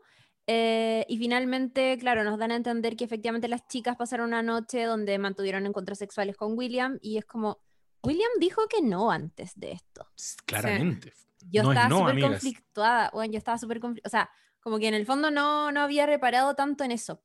Eh, 0.47 1.07
y 1.09 1.17
finalmente, 1.19 1.97
claro, 1.99 2.23
nos 2.23 2.39
dan 2.39 2.53
a 2.53 2.57
entender 2.57 2.97
que 2.97 3.05
efectivamente 3.05 3.49
las 3.49 3.67
chicas 3.67 3.97
pasaron 3.97 4.29
una 4.29 4.43
noche 4.43 4.85
donde 4.85 5.19
mantuvieron 5.19 5.67
encuentros 5.67 5.99
sexuales 5.99 6.37
con 6.37 6.57
William, 6.57 6.99
y 7.01 7.17
es 7.17 7.25
como, 7.25 7.63
William 8.03 8.31
dijo 8.39 8.63
que 8.69 8.83
no 8.83 9.11
antes 9.11 9.59
de 9.59 9.73
esto. 9.73 10.07
Claramente. 10.45 11.13
Yo, 11.51 11.63
estaba 11.63 11.89
súper 11.89 12.21
conflictuada, 12.21 13.11
bueno, 13.13 13.33
yo 13.33 13.39
estaba 13.39 13.59
súper 13.59 13.81
conflictuada, 13.81 14.09
o 14.09 14.11
sea, 14.11 14.31
como 14.61 14.79
que 14.79 14.89
en 14.89 14.95
el 14.95 15.07
fondo 15.07 15.31
no, 15.31 15.73
no 15.73 15.81
había 15.81 16.07
reparado 16.07 16.55
tanto 16.55 16.85
en 16.85 16.91
eso. 16.91 17.23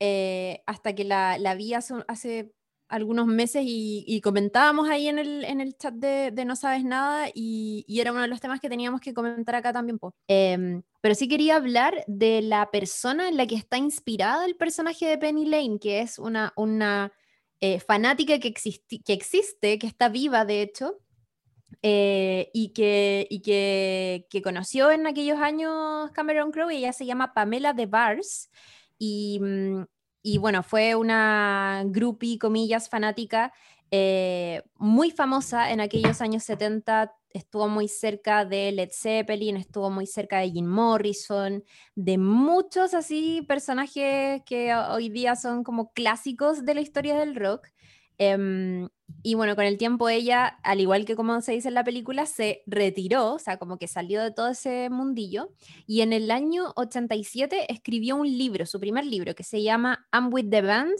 Eh, 0.00 0.62
hasta 0.66 0.94
que 0.94 1.04
la, 1.04 1.38
la 1.38 1.54
vi 1.54 1.74
hace, 1.74 1.94
hace 2.08 2.54
algunos 2.92 3.26
meses 3.26 3.62
y, 3.64 4.20
comentábamos 4.20 4.90
ahí 4.90 5.08
en 5.08 5.18
el, 5.18 5.44
en 5.46 5.62
el 5.62 5.76
chat 5.78 5.94
de, 5.94 6.44
No 6.44 6.56
Sabes 6.56 6.84
Nada 6.84 7.28
y, 7.34 7.86
era 7.88 8.12
uno 8.12 8.20
de 8.20 8.28
los 8.28 8.40
temas 8.40 8.60
que 8.60 8.68
teníamos 8.68 9.00
que 9.00 9.14
comentar 9.14 9.54
acá 9.54 9.72
también. 9.72 9.98
Em, 10.28 10.82
pero 11.00 11.14
sí 11.14 11.26
quería 11.26 11.56
hablar 11.56 12.04
de 12.06 12.42
la 12.42 12.70
persona 12.70 13.28
en 13.30 13.38
la 13.38 13.46
que 13.46 13.54
está 13.54 13.78
inspirado 13.78 14.44
el 14.44 14.56
personaje 14.56 15.06
de 15.06 15.16
Penny 15.16 15.46
Lane, 15.46 15.78
que 15.80 16.02
es 16.02 16.18
una, 16.18 16.52
una 16.54 17.12
eh, 17.60 17.80
fanática 17.80 18.38
que, 18.38 18.52
que 18.52 19.12
existe, 19.12 19.78
que 19.78 19.86
está 19.86 20.10
viva 20.10 20.44
de 20.44 20.60
hecho, 20.60 20.98
eh, 21.80 22.50
y, 22.52 22.74
que, 22.74 23.26
y 23.30 23.40
que, 23.40 24.26
que, 24.28 24.42
conoció 24.42 24.90
en 24.90 25.06
aquellos 25.06 25.38
años 25.38 26.10
Cameron 26.12 26.52
Crowe, 26.52 26.74
y 26.74 26.76
ella 26.76 26.92
se 26.92 27.06
llama 27.06 27.32
Pamela 27.32 27.72
de 27.72 27.86
Bars. 27.86 28.50
Y, 28.98 29.40
mm, 29.40 29.84
y 30.22 30.38
bueno, 30.38 30.62
fue 30.62 30.94
una 30.94 31.82
groupie, 31.86 32.38
comillas, 32.38 32.88
fanática 32.88 33.52
eh, 33.94 34.62
muy 34.78 35.10
famosa 35.10 35.70
en 35.70 35.80
aquellos 35.80 36.22
años 36.22 36.44
70. 36.44 37.14
Estuvo 37.30 37.68
muy 37.68 37.88
cerca 37.88 38.46
de 38.46 38.72
Led 38.72 38.88
Zeppelin, 38.90 39.58
estuvo 39.58 39.90
muy 39.90 40.06
cerca 40.06 40.38
de 40.38 40.50
Jim 40.50 40.66
Morrison, 40.66 41.62
de 41.94 42.16
muchos 42.16 42.94
así 42.94 43.42
personajes 43.46 44.42
que 44.46 44.74
hoy 44.74 45.10
día 45.10 45.36
son 45.36 45.62
como 45.62 45.92
clásicos 45.92 46.64
de 46.64 46.74
la 46.74 46.80
historia 46.80 47.18
del 47.18 47.36
rock. 47.36 47.68
Em, 48.24 48.88
y 49.24 49.34
bueno, 49.34 49.56
con 49.56 49.64
el 49.64 49.78
tiempo 49.78 50.08
ella, 50.08 50.46
al 50.62 50.80
igual 50.80 51.04
que 51.04 51.16
como 51.16 51.40
se 51.40 51.52
dice 51.52 51.68
en 51.68 51.74
la 51.74 51.82
película, 51.82 52.24
se 52.26 52.62
retiró, 52.66 53.34
o 53.34 53.38
sea, 53.38 53.56
como 53.56 53.78
que 53.78 53.88
salió 53.88 54.22
de 54.22 54.30
todo 54.30 54.48
ese 54.48 54.90
mundillo. 54.90 55.52
Y 55.86 56.02
en 56.02 56.12
el 56.12 56.30
año 56.30 56.72
87 56.76 57.72
escribió 57.72 58.16
un 58.16 58.26
libro, 58.26 58.64
su 58.66 58.78
primer 58.78 59.04
libro, 59.06 59.34
que 59.34 59.42
se 59.42 59.62
llama 59.62 60.06
I'm 60.12 60.32
with 60.32 60.50
the 60.50 60.62
Band, 60.62 60.92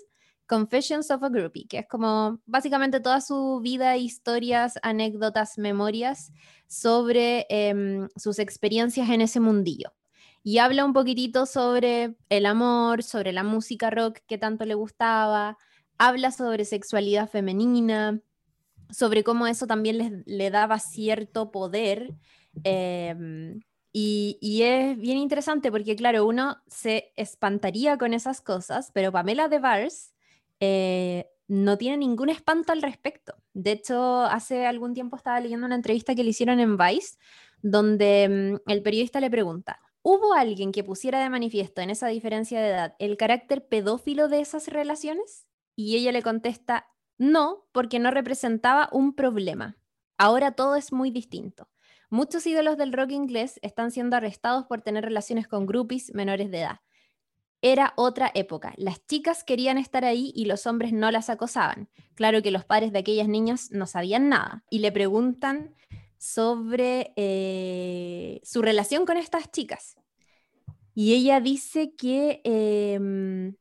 Confessions 0.48 1.10
of 1.12 1.22
a 1.22 1.28
Groupie, 1.28 1.68
que 1.68 1.78
es 1.78 1.88
como 1.88 2.40
básicamente 2.44 3.00
toda 3.00 3.20
su 3.20 3.60
vida, 3.62 3.96
historias, 3.96 4.78
anécdotas, 4.82 5.56
memorias 5.58 6.32
sobre 6.66 7.46
em, 7.50 8.08
sus 8.16 8.40
experiencias 8.40 9.08
en 9.10 9.20
ese 9.20 9.38
mundillo. 9.38 9.92
Y 10.42 10.58
habla 10.58 10.84
un 10.84 10.92
poquitito 10.92 11.46
sobre 11.46 12.16
el 12.28 12.46
amor, 12.46 13.04
sobre 13.04 13.32
la 13.32 13.44
música 13.44 13.90
rock 13.90 14.18
que 14.26 14.38
tanto 14.38 14.64
le 14.64 14.74
gustaba, 14.74 15.56
habla 16.02 16.32
sobre 16.32 16.64
sexualidad 16.64 17.30
femenina, 17.30 18.20
sobre 18.90 19.22
cómo 19.22 19.46
eso 19.46 19.68
también 19.68 20.24
le 20.26 20.50
daba 20.50 20.80
cierto 20.80 21.52
poder. 21.52 22.12
Em, 22.64 23.60
y, 23.92 24.62
es 24.62 24.98
bien 24.98 25.18
interesante 25.18 25.70
porque, 25.70 25.94
claro, 25.94 26.26
uno 26.26 26.56
se 26.66 27.12
espantaría 27.14 27.98
con 27.98 28.14
esas 28.14 28.40
cosas, 28.40 28.90
pero 28.92 29.12
Pamela 29.12 29.48
de 29.48 29.60
Vars 29.60 30.12
eh, 30.58 31.30
no 31.46 31.78
tiene 31.78 31.98
ningún 31.98 32.30
espanto 32.30 32.72
al 32.72 32.82
respecto. 32.82 33.34
De 33.54 33.70
hecho, 33.70 34.22
hace 34.24 34.66
algún 34.66 34.94
tiempo 34.94 35.16
estaba 35.16 35.38
leyendo 35.38 35.66
una 35.66 35.76
entrevista 35.76 36.16
que 36.16 36.24
le 36.24 36.30
hicieron 36.30 36.58
en 36.58 36.76
Vice, 36.76 37.16
donde 37.62 38.24
em, 38.24 38.58
el 38.66 38.82
periodista 38.82 39.20
le 39.20 39.30
pregunta, 39.30 39.78
¿hubo 40.02 40.34
alguien 40.34 40.72
que 40.72 40.82
pusiera 40.82 41.22
de 41.22 41.30
manifiesto 41.30 41.80
en 41.80 41.90
esa 41.90 42.08
diferencia 42.08 42.60
de 42.60 42.70
edad 42.70 42.96
el 42.98 43.16
carácter 43.16 43.68
pedófilo 43.68 44.26
de 44.28 44.40
esas 44.40 44.66
relaciones? 44.66 45.46
Y 45.76 45.96
ella 45.96 46.12
le 46.12 46.22
contesta, 46.22 46.86
no, 47.18 47.66
porque 47.72 47.98
no 47.98 48.10
representaba 48.10 48.88
un 48.92 49.14
problema. 49.14 49.76
Ahora 50.18 50.52
todo 50.52 50.76
es 50.76 50.92
muy 50.92 51.10
distinto. 51.10 51.68
Muchos 52.10 52.46
ídolos 52.46 52.76
del 52.76 52.92
rock 52.92 53.12
inglés 53.12 53.58
están 53.62 53.90
siendo 53.90 54.16
arrestados 54.16 54.66
por 54.66 54.82
tener 54.82 55.04
relaciones 55.04 55.48
con 55.48 55.66
groupies 55.66 56.12
menores 56.14 56.50
de 56.50 56.60
edad. 56.60 56.80
Era 57.62 57.94
otra 57.96 58.30
época. 58.34 58.74
Las 58.76 59.06
chicas 59.06 59.44
querían 59.44 59.78
estar 59.78 60.04
ahí 60.04 60.32
y 60.34 60.44
los 60.46 60.66
hombres 60.66 60.92
no 60.92 61.10
las 61.10 61.30
acosaban. 61.30 61.88
Claro 62.14 62.42
que 62.42 62.50
los 62.50 62.64
padres 62.64 62.92
de 62.92 62.98
aquellas 62.98 63.28
niñas 63.28 63.70
no 63.70 63.86
sabían 63.86 64.28
nada 64.28 64.64
y 64.68 64.80
le 64.80 64.92
preguntan 64.92 65.74
sobre 66.18 67.12
eh, 67.16 68.40
su 68.44 68.62
relación 68.62 69.06
con 69.06 69.16
estas 69.16 69.50
chicas. 69.50 69.96
Y 70.94 71.14
ella 71.14 71.40
dice 71.40 71.94
que 71.94 72.42
em, 72.44 73.54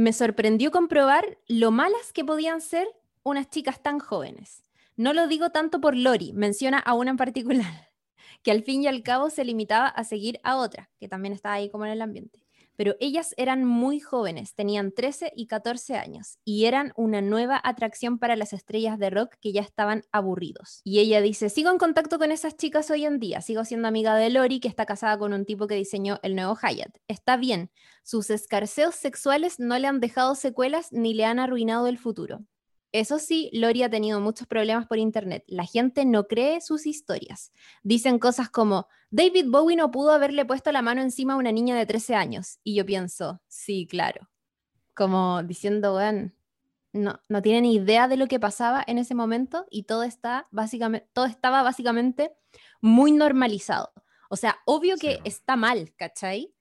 me 0.00 0.14
sorprendió 0.14 0.70
comprobar 0.70 1.36
lo 1.46 1.70
malas 1.70 2.14
que 2.14 2.24
podían 2.24 2.62
ser 2.62 2.88
unas 3.22 3.50
chicas 3.50 3.82
tan 3.82 3.98
jóvenes. 3.98 4.62
No 4.96 5.12
lo 5.12 5.28
digo 5.28 5.50
tanto 5.50 5.78
por 5.78 5.94
Lori, 5.94 6.32
menciona 6.32 6.78
a 6.78 6.94
una 6.94 7.10
en 7.10 7.18
particular, 7.18 7.90
que 8.42 8.50
al 8.50 8.62
fin 8.62 8.82
y 8.82 8.86
al 8.86 9.02
cabo 9.02 9.28
se 9.28 9.44
limitaba 9.44 9.88
a 9.88 10.04
seguir 10.04 10.40
a 10.42 10.56
otra, 10.56 10.88
que 10.98 11.06
también 11.06 11.34
estaba 11.34 11.56
ahí 11.56 11.68
como 11.68 11.84
en 11.84 11.92
el 11.92 12.00
ambiente 12.00 12.46
pero 12.80 12.96
ellas 12.98 13.34
eran 13.36 13.66
muy 13.66 14.00
jóvenes, 14.00 14.54
tenían 14.54 14.92
13 14.92 15.34
y 15.36 15.48
14 15.48 15.96
años, 15.96 16.38
y 16.46 16.64
eran 16.64 16.94
una 16.96 17.20
nueva 17.20 17.60
atracción 17.62 18.18
para 18.18 18.36
las 18.36 18.54
estrellas 18.54 18.98
de 18.98 19.10
rock 19.10 19.34
que 19.38 19.52
ya 19.52 19.60
estaban 19.60 20.04
aburridos. 20.12 20.80
Y 20.82 21.00
ella 21.00 21.20
dice, 21.20 21.50
sigo 21.50 21.70
en 21.70 21.76
contacto 21.76 22.18
con 22.18 22.32
esas 22.32 22.56
chicas 22.56 22.90
hoy 22.90 23.04
en 23.04 23.18
día, 23.18 23.42
sigo 23.42 23.66
siendo 23.66 23.86
amiga 23.86 24.16
de 24.16 24.30
Lori, 24.30 24.60
que 24.60 24.68
está 24.68 24.86
casada 24.86 25.18
con 25.18 25.34
un 25.34 25.44
tipo 25.44 25.66
que 25.66 25.74
diseñó 25.74 26.20
el 26.22 26.34
nuevo 26.34 26.56
Hyatt. 26.56 26.96
Está 27.06 27.36
bien, 27.36 27.70
sus 28.02 28.30
escarceos 28.30 28.94
sexuales 28.94 29.60
no 29.60 29.78
le 29.78 29.86
han 29.86 30.00
dejado 30.00 30.34
secuelas 30.34 30.90
ni 30.90 31.12
le 31.12 31.26
han 31.26 31.38
arruinado 31.38 31.86
el 31.86 31.98
futuro. 31.98 32.46
Eso 32.92 33.18
sí, 33.18 33.50
Lori 33.52 33.82
ha 33.82 33.90
tenido 33.90 34.20
muchos 34.20 34.48
problemas 34.48 34.86
por 34.86 34.98
internet. 34.98 35.44
La 35.46 35.64
gente 35.64 36.04
no 36.04 36.26
cree 36.26 36.60
sus 36.60 36.86
historias. 36.86 37.52
Dicen 37.82 38.18
cosas 38.18 38.50
como, 38.50 38.88
David 39.10 39.46
Bowie 39.48 39.76
no 39.76 39.90
pudo 39.90 40.12
haberle 40.12 40.44
puesto 40.44 40.72
la 40.72 40.82
mano 40.82 41.00
encima 41.00 41.34
a 41.34 41.36
una 41.36 41.52
niña 41.52 41.76
de 41.76 41.86
13 41.86 42.16
años. 42.16 42.58
Y 42.64 42.74
yo 42.74 42.84
pienso, 42.84 43.40
sí, 43.46 43.86
claro. 43.88 44.28
Como 44.94 45.42
diciendo, 45.44 45.92
bueno, 45.92 46.32
no, 46.92 47.20
no 47.28 47.42
tienen 47.42 47.64
idea 47.64 48.08
de 48.08 48.16
lo 48.16 48.26
que 48.26 48.40
pasaba 48.40 48.82
en 48.86 48.98
ese 48.98 49.14
momento 49.14 49.66
y 49.70 49.84
todo, 49.84 50.02
está 50.02 50.48
básicamente, 50.50 51.08
todo 51.12 51.26
estaba 51.26 51.62
básicamente 51.62 52.32
muy 52.80 53.12
normalizado. 53.12 53.92
O 54.28 54.36
sea, 54.36 54.58
obvio 54.64 54.96
que 54.96 55.20
está 55.24 55.56
mal, 55.56 55.92
¿cachai? 55.96 56.54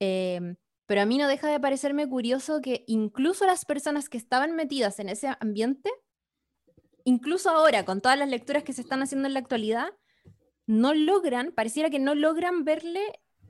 Eh, 0.00 0.56
pero 0.86 1.00
a 1.00 1.06
mí 1.06 1.18
no 1.18 1.28
deja 1.28 1.48
de 1.48 1.60
parecerme 1.60 2.08
curioso 2.08 2.60
que 2.60 2.84
incluso 2.86 3.46
las 3.46 3.64
personas 3.64 4.08
que 4.08 4.18
estaban 4.18 4.54
metidas 4.54 4.98
en 4.98 5.08
ese 5.08 5.28
ambiente, 5.40 5.90
incluso 7.04 7.50
ahora, 7.50 7.84
con 7.84 8.00
todas 8.00 8.18
las 8.18 8.28
lecturas 8.28 8.64
que 8.64 8.72
se 8.72 8.82
están 8.82 9.02
haciendo 9.02 9.28
en 9.28 9.34
la 9.34 9.40
actualidad, 9.40 9.88
no 10.66 10.94
logran, 10.94 11.52
pareciera 11.52 11.90
que 11.90 11.98
no 11.98 12.14
logran 12.14 12.64
verle 12.64 13.00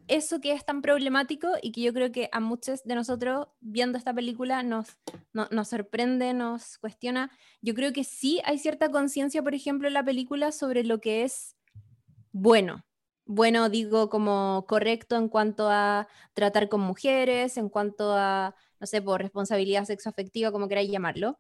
eso 0.09 0.41
que 0.41 0.53
es 0.53 0.65
tan 0.65 0.83
problemático 0.83 1.49
y 1.63 1.73
que 1.73 1.81
yo 1.81 1.93
creo 1.93 2.13
que 2.13 2.29
a 2.33 2.41
muchos 2.41 2.83
de 2.85 2.95
nosotros 2.95 3.49
viendo 3.61 3.97
esta 3.97 4.13
película 4.13 4.63
nos, 4.63 4.99
nos 5.33 5.69
sorprende, 5.69 6.35
nos 6.35 6.79
cuestiona. 6.79 7.31
Yo 7.63 7.75
creo 7.75 7.93
que 7.93 8.05
sí 8.05 8.41
hay 8.45 8.59
cierta 8.59 8.91
conciencia, 8.91 9.43
por 9.43 9.55
ejemplo, 9.55 9.89
en 9.89 9.95
la 9.95 10.05
película 10.05 10.53
sobre 10.53 10.85
lo 10.85 11.01
que 11.01 11.23
es 11.23 11.57
bueno. 12.33 12.85
Bueno, 13.27 13.71
digo, 13.71 14.11
como 14.11 14.67
correcto 14.69 15.17
en 15.17 15.29
cuanto 15.29 15.71
a 15.71 16.09
tratar 16.35 16.69
con 16.69 16.81
mujeres, 16.83 17.57
en 17.57 17.71
cuanto 17.71 18.13
a, 18.15 18.55
no 18.81 18.87
sé, 18.87 19.01
por 19.01 19.23
responsabilidad 19.23 19.85
sexoafectiva, 19.87 20.53
como 20.53 20.69
queráis 20.69 20.91
llamarlo. 20.91 21.39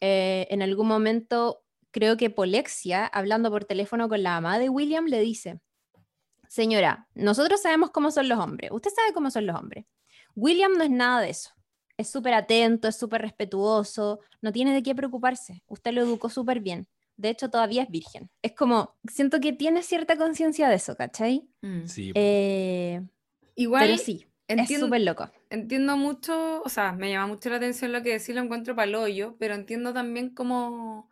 Eh, 0.00 0.46
en 0.50 0.62
algún 0.62 0.88
momento, 0.88 1.62
creo 1.90 2.16
que 2.16 2.30
Polexia, 2.30 3.06
hablando 3.06 3.50
por 3.50 3.66
teléfono 3.66 4.08
con 4.08 4.22
la 4.22 4.40
mamá 4.40 4.58
de 4.58 4.70
William, 4.70 5.06
le 5.06 5.20
dice, 5.20 5.60
señora, 6.48 7.08
nosotros 7.14 7.62
sabemos 7.62 7.90
cómo 7.90 8.10
son 8.10 8.28
los 8.28 8.38
hombres, 8.38 8.70
usted 8.72 8.90
sabe 8.94 9.12
cómo 9.12 9.30
son 9.30 9.46
los 9.46 9.56
hombres. 9.56 9.86
William 10.34 10.72
no 10.78 10.84
es 10.84 10.90
nada 10.90 11.20
de 11.22 11.30
eso. 11.30 11.50
Es 11.98 12.10
súper 12.10 12.34
atento, 12.34 12.88
es 12.88 12.96
súper 12.96 13.22
respetuoso, 13.22 14.20
no 14.42 14.52
tiene 14.52 14.74
de 14.74 14.82
qué 14.82 14.94
preocuparse. 14.94 15.62
Usted 15.66 15.92
lo 15.92 16.02
educó 16.02 16.28
súper 16.30 16.60
bien. 16.60 16.88
De 17.16 17.30
hecho, 17.30 17.48
todavía 17.48 17.82
es 17.82 17.90
virgen. 17.90 18.30
Es 18.42 18.52
como, 18.52 18.96
siento 19.10 19.40
que 19.40 19.52
tiene 19.52 19.82
cierta 19.82 20.16
conciencia 20.16 20.68
de 20.68 20.76
eso, 20.76 20.96
¿cachai? 20.96 21.48
Mm. 21.62 21.86
Sí. 21.86 22.12
Eh, 22.14 23.02
Igual 23.54 23.86
pero 23.86 23.98
sí, 23.98 24.26
es 24.48 24.78
súper 24.78 25.00
loco. 25.00 25.30
entiendo 25.50 25.96
mucho, 25.96 26.62
o 26.62 26.68
sea, 26.68 26.92
me 26.92 27.10
llama 27.10 27.28
mucho 27.28 27.48
la 27.50 27.56
atención 27.56 27.92
lo 27.92 28.02
que 28.02 28.12
decís, 28.18 28.34
lo 28.34 28.42
encuentro 28.42 28.76
paloyo, 28.76 29.36
pero 29.38 29.54
entiendo 29.54 29.92
también 29.92 30.30
como, 30.34 31.08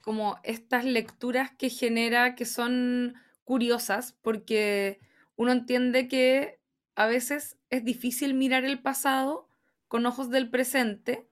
como 0.00 0.38
estas 0.44 0.84
lecturas 0.84 1.50
que 1.56 1.70
genera 1.70 2.34
que 2.34 2.44
son 2.44 3.14
curiosas, 3.44 4.12
porque 4.22 5.00
uno 5.36 5.52
entiende 5.52 6.08
que 6.08 6.60
a 6.94 7.06
veces 7.06 7.58
es 7.70 7.84
difícil 7.84 8.34
mirar 8.34 8.64
el 8.64 8.80
pasado 8.80 9.48
con 9.88 10.06
ojos 10.06 10.30
del 10.30 10.50
presente, 10.50 11.25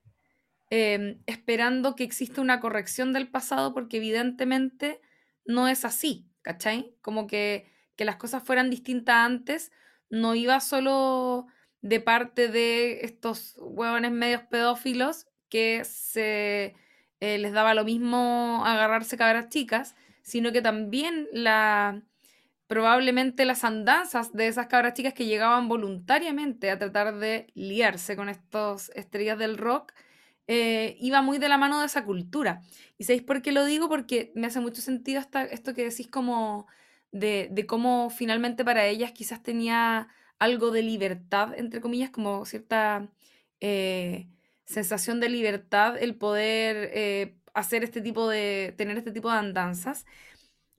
em, 0.77 1.23
esperando 1.27 1.95
que 1.95 2.03
exista 2.03 2.41
una 2.41 2.59
corrección 2.59 3.13
del 3.13 3.29
pasado, 3.29 3.73
porque 3.73 3.99
evidentemente 3.99 5.01
no 5.45 5.69
es 5.69 5.85
así, 5.85 6.27
¿cachai? 6.43 6.97
Como 7.01 7.29
que, 7.29 7.71
que 7.95 8.05
las 8.05 8.17
cosas 8.17 8.43
fueran 8.43 8.71
distintas 8.71 9.15
antes, 9.15 9.71
no 10.11 10.35
iba 10.35 10.59
solo 10.59 11.47
de 11.81 12.01
parte 12.01 12.49
de 12.49 13.05
estos 13.05 13.55
huevones 13.59 14.11
medios 14.11 14.43
pedófilos 14.51 15.27
que 15.49 15.85
se 15.85 16.75
eh, 17.21 17.39
les 17.39 17.53
daba 17.53 17.75
lo 17.75 17.85
mismo 17.85 18.63
agarrarse 18.67 19.17
cabras 19.17 19.51
chicas, 19.51 19.95
sino 20.23 20.51
que 20.51 20.61
también 20.61 21.29
la 21.33 22.03
probablemente 22.67 23.45
las 23.45 23.63
andanzas 23.63 24.33
de 24.33 24.49
esas 24.49 24.67
cabras 24.67 24.95
chicas 24.95 25.15
que 25.15 25.27
llegaban 25.27 25.69
voluntariamente 25.69 26.71
a 26.73 26.79
tratar 26.79 27.15
de 27.19 27.47
liarse 27.55 28.17
con 28.17 28.29
estos 28.29 28.91
estrellas 28.97 29.39
del 29.39 29.57
rock, 29.59 29.93
eh, 30.47 30.97
iba 31.01 31.23
muy 31.23 31.39
de 31.39 31.49
la 31.49 31.59
mano 31.59 31.81
de 31.81 31.87
esa 31.87 32.05
cultura. 32.05 32.63
¿Y 32.99 33.05
sabéis 33.05 33.23
por 33.23 33.43
qué 33.43 33.53
lo 33.53 33.65
digo? 33.65 33.89
Porque 33.89 34.33
me 34.35 34.47
hace 34.47 34.61
mucho 34.61 34.83
sentido 34.83 35.21
esta- 35.21 35.45
esto 35.45 35.75
que 35.75 35.85
decís 35.89 36.09
como 36.09 36.67
de, 37.13 37.49
de 37.51 37.67
cómo 37.67 38.11
finalmente 38.11 38.65
para 38.65 38.87
ellas 38.87 39.13
quizás 39.13 39.43
tenía 39.43 40.09
algo 40.39 40.71
de 40.71 40.83
libertad, 40.83 41.55
entre 41.57 41.81
comillas, 41.81 42.11
como 42.11 42.45
cierta 42.45 43.09
eh, 43.61 44.29
sensación 44.67 45.21
de 45.21 45.29
libertad 45.29 45.97
el 45.99 46.17
poder 46.17 46.91
eh, 46.95 47.37
hacer 47.55 47.85
este 47.85 48.01
tipo 48.01 48.29
de, 48.29 48.75
tener 48.77 48.99
este 48.99 49.13
tipo 49.13 49.31
de 49.31 49.39
andanzas, 49.39 50.07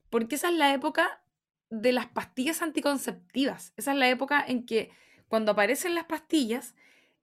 porque 0.10 0.36
esa 0.36 0.50
es 0.50 0.56
la 0.56 0.74
época 0.74 1.22
de 1.70 1.92
las 1.92 2.08
pastillas 2.08 2.62
anticonceptivas. 2.62 3.74
Esa 3.78 3.92
es 3.94 3.98
la 3.98 4.10
época 4.10 4.44
en 4.48 4.66
que 4.66 4.92
cuando 5.28 5.52
aparecen 5.54 5.96
las 5.96 6.06
pastillas, 6.06 6.76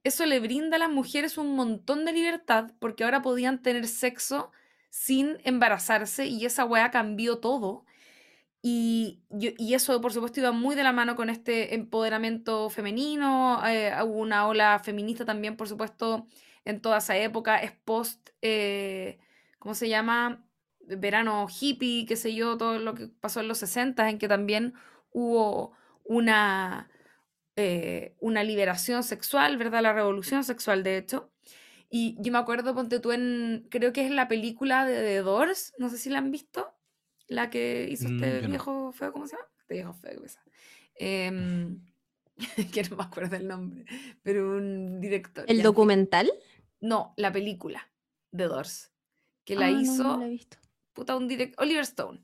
eso 0.05 0.27
le 0.27 0.41
brinda 0.41 0.77
a 0.77 0.79
las 0.81 0.91
mujeres 0.91 1.39
un 1.39 1.55
montón 1.57 2.05
de 2.05 2.13
libertad 2.13 2.73
porque 2.81 3.05
ahora 3.05 3.23
podían 3.23 3.63
tener 3.63 3.87
sexo 3.89 4.51
sin 4.91 5.39
embarazarse 5.45 6.27
y 6.27 6.45
esa 6.47 6.65
weá 6.65 6.91
cambió 6.91 7.39
todo. 7.39 7.85
Y, 8.63 9.23
y 9.31 9.75
eso, 9.75 10.01
por 10.01 10.13
supuesto, 10.13 10.41
iba 10.41 10.53
muy 10.53 10.77
de 10.77 10.85
la 10.85 10.93
mano 10.93 11.17
con 11.17 11.31
este 11.31 11.75
empoderamiento 11.75 12.71
femenino. 12.71 13.61
eh, 13.67 13.93
hubo 14.05 14.19
una 14.21 14.47
ola 14.47 14.79
feminista 14.79 15.25
también, 15.25 15.57
por 15.57 15.69
supuesto, 15.69 16.27
en 16.65 16.81
toda 16.81 16.99
esa 16.99 17.17
época. 17.17 17.59
Es 17.59 17.73
post, 17.73 18.31
eh, 18.43 19.19
¿cómo 19.59 19.75
se 19.75 19.89
llama? 19.89 20.45
Verano 20.81 21.47
hippie, 21.49 22.07
qué 22.07 22.17
sé 22.17 22.35
yo, 22.35 22.57
todo 22.57 22.79
lo 22.79 22.95
que 22.95 23.09
pasó 23.09 23.41
en 23.41 23.49
los 23.49 23.59
60, 23.59 24.09
en 24.11 24.19
que 24.19 24.29
también 24.29 24.75
hubo 25.13 25.73
una, 26.05 26.89
eh, 27.57 28.15
una 28.21 28.45
liberación 28.45 29.03
sexual, 29.03 29.57
¿verdad? 29.59 29.83
La 29.83 29.93
revolución 29.93 30.45
sexual, 30.45 30.83
de 30.83 30.97
hecho. 30.99 31.31
Y 31.91 32.17
yo 32.21 32.33
me 32.33 32.39
acuerdo, 32.39 32.75
ponte 32.75 33.01
tú 33.01 33.13
en, 33.13 33.67
creo 33.71 33.93
que 33.93 34.05
es 34.07 34.11
la 34.11 34.27
película 34.29 34.87
de 34.87 34.95
The 35.03 35.19
Doors, 35.23 35.75
no 35.79 35.89
sé 35.91 35.99
si 35.99 36.09
la 36.11 36.19
han 36.19 36.31
visto, 36.31 36.75
la 37.29 37.51
que 37.51 37.89
hizo 37.91 38.09
Mm, 38.09 38.15
este 38.25 38.43
no. 38.43 38.49
viejo 38.49 38.93
feo, 38.93 39.13
¿cómo 39.13 39.27
se 39.27 39.37
llama? 39.37 39.49
Este 39.59 39.75
viejo 39.75 39.93
feo, 39.93 40.15
¿cómo 40.17 40.29
se 40.29 40.37
llama? 40.37 40.53
Em, 40.95 41.81
que 42.73 42.83
no 42.85 42.97
me 42.97 43.03
acuerdo 43.05 43.37
el 43.37 43.47
nombre, 43.49 43.85
pero 44.23 44.57
un 44.57 45.01
director. 45.01 45.45
¿El 45.49 45.63
documental? 45.63 46.33
No, 46.81 47.13
la 47.17 47.31
película 47.31 47.91
The 48.35 48.45
Doors, 48.45 48.93
que 49.45 49.55
Ah, 49.55 49.59
la 49.61 49.71
no, 49.71 49.77
no 49.77 49.83
hizo 49.83 50.17
la 50.19 50.27
he 50.27 50.31
visto. 50.31 50.57
puta, 50.95 51.17
un 51.17 51.29
direct 51.29 51.61
Oliver 51.61 51.83
Stone, 51.85 52.23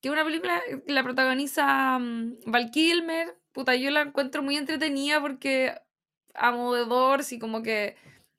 que 0.00 0.08
es 0.08 0.12
una 0.12 0.24
película 0.24 0.60
que 0.86 0.92
la 0.92 1.02
protagoniza 1.02 1.98
mm, 1.98 2.38
Val 2.46 2.70
Kilmer, 2.70 3.36
puta, 3.58 3.74
yo 3.74 3.90
la 3.90 4.02
encuentro 4.02 4.40
muy 4.40 4.56
entretenida 4.56 5.20
porque 5.20 5.74
amo 6.32 6.76
The 6.76 6.84
Doors 6.84 7.32
y 7.32 7.40
como 7.40 7.60
que 7.60 7.96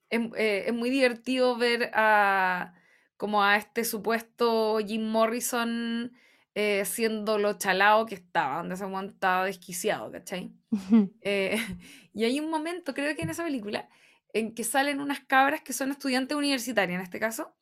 es, 0.09 0.21
eh, 0.37 0.63
es 0.67 0.73
muy 0.73 0.89
divertido 0.89 1.57
ver 1.57 1.91
a 1.93 2.73
como 3.17 3.43
a 3.43 3.57
este 3.57 3.83
supuesto 3.83 4.79
Jim 4.79 5.03
Morrison 5.09 6.13
eh, 6.55 6.85
siendo 6.85 7.37
lo 7.37 7.57
chalao 7.57 8.05
que 8.05 8.15
estaba, 8.15 8.59
donde 8.59 8.77
se 8.77 8.85
estaba 8.85 9.43
desquiciado, 9.43 10.09
¿cachai? 10.09 10.53
Eh, 11.21 11.57
y 12.13 12.23
hay 12.23 12.39
un 12.39 12.49
momento, 12.49 12.93
creo 12.93 13.13
que 13.13 13.23
en 13.23 13.29
esa 13.29 13.43
película, 13.43 13.89
en 14.31 14.55
que 14.55 14.63
salen 14.63 15.01
unas 15.01 15.19
cabras 15.19 15.61
que 15.61 15.73
son 15.73 15.91
estudiantes 15.91 16.37
universitarias 16.37 16.97
en 16.97 17.03
este 17.03 17.19
caso, 17.19 17.57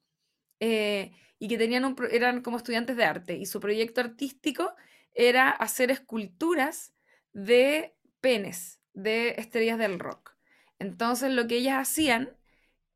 eh, 0.59 1.11
y 1.39 1.47
que 1.47 1.57
tenían 1.57 1.85
un 1.85 1.95
eran 2.11 2.43
como 2.43 2.57
estudiantes 2.57 2.97
de 2.97 3.03
arte, 3.03 3.35
y 3.35 3.47
su 3.47 3.59
proyecto 3.59 4.01
artístico 4.01 4.75
era 5.15 5.49
hacer 5.49 5.89
esculturas 5.89 6.93
de 7.33 7.95
penes, 8.21 8.79
de 8.93 9.35
estrellas 9.37 9.77
del 9.77 9.99
rock. 9.99 10.35
Entonces 10.79 11.31
lo 11.31 11.47
que 11.47 11.57
ellas 11.57 11.77
hacían 11.79 12.35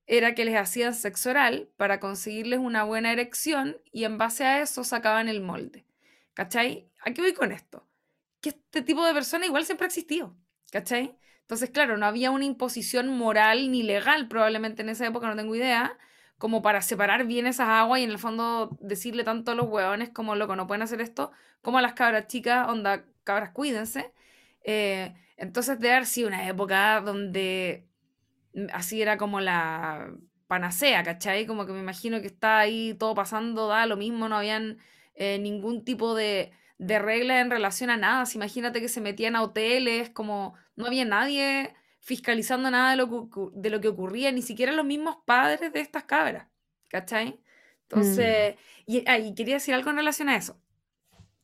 era 0.08 0.36
que 0.36 0.46
les 0.46 0.56
hacían 0.56 0.94
sexo 0.94 1.30
oral 1.30 1.70
para 1.78 2.00
conseguirles 2.00 2.60
una 2.60 2.84
buena 2.84 3.12
erección 3.12 3.78
y 3.92 4.04
en 4.04 4.18
base 4.18 4.44
a 4.46 4.62
eso 4.62 4.84
sacaban 4.84 5.30
el 5.30 5.42
molde. 5.42 5.86
¿Cachai? 6.34 6.90
¿A 7.06 7.12
qué 7.12 7.22
voy 7.22 7.34
con 7.34 7.52
esto? 7.52 7.88
Que 8.42 8.50
este 8.50 8.82
tipo 8.82 9.06
de 9.06 9.14
persona 9.14 9.46
igual 9.46 9.66
siempre 9.66 9.86
ha 9.86 9.88
existido. 9.88 10.36
¿Cachai? 10.72 11.18
Entonces, 11.42 11.70
claro, 11.70 11.98
no 11.98 12.06
había 12.06 12.32
una 12.32 12.46
imposición 12.46 13.10
moral 13.10 13.72
ni 13.72 13.84
legal 13.84 14.28
probablemente 14.28 14.82
en 14.84 14.90
esa 14.90 15.06
época, 15.06 15.28
no 15.28 15.36
tengo 15.36 15.54
idea, 15.56 15.98
como 16.38 16.62
para 16.62 16.82
separar 16.82 17.26
bien 17.26 17.46
esas 17.46 17.68
aguas 17.68 18.00
y 18.00 18.04
en 18.04 18.12
el 18.12 18.20
fondo 18.20 18.78
decirle 18.80 19.24
tanto 19.24 19.52
a 19.52 19.56
los 19.56 19.68
hueones 19.68 20.10
como, 20.10 20.36
loco, 20.36 20.56
no 20.56 20.66
pueden 20.66 20.82
hacer 20.82 21.02
esto, 21.02 21.32
como 21.62 21.78
a 21.78 21.82
las 21.82 21.94
cabras 21.94 22.28
chicas, 22.28 22.68
onda, 22.70 23.06
cabras, 23.24 23.52
cuídense. 23.52 24.14
Eh, 24.64 25.14
entonces, 25.38 25.80
de 25.80 25.92
haber 25.92 26.06
sido 26.06 26.28
una 26.28 26.48
época 26.48 27.02
donde 27.02 27.88
mm, 28.54 28.68
así 28.74 29.02
era 29.02 29.18
como 29.18 29.40
la 29.42 30.14
panacea, 30.48 31.04
¿cachai? 31.04 31.46
Como 31.46 31.66
que 31.66 31.74
me 31.74 31.80
imagino 31.80 32.22
que 32.22 32.28
está 32.28 32.60
ahí 32.60 32.94
todo 32.94 33.16
pasando, 33.16 33.68
da 33.68 33.86
lo 33.86 33.98
mismo, 33.98 34.28
no 34.30 34.38
habían 34.38 34.80
eh, 35.16 35.40
ningún 35.40 35.86
tipo 35.86 36.14
de, 36.16 36.52
de 36.78 37.00
regla 37.00 37.40
en 37.40 37.50
relación 37.52 37.90
a 37.90 37.98
nada. 37.98 38.26
Si 38.26 38.38
imagínate 38.38 38.82
que 38.82 38.90
se 38.90 39.02
metían 39.02 39.36
a 39.36 39.44
hoteles, 39.44 40.10
como 40.10 40.56
no 40.76 40.88
había 40.88 41.06
nadie 41.06 41.74
fiscalizando 42.00 42.72
nada 42.72 42.92
de 42.92 42.98
lo 42.98 43.30
de 43.54 43.70
lo 43.70 43.80
que 43.80 43.88
ocurría, 43.88 44.32
ni 44.32 44.42
siquiera 44.42 44.72
los 44.72 44.86
mismos 44.86 45.18
padres 45.26 45.72
de 45.72 45.80
estas 45.80 46.04
cabras, 46.04 46.48
¿cachai? 46.90 47.40
Entonces, 47.84 48.56
y, 48.86 49.04
ah, 49.08 49.20
y 49.20 49.36
quería 49.36 49.56
decir 49.56 49.74
algo 49.74 49.90
en 49.92 49.98
relación 49.98 50.30
a 50.30 50.36
eso, 50.36 50.60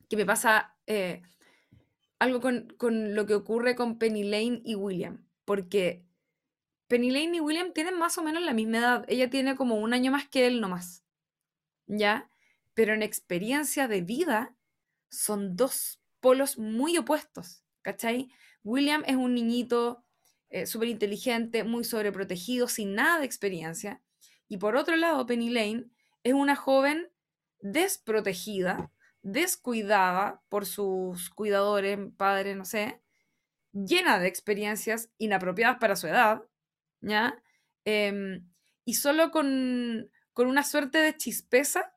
que 0.10 0.18
me 0.18 0.26
pasa 0.26 0.76
eh, 0.88 1.22
algo 2.20 2.42
con, 2.42 2.74
con 2.78 3.16
lo 3.16 3.26
que 3.26 3.36
ocurre 3.36 3.76
con 3.76 3.98
Penny 3.98 4.24
Lane 4.24 4.62
y 4.64 4.76
William, 4.76 5.28
porque 5.46 6.06
Penny 6.88 7.12
Lane 7.12 7.38
y 7.38 7.40
William 7.40 7.74
tienen 7.74 7.98
más 7.98 8.18
o 8.18 8.24
menos 8.24 8.42
la 8.44 8.54
misma 8.54 8.78
edad, 8.78 9.06
ella 9.08 9.30
tiene 9.30 9.56
como 9.56 9.76
un 9.76 9.94
año 9.94 10.12
más 10.12 10.28
que 10.28 10.48
él 10.48 10.62
nomás, 10.62 11.04
¿ya? 11.86 12.30
Pero 12.74 12.94
en 12.94 13.04
experiencia 13.04 13.88
de 13.88 14.02
vida 14.02 14.56
son 15.10 15.56
dos 15.56 16.02
polos 16.20 16.58
muy 16.58 16.98
opuestos, 16.98 17.64
¿cachai? 17.82 18.30
William 18.64 19.04
es 19.06 19.16
un 19.16 19.34
niñito 19.34 20.04
eh, 20.50 20.66
súper 20.66 20.88
inteligente, 20.88 21.64
muy 21.64 21.84
sobreprotegido, 21.84 22.68
sin 22.68 22.96
nada 22.96 23.20
de 23.20 23.26
experiencia. 23.26 24.02
Y 24.48 24.58
por 24.58 24.76
otro 24.76 24.96
lado, 24.96 25.26
Penny 25.26 25.50
Lane 25.50 25.86
es 26.24 26.34
una 26.34 26.56
joven 26.56 27.10
desprotegida, 27.60 28.92
descuidada 29.32 30.42
por 30.50 30.66
sus 30.66 31.30
cuidadores, 31.30 32.00
padres, 32.18 32.56
no 32.58 32.66
sé, 32.66 33.02
llena 33.74 34.20
de 34.20 34.28
experiencias 34.28 35.10
inapropiadas 35.18 35.78
para 35.80 35.96
su 35.96 36.08
edad, 36.08 36.44
¿ya? 37.02 37.42
Em, 37.86 38.48
y 38.86 38.96
solo 38.96 39.32
con, 39.32 40.12
con 40.34 40.48
una 40.48 40.64
suerte 40.64 41.00
de 41.00 41.16
chispeza 41.18 41.94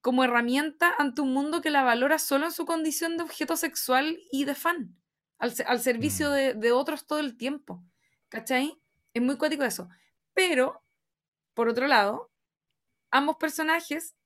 como 0.00 0.24
herramienta 0.24 0.94
ante 0.98 1.22
un 1.22 1.32
mundo 1.34 1.60
que 1.60 1.70
la 1.70 1.82
valora 1.84 2.18
solo 2.18 2.46
en 2.46 2.52
su 2.52 2.66
condición 2.66 3.16
de 3.16 3.24
objeto 3.24 3.56
sexual 3.56 4.18
y 4.32 4.44
de 4.44 4.54
fan, 4.54 4.96
al, 5.38 5.54
al 5.66 5.80
servicio 5.80 6.30
Mm. 6.30 6.32
de, 6.32 6.54
de 6.54 6.72
otros 6.72 7.06
todo 7.06 7.18
el 7.20 7.36
tiempo. 7.36 7.84
¿Cachai? 8.28 8.80
Es 9.14 9.22
muy 9.22 9.36
cuático 9.38 9.64
eso. 9.64 9.88
Pero, 10.34 10.84
por 11.54 11.68
otro 11.68 11.86
lado, 11.88 12.30
ambos 13.10 13.36
personajes 13.36 14.16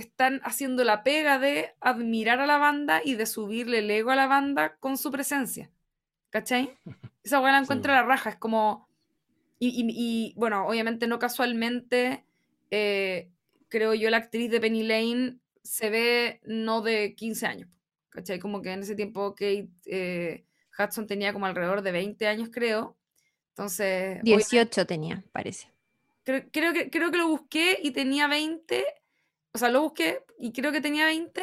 están 0.00 0.40
haciendo 0.44 0.84
la 0.84 1.02
pega 1.02 1.38
de 1.38 1.74
admirar 1.80 2.40
a 2.40 2.46
la 2.46 2.58
banda 2.58 3.00
y 3.04 3.14
de 3.14 3.26
subirle 3.26 3.78
el 3.80 3.90
ego 3.90 4.10
a 4.10 4.16
la 4.16 4.26
banda 4.26 4.76
con 4.78 4.98
su 4.98 5.10
presencia. 5.10 5.70
¿Cachai? 6.30 6.78
Esa 7.24 7.40
weá 7.40 7.52
la 7.52 7.58
Sí, 7.58 7.64
encuentro 7.64 7.92
a 7.92 7.96
la 7.96 8.02
raja, 8.04 8.30
es 8.30 8.36
como... 8.36 8.88
Y, 9.58 9.68
y- 9.68 10.30
y, 10.30 10.34
bueno, 10.36 10.66
obviamente 10.66 11.06
no 11.06 11.18
casualmente, 11.18 12.24
eh, 12.70 13.30
creo 13.68 13.94
yo, 13.94 14.08
la 14.10 14.16
actriz 14.18 14.50
de 14.50 14.60
Penny 14.60 14.82
Lane 14.84 15.38
se 15.62 15.90
ve 15.90 16.40
no 16.44 16.80
de 16.82 17.14
15 17.14 17.46
años. 17.46 17.68
¿Cachai? 18.08 18.38
Como 18.40 18.62
que 18.62 18.72
en 18.72 18.80
ese 18.80 18.94
tiempo 18.96 19.34
Kate 19.34 19.68
eh, 19.86 20.44
Hudson 20.78 21.06
tenía 21.06 21.32
como 21.32 21.46
alrededor 21.46 21.82
de 21.82 21.92
20 21.92 22.26
años, 22.26 22.48
creo. 22.52 22.96
Entonces, 23.50 24.24
obvia- 24.28 24.46
18 24.48 24.86
tenía, 24.86 25.22
parece. 25.32 25.68
creo, 26.24 26.44
creo 26.52 26.72
que, 26.72 26.90
creo 26.90 27.10
que 27.10 27.18
lo 27.18 27.28
busqué 27.28 27.78
y 27.82 27.90
tenía 27.92 28.26
20. 28.28 28.84
O 29.52 29.58
sea, 29.58 29.70
lo 29.70 29.82
busqué 29.82 30.24
y 30.38 30.52
creo 30.52 30.72
que 30.72 30.80
tenía 30.80 31.06
20. 31.06 31.42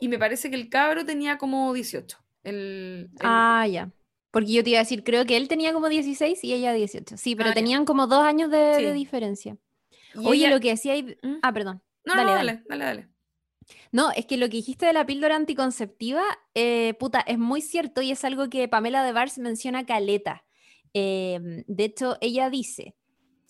Y 0.00 0.08
me 0.08 0.18
parece 0.18 0.50
que 0.50 0.56
el 0.56 0.68
cabro 0.68 1.04
tenía 1.04 1.38
como 1.38 1.72
18. 1.72 2.18
El, 2.42 3.10
el- 3.12 3.20
Ah, 3.20 3.66
ya. 3.70 3.90
Porque 4.30 4.52
yo 4.52 4.64
te 4.64 4.70
iba 4.70 4.80
a 4.80 4.82
decir, 4.82 5.04
creo 5.04 5.24
que 5.24 5.36
él 5.36 5.46
tenía 5.46 5.72
como 5.72 5.88
16 5.88 6.42
y 6.42 6.52
ella 6.52 6.72
18. 6.72 7.16
Sí, 7.16 7.36
pero 7.36 7.50
Ah, 7.50 7.52
ya. 7.52 7.54
tenían 7.54 7.84
como 7.84 8.06
dos 8.06 8.24
años 8.24 8.50
de, 8.50 8.92
diferencia. 8.92 9.56
y 10.14 10.26
Oye, 10.26 10.46
ella- 10.46 10.50
lo 10.54 10.60
que 10.60 10.70
decía 10.70 10.94
ahí... 10.94 11.16
¿Mm? 11.22 11.36
Ah, 11.42 11.52
perdón. 11.52 11.82
No, 12.04 12.14
dale, 12.16 12.30
no, 12.30 12.34
dale. 12.36 12.52
dale, 12.52 12.62
dale, 12.68 12.84
dale. 12.84 13.08
No, 13.92 14.10
es 14.10 14.26
que 14.26 14.36
lo 14.36 14.46
que 14.46 14.56
dijiste 14.58 14.84
de 14.86 14.92
la 14.92 15.06
píldora 15.06 15.36
anticonceptiva, 15.36 16.22
eh, 16.54 16.94
puta, 16.98 17.20
es 17.20 17.38
muy 17.38 17.62
cierto 17.62 18.02
y 18.02 18.10
es 18.10 18.24
algo 18.24 18.50
que 18.50 18.68
Pamela 18.68 19.02
de 19.04 19.12
Vars 19.12 19.38
menciona 19.38 19.86
caleta. 19.86 20.44
Em, 20.92 21.64
de 21.66 21.84
hecho, 21.84 22.18
ella 22.20 22.50
dice, 22.50 22.94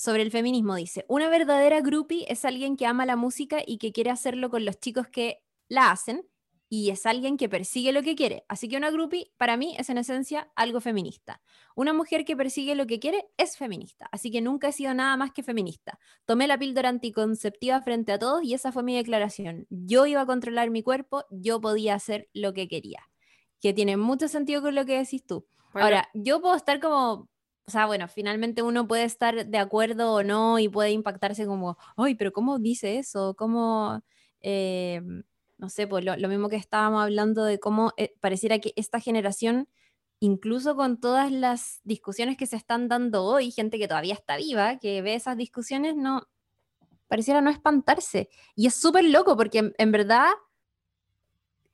sobre 0.04 0.22
el 0.22 0.30
feminismo, 0.30 0.74
dice, 0.74 1.06
una 1.08 1.30
verdadera 1.30 1.80
groupie 1.80 2.26
es 2.28 2.44
alguien 2.44 2.76
que 2.76 2.84
ama 2.84 3.06
la 3.06 3.16
música 3.16 3.62
y 3.66 3.78
que 3.78 3.90
quiere 3.90 4.10
hacerlo 4.10 4.50
con 4.50 4.66
los 4.66 4.78
chicos 4.78 5.08
que 5.08 5.42
la 5.66 5.90
hacen 5.90 6.28
y 6.68 6.90
es 6.90 7.06
alguien 7.06 7.38
que 7.38 7.48
persigue 7.48 7.90
lo 7.90 8.02
que 8.02 8.14
quiere. 8.14 8.44
Así 8.46 8.68
que 8.68 8.76
una 8.76 8.90
groupie, 8.90 9.32
para 9.38 9.56
mí, 9.56 9.74
es 9.78 9.88
en 9.88 9.96
esencia 9.96 10.52
algo 10.56 10.82
feminista. 10.82 11.40
Una 11.74 11.94
mujer 11.94 12.26
que 12.26 12.36
persigue 12.36 12.74
lo 12.74 12.86
que 12.86 13.00
quiere 13.00 13.30
es 13.38 13.56
feminista, 13.56 14.06
así 14.12 14.30
que 14.30 14.42
nunca 14.42 14.68
he 14.68 14.72
sido 14.72 14.92
nada 14.92 15.16
más 15.16 15.32
que 15.32 15.42
feminista. 15.42 15.98
Tomé 16.26 16.48
la 16.48 16.58
píldora 16.58 16.90
anticonceptiva 16.90 17.80
frente 17.80 18.12
a 18.12 18.18
todos 18.18 18.44
y 18.44 18.52
esa 18.52 18.72
fue 18.72 18.82
mi 18.82 18.94
declaración. 18.94 19.66
Yo 19.70 20.04
iba 20.04 20.20
a 20.20 20.26
controlar 20.26 20.68
mi 20.68 20.82
cuerpo, 20.82 21.24
yo 21.30 21.62
podía 21.62 21.94
hacer 21.94 22.28
lo 22.34 22.52
que 22.52 22.68
quería. 22.68 23.08
Que 23.58 23.72
tiene 23.72 23.96
mucho 23.96 24.28
sentido 24.28 24.60
con 24.60 24.74
lo 24.74 24.84
que 24.84 24.98
decís 24.98 25.24
tú. 25.24 25.46
Bueno, 25.72 25.86
Ahora, 25.86 26.10
yo 26.12 26.42
puedo 26.42 26.56
estar 26.56 26.78
como, 26.78 27.30
o 27.66 27.70
sea, 27.70 27.86
bueno, 27.86 28.08
finalmente 28.08 28.62
uno 28.62 28.86
puede 28.86 29.04
estar 29.04 29.46
de 29.46 29.58
acuerdo 29.58 30.12
o 30.12 30.22
no 30.22 30.58
y 30.58 30.68
puede 30.68 30.90
impactarse 30.90 31.46
como, 31.46 31.78
ay, 31.96 32.14
pero 32.14 32.32
¿cómo 32.32 32.58
dice 32.58 32.98
eso? 32.98 33.34
¿Cómo, 33.36 34.02
eh, 34.42 35.00
no 35.56 35.68
sé, 35.70 35.86
pues 35.86 36.04
lo, 36.04 36.28
mismo 36.28 36.48
que 36.50 36.56
estábamos 36.56 37.02
hablando 37.02 37.44
de 37.44 37.58
cómo 37.58 37.92
eh, 37.96 38.14
pareciera 38.20 38.58
que 38.58 38.74
esta 38.76 39.00
generación, 39.00 39.68
incluso 40.20 40.76
con 40.76 41.00
todas 41.00 41.32
las 41.32 41.80
discusiones 41.84 42.36
que 42.36 42.46
se 42.46 42.56
están 42.56 42.88
dando 42.88 43.24
hoy, 43.24 43.50
gente 43.50 43.78
que 43.78 43.88
todavía 43.88 44.14
está 44.14 44.36
viva, 44.36 44.78
que 44.78 45.00
ve 45.00 45.14
esas 45.14 45.36
discusiones, 45.38 45.96
no, 45.96 46.28
pareciera 47.08 47.40
no 47.40 47.50
espantarse. 47.50 48.28
Y 48.54 48.66
es 48.66 48.74
súper 48.74 49.04
loco 49.04 49.36
porque 49.38 49.58
en, 49.58 49.74
en 49.78 49.90
verdad, 49.90 50.32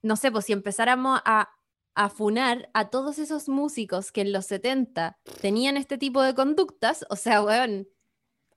no 0.01 0.15
sé, 0.15 0.31
pues 0.31 0.45
si 0.45 0.53
empezáramos 0.53 1.19
a, 1.25 1.49
a 1.95 2.09
funar 2.09 2.69
a 2.73 2.89
todos 2.89 3.19
esos 3.19 3.49
músicos 3.49 4.11
que 4.11 4.21
en 4.21 4.31
los 4.31 4.45
70 4.45 5.17
tenían 5.41 5.77
este 5.77 5.97
tipo 5.97 6.21
de 6.21 6.33
conductas, 6.35 7.05
o 7.09 7.15
sea, 7.15 7.43
weón, 7.43 7.87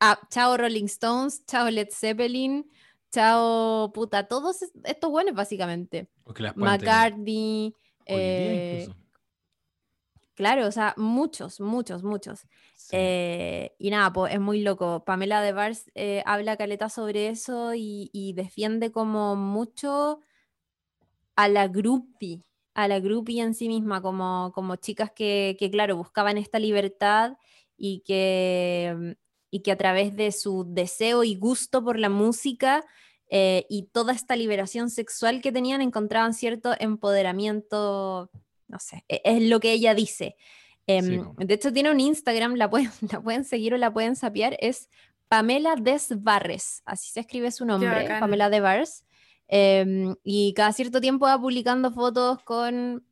ah, 0.00 0.20
chao 0.30 0.56
Rolling 0.56 0.84
Stones, 0.84 1.44
chao 1.46 1.68
Led 1.70 1.88
Zeppelin, 1.90 2.70
chao 3.10 3.92
puta, 3.92 4.28
todos 4.28 4.62
es- 4.62 4.72
estos 4.84 5.10
buenos 5.10 5.34
básicamente. 5.34 6.08
McCartney, 6.80 7.74
eh, 8.06 8.86
claro, 10.34 10.66
o 10.66 10.72
sea, 10.72 10.94
muchos, 10.96 11.60
muchos, 11.60 12.02
muchos. 12.02 12.40
Sí. 12.76 12.90
Eh, 12.92 13.74
y 13.78 13.90
nada, 13.90 14.12
pues 14.12 14.34
es 14.34 14.40
muy 14.40 14.62
loco. 14.62 15.04
Pamela 15.04 15.40
de 15.42 15.52
Vars 15.52 15.90
eh, 15.94 16.22
habla 16.26 16.56
caleta 16.56 16.88
sobre 16.88 17.28
eso 17.28 17.74
y, 17.74 18.10
y 18.12 18.32
defiende 18.34 18.90
como 18.92 19.36
mucho 19.36 20.20
a 21.36 21.48
la 21.48 21.66
groupie, 21.68 22.44
a 22.74 22.88
la 22.88 23.00
groupie 23.00 23.40
en 23.40 23.54
sí 23.54 23.68
misma, 23.68 24.02
como, 24.02 24.52
como 24.54 24.76
chicas 24.76 25.10
que, 25.12 25.56
que, 25.58 25.70
claro, 25.70 25.96
buscaban 25.96 26.36
esta 26.36 26.58
libertad 26.58 27.36
y 27.76 28.02
que, 28.04 29.16
y 29.50 29.60
que 29.60 29.72
a 29.72 29.76
través 29.76 30.16
de 30.16 30.32
su 30.32 30.64
deseo 30.66 31.24
y 31.24 31.36
gusto 31.36 31.84
por 31.84 31.98
la 31.98 32.08
música 32.08 32.84
eh, 33.30 33.64
y 33.68 33.84
toda 33.92 34.12
esta 34.12 34.36
liberación 34.36 34.90
sexual 34.90 35.40
que 35.40 35.52
tenían 35.52 35.82
encontraban 35.82 36.34
cierto 36.34 36.74
empoderamiento, 36.78 38.30
no 38.68 38.78
sé, 38.80 39.04
e- 39.08 39.22
es 39.24 39.42
lo 39.42 39.60
que 39.60 39.72
ella 39.72 39.94
dice. 39.94 40.36
Em, 40.86 41.24
po. 41.24 41.34
de 41.38 41.54
hecho, 41.54 41.72
tiene 41.72 41.90
un 41.90 42.00
Instagram, 42.00 42.56
la 42.56 42.68
pueden, 42.68 42.90
la 43.12 43.20
pueden 43.20 43.44
seguir 43.44 43.74
o 43.74 43.78
la 43.78 43.92
pueden 43.92 44.16
sapear, 44.16 44.56
es 44.60 44.90
Pamela 45.28 45.76
Desbarres, 45.76 46.82
así 46.84 47.10
se 47.10 47.20
escribe 47.20 47.50
su 47.50 47.64
nombre. 47.64 48.08
Pamela 48.20 48.50
Desbarres. 48.50 49.04
Em, 49.48 50.14
y 50.24 50.54
cada 50.54 50.72
cierto 50.72 51.00
tiempo 51.00 51.26
va 51.26 51.40
publicando 51.40 51.90
fotos 51.90 52.42
con, 52.44 53.04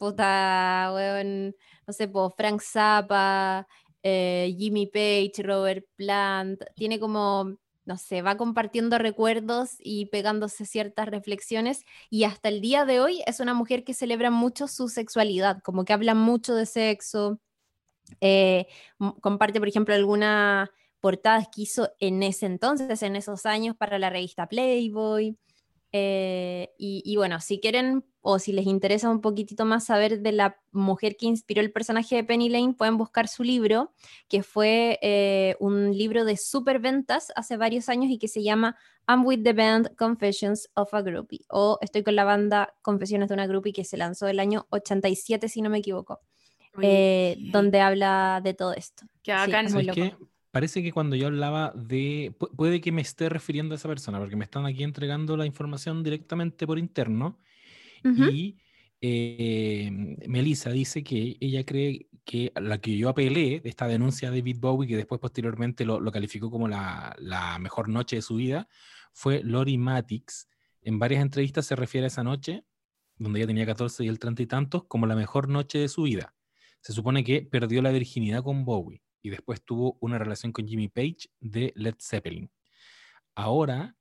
no 0.00 1.92
sé, 1.92 2.10
Frank 2.36 2.60
Zappa, 2.60 3.66
eh, 4.02 4.54
Jimmy 4.58 4.86
Page, 4.86 5.42
Robert 5.42 5.84
Plant, 5.96 6.62
tiene 6.74 6.98
como, 7.00 7.56
no 7.84 7.98
sé, 7.98 8.22
va 8.22 8.36
compartiendo 8.36 8.98
recuerdos 8.98 9.76
y 9.78 10.06
pegándose 10.06 10.66
ciertas 10.66 11.08
reflexiones 11.08 11.84
y 12.10 12.24
hasta 12.24 12.48
el 12.48 12.60
día 12.60 12.84
de 12.84 13.00
hoy 13.00 13.22
es 13.26 13.40
una 13.40 13.54
mujer 13.54 13.84
que 13.84 13.94
celebra 13.94 14.30
mucho 14.30 14.68
su 14.68 14.88
sexualidad, 14.88 15.60
como 15.62 15.84
que 15.84 15.92
habla 15.92 16.14
mucho 16.14 16.54
de 16.54 16.66
sexo, 16.66 17.40
eh, 18.20 18.66
comparte, 19.20 19.58
por 19.58 19.68
ejemplo, 19.68 19.94
algunas 19.94 20.68
portadas 21.00 21.48
que 21.54 21.62
hizo 21.62 21.90
en 22.00 22.22
ese 22.22 22.46
entonces, 22.46 23.02
en 23.02 23.16
esos 23.16 23.46
años, 23.46 23.76
para 23.76 23.98
la 23.98 24.10
revista 24.10 24.48
Playboy. 24.48 25.36
Eh, 25.98 26.74
y, 26.76 27.02
y 27.06 27.16
bueno, 27.16 27.40
si 27.40 27.58
quieren 27.58 28.04
o 28.20 28.38
si 28.38 28.52
les 28.52 28.66
interesa 28.66 29.08
un 29.08 29.22
poquitito 29.22 29.64
más 29.64 29.86
saber 29.86 30.20
de 30.20 30.32
la 30.32 30.58
mujer 30.72 31.16
que 31.16 31.26
inspiró 31.26 31.62
el 31.62 31.72
personaje 31.72 32.16
de 32.16 32.24
Penny 32.24 32.50
Lane, 32.50 32.74
pueden 32.74 32.98
buscar 32.98 33.28
su 33.28 33.42
libro, 33.42 33.92
que 34.28 34.42
fue 34.42 34.98
eh, 35.00 35.56
un 35.58 35.96
libro 35.96 36.24
de 36.24 36.36
superventas 36.36 37.32
hace 37.34 37.56
varios 37.56 37.88
años 37.88 38.10
y 38.10 38.18
que 38.18 38.28
se 38.28 38.42
llama 38.42 38.76
I'm 39.08 39.24
with 39.24 39.42
the 39.42 39.54
band 39.54 39.94
Confessions 39.96 40.68
of 40.74 40.92
a 40.92 41.00
Groupie 41.00 41.46
o 41.48 41.78
Estoy 41.80 42.02
con 42.02 42.14
la 42.14 42.24
banda 42.24 42.74
Confesiones 42.82 43.28
de 43.28 43.34
una 43.34 43.46
Groupie 43.46 43.72
que 43.72 43.84
se 43.84 43.96
lanzó 43.96 44.26
el 44.28 44.40
año 44.40 44.66
87 44.70 45.48
si 45.48 45.62
no 45.62 45.70
me 45.70 45.78
equivoco, 45.78 46.20
eh, 46.82 47.36
donde 47.52 47.80
habla 47.80 48.40
de 48.44 48.52
todo 48.52 48.74
esto. 48.74 49.06
qué 49.22 49.32
sí, 49.94 50.00
es 50.00 50.14
Parece 50.56 50.82
que 50.82 50.90
cuando 50.90 51.16
yo 51.16 51.26
hablaba 51.26 51.70
de. 51.76 52.34
pu- 52.38 52.50
Puede 52.56 52.80
que 52.80 52.90
me 52.90 53.02
esté 53.02 53.28
refiriendo 53.28 53.74
a 53.74 53.76
esa 53.76 53.88
persona, 53.90 54.18
porque 54.18 54.36
me 54.36 54.44
están 54.44 54.64
aquí 54.64 54.84
entregando 54.84 55.36
la 55.36 55.44
información 55.44 56.02
directamente 56.02 56.66
por 56.66 56.78
interno. 56.78 57.38
Ujú. 58.02 58.24
Y 58.30 58.56
eh, 59.02 59.90
Melissa 60.26 60.70
dice 60.70 61.04
que 61.04 61.36
ella 61.40 61.62
cree 61.66 62.08
que 62.24 62.52
la 62.58 62.78
que 62.78 62.96
yo 62.96 63.10
apelé, 63.10 63.60
de 63.60 63.68
esta 63.68 63.86
denuncia 63.86 64.30
de 64.30 64.38
David 64.38 64.56
Bowie, 64.58 64.88
que 64.88 64.96
después 64.96 65.20
posteriormente 65.20 65.84
lo, 65.84 66.00
lo 66.00 66.10
calificó 66.10 66.50
como 66.50 66.68
la, 66.68 67.14
la 67.18 67.58
mejor 67.58 67.90
noche 67.90 68.16
de 68.16 68.22
su 68.22 68.36
vida, 68.36 68.66
fue 69.12 69.42
Lori 69.44 69.76
Matix. 69.76 70.48
En 70.80 70.98
varias 70.98 71.20
entrevistas 71.20 71.66
se 71.66 71.76
refiere 71.76 72.06
a 72.06 72.08
esa 72.08 72.24
noche, 72.24 72.64
donde 73.18 73.40
ella 73.40 73.46
tenía 73.48 73.66
14 73.66 74.04
y 74.04 74.08
el 74.08 74.18
30 74.18 74.42
y 74.42 74.46
tantos, 74.46 74.84
como 74.84 75.04
la 75.04 75.16
mejor 75.16 75.50
noche 75.50 75.78
de 75.80 75.88
su 75.88 76.04
vida. 76.04 76.34
Se 76.80 76.94
supone 76.94 77.24
que 77.24 77.42
perdió 77.42 77.82
la 77.82 77.90
virginidad 77.90 78.42
con 78.42 78.64
Bowie 78.64 79.02
y 79.26 79.30
después 79.30 79.60
tuvo 79.64 79.98
una 80.00 80.18
relación 80.18 80.52
con 80.52 80.68
Jimmy 80.68 80.86
Page 80.86 81.28
de 81.40 81.72
Led 81.74 81.96
Zeppelin. 81.98 82.48
Ahora, 83.34 83.96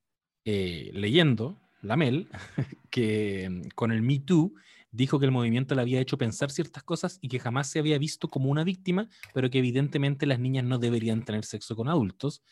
eh, 0.45 0.91
leyendo 0.93 1.59
la 1.81 1.97
Mel, 1.97 2.29
que 2.91 3.49
mm, 3.49 3.69
con 3.73 3.91
el 3.91 4.03
Me 4.03 4.19
Too 4.19 4.53
dijo 4.91 5.17
que 5.19 5.25
el 5.25 5.31
movimiento 5.31 5.73
le 5.73 5.81
había 5.81 5.99
hecho 5.99 6.19
pensar 6.19 6.51
ciertas 6.51 6.83
cosas 6.83 7.17
y 7.21 7.27
que 7.27 7.39
jamás 7.39 7.71
se 7.71 7.79
había 7.79 7.97
visto 7.97 8.29
como 8.29 8.51
una 8.51 8.63
víctima, 8.63 9.09
pero 9.33 9.49
que 9.49 9.57
evidentemente 9.57 10.27
las 10.27 10.39
niñas 10.39 10.63
no 10.63 10.77
deberían 10.77 11.25
tener 11.25 11.43
sexo 11.43 11.75
con 11.75 11.89
adultos. 11.89 12.43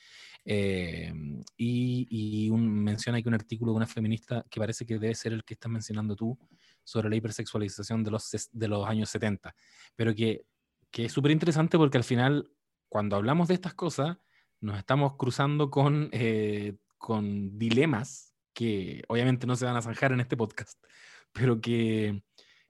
Eh, 0.43 1.13
y 1.55 2.07
y 2.09 2.49
un, 2.49 2.83
menciona 2.83 3.19
aquí 3.19 3.27
un 3.27 3.35
artículo 3.35 3.71
de 3.71 3.77
una 3.77 3.87
feminista 3.87 4.45
que 4.49 4.59
parece 4.59 4.83
que 4.83 4.97
debe 4.97 5.13
ser 5.13 5.31
el 5.33 5.43
que 5.43 5.53
estás 5.53 5.71
mencionando 5.71 6.15
tú, 6.15 6.39
sobre 6.83 7.07
la 7.09 7.15
hipersexualización 7.17 8.03
de 8.03 8.11
los, 8.11 8.49
de 8.51 8.67
los 8.67 8.85
años 8.87 9.09
70, 9.09 9.55
pero 9.95 10.13
que, 10.15 10.45
que 10.93 11.05
es 11.05 11.11
súper 11.11 11.31
interesante 11.31 11.77
porque 11.77 11.97
al 11.97 12.03
final, 12.03 12.51
cuando 12.93 13.15
hablamos 13.15 13.47
de 13.47 13.55
estas 13.55 13.73
cosas, 13.73 14.17
nos 14.61 14.77
estamos 14.77 15.15
cruzando 15.17 15.71
con, 15.71 16.09
eh, 16.11 16.75
con 16.99 17.57
dilemas 17.57 18.35
que 18.53 19.01
obviamente 19.07 19.47
no 19.47 19.55
se 19.55 19.65
van 19.65 19.75
a 19.75 19.81
zanjar 19.81 20.11
en 20.11 20.19
este 20.19 20.37
podcast, 20.37 20.77
pero 21.33 21.59
que, 21.59 22.21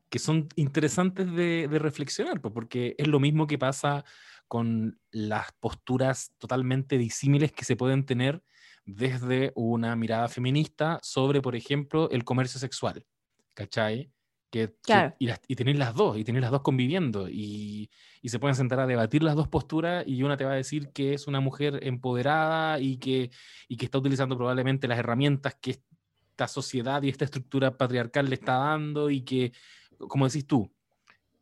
que 0.09 0.19
son 0.19 0.47
interesantes 0.55 1.29
de, 1.29 1.67
de 1.67 1.77
reflexionar, 1.77 2.39
porque 2.39 2.95
es 2.97 3.07
lo 3.09 3.19
mismo 3.19 3.47
que 3.47 3.57
pasa 3.57 4.05
con 4.47 4.97
las 5.11 5.51
posturas 5.59 6.31
totalmente 6.37 6.97
disímiles 6.97 7.51
que 7.51 7.65
se 7.65 7.75
pueden 7.75 8.05
tener 8.05 8.41
desde 8.85 9.51
una 9.55 9.93
mirada 9.97 10.29
feminista 10.29 10.99
sobre, 11.03 11.41
por 11.41 11.57
ejemplo, 11.57 12.09
el 12.11 12.23
comercio 12.23 12.61
sexual, 12.61 13.05
¿cachai? 13.53 14.12
Que, 14.53 14.71
y, 15.17 15.25
las, 15.25 15.41
tenéis 15.41 15.79
las 15.79 15.95
dos, 15.95 16.15
y 16.15 16.23
tenéis 16.23 16.43
las 16.43 16.51
dos 16.51 16.61
conviviendo, 16.61 17.27
y, 17.27 17.89
y, 18.21 18.29
se 18.29 18.37
pueden 18.37 18.53
sentar 18.53 18.79
a 18.79 18.85
debatir 18.85 19.23
las 19.23 19.35
dos 19.35 19.47
posturas, 19.47 20.03
y 20.05 20.21
una 20.21 20.37
te 20.37 20.45
va 20.45 20.51
a 20.51 20.55
decir 20.55 20.91
que 20.93 21.15
es 21.15 21.25
una 21.25 21.39
mujer 21.39 21.79
empoderada 21.81 22.79
y 22.79 22.97
que, 22.97 23.31
y 23.67 23.77
que 23.77 23.85
está 23.85 23.97
utilizando 23.97 24.37
probablemente 24.37 24.87
las 24.87 24.99
herramientas 24.99 25.55
que 25.59 25.71
esta 25.71 26.47
sociedad 26.47 27.01
y 27.01 27.09
esta 27.09 27.25
estructura 27.25 27.75
patriarcal 27.77 28.29
le 28.29 28.35
está 28.35 28.57
dando, 28.57 29.09
y 29.09 29.21
que, 29.21 29.53
como 29.97 30.27
decís 30.27 30.45
tú, 30.45 30.71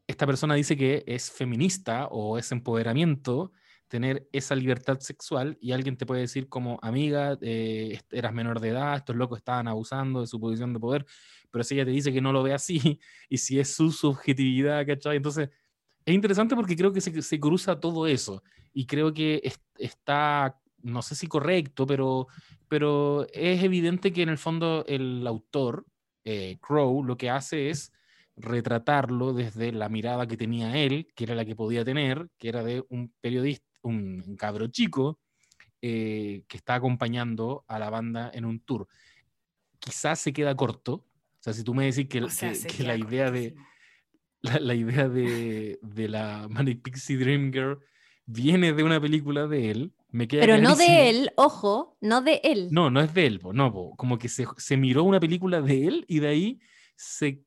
esta 0.08 0.26
persona 0.26 0.56
dice 0.56 0.78
que 0.78 1.04
es 1.06 1.30
feminista 1.32 2.08
o 2.12 2.38
es 2.38 2.50
empoderamiento, 2.54 3.52
tener 3.92 4.26
esa 4.32 4.56
libertad 4.56 5.00
sexual 5.02 5.58
y 5.60 5.74
alguien 5.74 5.98
te 5.98 6.06
puede 6.06 6.22
decir 6.22 6.48
como 6.48 6.80
amiga, 6.82 7.38
eh, 7.42 8.00
eras 8.10 8.32
menor 8.32 8.62
de 8.62 8.70
edad, 8.70 8.96
estos 8.96 9.18
locos 9.18 9.40
estaban 9.40 9.68
abusando 9.68 10.22
de 10.22 10.28
su 10.28 10.40
posición 10.40 10.72
de 10.72 10.80
poder, 10.80 11.06
pero 11.52 11.66
si 11.66 11.76
ella 11.76 11.84
te 11.84 11.92
dice 11.92 12.14
que 12.14 12.22
no 12.22 12.32
lo 12.32 12.42
ve 12.42 12.54
así 12.54 12.80
y 13.30 13.38
si 13.38 13.60
es 13.60 13.76
su 13.76 13.92
subjetividad, 13.92 14.88
¿cachai? 14.88 15.18
Entonces, 15.18 15.50
es 16.06 16.16
interesante 16.16 16.56
porque 16.56 16.78
creo 16.78 16.94
que 16.94 17.02
se, 17.02 17.22
se 17.22 17.40
cruza 17.40 17.82
todo 17.82 18.08
eso 18.08 18.42
y 18.72 18.86
creo 18.86 19.14
que 19.14 19.42
está, 19.78 20.58
no 20.82 21.02
sé 21.02 21.14
si 21.16 21.28
correcto, 21.28 21.86
pero, 21.86 22.28
pero 22.70 23.28
es 23.34 23.62
evidente 23.62 24.14
que 24.14 24.22
en 24.22 24.30
el 24.30 24.38
fondo 24.38 24.86
el 24.88 25.28
autor, 25.28 25.86
eh, 26.24 26.58
Crow, 26.62 27.04
lo 27.04 27.18
que 27.18 27.30
hace 27.30 27.70
es 27.70 27.92
retratarlo 28.38 29.34
desde 29.34 29.74
la 29.74 29.90
mirada 29.90 30.28
que 30.28 30.38
tenía 30.38 30.78
él, 30.78 31.10
que 31.14 31.26
era 31.26 31.36
la 31.36 31.44
que 31.44 31.58
podía 31.58 31.84
tener, 31.84 32.30
que 32.38 32.48
era 32.48 32.64
de 32.64 32.86
un 32.88 33.14
periodista 33.20 33.71
un, 33.82 34.36
cabro 34.38 34.68
chico 34.68 35.20
eh, 35.82 36.44
que 36.48 36.58
está 36.58 36.76
acompañando 36.76 37.66
a 37.68 37.80
la 37.80 37.90
banda 37.90 38.32
en 38.34 38.46
un 38.46 38.60
tour. 38.60 38.88
Quizás 39.80 40.20
se 40.20 40.34
queda 40.34 40.56
corto. 40.56 40.94
O 40.94 41.44
sea, 41.44 41.54
si 41.54 41.64
tú 41.64 41.74
me 41.74 41.86
decís 41.86 42.08
que, 42.08 42.26
que, 42.68 42.84
la, 42.84 42.96
idea 42.96 43.32
de, 43.32 43.56
la, 44.42 44.76
idea 44.76 45.10
de, 45.10 45.80
de 45.82 46.08
la 46.08 46.48
Manic 46.50 46.82
Pixie 46.82 47.18
Dream 47.18 47.52
Girl 47.52 47.80
viene 48.26 48.74
de 48.74 48.84
una 48.84 49.02
película 49.02 49.48
de 49.48 49.72
él, 49.72 49.94
me 50.10 50.28
queda 50.28 50.42
Pero 50.42 50.58
no 50.60 50.76
de 50.76 51.10
él, 51.10 51.32
ojo, 51.36 51.98
no 52.02 52.22
de 52.22 52.42
él. 52.44 52.68
No, 52.72 52.90
no 52.90 53.02
es 53.02 53.14
de 53.14 53.26
él, 53.26 53.42
no, 53.54 53.92
como 53.98 54.18
que 54.18 54.30
se, 54.30 54.46
se, 54.58 54.78
miró 54.78 55.04
una 55.04 55.20
película 55.20 55.62
de 55.62 55.88
él 55.88 56.06
y 56.08 56.20
de 56.20 56.28
ahí 56.28 56.60
se, 57.02 57.44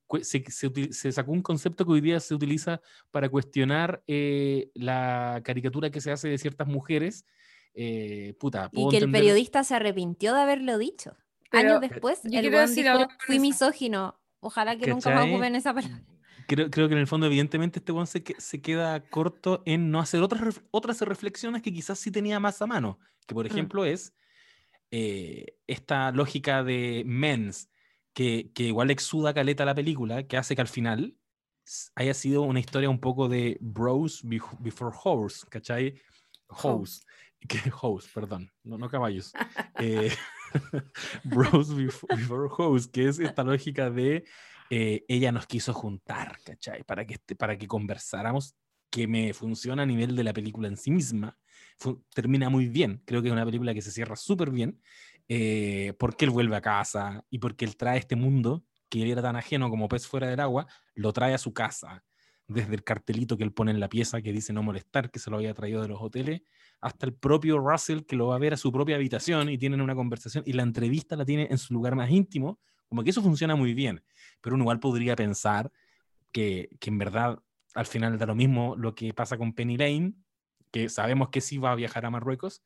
se, 0.90 1.12
sacó 1.12 1.31
un 1.31 1.40
concepto 1.40 1.86
que 1.86 1.93
hoy 1.93 2.01
día 2.01 2.18
se 2.18 2.35
utiliza 2.35 2.81
para 3.12 3.28
cuestionar 3.28 4.02
eh, 4.09 4.70
la 4.74 5.43
caricatura 5.44 5.90
que 5.90 6.01
se 6.01 6.10
hace 6.10 6.28
de 6.28 6.39
ciertas 6.39 6.66
mujeres. 6.66 7.24
Eh, 7.72 8.35
puta, 8.40 8.68
y 8.72 8.89
que 8.89 8.97
el 8.97 9.12
periodista 9.12 9.62
se 9.62 9.76
arrepintió 9.76 10.35
de 10.35 10.40
haberlo 10.40 10.76
dicho. 10.76 11.16
Años 11.52 11.81
después, 11.81 12.24
el 12.24 12.51
dijo, 12.51 13.09
fui 13.20 13.39
misógino. 13.39 14.18
Ojalá 14.40 14.76
que 14.76 14.89
nunca 14.89 15.10
más 15.10 15.28
ocupen 15.28 15.55
esa 15.55 15.72
palabra. 15.72 16.02
Creo, 16.48 16.68
creo, 16.68 16.89
que 16.89 16.94
en 16.94 17.01
el 17.01 17.06
fondo, 17.06 17.26
evidentemente, 17.26 17.78
este 17.78 17.93
buen 17.93 18.06
se, 18.09 18.24
se, 18.36 18.60
queda 18.60 19.01
corto 19.09 19.62
en 19.64 19.90
no 19.90 20.01
hacer 20.01 20.20
otras, 20.20 20.60
otras 20.72 21.01
reflexiones 21.01 21.62
que 21.62 21.72
quizás 21.72 21.98
sí 21.98 22.10
tenía 22.10 22.40
más 22.40 22.60
a 22.60 22.66
mano. 22.66 22.98
Que, 23.26 23.35
por 23.35 23.44
mm. 23.44 23.51
ejemplo, 23.52 23.85
es 23.85 24.12
eh, 24.90 25.56
esta 25.66 26.10
lógica 26.10 26.62
de 26.62 27.05
mens, 27.06 27.70
que, 28.15 28.51
que, 28.55 28.65
igual 28.65 28.91
exuda 28.91 29.35
caleta 29.35 29.65
la 29.65 29.74
película, 29.74 30.27
que 30.27 30.36
hace 30.36 30.55
que 30.55 30.62
al 30.62 30.69
final 30.69 31.16
haya 31.95 32.15
sido 32.15 32.43
una 32.43 32.61
historia 32.61 32.91
un 32.91 33.01
poco 33.01 33.28
de 33.28 33.59
bros 33.61 34.23
before 34.59 34.97
horse, 35.03 35.47
¿cachai? 35.49 36.01
Horse, 36.49 37.03
que 37.49 37.73
horse, 37.81 38.09
perdón, 38.12 38.51
no, 38.62 38.78
no 38.78 38.89
caballos. 38.89 39.32
eh, 39.81 40.12
bros 41.24 41.74
before, 41.74 42.49
horse, 42.57 42.91
que 42.91 43.09
es 43.09 43.19
esta 43.19 43.43
lógica 43.43 43.91
de 43.91 44.24
eh, 44.70 45.05
ella 45.09 45.32
nos 45.32 45.47
quiso 45.47 45.74
juntar, 45.74 46.39
¿cachai? 46.45 46.85
Para 46.85 47.07
que, 47.07 47.19
para 47.36 47.59
que 47.59 47.66
conversáramos, 47.66 48.55
que 48.91 49.09
me 49.09 49.35
funciona 49.35 49.82
a 49.82 49.86
nivel 49.86 50.15
de 50.15 50.24
la 50.24 50.32
película 50.32 50.69
en 50.69 50.77
sí 50.77 50.91
misma. 50.91 51.36
termina 52.15 52.49
muy 52.49 52.69
bien, 52.69 53.03
creo 53.05 53.23
que 53.23 53.28
es 53.28 53.32
una 53.32 53.45
película 53.45 53.74
que 53.74 53.82
se 53.82 53.91
cierra 53.91 54.15
súper 54.15 54.51
bien 54.51 54.81
eh, 55.28 55.94
porque 55.98 56.24
él 56.24 56.30
vuelve 56.30 56.56
a 56.56 56.60
casa 56.60 57.24
y 57.30 57.38
porque 57.38 57.64
él 57.64 57.76
trae 57.76 57.98
este 57.98 58.16
mundo 58.16 58.64
que 58.88 59.10
era 59.10 59.22
tan 59.22 59.36
ajeno 59.36 59.70
como 59.70 59.88
pez 59.88 60.06
fuera 60.06 60.28
del 60.28 60.40
agua, 60.40 60.66
lo 60.94 61.12
trae 61.12 61.34
a 61.34 61.38
su 61.38 61.52
casa, 61.52 62.05
desde 62.46 62.74
el 62.74 62.84
cartelito 62.84 63.36
que 63.36 63.44
él 63.44 63.52
pone 63.52 63.70
en 63.70 63.80
la 63.80 63.88
pieza 63.88 64.20
que 64.22 64.32
dice 64.32 64.52
no 64.52 64.62
molestar, 64.62 65.10
que 65.10 65.18
se 65.18 65.30
lo 65.30 65.36
había 65.36 65.55
traído 65.55 65.82
de 65.82 65.88
los 65.88 66.01
hoteles, 66.01 66.42
hasta 66.80 67.06
el 67.06 67.14
propio 67.14 67.59
Russell 67.59 68.02
que 68.02 68.16
lo 68.16 68.28
va 68.28 68.36
a 68.36 68.38
ver 68.38 68.52
a 68.52 68.56
su 68.56 68.70
propia 68.70 68.96
habitación 68.96 69.48
y 69.48 69.59
tienen 69.59 69.80
una 69.80 69.94
conversación 69.94 70.44
y 70.46 70.52
la 70.52 70.62
entrevista 70.62 71.16
la 71.16 71.24
tiene 71.24 71.48
en 71.51 71.59
su 71.59 71.72
lugar 71.72 71.96
más 71.96 72.10
íntimo, 72.10 72.60
como 72.88 73.02
que 73.02 73.10
eso 73.10 73.22
funciona 73.22 73.56
muy 73.56 73.74
bien, 73.74 74.05
pero 74.40 74.55
uno 74.55 74.64
igual 74.64 74.78
podría 74.78 75.16
pensar 75.16 75.72
que, 76.30 76.68
que 76.78 76.90
en 76.90 76.98
verdad 76.98 77.38
al 77.74 77.86
final 77.86 78.18
da 78.18 78.26
lo 78.26 78.34
mismo 78.34 78.76
lo 78.76 78.94
que 78.94 79.12
pasa 79.14 79.36
con 79.38 79.55
Penny 79.55 79.76
Lane, 79.76 80.14
que 80.70 80.88
sabemos 80.88 81.30
que 81.30 81.40
sí 81.40 81.59
va 81.59 81.72
a 81.72 81.76
viajar 81.76 82.05
a 82.05 82.10
Marruecos, 82.10 82.62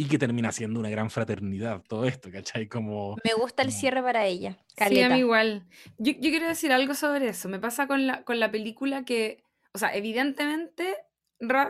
y 0.00 0.06
que 0.06 0.16
termina 0.16 0.52
siendo 0.52 0.78
una 0.78 0.90
gran 0.90 1.10
fraternidad 1.10 1.82
todo 1.88 2.04
esto, 2.04 2.30
¿cachai? 2.30 2.68
Como... 2.68 3.16
Me 3.24 3.34
gusta 3.34 3.64
el 3.64 3.72
cierre 3.72 4.00
para 4.00 4.26
ella. 4.26 4.56
Sí, 4.88 5.02
a 5.02 5.08
mí 5.08 5.18
igual. 5.18 5.66
Yo, 5.98 6.12
yo, 6.12 6.30
quiero 6.30 6.46
decir 6.46 6.70
algo 6.70 6.94
sobre 6.94 7.28
eso. 7.28 7.48
Me 7.48 7.58
pasa 7.58 7.88
con 7.88 8.06
la, 8.06 8.22
con 8.22 8.38
la 8.38 8.48
película 8.52 9.04
que, 9.04 9.42
o 9.72 9.78
sea, 9.78 9.92
evidentemente, 9.96 10.94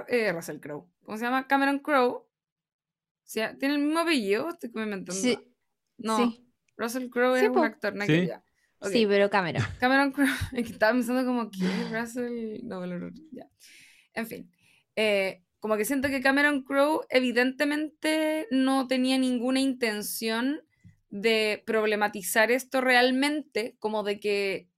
eh, 0.09 0.33
Russell 0.35 0.61
Crowe, 0.61 0.87
¿cómo 1.05 1.17
se 1.17 1.25
llama? 1.25 1.47
Cameron 1.47 1.79
Crowe. 1.79 2.29
¿sí? 3.25 3.41
¿Tiene 3.59 3.77
el 3.77 3.81
mismo 3.81 4.01
apellido? 4.01 4.51
Estoy 4.51 4.73
comentando. 4.73 5.11
Sí. 5.11 5.39
No, 5.97 6.37
Russell 6.77 7.09
Crowe 7.09 7.35
es 7.35 7.49
un 7.49 7.65
actor, 7.65 7.95
no 7.95 8.05
¿Sí? 8.05 8.29
sí, 8.93 9.07
pero 9.07 9.31
Cameron. 9.31 9.63
Cameron 9.81 10.13
Crowe, 10.13 10.29
estaba 10.53 10.93
pensando 10.93 11.25
como, 11.25 11.51
¿qué? 11.51 11.67
Russell, 11.91 12.61
no, 12.63 12.85
ya. 13.33 13.49
En 14.13 14.27
fin. 14.27 14.53
Eh, 14.95 15.45
como 15.61 15.77
que 15.77 15.85
siento 15.85 16.09
que 16.09 16.21
Cameron 16.21 16.63
Crowe 16.63 17.07
evidentemente 17.09 18.47
no 18.51 18.87
tenía 18.87 19.19
ninguna 19.19 19.61
intención 19.61 20.63
de 21.11 21.63
problematizar 21.67 22.51
esto 22.51 22.81
realmente, 22.81 23.77
como 23.79 24.03
de 24.03 24.21
que, 24.21 24.69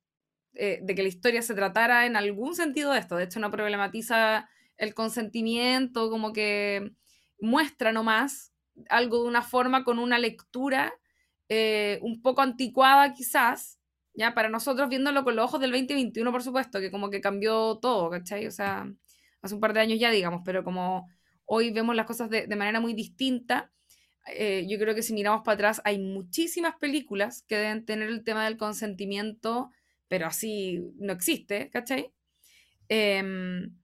eh, 0.55 0.81
de 0.83 0.95
que 0.95 1.03
la 1.03 1.09
historia 1.09 1.43
se 1.43 1.55
tratara 1.55 2.07
en 2.07 2.17
algún 2.17 2.55
sentido 2.55 2.93
de 2.93 3.01
esto. 3.01 3.17
De 3.17 3.25
hecho, 3.25 3.41
no 3.41 3.51
problematiza 3.51 4.49
el 4.77 4.95
consentimiento, 4.95 6.09
como 6.11 6.33
que 6.33 6.93
muestra 7.41 7.93
nomás 7.93 8.53
algo 8.89 9.23
de 9.23 9.29
una 9.29 9.43
forma 9.43 9.85
con 9.85 9.99
una 9.99 10.19
lectura 10.19 10.95
eh, 11.49 11.99
un 12.03 12.23
poco 12.23 12.43
anticuada 12.43 13.13
quizás, 13.13 13.79
ya 14.15 14.35
para 14.35 14.49
nosotros 14.49 14.89
viéndolo 14.89 15.25
con 15.25 15.37
los 15.37 15.45
ojos 15.45 15.61
del 15.61 15.73
2021, 15.73 16.31
por 16.31 16.43
supuesto, 16.43 16.81
que 16.81 16.91
como 16.91 17.11
que 17.11 17.21
cambió 17.21 17.79
todo, 17.79 18.09
¿cachai? 18.09 18.47
O 18.47 18.51
sea, 18.51 18.87
hace 19.43 19.55
un 19.55 19.61
par 19.61 19.73
de 19.73 19.81
años 19.81 19.99
ya, 19.99 20.11
digamos, 20.11 20.43
pero 20.45 20.65
como 20.65 21.09
hoy 21.45 21.71
vemos 21.71 21.97
las 21.97 22.07
cosas 22.07 22.31
de, 22.31 22.47
manera 22.57 22.81
muy 22.81 22.95
distinta, 22.95 23.71
eh, 24.27 24.67
yo 24.69 24.79
creo 24.79 24.95
que 24.95 25.03
si 25.03 25.13
miramos 25.13 25.43
para 25.45 25.55
atrás 25.55 25.83
hay 25.85 25.99
muchísimas 25.99 26.77
películas 26.77 27.43
que 27.49 27.57
deben 27.57 27.85
tener 27.85 28.09
el 28.09 28.23
tema 28.23 28.45
del 28.45 28.57
consentimiento, 28.57 29.71
pero 30.09 30.27
así 30.27 30.81
no 30.99 31.13
existe, 31.13 31.71
¿cachai? 31.71 32.13
Em, 32.89 33.75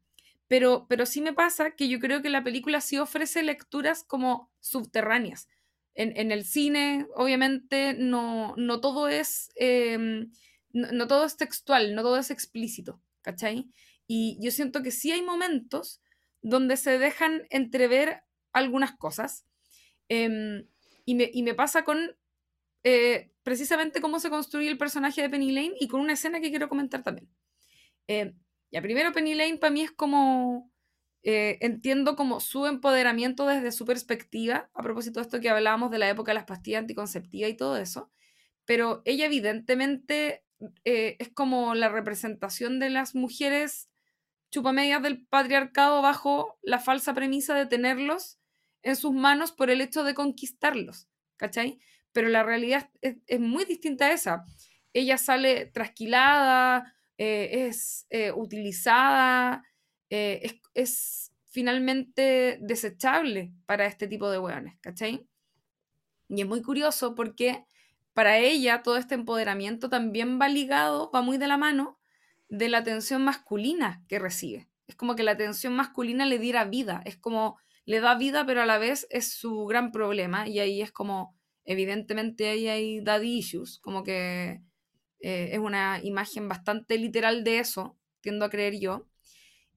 pero, 0.48 0.86
pero 0.88 1.06
sí 1.06 1.20
me 1.20 1.32
pasa 1.32 1.72
que 1.72 1.88
yo 1.88 1.98
creo 1.98 2.22
que 2.22 2.30
la 2.30 2.44
película 2.44 2.80
sí 2.80 2.98
ofrece 2.98 3.42
lecturas 3.42 4.04
como 4.04 4.50
subterráneas. 4.60 5.48
En, 5.94 6.30
el 6.30 6.44
cine, 6.44 7.06
obviamente, 7.14 7.94
no, 7.94 8.54
no 8.56 8.80
todo 8.80 9.08
es... 9.08 9.50
Em, 9.56 10.30
no, 10.72 11.06
todo 11.06 11.24
es 11.24 11.36
textual, 11.38 11.94
no 11.94 12.02
todo 12.02 12.18
es 12.18 12.30
explícito, 12.30 13.00
¿cachai? 13.22 13.70
Y 14.06 14.38
yo 14.40 14.50
siento 14.50 14.82
que 14.82 14.90
sí 14.90 15.12
hay 15.12 15.22
momentos 15.22 16.00
donde 16.42 16.76
se 16.76 16.98
dejan 16.98 17.46
entrever 17.50 18.22
algunas 18.52 18.96
cosas. 18.96 19.46
Em, 20.08 20.66
y, 21.04 21.14
me, 21.14 21.54
pasa 21.54 21.84
con 21.84 22.16
eh, 22.84 23.30
precisamente 23.42 24.00
cómo 24.00 24.20
se 24.20 24.30
construye 24.30 24.68
el 24.68 24.78
personaje 24.78 25.22
de 25.22 25.30
Penny 25.30 25.52
Lane 25.52 25.74
y 25.80 25.88
con 25.88 26.00
una 26.00 26.14
escena 26.14 26.40
que 26.40 26.50
quiero 26.50 26.68
comentar 26.68 27.02
también. 27.02 27.28
Eh, 28.08 28.34
ya, 28.70 28.82
primero 28.82 29.12
Penny 29.12 29.34
Lane 29.34 29.58
para 29.58 29.70
mí 29.70 29.82
es 29.82 29.92
como, 29.92 30.70
eh, 31.22 31.58
entiendo 31.60 32.16
como 32.16 32.40
su 32.40 32.66
empoderamiento 32.66 33.46
desde 33.46 33.72
su 33.72 33.84
perspectiva, 33.84 34.70
a 34.74 34.82
propósito 34.82 35.20
de 35.20 35.24
esto 35.24 35.40
que 35.40 35.48
hablábamos 35.48 35.90
de 35.90 35.98
la 35.98 36.08
época 36.08 36.30
de 36.30 36.36
las 36.36 36.44
pastillas 36.44 36.80
anticonceptivas 36.80 37.50
y 37.50 37.56
todo 37.56 37.76
eso, 37.76 38.10
pero 38.64 39.02
ella 39.04 39.26
evidentemente 39.26 40.44
eh, 40.84 41.16
es 41.18 41.28
como 41.30 41.74
la 41.74 41.88
representación 41.88 42.78
de 42.80 42.90
las 42.90 43.14
mujeres 43.14 43.88
chupamedias 44.50 45.02
del 45.02 45.26
patriarcado 45.26 46.02
bajo 46.02 46.58
la 46.62 46.78
falsa 46.78 47.14
premisa 47.14 47.54
de 47.54 47.66
tenerlos 47.66 48.38
en 48.82 48.96
sus 48.96 49.12
manos 49.12 49.52
por 49.52 49.70
el 49.70 49.80
hecho 49.80 50.04
de 50.04 50.14
conquistarlos, 50.14 51.08
¿cachai? 51.36 51.80
Pero 52.12 52.28
la 52.28 52.42
realidad 52.42 52.90
es, 53.00 53.40
muy 53.40 53.64
distinta 53.64 54.06
a 54.06 54.12
esa. 54.12 54.44
Ella 54.92 55.18
sale 55.18 55.66
trasquilada, 55.66 56.94
eh, 57.18 57.66
es 57.68 58.06
eh, 58.10 58.32
utilizada, 58.32 59.64
es, 60.08 60.54
es, 60.74 61.32
finalmente 61.50 62.58
desechable 62.60 63.54
para 63.64 63.86
este 63.86 64.06
tipo 64.06 64.30
de 64.30 64.38
hueones, 64.38 64.78
¿cachai? 64.82 65.26
Y 66.28 66.42
es 66.42 66.46
muy 66.46 66.60
curioso 66.60 67.14
porque 67.14 67.64
para 68.12 68.38
ella 68.38 68.82
todo 68.82 68.98
este 68.98 69.14
empoderamiento 69.14 69.88
también 69.88 70.38
va 70.40 70.48
ligado, 70.48 71.10
va 71.10 71.22
muy 71.22 71.38
de 71.38 71.48
la 71.48 71.56
mano 71.56 71.98
de 72.48 72.68
la 72.68 72.78
atención 72.78 73.24
masculina 73.24 74.04
que 74.08 74.18
recibe. 74.18 74.68
Es 74.86 74.94
como 74.94 75.16
que 75.16 75.22
la 75.22 75.32
atención 75.32 75.74
masculina 75.74 76.26
le 76.26 76.38
diera 76.38 76.64
vida, 76.64 77.02
es 77.04 77.16
como 77.16 77.58
le 77.84 78.00
da 78.00 78.16
vida, 78.16 78.44
pero 78.46 78.62
a 78.62 78.66
la 78.66 78.78
vez 78.78 79.06
es 79.10 79.32
su 79.32 79.64
gran 79.66 79.92
problema 79.92 80.48
y 80.48 80.58
ahí 80.58 80.82
es 80.82 80.92
como, 80.92 81.36
evidentemente 81.64 82.48
ahí 82.48 82.68
hay 82.68 83.00
daddy 83.00 83.38
issues, 83.38 83.78
como 83.78 84.02
que 84.02 84.60
eh, 85.20 85.50
es 85.52 85.58
una 85.58 86.00
imagen 86.02 86.48
bastante 86.48 86.98
literal 86.98 87.44
de 87.44 87.60
eso, 87.60 87.96
tiendo 88.20 88.44
a 88.44 88.50
creer 88.50 88.78
yo. 88.78 89.06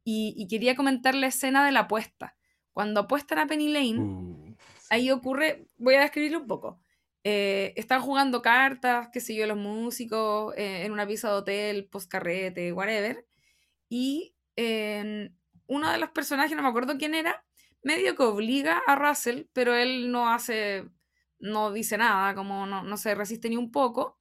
Y, 0.03 0.47
quería 0.49 0.75
comentar 0.75 1.13
la 1.13 1.27
escena 1.27 1.63
de 1.63 1.71
la 1.71 1.81
apuesta. 1.81 2.35
Cuando 2.73 3.01
apuestan 3.01 3.37
a 3.37 3.45
Penny 3.45 3.69
Lane, 3.69 3.99
uh, 3.99 4.55
ahí 4.89 5.11
ocurre, 5.11 5.67
voy 5.77 5.95
a 5.95 6.01
describirlo 6.01 6.39
un 6.39 6.47
poco. 6.47 6.79
Eh, 7.23 7.73
están 7.75 8.01
jugando 8.01 8.41
cartas, 8.41 9.09
qué 9.11 9.19
sé 9.19 9.35
yo, 9.35 9.45
los 9.47 9.57
músicos, 9.57 10.53
eh, 10.57 10.85
en 10.85 10.91
una 10.91 11.07
pieza 11.07 11.29
de 11.29 11.35
hotel, 11.35 11.87
postcarrete, 11.89 12.71
whatever. 12.73 13.25
Y 13.89 14.35
uno 15.67 15.91
de 15.91 15.97
los 15.99 16.09
personajes, 16.09 16.55
no 16.55 16.63
me 16.63 16.69
acuerdo 16.69 16.97
quién 16.97 17.15
era, 17.15 17.45
medio 17.83 18.15
que 18.15 18.23
obliga 18.23 18.81
a 18.85 18.95
Russell, 18.95 19.43
pero 19.53 19.75
él 19.75 20.11
no 20.11 20.29
hace, 20.29 20.89
no 21.39 21.71
dice 21.71 21.97
nada, 21.97 22.35
como 22.35 22.65
no, 22.65 22.97
se 22.97 23.15
resiste 23.15 23.49
ni 23.49 23.57
un 23.57 23.71
poco, 23.71 24.19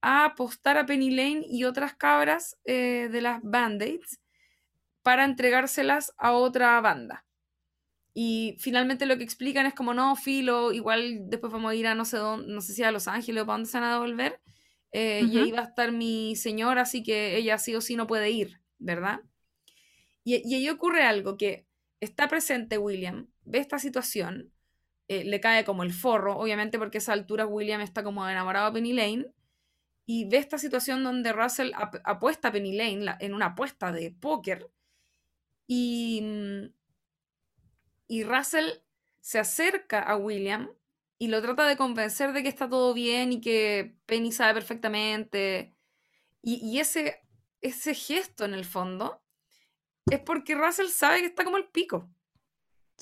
a 0.00 0.24
apostar 0.24 0.78
a 0.78 0.86
Penny 0.86 1.10
Lane 1.10 1.44
y 1.46 1.64
otras 1.64 1.94
cabras 1.94 2.56
eh, 2.64 3.08
de 3.12 3.20
las 3.20 3.40
Band-Aids 3.42 4.20
para 5.02 5.24
entregárselas 5.24 6.14
a 6.16 6.32
otra 6.32 6.80
banda. 6.80 7.24
Y 8.12 8.56
finalmente 8.58 9.06
lo 9.06 9.16
que 9.16 9.24
explican 9.24 9.66
es 9.66 9.74
como, 9.74 9.94
no, 9.94 10.16
filo, 10.16 10.72
igual 10.72 11.30
después 11.30 11.52
vamos 11.52 11.70
a 11.70 11.74
ir 11.74 11.86
a 11.86 11.94
no 11.94 12.04
sé 12.04 12.16
dónde, 12.16 12.52
no 12.52 12.60
sé 12.60 12.74
si 12.74 12.82
a 12.82 12.90
Los 12.90 13.08
Ángeles 13.08 13.42
o 13.42 13.46
para 13.46 13.58
dónde 13.58 13.70
se 13.70 13.78
van 13.78 13.88
a 13.88 13.92
devolver. 13.92 14.40
Eh, 14.92 15.22
y 15.30 15.38
ahí 15.38 15.52
va 15.52 15.60
a 15.60 15.64
estar 15.64 15.92
mi 15.92 16.34
señora, 16.34 16.82
así 16.82 17.02
que 17.02 17.36
ella 17.36 17.58
sí 17.58 17.74
o 17.76 17.80
sí 17.80 17.94
no 17.94 18.08
puede 18.08 18.30
ir, 18.30 18.60
¿verdad? 18.78 19.20
Y, 20.24 20.42
y 20.48 20.54
ahí 20.56 20.68
ocurre 20.68 21.04
algo, 21.04 21.36
que 21.36 21.66
está 22.00 22.28
presente 22.28 22.78
William, 22.78 23.28
ve 23.44 23.58
esta 23.58 23.78
situación, 23.78 24.52
eh, 25.06 25.24
le 25.24 25.40
cae 25.40 25.64
como 25.64 25.82
el 25.82 25.92
forro, 25.92 26.36
obviamente 26.36 26.78
porque 26.78 26.98
a 26.98 27.00
esa 27.00 27.12
altura 27.12 27.46
William 27.46 27.80
está 27.80 28.02
como 28.02 28.28
enamorado 28.28 28.66
de 28.66 28.72
Penny 28.72 28.92
Lane, 28.92 29.26
y 30.06 30.28
ve 30.28 30.38
esta 30.38 30.58
situación 30.58 31.04
donde 31.04 31.32
Russell 31.32 31.70
apuesta 32.04 32.48
a 32.48 32.52
Penny 32.52 32.76
Lane 32.76 33.16
en 33.20 33.34
una 33.34 33.46
apuesta 33.46 33.92
de 33.92 34.10
póker, 34.10 34.68
y 35.66 36.20
mm, 36.22 36.79
y 38.10 38.24
Russell 38.24 38.68
se 39.20 39.38
acerca 39.38 40.00
a 40.00 40.16
William 40.16 40.68
y 41.16 41.28
lo 41.28 41.40
trata 41.40 41.64
de 41.68 41.76
convencer 41.76 42.32
de 42.32 42.42
que 42.42 42.48
está 42.48 42.68
todo 42.68 42.92
bien 42.92 43.32
y 43.32 43.40
que 43.40 43.94
Penny 44.06 44.32
sabe 44.32 44.54
perfectamente. 44.54 45.76
Y, 46.42 46.80
ese, 46.80 47.20
ese 47.60 47.94
gesto 47.94 48.44
en 48.44 48.54
el 48.54 48.64
fondo 48.64 49.22
es 50.10 50.18
porque 50.18 50.56
Russell 50.56 50.88
sabe 50.88 51.20
que 51.20 51.26
está 51.26 51.44
como 51.44 51.56
el 51.56 51.68
pico. 51.68 52.10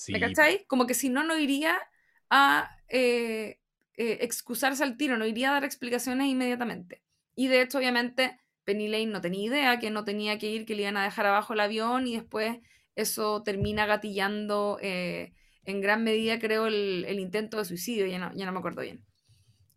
¿Me 0.08 0.20
cacháis? 0.20 0.66
Como 0.66 0.86
que 0.86 0.92
si 0.92 1.08
no, 1.08 1.24
no 1.24 1.38
iría 1.38 1.80
a 2.28 2.76
eh, 2.88 3.60
eh, 3.94 4.18
excusarse 4.20 4.84
al 4.84 4.98
tiro, 4.98 5.16
no 5.16 5.24
iría 5.24 5.48
a 5.48 5.54
dar 5.54 5.64
explicaciones 5.64 6.26
inmediatamente. 6.26 7.02
Y 7.34 7.48
de 7.48 7.62
hecho, 7.62 7.78
obviamente, 7.78 8.38
Penny 8.64 8.88
Lane 8.88 9.06
no 9.06 9.22
tenía 9.22 9.46
idea 9.46 9.78
que 9.78 9.90
no 9.90 10.04
tenía 10.04 10.38
que 10.38 10.50
ir, 10.50 10.66
que 10.66 10.74
le 10.74 10.82
iban 10.82 10.98
a 10.98 11.04
dejar 11.04 11.24
abajo 11.24 11.54
el 11.54 11.60
avión 11.60 12.06
y 12.06 12.16
después 12.16 12.58
eso 12.98 13.44
termina 13.44 13.86
gatillando 13.86 14.78
eh, 14.82 15.32
en 15.62 15.80
gran 15.80 16.02
medida, 16.02 16.40
creo, 16.40 16.66
el, 16.66 17.18
intento 17.20 17.58
de 17.58 17.64
suicidio, 17.64 18.06
ya 18.06 18.18
no, 18.18 18.34
ya 18.34 18.44
no 18.44 18.52
me 18.52 18.58
acuerdo 18.58 18.82
bien. 18.82 19.04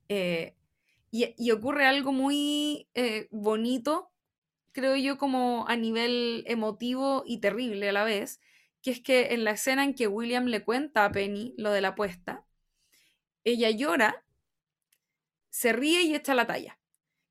Eh, 0.09 0.55
y, 1.11 1.51
ocurre 1.51 1.85
algo 1.85 2.13
muy 2.13 2.89
eh, 2.95 3.27
bonito, 3.29 4.11
creo 4.71 4.95
yo, 4.95 5.19
como 5.19 5.67
a 5.67 5.75
nivel 5.75 6.43
emotivo 6.47 7.23
y 7.27 7.41
terrible 7.41 7.89
a 7.89 7.91
la 7.91 8.03
vez, 8.03 8.41
que 8.81 8.89
es 8.89 9.01
que 9.01 9.33
en 9.33 9.43
la 9.43 9.51
escena 9.51 9.83
en 9.83 9.93
que 9.93 10.07
William 10.07 10.45
le 10.45 10.63
cuenta 10.63 11.05
a 11.05 11.11
Penny 11.11 11.53
lo 11.57 11.71
de 11.71 11.81
la 11.81 11.89
apuesta, 11.89 12.45
ella 13.43 13.69
llora, 13.69 14.25
se 15.51 15.73
ríe 15.73 16.01
y 16.01 16.15
echa 16.15 16.33
la 16.33 16.47
talla, 16.47 16.79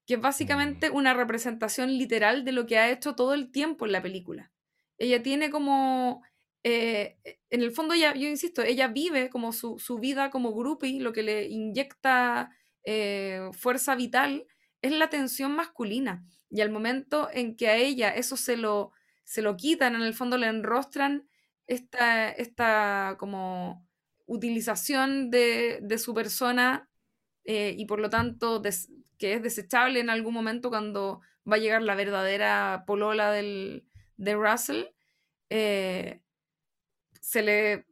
que 0.07 0.15
es 0.15 0.21
básicamente 0.21 0.91
mm. 0.91 0.95
una 0.95 1.15
representación 1.15 1.99
literal 1.99 2.45
de 2.45 2.53
lo 2.53 2.67
que 2.67 2.79
ha 2.79 2.91
hecho 2.91 3.17
todo 3.17 3.35
el 3.35 3.51
tiempo 3.51 3.87
en 3.87 3.93
la 3.93 4.03
película 4.03 4.53
ella 5.01 5.23
tiene 5.23 5.51
como, 5.51 6.23
eh, 6.63 7.17
e, 7.25 7.41
en 7.51 7.63
el 7.63 7.73
fondo, 7.73 7.95
ya, 7.95 8.15
yo 8.15 8.29
insisto, 8.29 8.63
ella 8.63 8.89
vive 8.89 9.31
como 9.31 9.53
su, 9.53 9.79
vida 9.99 10.31
como 10.31 10.55
groupie, 10.55 11.01
lo 11.01 11.13
que 11.13 11.23
le 11.23 11.49
inyecta 11.49 12.51
eh, 12.85 13.49
fuerza 13.53 13.97
vital 13.97 14.47
es 14.83 14.93
la 14.93 15.09
tensión 15.09 15.57
masculina. 15.57 16.25
Y 16.51 16.61
al 16.61 16.71
momento 16.71 17.29
en 17.33 17.57
que 17.57 17.69
a 17.69 17.77
ella 17.77 18.11
eso 18.11 18.37
se 18.37 18.57
lo, 18.57 18.93
se 19.25 19.43
lo 19.43 19.57
quitan, 19.57 19.95
en 19.95 20.03
el 20.03 20.15
fondo 20.15 20.37
le 20.37 20.49
enrostran 20.49 21.29
esta, 21.67 22.31
esta 22.31 23.17
como 23.19 23.89
utilización 24.27 25.31
de, 25.31 25.97
su 25.99 26.15
persona 26.15 26.91
eh, 27.45 27.75
y 27.77 27.87
por 27.87 28.01
lo 28.01 28.11
tanto 28.11 28.63
que 29.19 29.35
es 29.35 29.43
desechable 29.43 30.01
en 30.01 30.11
algún 30.11 30.35
momento 30.35 30.69
cuando 30.69 31.21
va 31.51 31.57
a 31.57 31.59
llegar 31.59 31.83
la 31.83 31.95
verdadera 31.95 32.85
polola 32.87 33.33
del, 33.33 33.85
de 34.21 34.35
Russell, 34.35 34.85
eh, 35.49 36.21
se 37.21 37.43
le 37.43 37.87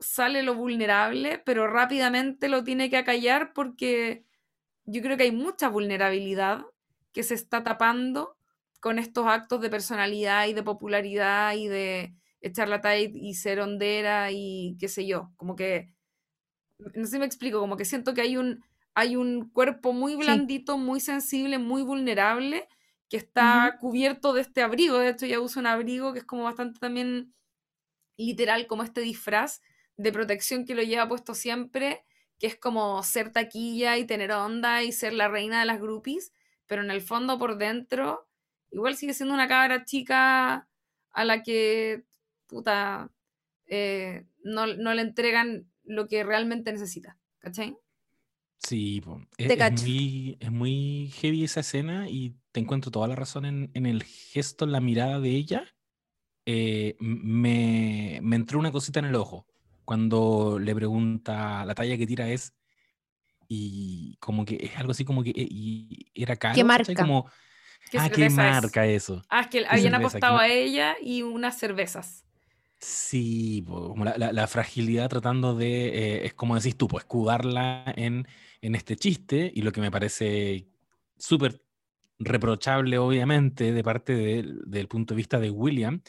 sale 0.00 0.42
lo 0.42 0.54
vulnerable, 0.54 1.38
pero 1.38 1.68
rápidamente 1.68 2.48
lo 2.48 2.64
tiene 2.64 2.90
que 2.90 2.96
acallar 2.96 3.52
porque 3.52 4.24
yo 4.84 5.00
creo 5.00 5.16
que 5.16 5.24
hay 5.24 5.32
mucha 5.32 5.68
vulnerabilidad 5.68 6.62
que 7.12 7.22
se 7.22 7.34
está 7.34 7.62
tapando 7.62 8.36
con 8.80 8.98
estos 8.98 9.26
actos 9.26 9.60
de 9.60 9.70
personalidad 9.70 10.48
y 10.48 10.54
de 10.54 10.62
popularidad 10.62 11.54
y 11.54 11.68
de 11.68 12.14
echar 12.40 12.68
la 12.68 12.80
talla 12.80 13.08
y 13.12 13.34
ser 13.34 13.60
hondera 13.60 14.30
y 14.32 14.76
qué 14.80 14.88
sé 14.88 15.06
yo, 15.06 15.32
como 15.36 15.54
que, 15.54 15.92
no 16.78 17.04
sé 17.04 17.12
si 17.12 17.18
me 17.18 17.26
explico, 17.26 17.60
como 17.60 17.76
que 17.76 17.84
siento 17.84 18.14
que 18.14 18.22
hay 18.22 18.36
un, 18.36 18.64
hay 18.94 19.14
un 19.14 19.50
cuerpo 19.50 19.92
muy 19.92 20.16
blandito, 20.16 20.78
muy 20.78 20.98
sensible, 20.98 21.58
muy 21.58 21.82
vulnerable 21.82 22.66
que 23.10 23.16
está 23.16 23.76
cubierto 23.80 24.32
de 24.32 24.40
este 24.40 24.62
abrigo. 24.62 24.98
De 24.98 25.10
hecho, 25.10 25.26
ella 25.26 25.40
usa 25.40 25.60
un 25.60 25.66
abrigo 25.66 26.12
que 26.12 26.20
es 26.20 26.24
como 26.24 26.44
bastante 26.44 26.78
también 26.78 27.34
literal, 28.16 28.68
como 28.68 28.84
este 28.84 29.00
disfraz 29.00 29.60
de 29.96 30.12
protección 30.12 30.64
que 30.64 30.76
lo 30.76 30.82
lleva 30.82 31.08
puesto 31.08 31.34
siempre, 31.34 32.06
que 32.38 32.46
es 32.46 32.56
como 32.56 33.02
ser 33.02 33.32
taquilla 33.32 33.98
y 33.98 34.06
tener 34.06 34.30
onda 34.32 34.84
y 34.84 34.92
ser 34.92 35.12
la 35.12 35.28
reina 35.28 35.58
de 35.58 35.66
las 35.66 35.80
groupies, 35.80 36.32
pero 36.66 36.82
en 36.82 36.90
el 36.92 37.00
fondo 37.00 37.36
por 37.36 37.58
dentro, 37.58 38.28
igual 38.70 38.96
sigue 38.96 39.12
siendo 39.12 39.34
una 39.34 39.48
cabra 39.48 39.84
chica 39.84 40.68
a 41.10 41.24
la 41.24 41.42
que, 41.42 42.04
puta, 42.46 43.10
eh, 43.66 44.24
no, 44.44 44.66
no, 44.66 44.94
le 44.94 45.02
entregan 45.02 45.68
lo 45.82 46.06
que 46.06 46.22
realmente 46.22 46.72
necesita. 46.72 47.18
¿Cachai? 47.40 47.76
Sí, 48.62 49.02
es, 49.38 49.72
muy, 49.82 50.36
es, 50.38 50.52
muy, 50.52 51.10
heavy 51.14 51.44
esa 51.44 51.60
escena 51.60 52.08
y 52.08 52.36
te 52.52 52.60
encuentro 52.60 52.90
toda 52.90 53.08
la 53.08 53.16
razón 53.16 53.46
en, 53.46 53.70
en 53.74 53.86
el 53.86 54.02
gesto, 54.02 54.64
en 54.64 54.72
la 54.72 54.80
mirada 54.80 55.18
de 55.18 55.30
ella. 55.30 55.64
Eh, 56.44 56.96
me, 57.00 58.20
me, 58.22 58.36
entró 58.36 58.58
una 58.58 58.70
cosita 58.70 58.98
en 58.98 59.06
el 59.06 59.14
ojo 59.14 59.46
cuando 59.84 60.58
le 60.58 60.74
pregunta, 60.74 61.64
la 61.64 61.74
talla 61.74 61.96
que 61.96 62.06
tira 62.06 62.28
es, 62.28 62.54
y 63.48 64.16
como 64.20 64.44
que 64.44 64.58
es 64.60 64.76
algo 64.76 64.92
así 64.92 65.04
como 65.04 65.24
que 65.24 65.32
y 65.34 66.10
era 66.14 66.36
caro. 66.36 66.54
¿Qué 66.54 66.62
marca? 66.62 66.94
Como, 66.94 67.28
ah, 67.96 68.08
¿qué 68.08 68.30
marca 68.30 68.86
eso? 68.86 69.22
Ah, 69.28 69.40
es 69.40 69.46
que 69.48 69.66
habían 69.66 69.94
apostado 69.94 70.38
a 70.38 70.48
ella 70.48 70.96
y 71.02 71.22
unas 71.22 71.58
cervezas. 71.58 72.24
Sí, 72.78 73.64
como 73.66 74.04
la, 74.04 74.16
la, 74.16 74.46
fragilidad 74.46 75.10
tratando 75.10 75.54
de, 75.54 75.88
eh, 75.88 76.26
es 76.26 76.34
como 76.34 76.54
decís 76.54 76.76
tú, 76.76 76.88
pues 76.88 77.02
escudarla 77.02 77.84
en 77.96 78.26
en 78.62 78.74
este 78.74 78.96
chiste 78.96 79.50
y 79.54 79.62
lo 79.62 79.72
que 79.72 79.80
me 79.80 79.90
parece 79.90 80.68
súper 81.18 81.62
reprochable, 82.18 82.98
obviamente, 82.98 83.72
de 83.72 83.82
parte 83.82 84.14
del 84.14 84.88
punto 84.88 85.14
de 85.14 85.16
vista 85.16 85.40
de 85.40 85.50
William, 85.50 86.02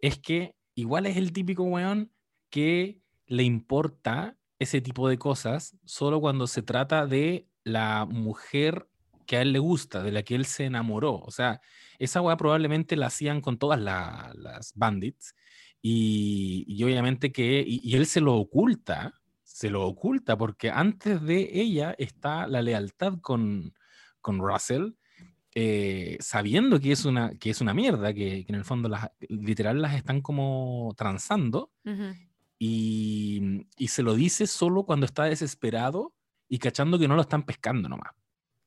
es 0.00 0.18
que 0.18 0.54
igual 0.74 1.06
es 1.06 1.16
el 1.16 1.32
típico 1.32 1.64
weón 1.64 2.12
que 2.50 3.00
le 3.26 3.42
importa 3.42 4.36
ese 4.58 4.80
tipo 4.80 5.08
de 5.08 5.18
cosas 5.18 5.76
solo 5.84 6.20
cuando 6.20 6.46
se 6.46 6.62
trata 6.62 7.06
de 7.06 7.48
la 7.64 8.06
mujer 8.06 8.88
que 9.26 9.36
a 9.36 9.42
él 9.42 9.52
le 9.52 9.58
gusta, 9.58 10.02
de 10.02 10.12
la 10.12 10.22
que 10.22 10.36
él 10.36 10.46
se 10.46 10.64
enamoró. 10.64 11.16
O 11.16 11.30
sea, 11.30 11.60
esa 11.98 12.20
weá 12.20 12.36
probablemente 12.36 12.96
la 12.96 13.06
hacían 13.06 13.40
con 13.40 13.58
todas 13.58 13.80
las 13.80 14.72
bandits. 14.74 15.34
Y, 15.82 16.82
obviamente 16.82 17.32
que, 17.32 17.64
y, 17.66 17.94
él 17.96 18.06
se 18.06 18.20
lo 18.20 18.34
oculta, 18.34 19.14
se 19.56 19.70
lo 19.70 19.86
oculta, 19.86 20.36
porque 20.36 20.70
antes 20.70 21.22
de 21.22 21.48
ella 21.50 21.94
está 21.96 22.46
la 22.46 22.60
lealtad 22.60 23.14
con, 23.22 23.72
con 24.20 24.38
Russell, 24.38 24.90
eh, 25.54 26.18
sabiendo 26.20 26.78
que 26.78 26.92
es, 26.92 27.06
una, 27.06 27.30
que 27.38 27.48
es 27.48 27.62
una 27.62 27.72
mierda, 27.72 28.12
que, 28.12 28.44
en 28.46 28.54
el 28.54 28.66
fondo 28.66 28.90
las, 28.90 29.08
literal 29.30 29.80
las 29.80 29.94
están 29.94 30.20
como 30.20 30.92
transando, 30.94 31.72
y, 32.58 33.66
y, 33.78 33.88
se 33.88 34.02
lo 34.02 34.14
dice 34.14 34.46
solo 34.46 34.84
cuando 34.84 35.06
está 35.06 35.24
desesperado 35.24 36.12
y 36.50 36.58
cachando 36.58 36.98
que 36.98 37.08
no 37.08 37.14
lo 37.14 37.22
están 37.22 37.44
pescando 37.44 37.88
nomás 37.88 38.12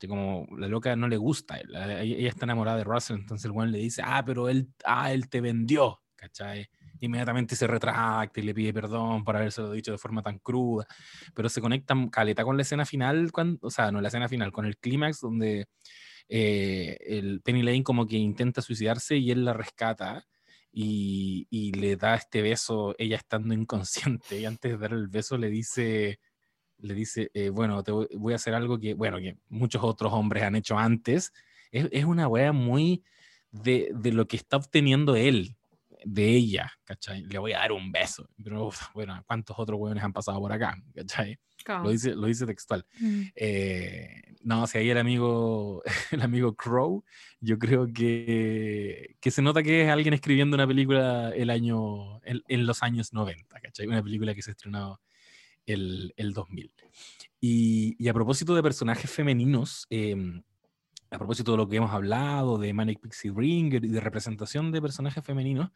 como 0.07 0.48
la 0.57 0.68
loca 0.68 0.95
no 0.95 1.07
le 1.07 1.18
gusta, 1.18 1.60
ella, 1.60 2.30
está 2.30 2.45
enamorada 2.45 2.78
de 2.78 2.84
Russell, 2.86 3.18
entonces 3.18 3.45
el 3.45 3.52
buen 3.52 3.72
le 3.72 3.80
dice, 3.80 4.02
ah, 4.06 4.24
pero 4.26 4.48
él, 4.48 4.70
ah, 4.86 5.11
él 5.11 5.28
te 5.28 5.41
vendió, 5.41 6.02
¿cachai? 6.16 6.70
Inmediatamente 7.00 7.56
se 7.56 7.68
retracta 7.68 8.40
y 8.40 8.44
le 8.44 8.54
pide 8.54 8.74
perdón 8.74 9.24
por 9.24 9.36
habérselo 9.36 9.72
dicho 9.72 9.92
de 9.92 9.98
forma 9.98 10.22
tan 10.22 10.40
cruda, 10.40 10.86
pero 11.34 11.50
se 11.50 11.62
conecta 11.62 11.96
caleta 12.12 12.44
con 12.44 12.58
la 12.58 12.64
escena 12.64 12.86
final, 12.86 13.32
cuando, 13.32 13.60
o 13.62 13.72
sea, 13.72 13.92
no 13.92 14.02
la 14.02 14.10
escena 14.10 14.28
final, 14.28 14.52
con 14.52 14.66
el 14.66 14.78
clímax 14.78 15.22
donde 15.22 15.68
eh, 16.28 16.98
el 17.08 17.42
Penny 17.42 17.64
Lane 17.64 17.84
como 17.84 18.06
que 18.06 18.18
intenta 18.18 18.62
suicidarse 18.62 19.18
y 19.18 19.32
él 19.32 19.46
la 19.46 19.54
rescata. 19.54 20.26
Y, 20.72 21.48
y 21.50 21.72
le 21.72 21.96
da 21.96 22.14
este 22.14 22.44
beso, 22.44 22.94
ella 23.00 23.18
estando 23.18 23.56
inconsciente, 23.56 24.40
y 24.40 24.46
antes 24.46 24.72
de 24.72 24.78
dar 24.78 24.94
el 24.94 25.08
beso 25.08 25.36
le 25.36 25.50
dice, 25.50 26.20
le 26.82 26.94
dice, 26.94 27.30
eh, 27.34 27.50
bueno, 27.50 27.84
te 27.84 27.92
voy, 27.92 28.34
a 28.34 28.36
hacer 28.36 28.54
algo 28.54 28.80
que, 28.80 28.94
bueno, 28.94 29.18
que 29.18 29.38
muchos 29.50 29.84
otros 29.84 30.14
hombres 30.14 30.44
han 30.44 30.56
hecho 30.56 30.78
antes. 30.78 31.34
Es, 31.72 31.88
es 31.92 32.06
una 32.06 32.28
wea 32.28 32.52
muy 32.52 33.04
de, 33.52 33.92
de, 33.94 34.12
lo 34.12 34.28
que 34.28 34.38
está 34.38 34.58
obteniendo 34.58 35.16
él, 35.16 35.58
de 36.06 36.30
ella, 36.30 36.72
¿cachai? 36.84 37.24
Le 37.24 37.40
voy 37.40 37.54
a 37.54 37.60
dar 37.60 37.72
un 37.72 37.92
beso. 37.92 38.30
Pero, 38.44 38.72
bueno, 38.94 39.22
¿cuántos 39.28 39.58
otros 39.60 39.80
weones 39.80 40.04
han 40.04 40.14
pasado 40.14 40.40
por 40.40 40.52
acá? 40.52 40.78
¿cachai? 40.94 41.38
Lo 41.68 41.90
dice, 41.90 42.16
lo 42.16 42.28
dice 42.28 42.46
textual. 42.46 42.86
Mm. 43.00 43.22
Eh, 43.36 44.36
no, 44.42 44.66
si 44.68 44.78
ahí 44.78 44.90
el 44.90 44.98
amigo, 44.98 45.84
el 46.12 46.22
amigo 46.22 46.56
Crow, 46.56 47.04
yo 47.42 47.60
creo 47.60 47.88
que, 47.92 49.16
que 49.20 49.32
se 49.32 49.42
nota 49.42 49.62
que 49.62 49.84
es 49.84 49.90
alguien 49.90 50.14
escribiendo 50.14 50.56
una 50.56 50.68
película 50.68 51.32
el 51.36 51.50
año, 51.50 52.22
en 52.24 52.66
los 52.66 52.82
años 52.84 53.14
90, 53.14 53.60
¿cachai? 53.60 53.88
Una 53.88 54.02
película 54.02 54.34
que 54.34 54.42
se 54.42 54.52
estrenó 54.52 55.00
el, 55.66 56.14
el 56.18 56.34
2000. 56.34 56.72
Y, 57.42 57.96
y, 57.98 58.08
a 58.10 58.14
propósito 58.14 58.56
de 58.56 58.64
personajes 58.64 59.10
femeninos, 59.10 59.86
em, 59.90 60.44
a 61.11 61.18
propósito 61.18 61.52
de 61.52 61.57
lo 61.57 61.68
que 61.68 61.77
hemos 61.77 61.91
hablado, 61.91 62.57
de 62.57 62.73
Manic 62.73 62.99
Pixie 62.99 63.31
Ringer 63.36 63.84
y 63.84 63.90
de 63.90 63.99
representación 63.99 64.72
de 64.72 64.81
personajes 64.81 65.23
femeninos, 65.23 65.72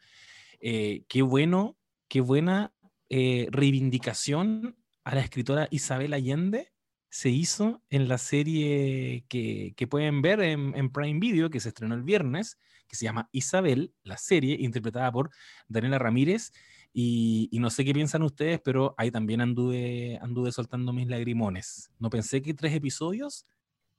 eh, 0.60 1.04
qué 1.08 1.22
bueno, 1.22 1.76
qué 2.08 2.20
buena 2.20 2.72
eh, 3.08 3.48
reivindicación 3.50 4.76
a 5.04 5.14
la 5.14 5.20
escritora 5.20 5.68
Isabel 5.70 6.12
Allende 6.12 6.72
se 7.10 7.30
hizo 7.30 7.82
en 7.90 8.08
la 8.08 8.18
serie 8.18 9.24
que, 9.28 9.74
que 9.76 9.86
pueden 9.86 10.20
ver 10.20 10.40
en, 10.40 10.74
en, 10.76 10.90
Prime 10.90 11.20
Video, 11.20 11.48
que 11.48 11.60
se 11.60 11.68
estrenó 11.68 11.94
el 11.94 12.02
viernes, 12.02 12.58
que 12.88 12.96
se 12.96 13.04
llama 13.04 13.28
Isabel, 13.30 13.94
la 14.02 14.16
serie 14.16 14.56
interpretada 14.58 15.12
por 15.12 15.30
Daniela 15.68 15.98
Ramírez 15.98 16.50
y, 16.96 17.50
no 17.58 17.70
sé 17.70 17.84
qué 17.84 17.92
piensan 17.92 18.22
ustedes, 18.22 18.60
pero 18.60 18.94
ahí 18.96 19.10
también 19.10 19.40
anduve, 19.40 20.16
anduve 20.22 20.52
soltando 20.52 20.92
mis 20.92 21.08
lagrimones. 21.08 21.90
No 21.98 22.08
pensé 22.08 22.40
que 22.40 22.54
tres 22.54 22.72
episodios 22.72 23.46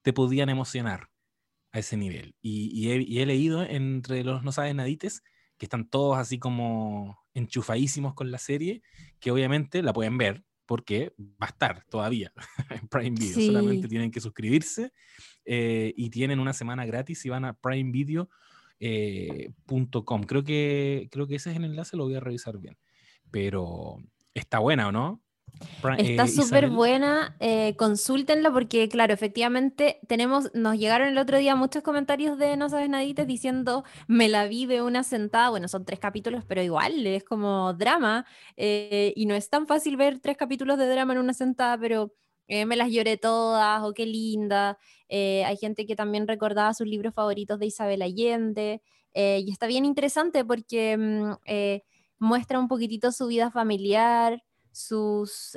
te 0.02 0.14
podían 0.14 0.48
emocionar 0.48 1.10
a 1.76 1.80
ese 1.80 1.98
nivel. 1.98 2.36
Y, 2.42 2.90
he, 2.90 3.26
leído 3.26 3.64
entre 3.64 4.24
los 4.24 4.44
no 4.44 4.52
saben 4.52 4.78
nadites 4.78 5.24
que 5.58 5.66
están 5.66 5.90
todos 5.90 6.18
así 6.18 6.40
como 6.40 7.18
enchufadísimos 7.34 8.14
con 8.14 8.32
la 8.32 8.38
serie, 8.38 8.82
que 9.20 9.32
obviamente 9.32 9.84
la 9.84 9.94
pueden 9.94 10.18
ver 10.18 10.44
porque 10.66 11.14
va 11.20 11.48
a 11.48 11.50
estar 11.50 11.84
todavía 11.90 12.32
en 12.70 12.88
Prime 12.88 13.18
Video. 13.20 13.46
Solamente 13.46 13.88
tienen 13.88 14.12
que 14.12 14.22
suscribirse 14.22 14.92
eh, 15.46 15.94
y 15.96 16.10
tienen 16.10 16.40
una 16.40 16.54
semana 16.54 16.86
gratis 16.86 17.26
y 17.26 17.30
van 17.30 17.46
a 17.46 17.54
primevideo.com. 17.54 18.30
Eh, 18.80 19.54
creo, 20.28 20.44
que, 20.44 21.08
creo 21.12 21.28
que 21.28 21.36
ese 21.36 21.52
es 21.52 21.58
el 21.58 21.66
enlace, 21.66 21.98
lo 21.98 22.06
voy 22.06 22.16
a 22.16 22.20
revisar 22.20 22.58
bien 22.58 22.78
pero 23.36 23.98
está 24.34 24.60
buena, 24.60 24.88
¿o 24.88 24.92
no? 24.94 25.22
Está 25.98 26.23
eh, 26.23 26.27
súper 26.27 26.69
buena, 26.69 27.36
eh, 27.40 27.76
consúltenla 27.77 28.52
porque, 28.52 28.90
claro, 28.90 29.14
efectivamente 29.14 29.99
tenemos, 30.07 30.49
nos 30.53 30.77
llegaron 30.77 31.07
el 31.07 31.18
otro 31.18 31.38
día 31.38 31.56
muchos 31.56 31.84
comentarios 31.84 32.38
de 32.38 32.57
No 32.57 32.69
Sabes 32.69 32.90
Nadites 32.90 33.27
diciendo, 33.27 33.84
me 34.07 34.27
la 34.27 34.48
vi 34.48 34.65
de 34.65 34.82
una 34.82 35.03
sentada, 35.03 35.49
bueno, 35.49 35.68
son 35.68 35.86
tres 35.86 35.99
capítulos, 35.99 36.44
pero 36.45 36.61
igual 36.61 37.06
es 37.06 37.23
como 37.23 37.73
drama 37.73 38.26
eh, 38.57 39.14
y 39.15 39.26
no 39.26 39.36
es 39.36 39.49
tan 39.49 39.68
fácil 39.68 39.98
ver 39.98 40.19
tres 40.19 40.38
capítulos 40.38 40.77
de 40.77 40.88
drama 40.88 41.14
en 41.14 41.19
una 41.19 41.34
sentada, 41.34 41.77
pero 41.77 42.14
me 42.48 42.76
las 42.76 42.91
lloré 42.91 43.18
todas, 43.18 43.82
o 43.82 43.88
oh, 43.88 43.94
qué 43.94 44.06
linda. 44.06 44.77
hay 45.10 45.57
gente 45.57 45.88
que 45.88 45.95
también 45.95 46.27
recordaba 46.27 46.76
sus 46.76 46.86
libros 46.86 47.15
favoritos 47.15 47.57
de 47.57 47.65
Isabel 47.65 48.03
Allende 48.03 48.84
y 49.14 49.52
está 49.52 49.65
bien 49.65 49.86
interesante 49.86 50.45
porque... 50.45 50.95
Mm, 50.98 51.34
muestra 52.18 52.60
un 52.60 52.68
poquitito 52.68 53.11
su 53.11 53.27
vida 53.27 53.52
familiar, 53.52 54.44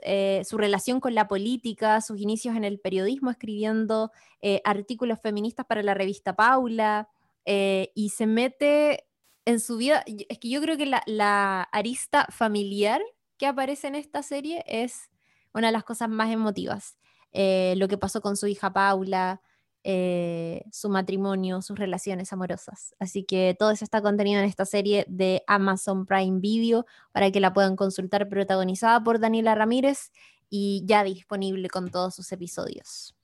eh, 0.02 0.42
su 0.44 0.58
relación 0.58 1.00
con 1.00 1.14
la 1.14 1.28
política, 1.28 2.00
sus 2.00 2.20
inicios 2.20 2.56
en 2.56 2.64
el 2.64 2.78
periodismo, 2.78 3.30
escribiendo 3.30 4.12
eh, 4.40 4.60
artículos 4.64 5.20
feministas 5.20 5.66
para 5.66 5.82
la 5.82 5.94
revista 5.94 6.36
Paula, 6.36 7.08
eh, 7.44 7.90
y 7.94 8.10
se 8.10 8.26
mete 8.26 9.06
en 9.44 9.60
su 9.60 9.76
vida. 9.76 10.04
Es 10.28 10.38
que 10.38 10.48
yo 10.48 10.60
creo 10.60 10.76
que 10.76 10.86
la, 10.86 11.62
arista 11.72 12.26
familiar 12.30 13.00
que 13.38 13.46
aparece 13.46 13.88
en 13.88 13.94
esta 13.94 14.22
serie 14.22 14.64
es 14.66 15.10
una 15.52 15.68
de 15.68 15.72
las 15.72 15.84
cosas 15.84 16.08
más 16.08 16.30
emotivas. 16.30 16.96
lo 17.32 17.88
que 17.88 17.98
pasó 17.98 18.20
con 18.20 18.36
su 18.36 18.46
hija 18.46 18.72
Paula, 18.72 19.40
eh, 19.84 20.64
su 20.72 20.88
matrimonio, 20.88 21.62
sus 21.62 21.78
relaciones 21.78 22.32
amorosas. 22.32 22.94
Así 22.98 23.24
que 23.24 23.56
todo 23.58 23.70
eso 23.70 23.84
está 23.84 24.02
contenido 24.02 24.40
en 24.40 24.46
esta 24.46 24.64
serie 24.64 25.04
de 25.08 25.42
Amazon 25.46 26.04
Prime 26.04 26.40
Video 26.40 26.86
para 27.12 27.30
que 27.30 27.40
la 27.40 27.52
puedan 27.52 27.76
consultar, 27.76 28.28
protagonizada 28.28 29.02
por 29.02 29.20
Daniela 29.20 29.54
Ramírez 29.54 30.10
y 30.50 30.82
ya 30.84 31.04
disponible 31.04 31.68
con 31.68 31.90
todos 31.90 32.14
sus 32.14 32.32
episodios. 32.32 33.14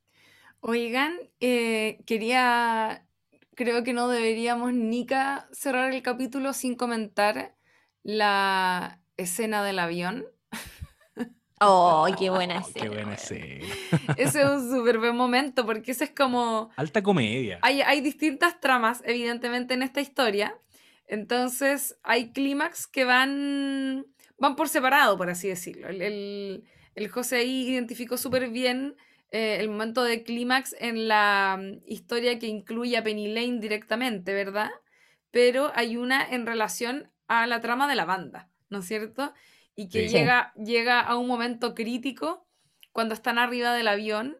Oigan, 0.60 1.18
eh, 1.40 1.98
quería, 2.06 3.06
creo 3.54 3.84
que 3.84 3.92
no 3.92 4.08
deberíamos, 4.08 4.72
Nika, 4.72 5.48
cerrar 5.52 5.92
el 5.92 6.02
capítulo 6.02 6.52
sin 6.52 6.74
comentar 6.74 7.54
la 8.02 9.00
escena 9.16 9.62
del 9.64 9.78
avión. 9.78 10.26
¡Oh, 11.66 12.06
qué 12.18 12.30
buena 12.30 12.58
escena! 12.58 12.80
¡Qué 12.82 12.88
buena 12.88 13.14
escena! 13.14 13.64
Ese 14.16 14.42
es 14.42 14.48
un 14.48 14.70
súper 14.70 14.98
buen 14.98 15.16
momento 15.16 15.64
porque 15.64 15.92
ese 15.92 16.04
es 16.04 16.10
como... 16.10 16.70
Alta 16.76 17.02
comedia. 17.02 17.58
Hay, 17.62 17.80
hay 17.82 18.00
distintas 18.00 18.60
tramas, 18.60 19.02
evidentemente, 19.04 19.74
en 19.74 19.82
esta 19.82 20.00
historia. 20.00 20.56
Entonces, 21.06 21.96
hay 22.02 22.32
clímax 22.32 22.86
que 22.86 23.04
van, 23.04 24.06
van 24.38 24.56
por 24.56 24.68
separado, 24.68 25.16
por 25.16 25.30
así 25.30 25.48
decirlo. 25.48 25.88
El, 25.88 26.64
el, 26.94 27.08
José 27.08 27.36
ahí 27.36 27.68
identificó 27.68 28.16
súper 28.16 28.48
bien 28.48 28.96
eh, 29.30 29.58
el 29.60 29.68
momento 29.68 30.02
de 30.02 30.22
clímax 30.22 30.74
en 30.78 31.08
la 31.08 31.58
mm, 31.60 31.82
historia 31.86 32.38
que 32.38 32.46
incluye 32.46 32.96
a 32.96 33.02
Penny 33.02 33.28
Lane 33.28 33.60
directamente, 33.60 34.32
¿verdad? 34.32 34.70
Pero 35.30 35.72
hay 35.74 35.96
una 35.96 36.26
en 36.26 36.46
relación 36.46 37.10
a 37.28 37.46
la 37.46 37.60
trama 37.60 37.88
de 37.88 37.96
la 37.96 38.04
banda, 38.04 38.48
¿no 38.70 38.78
es 38.78 38.86
cierto? 38.86 39.32
Y 39.76 39.88
que 39.88 40.08
llega, 40.08 40.52
llega 40.54 41.00
a 41.00 41.16
un 41.16 41.26
momento 41.26 41.74
crítico 41.74 42.46
cuando 42.92 43.14
están 43.14 43.38
arriba 43.38 43.74
del 43.74 43.88
avión 43.88 44.38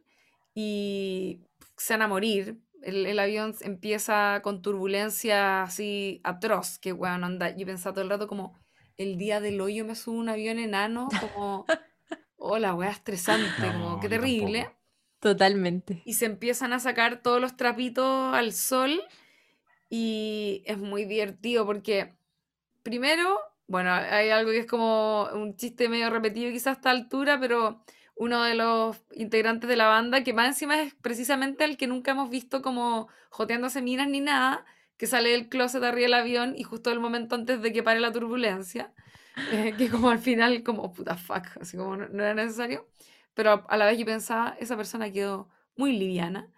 y 0.55 1.41
se 1.77 1.95
van 1.95 2.03
a 2.03 2.09
morir. 2.09 2.61
El, 2.83 3.19
avión 3.19 3.55
empieza 3.63 4.41
con 4.43 4.61
turbulencia 4.61 5.63
así 5.63 6.21
atroz, 6.23 6.79
que 6.79 6.93
bueno, 6.93 7.27
anda. 7.27 7.57
Yo 7.57 7.67
pensaba 7.67 7.95
todo 7.95 8.05
el 8.05 8.11
rato 8.11 8.29
como, 8.29 8.59
el 8.97 9.17
día 9.17 9.41
del 9.41 9.61
hoyo 9.61 9.85
me 9.85 9.95
subo 9.95 10.19
un 10.19 10.29
avión 10.29 10.59
enano, 10.59 11.09
como, 11.21 11.65
hola, 12.37 12.75
oh, 12.77 12.83
estresante, 12.83 13.49
como, 13.61 14.01
qué 14.01 14.09
terrible. 14.09 14.71
Totalmente. 15.19 16.03
Y 16.05 16.15
se 16.15 16.27
empiezan 16.27 16.75
a 16.75 16.79
sacar 16.79 17.23
todos 17.23 17.41
los 17.41 17.57
trapitos 17.57 18.35
al 18.35 18.53
sol 18.53 19.03
y 19.89 20.63
es 20.67 20.77
muy 20.77 21.07
divertido 21.07 21.65
porque, 21.65 22.15
primero, 22.83 23.39
bueno, 23.67 23.93
hay 23.93 24.31
algo 24.31 24.51
que 24.51 24.59
es 24.61 24.67
como 24.67 25.29
un 25.33 25.57
chiste 25.57 25.89
medio 25.89 26.11
repetido 26.11 26.51
quizás 26.53 26.67
a 26.69 26.73
esta 26.73 26.91
altura, 26.91 27.41
pero 27.41 27.83
uno 28.17 28.43
de 28.45 28.55
los 28.55 29.03
integrantes 29.13 29.69
de 29.69 29.77
la 29.77 29.89
banda, 29.89 30.23
que 30.23 30.33
más 30.33 30.49
encima 30.49 30.81
es 30.83 30.95
precisamente 30.95 31.65
el 31.65 31.77
que 31.77 31.87
nunca 31.87 32.13
hemos 32.13 32.31
visto 32.31 32.63
como 32.63 33.09
joteándose 33.31 33.83
minas 33.83 34.09
ni 34.09 34.21
nada, 34.21 34.65
que 34.97 35.07
sale 35.07 35.31
del 35.31 35.49
closet 35.49 35.83
arriba 35.83 36.05
del 36.05 36.15
avión 36.15 36.55
y 36.57 36.63
justo 36.63 36.93
el 36.93 37.01
momento 37.01 37.35
antes 37.35 37.61
de 37.63 37.73
que 37.73 37.83
pare 37.83 38.01
la 38.01 38.13
turbulencia, 38.13 38.93
eh, 39.53 39.75
que 39.77 39.91
como 39.91 40.11
al 40.11 40.21
final 40.21 40.63
como 40.63 40.93
puta 40.93 41.17
fuck, 41.17 41.47
así 41.61 41.77
como 41.77 41.97
no, 41.97 42.05
era 42.23 42.35
necesario, 42.35 42.89
pero 43.35 43.65
a, 43.69 43.77
la 43.77 43.87
vez 43.87 43.99
yo 43.99 44.07
pensaba, 44.07 44.57
esa 44.61 44.77
persona 44.77 45.11
quedó 45.11 45.49
muy 45.77 45.97
liviana. 45.99 46.49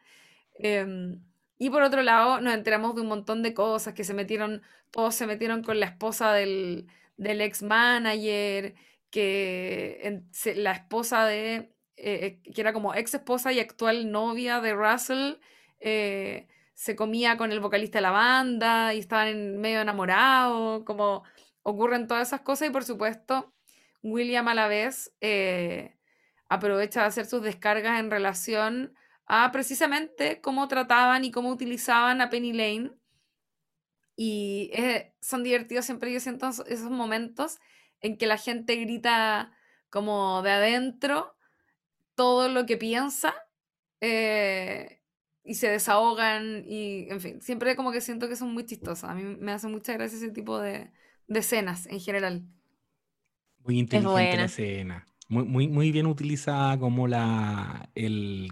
Em, 0.58 1.22
y 1.58 1.70
por 1.70 1.82
otro 1.82 2.02
lado, 2.02 2.40
nos 2.40 2.54
enteramos 2.54 2.94
de 2.94 3.02
un 3.02 3.08
montón 3.08 3.42
de 3.42 3.54
cosas 3.54 3.94
que 3.94 4.04
se 4.04 4.14
metieron, 4.14 4.62
todos 4.90 5.14
se 5.14 5.26
metieron 5.26 5.62
con 5.62 5.80
la 5.80 5.86
esposa 5.86 6.32
del, 6.32 6.86
del 7.16 7.40
ex 7.40 7.62
manager, 7.62 8.74
que 9.10 10.22
la 10.56 10.72
esposa 10.72 11.24
de, 11.26 11.72
eh, 11.96 12.40
que 12.54 12.60
era 12.60 12.72
como 12.72 12.94
ex 12.94 13.14
esposa 13.14 13.52
y 13.52 13.60
actual 13.60 14.10
novia 14.10 14.60
de 14.60 14.74
Russell, 14.74 15.34
eh, 15.80 16.48
se 16.74 16.94
comía 16.94 17.38
con 17.38 17.52
el 17.52 17.60
vocalista 17.60 17.98
de 17.98 18.02
la 18.02 18.10
banda 18.10 18.92
y 18.92 18.98
estaban 18.98 19.58
medio 19.58 19.80
enamorados, 19.80 20.84
como 20.84 21.22
ocurren 21.62 22.06
todas 22.06 22.28
esas 22.28 22.42
cosas. 22.42 22.68
Y 22.68 22.70
por 22.72 22.84
supuesto 22.84 23.54
William 24.02 24.46
a 24.48 24.54
la 24.54 24.68
vez 24.68 25.12
eh, 25.22 25.96
aprovecha 26.48 27.00
de 27.00 27.06
hacer 27.06 27.26
sus 27.26 27.42
descargas 27.42 27.98
en 28.00 28.10
relación 28.10 28.94
a 29.26 29.50
precisamente 29.52 30.40
cómo 30.40 30.68
trataban 30.68 31.24
y 31.24 31.30
cómo 31.30 31.50
utilizaban 31.50 32.20
a 32.20 32.30
Penny 32.30 32.52
Lane. 32.52 32.92
Y 34.16 34.70
son 35.20 35.42
divertidos 35.42 35.84
siempre, 35.84 36.12
yo 36.12 36.20
siento 36.20 36.48
esos 36.48 36.90
momentos 36.90 37.58
en 38.00 38.16
que 38.16 38.26
la 38.26 38.38
gente 38.38 38.76
grita 38.76 39.52
como 39.90 40.42
de 40.42 40.50
adentro 40.52 41.36
todo 42.14 42.48
lo 42.48 42.64
que 42.64 42.76
piensa 42.76 43.34
eh, 44.00 45.02
y 45.44 45.54
se 45.54 45.68
desahogan 45.68 46.64
y, 46.66 47.08
en 47.10 47.20
fin, 47.20 47.42
siempre 47.42 47.76
como 47.76 47.92
que 47.92 48.00
siento 48.00 48.28
que 48.28 48.36
son 48.36 48.52
muy 48.54 48.64
chistosas. 48.64 49.10
A 49.10 49.14
mí 49.14 49.22
me 49.22 49.52
hace 49.52 49.68
mucha 49.68 49.92
gracia 49.92 50.16
ese 50.16 50.30
tipo 50.30 50.58
de, 50.58 50.90
escenas 51.28 51.86
en 51.86 52.00
general. 52.00 52.42
Muy 53.64 53.78
inteligente 53.78 54.36
la 54.36 54.44
escena. 54.44 55.06
Muy, 55.28 55.44
muy, 55.44 55.68
muy 55.68 55.92
bien 55.92 56.06
utilizada 56.06 56.78
como 56.78 57.08
la, 57.08 57.90
el 57.94 58.50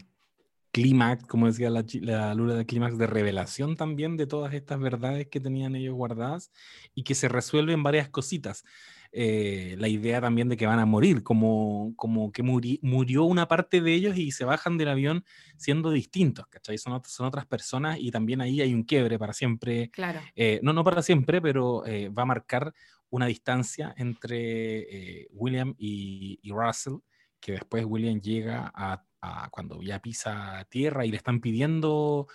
clímax, 0.75 1.25
como 1.27 1.47
decía 1.47 1.71
la, 1.71 1.85
la 2.01 2.35
Lula 2.35 2.55
de 2.55 2.67
clímax, 2.67 2.99
de 2.99 3.07
revelación 3.07 3.77
también 3.77 4.17
de 4.17 4.27
todas 4.27 4.53
estas 4.55 4.81
verdades 4.81 5.29
que 5.29 5.39
tenían 5.39 5.77
ellos 5.77 5.95
guardadas 5.95 6.51
y 6.97 7.05
que 7.05 7.15
se 7.15 7.29
resuelven 7.29 7.85
varias 7.85 8.09
cositas. 8.09 8.65
Eh, 9.13 9.77
la 9.79 9.87
idea 9.87 10.21
también 10.21 10.49
de 10.49 10.57
que 10.57 10.67
van 10.67 10.81
a 10.81 10.85
morir, 10.85 11.23
como, 11.23 11.93
como 11.95 12.33
que 12.33 12.43
murió 12.43 13.23
una 13.23 13.47
parte 13.47 13.81
de 13.81 13.95
ellos 13.95 14.19
y 14.19 14.33
se 14.33 14.45
bajan 14.45 14.77
del 14.77 14.89
avión 14.89 15.25
siendo 15.57 15.93
distintos, 15.93 16.49
¿cachai? 16.49 16.77
Son, 16.77 17.01
son 17.05 17.27
otras 17.27 17.47
personas 17.47 17.97
y 18.01 18.11
también 18.11 18.41
ahí 18.41 18.61
hay 18.61 18.75
un 18.75 18.83
quiebre 18.83 19.17
para 19.17 19.33
siempre. 19.33 19.91
Claro. 19.93 20.21
Eh, 20.35 20.59
no, 20.65 20.73
no 20.73 20.83
para 20.83 21.03
siempre, 21.03 21.41
pero 21.41 21.87
eh, 21.87 22.09
va 22.09 22.25
a 22.25 22.27
marcar 22.27 22.75
una 23.11 23.27
distancia 23.27 23.95
entre 23.97 25.29
William 25.31 25.73
y, 25.79 26.41
y 26.43 26.51
Russell, 26.51 26.95
que 27.39 27.53
después 27.53 27.85
William 27.87 28.21
llega 28.21 28.73
a 28.75 29.05
cuando 29.51 29.81
ya 29.83 30.01
pisa 30.01 30.67
tierra 30.71 31.07
y 31.07 31.11
le 31.11 31.17
están 31.17 31.41
pidiendo 31.41 32.27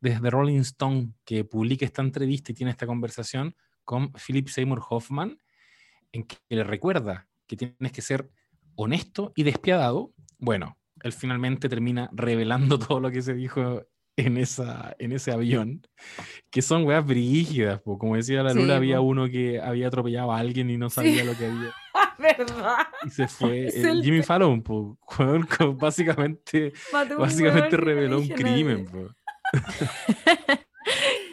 desde 0.00 0.30
Rolling 0.30 0.60
Stone 0.60 1.12
que 1.24 1.44
publique 1.44 1.84
esta 1.84 2.02
entrevista 2.02 2.52
y 2.52 2.54
tiene 2.54 2.70
esta 2.70 2.86
conversación 2.86 3.54
con 3.84 4.12
Philip 4.12 4.48
Seymour 4.48 4.82
Hoffman, 4.88 5.38
en 6.12 6.24
que 6.24 6.36
le 6.48 6.64
recuerda 6.64 7.28
que 7.46 7.56
tienes 7.56 7.92
que 7.92 8.02
ser 8.02 8.30
honesto 8.74 9.32
y 9.36 9.44
despiadado. 9.44 10.12
Bueno, 10.38 10.76
él 11.02 11.12
finalmente 11.12 11.68
termina 11.68 12.10
revelando 12.12 12.78
todo 12.78 13.00
lo 13.00 13.10
que 13.10 13.22
se 13.22 13.34
dijo 13.34 13.82
en, 14.16 14.36
esa, 14.36 14.96
en 14.98 15.12
ese 15.12 15.32
avión, 15.32 15.86
que 16.50 16.62
son 16.62 16.84
weas 16.84 17.06
brígidas, 17.06 17.80
como 17.82 18.16
decía 18.16 18.42
la 18.42 18.54
Lula, 18.54 18.76
había 18.76 19.00
uno 19.00 19.28
que 19.28 19.60
había 19.60 19.88
atropellado 19.88 20.32
a 20.32 20.38
alguien 20.38 20.70
y 20.70 20.78
no 20.78 20.90
sabía 20.90 21.24
lo 21.24 21.36
que 21.36 21.46
había. 21.46 21.74
¿Verdad? 22.38 22.78
Y 23.04 23.10
se 23.10 23.28
fue. 23.28 23.66
Eh, 23.76 24.00
Jimmy 24.02 24.22
Fallon, 24.22 24.62
básicamente, 25.78 26.72
básicamente 26.92 27.76
reveló 27.76 28.18
un 28.18 28.28
crimen. 28.28 28.86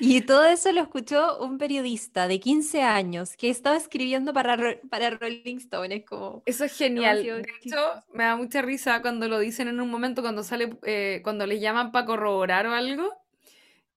Y 0.06 0.22
todo 0.22 0.46
eso 0.46 0.72
lo 0.72 0.82
escuchó 0.82 1.38
un 1.40 1.58
periodista 1.58 2.28
de 2.28 2.40
15 2.40 2.82
años 2.82 3.38
que 3.38 3.50
estaba 3.50 3.78
escribiendo 3.78 4.34
para, 4.34 4.58
para 4.90 5.12
Rolling 5.12 5.58
Stone. 5.58 5.96
Es 5.96 6.06
como. 6.06 6.44
Eso 6.46 6.66
es 6.66 6.78
genial. 6.78 7.24
De 7.24 7.46
hecho, 7.64 7.78
me 8.12 8.26
da 8.26 8.36
mucha 8.36 8.62
risa 8.62 9.02
cuando 9.02 9.30
lo 9.30 9.40
dicen 9.40 9.70
en 9.70 9.80
un 9.80 9.90
momento, 9.90 10.22
cuando 10.22 10.44
sale, 10.44 10.78
eh, 10.84 11.22
cuando 11.24 11.46
le 11.46 11.60
llaman 11.60 11.92
para 11.94 12.06
corroborar 12.06 12.68
o 12.68 12.74
algo. 12.74 13.14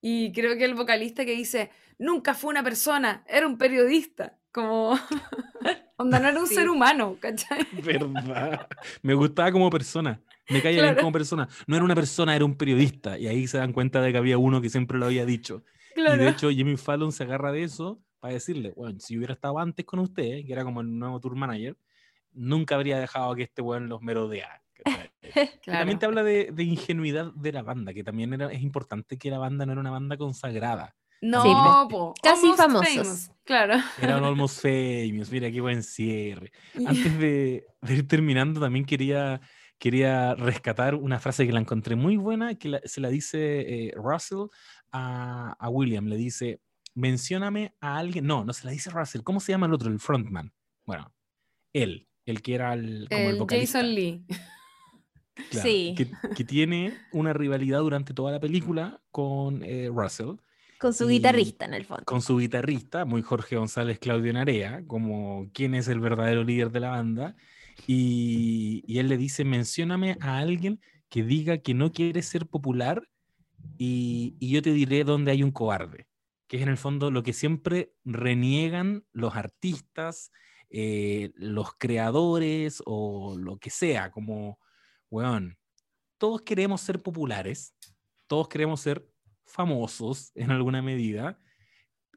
Y 0.01 0.33
creo 0.33 0.57
que 0.57 0.65
el 0.65 0.75
vocalista 0.75 1.25
que 1.25 1.33
dice, 1.33 1.71
nunca 1.99 2.35
fue 2.35 2.51
una 2.51 2.63
persona, 2.63 3.25
era 3.27 3.47
un 3.47 3.59
periodista. 3.59 4.39
Como. 4.53 4.97
Onda, 5.99 6.21
no 6.21 6.29
era 6.29 6.41
un 6.41 6.47
ser 6.47 6.69
humano, 6.69 7.17
¿cachai? 7.21 7.67
Verdad. 7.83 8.69
Me 9.03 9.15
gustaba 9.15 9.51
como 9.51 9.71
persona. 9.71 10.21
Me 10.49 10.61
caía 10.61 10.83
bien 10.83 10.97
como 10.97 11.13
persona. 11.13 11.49
No 11.67 11.77
era 11.77 11.85
una 11.85 11.95
persona, 11.95 12.37
era 12.37 12.45
un 12.45 12.57
periodista. 12.57 13.19
Y 13.19 13.27
ahí 13.27 13.47
se 13.47 13.59
dan 13.59 13.73
cuenta 13.73 14.01
de 14.01 14.13
que 14.13 14.19
había 14.19 14.39
uno 14.39 14.61
que 14.61 14.69
siempre 14.69 14.99
lo 14.99 15.07
había 15.07 15.25
dicho. 15.25 15.65
Y 15.97 16.03
de 16.03 16.29
hecho, 16.29 16.51
Jimmy 16.51 16.77
Fallon 16.77 17.13
se 17.13 17.25
agarra 17.25 17.51
de 17.53 17.63
eso 17.63 18.01
para 18.21 18.35
decirle, 18.35 18.73
bueno, 18.77 19.01
si 19.01 19.17
hubiera 19.17 19.33
estado 19.33 19.59
antes 19.59 19.87
con 19.87 19.99
usted, 20.01 20.45
que 20.45 20.53
era 20.53 20.65
como 20.65 20.83
el 20.83 20.99
nuevo 20.99 21.19
tour 21.21 21.35
manager, 21.35 21.77
nunca 22.33 22.75
habría 22.75 22.99
dejado 22.99 23.35
que 23.35 23.45
este 23.45 23.63
weón 23.63 23.89
los 23.89 24.03
merodea. 24.03 24.63
También 25.65 25.99
te 25.99 26.07
habla 26.07 26.23
de, 26.23 26.53
ingenuidad 26.59 27.33
de 27.35 27.53
la 27.53 27.63
banda, 27.63 27.93
que 27.93 28.05
también 28.05 28.33
era, 28.33 28.53
es 28.53 28.63
importante 28.63 29.19
que 29.19 29.31
la 29.31 29.39
banda 29.39 29.67
no 29.67 29.73
era 29.73 29.81
una 29.81 29.91
banda 29.91 30.17
consagrada. 30.17 30.95
No, 31.21 32.15
casi 32.23 32.53
famosos. 32.53 33.31
Claro. 33.45 33.75
Eran 34.03 34.25
almost 34.25 34.61
famous. 34.61 35.31
Mira 35.31 35.51
qué 35.51 35.61
buen 35.61 35.83
cierre. 35.83 36.53
Antes 36.75 37.19
de, 37.19 37.65
ir 37.89 38.09
terminando, 38.09 38.61
también 38.61 38.85
quería, 38.85 39.41
quería 39.79 40.35
rescatar 40.35 40.95
una 40.97 41.21
frase 41.21 41.47
que 41.47 41.53
la 41.53 41.61
encontré 41.61 41.95
muy 41.97 42.17
buena, 42.17 42.57
que 42.57 42.81
se 42.85 43.01
la 43.01 43.09
dice 43.09 43.89
eh, 43.89 43.93
Russell 43.97 44.49
a, 44.93 45.69
William, 45.71 46.07
le 46.07 46.17
dice, 46.17 46.61
mencióname 46.95 47.75
a 47.81 47.99
alguien, 47.99 48.27
no, 48.27 48.45
no 48.45 48.53
se 48.53 48.65
la 48.65 48.73
dice 48.73 48.91
Russell, 48.91 49.23
¿cómo 49.23 49.41
se 49.41 49.53
llama 49.53 49.67
el 49.67 49.75
otro, 49.75 49.91
el 49.91 50.01
frontman? 50.01 50.53
Bueno, 50.85 51.13
él, 51.73 52.09
el 52.25 52.43
que 52.43 52.55
era 52.55 52.73
el, 52.75 53.07
como 53.11 53.29
el, 53.29 53.37
vocalista. 53.37 53.79
Jason 53.79 53.95
Lee. 53.95 54.25
sí. 55.51 55.95
Que, 56.35 56.45
tiene 56.45 56.97
una 57.13 57.33
rivalidad 57.33 57.81
durante 57.81 58.15
toda 58.15 58.33
la 58.33 58.41
película 58.41 59.03
con 59.11 59.63
eh, 59.63 59.91
Russell. 59.93 60.37
Con 60.79 60.93
su 60.93 61.09
guitarrista, 61.09 61.65
en 61.65 61.75
el 61.75 61.85
fondo. 61.85 62.05
Con 62.05 62.23
su 62.23 62.39
guitarrista, 62.39 63.05
muy 63.05 63.23
Jorge 63.23 63.57
González 63.57 63.99
Claudio 63.99 64.33
Narea, 64.33 64.83
como 64.87 65.49
quién 65.53 65.75
es 65.75 65.89
el 65.89 66.01
verdadero 66.01 66.45
líder 66.45 66.71
de 66.71 66.81
la 66.81 66.91
banda. 66.91 67.37
Y, 67.87 68.83
y 68.87 68.99
él 68.99 69.09
le 69.09 69.17
dice, 69.17 69.45
mencióname 69.45 70.17
a 70.21 70.39
alguien 70.39 70.81
que 71.09 71.23
diga 71.23 71.59
que 71.59 71.75
no 71.75 71.93
quiere 71.93 72.23
ser 72.23 72.47
popular 72.47 73.09
y, 73.79 74.37
yo 74.41 74.63
te 74.63 74.73
diré 74.73 75.05
dónde 75.05 75.33
hay 75.33 75.43
un 75.43 75.51
cobarde, 75.51 76.07
que 76.47 76.57
es 76.57 76.63
en 76.63 76.69
el 76.69 76.77
fondo 76.77 77.11
lo 77.11 77.23
que 77.23 77.33
siempre 77.33 77.93
reniegan 78.05 79.05
los 79.13 79.37
artistas, 79.37 80.31
eh, 80.71 81.33
los 81.35 81.75
creadores 81.79 82.83
o 82.87 83.37
lo 83.39 83.59
que 83.59 83.71
sea, 83.71 84.11
como, 84.11 84.59
weón, 85.11 85.59
todos 86.19 86.43
queremos 86.43 86.81
ser 86.81 87.03
populares, 87.03 87.75
todos 88.27 88.49
queremos 88.49 88.81
ser 88.81 89.07
famosos 89.47 90.33
en 90.35 90.51
alguna 90.51 90.83
medida, 90.83 91.39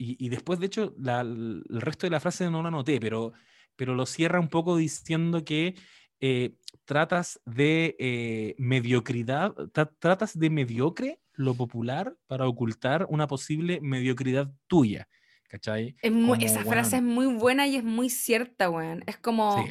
y, 0.01 0.30
después, 0.30 0.61
de 0.61 0.68
hecho, 0.68 0.95
el 0.97 1.61
resto 1.68 2.07
de 2.07 2.11
la 2.11 2.22
frase 2.22 2.49
no 2.49 2.64
la 2.64 2.72
noté, 2.72 3.01
pero, 3.01 3.34
pero 3.76 3.95
lo 3.95 4.06
cierra 4.06 4.39
un 4.39 4.47
poco 4.47 4.77
diciendo 4.77 5.43
que 5.43 5.76
eh, 6.22 6.56
tratas 6.85 7.41
de 7.45 7.97
eh, 7.99 8.56
mediocridad, 8.57 9.53
tratas 9.99 10.39
de 10.39 10.49
mediocre 10.49 11.19
lo 11.34 11.53
popular 11.53 12.15
para 12.27 12.47
ocultar 12.47 13.07
una 13.10 13.27
posible 13.27 13.81
mediocridad 13.81 14.49
tuya. 14.68 15.10
¿Cachai? 15.49 15.95
esa 16.39 16.64
frase 16.64 16.97
es 16.97 17.03
muy 17.03 17.26
buena 17.26 17.68
y 17.68 17.76
es 17.76 17.84
muy 17.84 18.10
cierta, 18.10 18.69
weón. 18.69 19.03
Es 19.06 19.18
como 19.18 19.65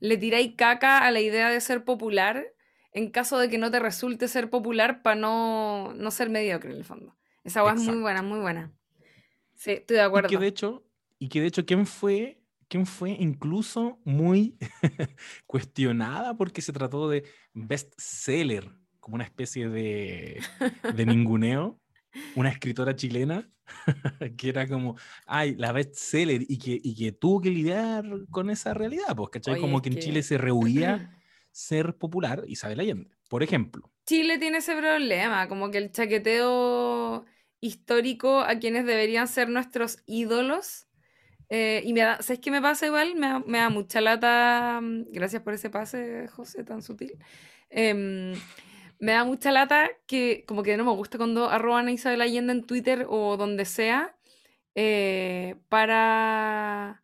le 0.00 0.16
tiráis 0.16 0.54
caca 0.56 1.00
a 1.00 1.10
la 1.10 1.20
idea 1.20 1.50
de 1.50 1.60
ser 1.60 1.84
popular 1.84 2.46
en 2.96 3.10
caso 3.10 3.38
de 3.38 3.50
que 3.50 3.58
no 3.58 3.70
te 3.70 3.78
resulte 3.78 4.26
ser 4.26 4.48
popular 4.48 5.02
para 5.02 5.16
no, 5.16 5.92
no 5.94 6.10
ser 6.10 6.30
mediocre 6.30 6.72
en 6.72 6.78
el 6.78 6.84
fondo. 6.84 7.14
Esa 7.44 7.62
weón 7.62 7.76
es 7.76 7.84
muy 7.84 8.00
buena, 8.00 8.22
muy 8.22 8.40
buena. 8.40 8.72
Sí, 9.54 9.72
estoy 9.72 9.98
de 9.98 10.02
acuerdo. 10.02 10.28
Y 10.28 10.30
que 10.30 10.38
de 10.38 10.46
hecho, 10.46 10.82
y 11.18 11.28
que 11.28 11.42
de 11.42 11.46
hecho, 11.46 11.66
¿quién 11.66 11.86
fue? 11.86 12.40
¿Quién 12.68 12.86
fue 12.86 13.10
incluso 13.10 14.00
muy 14.04 14.56
cuestionada 15.46 16.38
porque 16.38 16.62
se 16.62 16.72
trató 16.72 17.06
de 17.10 17.24
bestseller 17.52 18.72
como 18.98 19.16
una 19.16 19.24
especie 19.24 19.68
de, 19.68 20.40
de 20.94 21.06
ninguneo, 21.06 21.78
una 22.34 22.48
escritora 22.48 22.96
chilena 22.96 23.46
que 24.38 24.48
era 24.48 24.66
como, 24.66 24.96
ay, 25.26 25.54
la 25.56 25.70
bestseller 25.72 26.46
y 26.48 26.56
que, 26.56 26.80
y 26.82 26.94
que 26.94 27.12
tuvo 27.12 27.42
que 27.42 27.50
lidiar 27.50 28.06
con 28.30 28.48
esa 28.48 28.72
realidad, 28.72 29.14
pues, 29.14 29.28
¿cachai? 29.32 29.60
como 29.60 29.82
que 29.82 29.90
en 29.90 29.98
Chile 29.98 30.22
se 30.22 30.38
rehuía 30.38 31.10
ser 31.56 31.96
popular 31.96 32.44
Isabel 32.46 32.80
Allende, 32.80 33.10
por 33.30 33.42
ejemplo. 33.42 33.90
Chile 34.04 34.38
tiene 34.38 34.58
ese 34.58 34.76
problema, 34.76 35.48
como 35.48 35.70
que 35.70 35.78
el 35.78 35.90
chaqueteo 35.90 37.24
histórico 37.60 38.40
a 38.40 38.58
quienes 38.58 38.84
deberían 38.84 39.26
ser 39.26 39.48
nuestros 39.48 40.02
ídolos. 40.04 40.86
Eh, 41.48 41.80
y 41.84 41.94
me 41.94 42.00
da, 42.00 42.20
¿sabes 42.20 42.40
qué 42.40 42.50
me 42.50 42.60
pasa 42.60 42.86
igual? 42.86 43.14
Me 43.14 43.58
da, 43.58 43.70
mucha 43.70 44.02
lata. 44.02 44.80
Mm, 44.82 45.06
gracias 45.12 45.42
por 45.42 45.54
ese 45.54 45.70
pase, 45.70 46.28
José, 46.28 46.62
tan 46.62 46.82
sutil. 46.82 47.16
Eh, 47.70 48.34
me 48.98 49.12
da 49.12 49.24
mucha 49.24 49.50
lata 49.50 49.88
que 50.06 50.44
como 50.46 50.62
que 50.62 50.76
no 50.76 50.84
me 50.84 50.92
gusta 50.92 51.16
cuando 51.16 51.48
arroban 51.48 51.88
a 51.88 51.92
Isabel 51.92 52.20
Allende 52.20 52.52
en 52.52 52.66
Twitter 52.66 53.06
o 53.08 53.36
donde 53.38 53.64
sea 53.64 54.14
eh, 54.74 55.56
para 55.68 57.02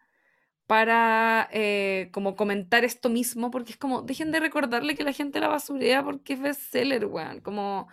para 0.72 1.50
eh, 1.52 2.08
como 2.12 2.34
comentar 2.34 2.82
esto 2.82 3.10
mismo, 3.10 3.50
porque 3.50 3.72
es 3.72 3.76
como, 3.76 4.00
dejen 4.00 4.32
de 4.32 4.40
recordarle 4.40 4.94
que 4.94 5.04
la 5.04 5.12
gente 5.12 5.38
la 5.38 5.48
basurea 5.48 6.02
porque 6.02 6.32
es 6.32 6.40
bestseller, 6.40 7.04
weón. 7.04 7.40
Como, 7.40 7.88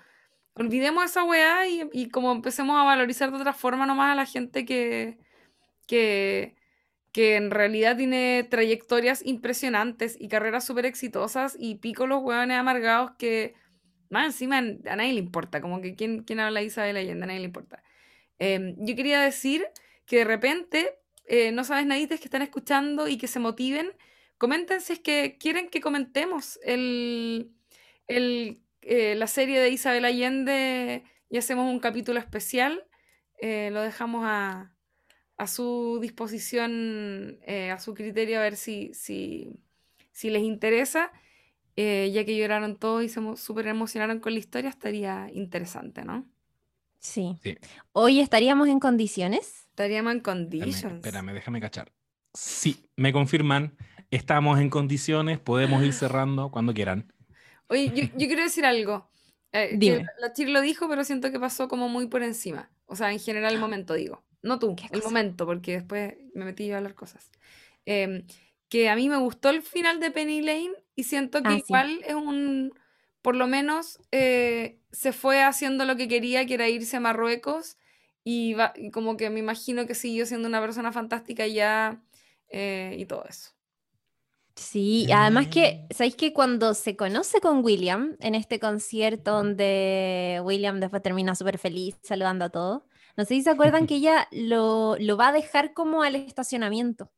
olvidemos 0.54 1.04
esa 1.04 1.26
weá 1.26 1.68
y, 1.68 1.90
y, 1.92 2.08
como 2.08 2.32
empecemos 2.32 2.80
a 2.80 2.86
valorizar 2.86 3.32
de 3.32 3.36
otra 3.36 3.52
forma 3.52 3.86
nomás 3.86 4.14
a 4.14 4.16
la 4.16 4.26
gente 4.26 4.64
que, 4.64 5.18
que, 5.88 6.56
que 7.12 7.36
en 7.36 7.52
realidad 7.52 7.98
tiene 7.98 8.48
trayectorias 8.50 9.26
impresionantes 9.26 10.16
y 10.18 10.30
carreras 10.30 10.66
súper 10.66 10.86
exitosas 10.86 11.58
y 11.60 11.76
pico 11.76 12.08
los 12.08 12.24
weones 12.24 12.58
amargados 12.58 13.12
que, 13.18 13.56
más 14.10 14.26
encima 14.26 14.60
a 14.60 14.96
nadie 14.96 15.12
le 15.12 15.20
importa, 15.20 15.60
como 15.60 15.82
que 15.82 15.96
quién, 15.96 16.24
quién 16.24 16.40
habla 16.40 16.62
Isabel 16.62 16.96
Allende, 16.96 17.26
a 17.26 17.28
nadie 17.28 17.42
le 17.42 17.48
importa. 17.48 17.84
Em, 18.38 18.78
yo 18.78 18.96
quería 18.96 19.20
decir 19.20 19.66
que 20.06 20.20
de 20.20 20.24
repente, 20.24 20.98
eh, 21.30 21.52
no 21.52 21.64
sabes 21.64 21.86
nadites 21.86 22.20
que 22.20 22.26
están 22.26 22.42
escuchando 22.42 23.08
y 23.08 23.18
que 23.18 23.28
se 23.28 23.40
motiven, 23.40 23.92
comenten 24.38 24.82
si 24.82 24.94
es 24.94 25.00
que 25.00 25.38
quieren 25.40 25.70
que 25.70 25.80
comentemos 25.80 26.60
el, 26.64 27.52
el, 28.08 28.62
eh, 28.82 29.16
la 29.16 29.28
serie 29.28 29.60
de 29.60 29.70
Isabel 29.70 30.06
Allende 30.06 31.04
y 31.30 31.38
hacemos 31.38 31.72
un 31.72 31.80
capítulo 31.80 32.20
especial. 32.20 32.86
Eh, 33.42 33.70
lo 33.72 33.82
dejamos 33.82 34.24
a, 34.26 34.76
a 35.38 35.48
su 35.48 36.00
disposición, 36.02 37.40
a 37.48 37.80
su 37.80 37.94
criterio, 37.94 38.40
a 38.40 38.44
ver 38.44 38.58
si, 38.58 38.92
si, 38.94 39.54
si 40.12 40.30
les 40.30 40.42
interesa. 40.44 41.12
ya 41.78 42.26
que 42.26 42.38
lloraron 42.38 42.78
todos 42.78 43.04
y 43.04 43.10
se 43.10 43.22
súper 43.38 43.68
emocionaron 43.68 44.20
con 44.20 44.34
la 44.34 44.40
historia, 44.40 44.70
estaría 44.70 45.30
interesante, 45.34 46.04
¿no? 46.04 46.28
Sí. 47.00 47.38
¿Hoy 47.94 48.20
estaríamos 48.20 48.68
en 48.68 48.80
condiciones? 48.80 49.68
Estaríamos 49.70 50.14
en 50.14 50.20
condiciones. 50.20 50.98
Espérame, 50.98 51.34
déjame 51.34 51.62
cachar. 51.62 51.92
Sí, 52.34 52.86
me 52.96 53.14
confirman. 53.14 53.78
Estamos 54.12 54.60
en 54.60 54.70
condiciones, 54.70 55.40
podemos 55.40 55.84
ir 55.84 55.94
cerrando 55.94 56.52
cuando 56.52 56.74
quieran. 56.74 57.14
Oye, 57.68 57.92
yo, 57.96 58.28
quiero 58.28 58.44
decir 58.44 58.66
algo. 58.66 59.10
Eh, 59.52 59.76
Dime. 59.78 60.06
la 60.20 60.34
Chir 60.34 60.50
lo 60.50 60.62
dijo, 60.62 60.90
pero 60.90 61.04
siento 61.04 61.32
que 61.32 61.40
pasó 61.40 61.68
como 61.68 61.90
muy 61.90 62.08
por 62.08 62.24
encima. 62.24 62.72
O 62.86 62.96
sea, 62.96 63.12
en 63.12 63.20
general 63.20 63.54
el 63.54 63.60
momento 63.60 63.94
digo. 63.94 64.24
No 64.42 64.58
tú, 64.58 64.76
el 64.92 65.04
momento, 65.04 65.46
porque 65.46 65.74
después 65.74 66.16
me 66.34 66.46
metí 66.46 66.72
a 66.72 66.78
hablar 66.78 66.96
cosas. 66.96 67.30
Em, 67.86 68.26
que 68.70 68.90
a 68.90 68.96
mí 68.96 69.10
me 69.10 69.18
gustó 69.18 69.50
el 69.50 69.62
final 69.62 70.00
de 70.00 70.12
Penny 70.12 70.42
Lane 70.42 70.72
y 70.96 71.04
siento 71.04 71.42
que 71.44 71.50
ah, 71.50 71.58
igual 71.58 72.02
es 72.06 72.16
un 72.16 72.74
por 73.22 73.36
lo 73.36 73.48
menos 73.48 74.00
eh, 74.12 74.80
se 74.92 75.12
fue 75.12 75.42
haciendo 75.42 75.86
lo 75.86 75.96
que 75.96 76.08
quería, 76.08 76.46
que 76.46 76.54
era 76.54 76.70
irse 76.70 76.98
a 76.98 77.02
Marruecos, 77.02 77.78
y, 78.24 78.56
como 78.92 79.18
que 79.18 79.30
me 79.30 79.40
imagino 79.40 79.88
que 79.88 79.96
siguió 79.96 80.26
siendo 80.26 80.48
una 80.48 80.62
persona 80.62 80.92
fantástica 80.92 81.48
ya 81.48 82.02
eh, 82.50 82.96
y 82.98 83.06
todo 83.06 83.26
eso. 83.28 83.52
Sí, 84.56 85.08
además 85.12 85.48
que, 85.48 85.88
¿sabéis 85.90 86.16
que 86.16 86.34
cuando 86.34 86.74
se 86.74 86.98
conoce 86.98 87.40
con 87.40 87.64
William 87.64 88.18
en 88.20 88.36
este 88.36 88.60
concierto 88.60 89.32
donde 89.32 90.42
William 90.44 90.82
después 90.82 91.02
termina 91.02 91.34
súper 91.34 91.58
feliz 91.58 91.96
saludando 92.04 92.46
a 92.46 92.50
todos? 92.50 92.84
No 93.16 93.24
sé 93.24 93.36
si 93.36 93.44
se 93.44 93.52
acuerdan 93.52 93.88
que 93.88 93.96
ella 93.96 94.28
lo, 94.32 94.98
va 95.18 95.30
a 95.30 95.32
dejar 95.32 95.74
como 95.74 96.04
al 96.04 96.16
estacionamiento. 96.16 97.10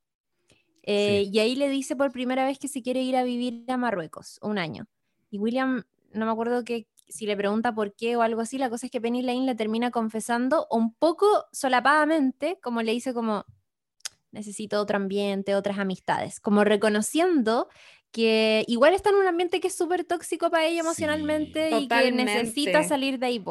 Eh, 0.83 1.29
y 1.31 1.39
ahí 1.39 1.55
le 1.55 1.67
dice 1.67 1.95
por 1.95 2.11
primera 2.11 2.45
vez 2.45 2.59
que 2.59 2.67
se 2.67 2.83
quiere 2.83 3.01
ir 3.01 3.15
a 3.15 3.23
vivir 3.23 3.65
a 3.69 3.77
Marruecos, 3.77 4.37
un 4.43 4.59
año. 4.59 4.87
Y 5.31 5.39
William 5.39 5.83
no 6.13 6.25
me 6.25 6.31
acuerdo 6.31 6.63
que 6.63 6.87
si 7.07 7.25
le 7.25 7.35
pregunta 7.35 7.73
por 7.73 7.95
qué 7.95 8.15
o 8.15 8.21
algo 8.21 8.41
así, 8.41 8.57
la 8.57 8.69
cosa 8.69 8.85
es 8.85 8.91
que 8.91 9.01
Penny 9.01 9.21
Lane 9.21 9.45
le 9.45 9.55
termina 9.55 9.91
confesando 9.91 10.67
un 10.69 10.93
poco 10.93 11.45
solapadamente, 11.51 12.59
como 12.61 12.81
le 12.81 12.91
dice 12.91 13.13
como, 13.13 13.45
necesito 14.31 14.79
otro 14.79 14.97
ambiente, 14.97 15.55
otras 15.55 15.77
amistades, 15.77 16.39
como 16.39 16.63
reconociendo 16.63 17.67
que 18.11 18.65
igual 18.67 18.93
está 18.93 19.09
en 19.09 19.15
un 19.15 19.27
ambiente 19.27 19.61
que 19.61 19.67
es 19.67 19.75
súper 19.75 20.03
tóxico 20.03 20.49
para 20.49 20.65
ella 20.65 20.81
emocionalmente 20.81 21.71
y 21.79 21.87
que 21.87 22.11
necesita 22.11 22.83
salir 22.83 23.19
de 23.19 23.25
ahí. 23.25 23.43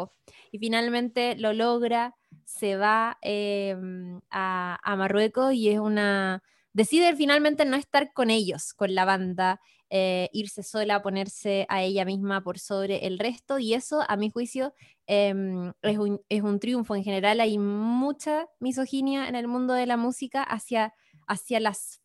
Y 0.53 0.59
finalmente 0.59 1.35
lo 1.37 1.53
logra, 1.53 2.15
se 2.45 2.77
va 2.77 3.19
em, 3.23 4.21
a, 4.31 4.79
a 4.83 4.97
Marruecos 4.97 5.55
y 5.55 5.71
es 5.71 5.79
una... 5.79 6.43
Decide 6.73 7.17
finalmente 7.17 7.65
no 7.65 7.77
estar 7.77 8.13
con 8.13 8.31
ellos, 8.31 8.75
con 8.75 8.95
la 8.95 9.05
banda, 9.05 9.61
eh, 9.91 10.31
irse 10.33 10.63
sola, 10.63 11.03
ponerse 11.03 11.67
a 11.69 11.83
ella 11.83 12.05
misma 12.05 12.43
por 12.43 12.59
sobre 12.59 13.07
el 13.07 13.19
resto, 13.19 13.59
y 13.59 13.75
eso, 13.75 14.03
a 14.09 14.17
mi 14.17 14.31
juicio, 14.31 14.73
em, 15.07 15.73
es, 15.83 15.99
un, 15.99 16.21
es, 16.29 16.43
un, 16.43 16.61
triunfo. 16.61 16.95
En 16.95 17.05
general 17.05 17.41
hay 17.41 17.59
mucha 17.59 18.49
misoginia 18.61 19.29
en 19.29 19.35
el 19.35 19.49
mundo 19.49 19.75
de 19.75 19.87
la 19.87 19.97
música 19.97 20.43
hacia, 20.43 20.95
hacia 21.27 21.61
las 21.61 22.01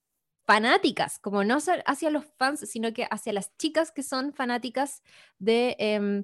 fanáticas, 0.45 1.20
como 1.20 1.44
no 1.44 1.57
hacia 1.86 2.10
los 2.10 2.26
fans, 2.38 2.62
sino 2.70 2.94
que 2.94 3.07
hacia 3.10 3.34
las 3.34 3.56
chicas 3.57 3.91
que 3.91 4.03
son 4.03 4.34
fanáticas 4.34 5.02
de 5.40 5.76
em, 5.80 6.24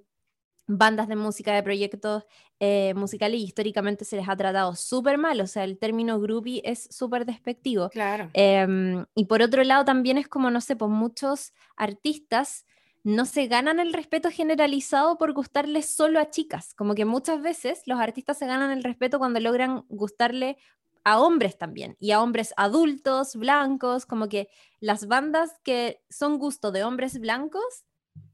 bandas 0.78 1.08
de 1.08 1.16
música, 1.16 1.54
de 1.54 1.64
proyectos 1.64 2.24
eh, 2.60 2.94
musicales 2.96 3.40
y 3.40 3.44
históricamente 3.44 4.06
se 4.06 4.16
les 4.16 4.30
ha 4.30 4.36
tratado 4.36 4.76
súper 4.76 5.18
mal, 5.18 5.42
o 5.42 5.48
sea, 5.48 5.64
el 5.64 5.78
término 5.78 6.20
groupie 6.20 6.62
es 6.64 6.88
súper 6.92 7.26
despectivo. 7.26 7.90
Claro. 7.90 8.30
Em, 8.34 9.06
y 9.16 9.26
por 9.26 9.42
otro 9.42 9.64
lado 9.64 9.84
también 9.86 10.18
es 10.18 10.28
como, 10.28 10.50
no 10.50 10.62
sé, 10.62 10.76
pues 10.76 10.90
muchos 10.90 11.54
artistas 11.76 12.66
no 13.04 13.26
se 13.26 13.48
ganan 13.48 13.80
el 13.80 13.94
respeto 13.94 14.30
generalizado 14.30 15.18
por 15.18 15.34
gustarle 15.34 15.82
solo 15.82 16.20
a 16.20 16.30
chicas, 16.30 16.74
como 16.76 16.94
que 16.94 17.06
muchas 17.06 17.42
veces 17.42 17.82
los 17.86 18.00
artistas 18.00 18.38
se 18.38 18.46
ganan 18.46 18.72
el 18.72 18.84
respeto 18.84 19.18
cuando 19.18 19.40
logran 19.40 19.84
gustarle 19.90 20.58
a 21.04 21.20
hombres 21.20 21.58
también, 21.58 21.98
y 22.00 22.12
a 22.12 22.22
hombres 22.22 22.54
adultos, 22.58 23.36
blancos, 23.36 24.06
como 24.06 24.30
que 24.30 24.50
las 24.80 25.08
bandas 25.08 25.60
que 25.64 26.04
son 26.12 26.38
gusto 26.38 26.72
de 26.72 26.84
hombres 26.84 27.20
blancos 27.20 27.86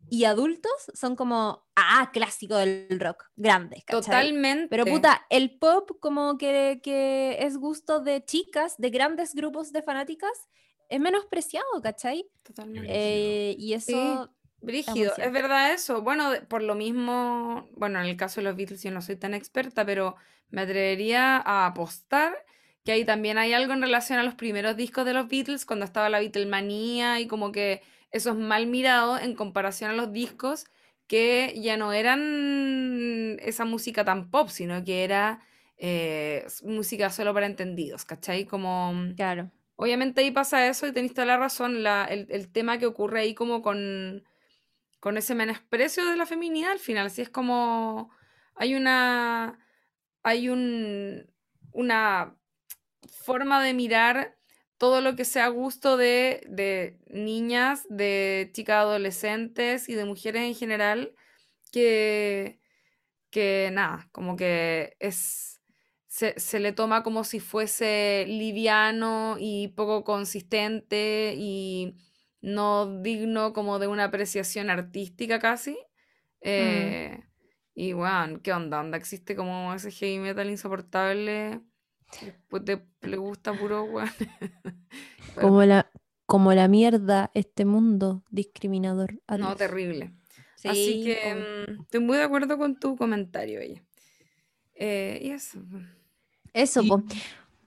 y 0.09 0.25
adultos 0.25 0.71
son 0.93 1.15
como, 1.15 1.65
ah, 1.75 2.09
clásico 2.13 2.55
del 2.55 2.99
rock, 2.99 3.25
grandes. 3.35 3.85
Totalmente. 3.85 4.67
Pero 4.69 4.85
puta, 4.85 5.25
el 5.29 5.57
pop 5.57 5.91
como 5.99 6.37
que, 6.37 6.79
que, 6.83 7.37
es 7.39 7.57
gusto 7.57 7.99
de 7.99 8.23
chicas, 8.23 8.75
de 8.77 8.89
grandes 8.89 9.33
grupos 9.35 9.71
de 9.71 9.81
fanáticas, 9.81 10.49
es 10.89 10.99
menospreciado, 10.99 11.81
¿cachai? 11.81 12.29
Totalmente. 12.43 12.89
Eh, 12.89 13.55
y 13.57 13.73
eso... 13.73 14.31
Brígido, 14.59 15.13
es 15.15 15.31
verdad 15.31 15.71
eso. 15.71 16.01
Bueno, 16.01 16.31
por 16.47 16.63
lo 16.63 16.73
mismo, 16.73 17.69
bueno, 17.73 17.99
en 17.99 18.07
el 18.07 18.17
caso 18.17 18.41
de 18.41 18.45
los 18.45 18.55
Beatles 18.55 18.81
yo 18.81 18.89
no 18.89 19.03
soy 19.03 19.15
tan 19.15 19.35
experta, 19.35 19.85
pero 19.85 20.15
me 20.49 20.61
atrevería 20.61 21.37
a 21.37 21.67
apostar 21.67 22.35
que 22.83 22.91
ahí 22.91 23.05
también 23.05 23.37
hay 23.37 23.53
algo 23.53 23.73
en 23.73 23.81
relación 23.81 24.17
a 24.17 24.23
los 24.23 24.33
primeros 24.33 24.75
discos 24.75 25.05
de 25.05 25.13
los 25.13 25.27
Beatles, 25.27 25.65
cuando 25.65 25.85
estaba 25.85 26.09
la 26.09 26.19
Beatlemanía 26.19 27.19
y 27.19 27.27
como 27.27 27.51
que 27.51 27.83
eso 28.11 28.31
es 28.31 28.35
mal 28.35 28.67
mirado 28.67 29.17
en 29.19 29.35
comparación 29.35 29.91
a 29.91 29.93
los 29.93 30.11
discos 30.11 30.65
que 31.07 31.53
ya 31.61 31.77
no 31.77 31.93
eran 31.93 33.37
esa 33.39 33.65
música 33.65 34.03
tan 34.03 34.29
pop, 34.29 34.49
sino 34.49 34.83
que 34.83 35.03
era 35.03 35.41
eh, 35.77 36.45
música 36.63 37.09
solo 37.09 37.33
para 37.33 37.45
entendidos, 37.45 38.05
¿cachai? 38.05 38.45
Como... 38.45 38.93
Mm, 38.93 39.15
claro. 39.15 39.51
Obviamente 39.75 40.21
ahí 40.21 40.31
pasa 40.31 40.67
eso 40.67 40.87
y 40.87 40.91
tenéis 40.91 41.13
toda 41.13 41.27
la 41.27 41.37
razón, 41.37 41.83
la, 41.83 42.05
el, 42.05 42.51
tema 42.51 42.79
que 42.79 42.87
ocurre 42.87 43.19
ahí 43.21 43.35
como 43.35 43.61
con, 43.61 44.23
con 44.99 45.17
ese 45.17 45.35
menosprecio 45.35 46.03
de 46.05 46.17
la 46.17 46.25
feminidad 46.25 46.71
al 46.71 46.79
final, 46.79 47.11
si 47.11 47.21
es 47.21 47.29
como 47.29 48.09
hay 48.55 48.73
una 48.73 49.59
hay 50.23 50.49
un, 50.49 51.31
una 51.73 52.35
forma 53.07 53.63
de 53.63 53.75
mirar 53.75 54.36
todo 54.77 55.01
lo 55.01 55.15
que 55.15 55.25
sea 55.25 55.47
gusto 55.49 55.97
de, 55.97 56.97
niñas, 57.09 57.85
de 57.89 58.49
chicas 58.53 58.77
adolescentes 58.77 59.89
y 59.89 59.95
de 59.95 60.05
mujeres 60.05 60.43
en 60.43 60.55
general, 60.55 61.13
que, 61.71 62.59
que 63.31 63.69
nada, 63.73 64.07
como 64.11 64.35
que 64.35 64.95
es, 64.99 65.61
se, 66.07 66.59
le 66.59 66.73
toma 66.73 67.03
como 67.03 67.23
si 67.23 67.39
fuese 67.39 68.25
liviano 68.27 69.37
y 69.39 69.69
poco 69.69 70.03
consistente 70.03 71.33
y 71.37 71.95
no 72.41 73.01
digno 73.01 73.53
como 73.53 73.79
de 73.79 73.87
una 73.87 74.05
apreciación 74.05 74.69
artística 74.69 75.39
casi. 75.39 75.71
Mm. 75.71 75.77
Eh, 76.41 77.23
y 77.73 77.93
bueno, 77.93 78.41
¿qué 78.41 78.53
onda? 78.53 78.79
¿Onda 78.79 78.97
existe 78.97 79.35
como 79.35 79.73
ese 79.73 79.91
heavy 79.91 80.19
metal 80.19 80.49
insoportable? 80.49 81.61
Pues 82.49 82.63
le 83.01 83.17
gusta 83.17 83.53
puro 83.53 83.83
weón. 83.83 84.09
como 85.41 85.63
la, 85.63 85.91
como 86.25 86.53
la 86.53 86.67
mierda 86.67 87.31
este 87.33 87.65
mundo 87.65 88.23
discriminador. 88.29 89.21
No, 89.27 89.55
terrible. 89.55 90.13
Así 90.63 91.03
que 91.03 91.35
mm, 91.35 91.81
estoy 91.81 91.99
muy 91.99 92.17
de 92.17 92.23
acuerdo 92.23 92.57
con 92.57 92.79
tu 92.79 92.95
comentario, 92.95 93.59
ella. 93.59 93.83
Eh, 94.73 95.19
y 95.21 95.29
eso. 95.31 95.59
Eso, 96.53 96.81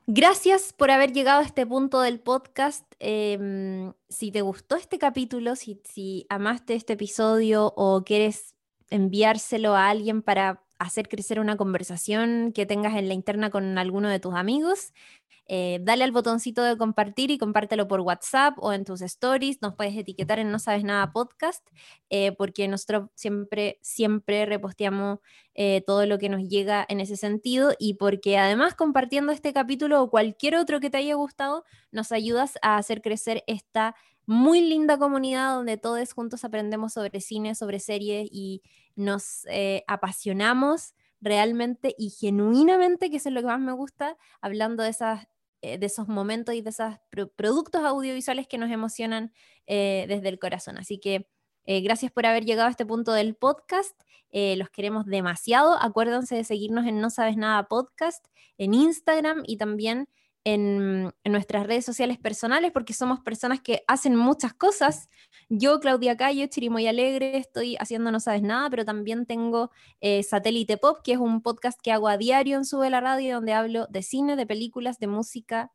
Gracias 0.07 0.73
por 0.73 0.91
haber 0.91 1.13
llegado 1.13 1.41
a 1.41 1.45
este 1.45 1.65
punto 1.65 2.01
del 2.01 2.19
podcast. 2.19 2.85
Em, 2.99 3.93
si 4.09 4.33
te 4.33 4.41
gustó 4.41 4.75
este 4.75 4.99
capítulo, 4.99 5.55
si, 5.55 5.81
si 5.85 6.27
amaste 6.29 6.75
este 6.75 6.95
episodio 6.95 7.73
o 7.77 8.03
quieres 8.03 8.57
enviárselo 8.89 9.77
a 9.77 9.89
alguien 9.89 10.23
para 10.23 10.65
hacer 10.81 11.09
crecer 11.09 11.39
una 11.39 11.57
conversación 11.57 12.53
que 12.53 12.67
tengas 12.67 12.97
en 12.97 13.07
la 13.07 13.15
interna 13.15 13.51
con 13.51 13.79
alguno 13.79 14.09
de 14.09 14.19
tus 14.19 14.35
amigos, 14.35 14.93
eh, 15.53 15.81
dale 15.83 16.05
al 16.05 16.13
botoncito 16.13 16.63
de 16.63 16.79
compartir 16.79 17.31
y 17.33 17.37
compártelo 17.37 17.89
por 17.89 18.01
WhatsApp 18.01 18.55
o 18.59 18.73
en 18.73 18.85
tus 18.85 19.03
stories. 19.03 19.61
Nos 19.61 19.75
puedes 19.75 19.97
etiquetar 19.97 20.39
en 20.39 20.51
No 20.51 20.59
Sabes 20.61 20.85
Nada 20.85 21.13
Podcast, 21.13 21.69
eh, 22.09 22.33
porque 22.33 22.67
nosotros 22.69 23.11
siempre, 23.15 23.79
siempre 23.83 24.47
reposteamos 24.47 25.19
eh, 25.55 25.83
todo 25.87 26.07
lo 26.07 26.19
que 26.19 26.29
nos 26.29 26.49
llega 26.49 26.87
en 26.89 27.01
ese 27.01 27.17
sentido 27.17 27.75
y 27.79 27.95
porque 27.95 28.39
además 28.39 28.75
compartiendo 28.75 29.33
este 29.33 29.53
capítulo 29.53 30.03
o 30.03 30.09
cualquier 30.11 30.55
otro 30.55 30.81
que 30.81 30.89
te 30.89 30.99
haya 30.99 31.17
gustado, 31.17 31.65
nos 31.91 32.13
ayudas 32.13 32.57
a 32.63 32.77
hacer 32.77 33.03
crecer 33.03 33.43
esta 33.49 33.97
muy 34.27 34.61
linda 34.61 34.97
comunidad 34.97 35.57
donde 35.57 35.77
todos 35.77 36.13
juntos 36.13 36.45
aprendemos 36.45 36.93
sobre 36.93 37.21
cine, 37.21 37.57
sobre 37.57 37.81
series 37.81 38.29
y 38.31 38.63
nos 39.01 39.45
apasionamos 39.87 40.95
realmente 41.21 41.95
y 41.99 42.11
genuinamente, 42.11 43.11
que 43.11 43.17
eso 43.17 43.29
es 43.29 43.35
lo 43.35 43.41
que 43.41 43.47
más 43.47 43.61
me 43.61 43.73
gusta, 43.73 44.17
hablando 44.41 44.83
de 44.83 44.91
esas 44.91 45.27
eh, 45.63 45.77
de 45.77 45.87
esos 45.87 46.09
momentos 46.09 46.55
y 46.55 46.63
de 46.63 46.71
esos 46.71 46.95
productos 47.37 47.83
audiovisuales 47.83 48.49
que 48.49 48.57
nos 48.57 48.71
emocionan 48.71 49.31
eh, 49.67 50.07
desde 50.09 50.31
el 50.31 50.39
corazón. 50.39 50.79
Así 50.79 50.99
que 50.99 51.29
eh, 51.67 51.83
gracias 51.83 52.11
por 52.11 52.25
haber 52.25 52.47
llegado 52.47 52.69
a 52.69 52.71
este 52.71 52.87
punto 52.87 53.13
del 53.13 53.35
podcast. 53.35 53.95
los 54.33 54.71
queremos 54.71 55.05
demasiado. 55.05 55.77
Acuérdense 55.79 56.35
de 56.37 56.45
seguirnos 56.45 56.87
en 56.87 57.01
No 57.01 57.11
Sabes 57.11 57.37
Nada 57.37 57.69
Podcast, 57.69 58.25
en 58.57 58.73
Instagram 58.73 59.43
y 59.47 59.59
también 59.59 60.09
en, 60.45 61.13
nuestras 61.25 61.67
redes 61.67 61.85
sociales 61.85 62.19
personales 62.19 62.73
porque 62.73 62.93
somos 62.93 63.21
personas 63.21 63.61
que 63.61 63.83
hacen 63.87 64.17
muchas 64.17 64.55
cosas. 64.55 65.09
Yo, 65.49 65.81
Claudia 65.81 66.17
Cayo, 66.17 66.47
Chirimoy 66.47 66.87
Alegre, 66.87 67.37
estoy 67.37 67.77
haciendo 67.79 68.11
No 68.11 68.21
Sabes 68.21 68.43
Nada, 68.43 68.71
pero 68.71 68.85
también 68.85 69.27
tengo 69.27 69.71
eh, 70.01 70.23
Satélite 70.23 70.77
Pop, 70.77 70.99
que 71.03 71.13
es 71.13 71.19
un 71.19 71.43
podcast 71.43 71.81
que 71.83 71.93
hago 71.93 72.09
a 72.09 72.17
diario 72.17 72.57
en 72.57 72.65
Sube 72.65 72.91
la 72.91 73.01
Radio, 73.01 73.37
donde 73.37 73.53
hablo 73.53 73.87
de 73.91 74.03
cine, 74.03 74.37
de 74.37 74.47
películas, 74.47 74.99
de 74.99 75.07
música, 75.07 75.71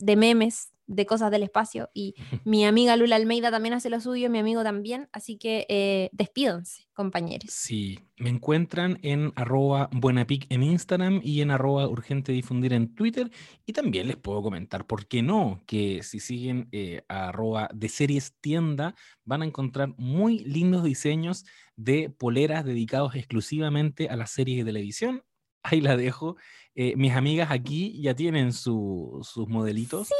de 0.00 0.16
memes, 0.16 0.72
de 0.90 1.06
cosas 1.06 1.30
del 1.30 1.44
espacio. 1.44 1.88
Y 1.94 2.14
mi 2.44 2.64
amiga 2.64 2.96
Lula 2.96 3.16
Almeida 3.16 3.50
también 3.50 3.74
hace 3.74 3.90
lo 3.90 4.00
suyo, 4.00 4.28
mi 4.28 4.38
amigo 4.38 4.62
también. 4.62 5.08
Así 5.12 5.38
que 5.38 5.66
eh, 5.68 6.10
despídanse, 6.12 6.88
compañeros. 6.92 7.50
Sí, 7.50 8.00
me 8.16 8.28
encuentran 8.28 8.98
en 9.02 9.32
arroba 9.36 9.88
buenapic 9.92 10.46
en 10.50 10.64
Instagram 10.64 11.20
y 11.22 11.40
en 11.42 11.52
arroba 11.52 11.88
urgente 11.88 12.32
difundir 12.32 12.72
en 12.72 12.94
Twitter. 12.94 13.30
Y 13.64 13.72
también 13.72 14.08
les 14.08 14.16
puedo 14.16 14.42
comentar, 14.42 14.86
¿por 14.86 15.06
qué 15.06 15.22
no? 15.22 15.62
Que 15.66 16.02
si 16.02 16.18
siguen 16.18 16.68
eh, 16.72 17.02
arroba 17.08 17.68
de 17.72 17.88
series 17.88 18.34
tienda, 18.40 18.94
van 19.24 19.42
a 19.42 19.46
encontrar 19.46 19.94
muy 19.96 20.40
lindos 20.40 20.82
diseños 20.82 21.44
de 21.76 22.10
poleras 22.10 22.64
dedicados 22.64 23.14
exclusivamente 23.14 24.08
a 24.08 24.16
las 24.16 24.32
series 24.32 24.58
de 24.58 24.64
televisión. 24.72 25.22
Ahí 25.62 25.80
la 25.80 25.96
dejo. 25.96 26.36
Eh, 26.74 26.94
mis 26.96 27.12
amigas 27.12 27.50
aquí 27.50 28.00
ya 28.00 28.14
tienen 28.14 28.52
sus 28.52 29.36
modelitos. 29.48 30.08
Sí 30.08 30.14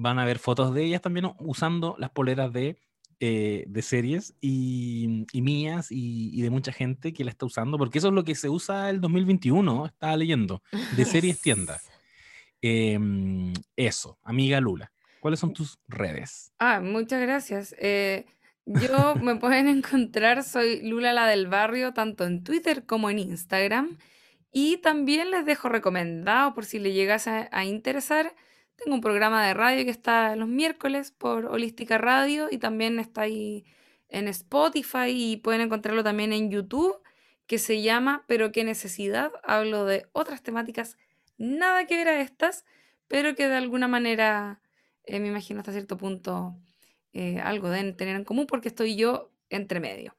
van 0.00 0.18
a 0.18 0.24
ver 0.24 0.38
fotos 0.38 0.74
de 0.74 0.84
ellas 0.84 1.02
también 1.02 1.30
usando 1.38 1.94
las 1.98 2.10
poleras 2.10 2.52
de, 2.52 2.78
eh, 3.20 3.64
de 3.66 3.82
series 3.82 4.34
y, 4.40 5.26
mías 5.34 5.88
y, 5.90 6.40
de 6.40 6.50
mucha 6.50 6.72
gente 6.72 7.12
que 7.12 7.24
la 7.24 7.30
está 7.30 7.46
usando, 7.46 7.76
porque 7.76 7.98
eso 7.98 8.08
es 8.08 8.14
lo 8.14 8.24
que 8.24 8.34
se 8.34 8.48
usa 8.48 8.88
el 8.88 9.00
2021, 9.00 9.86
estaba 9.86 10.16
leyendo, 10.16 10.62
de 10.96 11.04
series 11.04 11.40
tienda. 11.40 11.80
Em, 12.62 13.52
eso, 13.76 14.18
amiga 14.22 14.60
Lula, 14.60 14.92
¿cuáles 15.20 15.40
son 15.40 15.52
tus 15.52 15.78
redes? 15.86 16.52
Ah, 16.58 16.80
muchas 16.80 17.20
gracias. 17.20 17.74
Eh, 17.78 18.26
yo 18.64 19.14
me 19.22 19.36
pueden 19.36 19.68
encontrar, 19.68 20.42
soy 20.44 20.80
Lula 20.88 21.12
la 21.12 21.26
del 21.26 21.46
barrio, 21.46 21.92
tanto 21.92 22.24
en 22.24 22.42
Twitter 22.42 22.86
como 22.86 23.10
en 23.10 23.18
Instagram. 23.18 23.98
Y 24.52 24.78
también 24.78 25.30
les 25.30 25.44
dejo 25.46 25.68
recomendado, 25.68 26.54
por 26.54 26.64
si 26.64 26.78
le 26.78 26.92
llegase 26.92 27.48
a 27.52 27.64
interesar, 27.64 28.34
tengo 28.76 28.94
un 28.94 29.00
programa 29.00 29.46
de 29.46 29.54
radio 29.54 29.84
que 29.84 29.90
está 29.90 30.34
los 30.36 30.48
miércoles 30.48 31.12
por 31.12 31.46
Holística 31.46 31.98
Radio 31.98 32.48
y 32.50 32.58
también 32.58 32.98
está 32.98 33.22
ahí 33.22 33.64
en 34.08 34.26
Spotify 34.28 35.08
y 35.08 35.36
pueden 35.36 35.60
encontrarlo 35.60 36.02
también 36.02 36.32
en 36.32 36.50
YouTube, 36.50 36.96
que 37.46 37.58
se 37.58 37.82
llama 37.82 38.24
Pero 38.26 38.52
qué 38.52 38.64
necesidad. 38.64 39.32
Hablo 39.44 39.84
de 39.84 40.08
otras 40.12 40.42
temáticas 40.42 40.96
nada 41.36 41.86
que 41.86 41.96
ver 41.96 42.08
a 42.08 42.20
estas, 42.20 42.64
pero 43.08 43.34
que 43.34 43.48
de 43.48 43.56
alguna 43.56 43.88
manera, 43.88 44.60
eh, 45.04 45.20
me 45.20 45.28
imagino 45.28 45.60
hasta 45.60 45.72
cierto 45.72 45.96
punto, 45.96 46.56
eh, 47.12 47.40
algo 47.40 47.70
deben 47.70 47.96
tener 47.96 48.16
en 48.16 48.24
común 48.24 48.46
porque 48.46 48.68
estoy 48.68 48.96
yo 48.96 49.32
entre 49.48 49.80
medio. 49.80 50.14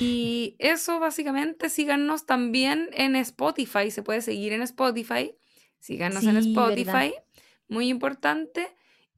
Y 0.00 0.56
eso 0.58 0.98
básicamente, 0.98 1.68
síganos 1.68 2.26
también 2.26 2.90
en 2.92 3.14
Spotify, 3.16 3.90
se 3.90 4.02
puede 4.02 4.22
seguir 4.22 4.52
en 4.52 4.62
Spotify, 4.62 5.34
síganos 5.78 6.24
en 6.24 6.36
Spotify 6.36 7.14
muy 7.68 7.88
importante. 7.88 8.68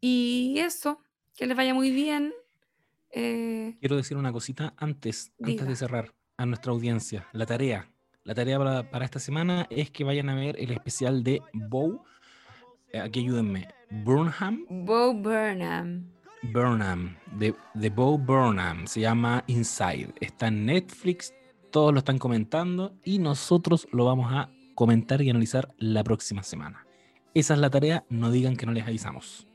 Y 0.00 0.56
eso, 0.58 1.00
que 1.34 1.46
les 1.46 1.56
vaya 1.56 1.74
muy 1.74 1.90
bien. 1.90 2.32
Eh, 3.10 3.76
Quiero 3.80 3.96
decir 3.96 4.16
una 4.16 4.32
cosita 4.32 4.74
antes, 4.76 5.32
antes 5.42 5.66
de 5.66 5.76
cerrar 5.76 6.14
a 6.36 6.44
nuestra 6.44 6.72
audiencia. 6.72 7.26
La 7.32 7.46
tarea, 7.46 7.90
la 8.24 8.34
tarea 8.34 8.58
para, 8.58 9.04
esta 9.04 9.18
semana 9.18 9.66
es 9.70 9.90
que 9.90 10.04
vayan 10.04 10.28
a 10.28 10.34
ver 10.34 10.56
el 10.58 10.70
especial 10.72 11.22
de. 11.24 11.40
Eh, 12.92 13.00
aquí 13.00 13.20
ayúdenme. 13.20 13.68
Burnham. 13.90 14.66
Bow 14.68 15.14
Burnham. 15.14 16.15
Burnham, 16.42 17.16
de, 17.32 17.54
de 17.74 17.90
Bo 17.90 18.18
Burnham. 18.18 18.86
Se 18.86 19.00
llama 19.00 19.44
Inside. 19.46 20.14
Está 20.20 20.48
en 20.48 20.66
Netflix. 20.66 21.34
Todos 21.70 21.92
lo 21.92 21.98
están 21.98 22.18
comentando 22.18 22.94
y 23.04 23.18
nosotros 23.18 23.86
lo 23.92 24.04
vamos 24.04 24.32
a 24.32 24.50
comentar 24.74 25.22
y 25.22 25.30
analizar 25.30 25.74
la 25.78 26.04
próxima 26.04 26.42
semana. 26.42 26.86
Esa 27.34 27.54
es 27.54 27.60
la 27.60 27.70
tarea, 27.70 28.04
no 28.08 28.30
digan 28.30 28.56
que 28.56 28.66
no 28.66 28.72
les 28.72 28.86
avisamos. 28.86 29.46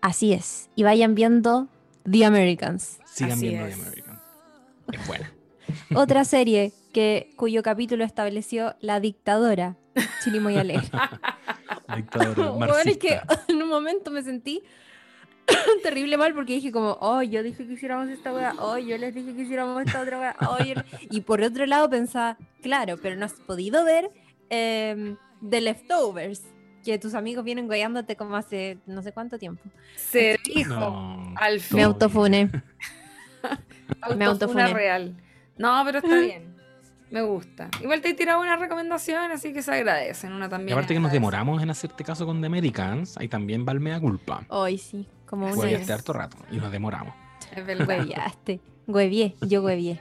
Así 0.00 0.32
es. 0.32 0.70
Y 0.76 0.84
vayan 0.84 1.14
viendo 1.14 1.68
The 2.08 2.24
Americans. 2.24 2.98
Sigan 3.06 3.40
viendo 3.40 3.66
The 3.66 3.72
Americans. 3.74 4.20
Es 4.92 5.06
buena. 5.06 5.32
Otra 5.94 6.24
serie 6.24 6.72
que, 6.92 7.30
cuyo 7.36 7.62
capítulo 7.62 8.04
estableció 8.04 8.76
la 8.80 9.00
dictadora 9.00 9.76
Chilimoy 10.22 10.56
Alegre. 10.56 10.88
dictadora 11.96 12.50
bueno, 12.52 12.76
es 12.78 12.98
que 12.98 13.20
en 13.48 13.62
un 13.62 13.68
momento 13.68 14.10
me 14.10 14.22
sentí 14.22 14.62
terrible 15.82 16.16
mal 16.16 16.34
porque 16.34 16.54
dije 16.54 16.72
como, 16.72 16.96
oh, 17.00 17.22
yo 17.22 17.42
dije 17.42 17.66
que 17.66 17.72
hiciéramos 17.72 18.08
esta 18.08 18.32
weá, 18.32 18.54
oh, 18.60 18.78
yo 18.78 18.98
les 18.98 19.14
dije 19.14 19.34
que 19.34 19.42
hiciéramos 19.42 19.82
esta 19.84 20.00
otra 20.02 20.18
weá, 20.18 20.36
oh, 20.40 20.56
y 21.10 21.20
por 21.22 21.42
otro 21.42 21.66
lado 21.66 21.88
pensaba, 21.88 22.36
claro, 22.62 22.96
pero 23.00 23.16
no 23.16 23.24
has 23.24 23.34
podido 23.34 23.84
ver 23.84 24.10
eh, 24.50 25.16
The 25.48 25.60
Leftovers 25.60 26.42
que 26.84 26.98
tus 26.98 27.14
amigos 27.14 27.44
vienen 27.44 27.66
guayándote 27.66 28.16
como 28.16 28.36
hace 28.36 28.78
no 28.86 29.02
sé 29.02 29.12
cuánto 29.12 29.38
tiempo. 29.38 29.62
Se 29.96 30.38
dijo 30.44 31.32
al 31.36 31.60
fin. 31.60 31.76
Me 31.76 31.82
autofune. 31.84 32.50
Me 34.16 34.24
autofune 34.24 34.72
real. 34.72 35.14
No, 35.58 35.82
pero 35.84 35.98
está 35.98 36.18
bien. 36.18 36.56
Me 37.10 37.22
gusta. 37.22 37.70
Igual 37.82 38.00
te 38.00 38.10
he 38.10 38.14
tirado 38.14 38.40
una 38.40 38.56
recomendación, 38.56 39.30
así 39.30 39.52
que 39.52 39.62
se 39.62 39.72
agradecen. 39.72 40.32
Una 40.32 40.48
también. 40.48 40.70
Y 40.70 40.72
aparte 40.72 40.94
que 40.94 41.00
nos 41.00 41.12
demoramos 41.12 41.62
en 41.62 41.70
hacerte 41.70 42.04
caso 42.04 42.26
con 42.26 42.40
The 42.40 42.46
Americans, 42.46 43.16
ahí 43.18 43.28
también 43.28 43.64
valme 43.64 43.98
culpa. 44.00 44.44
Hoy 44.48 44.78
sí, 44.78 45.06
como 45.28 45.46
un 45.46 45.56
Hueviaste 45.56 45.92
harto 45.92 46.12
rato 46.12 46.36
y 46.50 46.56
nos 46.56 46.72
demoramos. 46.72 47.14
Es 47.54 47.64
verdad. 47.64 47.88
Hueviaste. 47.88 48.60
Huevié, 48.86 49.36
yo 49.42 49.62
huevié. 49.62 50.00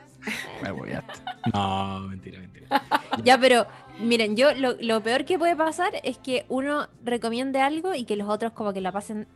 No, 1.53 1.99
mentira, 2.01 2.39
mentira. 2.39 2.81
Ya, 3.23 3.37
pero 3.39 3.65
miren, 3.99 4.35
yo 4.35 4.49
lo, 4.53 5.01
peor 5.01 5.25
que 5.25 5.37
puede 5.37 5.55
pasar 5.55 5.93
es 6.03 6.17
que 6.17 6.45
uno 6.49 6.87
recomiende 7.03 7.61
algo 7.61 7.93
y 7.93 8.05
que 8.05 8.15
los 8.15 8.29
otros 8.29 8.53
como 8.53 8.73
que 8.73 8.81
la 8.81 8.91
pasen 8.91 9.27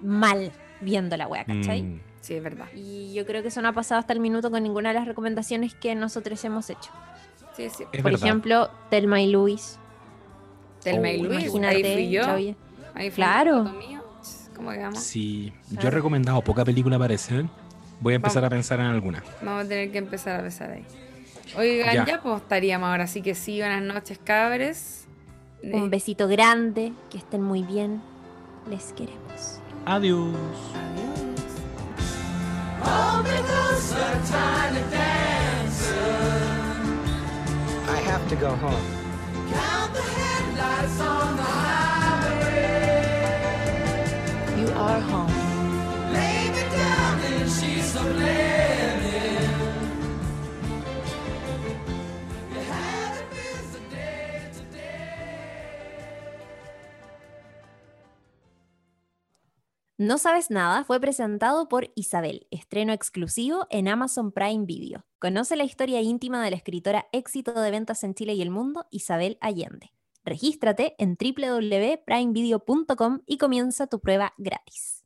mal 0.00 0.52
viendo 0.80 1.16
la 1.16 1.26
wea, 1.26 1.44
¿cachai? 1.44 1.82
Mm. 1.82 2.00
Sí, 2.20 2.34
es 2.34 2.42
verdad. 2.42 2.66
Y 2.74 3.12
yo 3.14 3.26
creo 3.26 3.42
que 3.42 3.48
eso 3.48 3.62
no 3.62 3.68
ha 3.68 3.72
pasado 3.72 3.98
hasta 3.98 4.12
el 4.12 4.20
minuto 4.20 4.50
con 4.50 4.62
ninguna 4.62 4.90
de 4.90 4.96
las 4.96 5.06
recomendaciones 5.06 5.74
que 5.74 5.94
nosotros 5.94 6.42
hemos 6.44 6.68
hecho. 6.70 6.90
Sí, 7.56 7.68
sí. 7.70 7.84
Por 8.02 8.12
ejemplo, 8.12 8.70
Telma 8.90 9.20
y 9.20 9.30
Luis. 9.30 9.78
Telma 10.82 11.10
y 11.10 11.20
oh, 11.20 11.24
Luis, 11.24 11.54
ahí 11.64 11.82
fui 11.82 12.10
yo. 12.10 12.22
Ahí 12.94 13.10
claro. 13.10 13.72
¿Cómo 14.60 14.72
que 14.72 14.96
Sí, 14.96 15.54
yo 15.70 15.88
he 15.88 15.90
recomendado 15.90 16.42
poca 16.42 16.66
película, 16.66 16.98
parece. 16.98 17.46
Voy 17.98 18.12
a 18.12 18.16
empezar 18.16 18.44
a 18.44 18.50
pensar 18.50 18.78
en 18.78 18.86
alguna. 18.86 19.24
Vamos 19.40 19.64
a 19.64 19.68
tener 19.68 19.90
que 19.90 19.96
empezar 19.96 20.38
a 20.38 20.42
pensar 20.42 20.70
ahí. 20.70 20.84
Oigan, 21.56 22.04
ya, 22.04 22.20
pues 22.20 22.42
estaríamos 22.42 22.90
ahora, 22.90 23.04
así 23.04 23.22
que 23.22 23.34
sí, 23.34 23.58
buenas 23.58 23.82
noches, 23.82 24.20
cabres. 24.22 25.06
Un 25.62 25.88
besito 25.88 26.28
grande, 26.28 26.92
que 27.08 27.16
estén 27.16 27.42
muy 27.42 27.62
bien. 27.62 28.02
Les 28.68 28.92
queremos. 28.92 29.60
Adiós. 29.86 30.34
Adiós. 30.74 31.20
I 37.88 37.96
have 38.06 38.28
to 38.28 38.36
go 38.36 38.50
home. 38.56 39.00
No 60.00 60.16
Sabes 60.16 60.50
Nada 60.50 60.82
fue 60.84 60.98
presentado 60.98 61.68
por 61.68 61.90
Isabel, 61.94 62.46
estreno 62.50 62.94
exclusivo 62.94 63.66
en 63.68 63.86
Amazon 63.86 64.32
Prime 64.32 64.64
Video. 64.64 65.04
Conoce 65.18 65.56
la 65.56 65.64
historia 65.64 66.00
íntima 66.00 66.42
de 66.42 66.50
la 66.50 66.56
escritora 66.56 67.06
éxito 67.12 67.52
de 67.52 67.70
ventas 67.70 68.02
en 68.02 68.14
Chile 68.14 68.32
y 68.32 68.40
el 68.40 68.50
mundo, 68.50 68.86
Isabel 68.90 69.36
Allende. 69.42 69.92
Regístrate 70.24 70.96
en 70.98 71.16
www.primevideo.com 71.16 73.20
y 73.26 73.38
comienza 73.38 73.86
tu 73.86 74.00
prueba 74.00 74.34
gratis. 74.38 74.99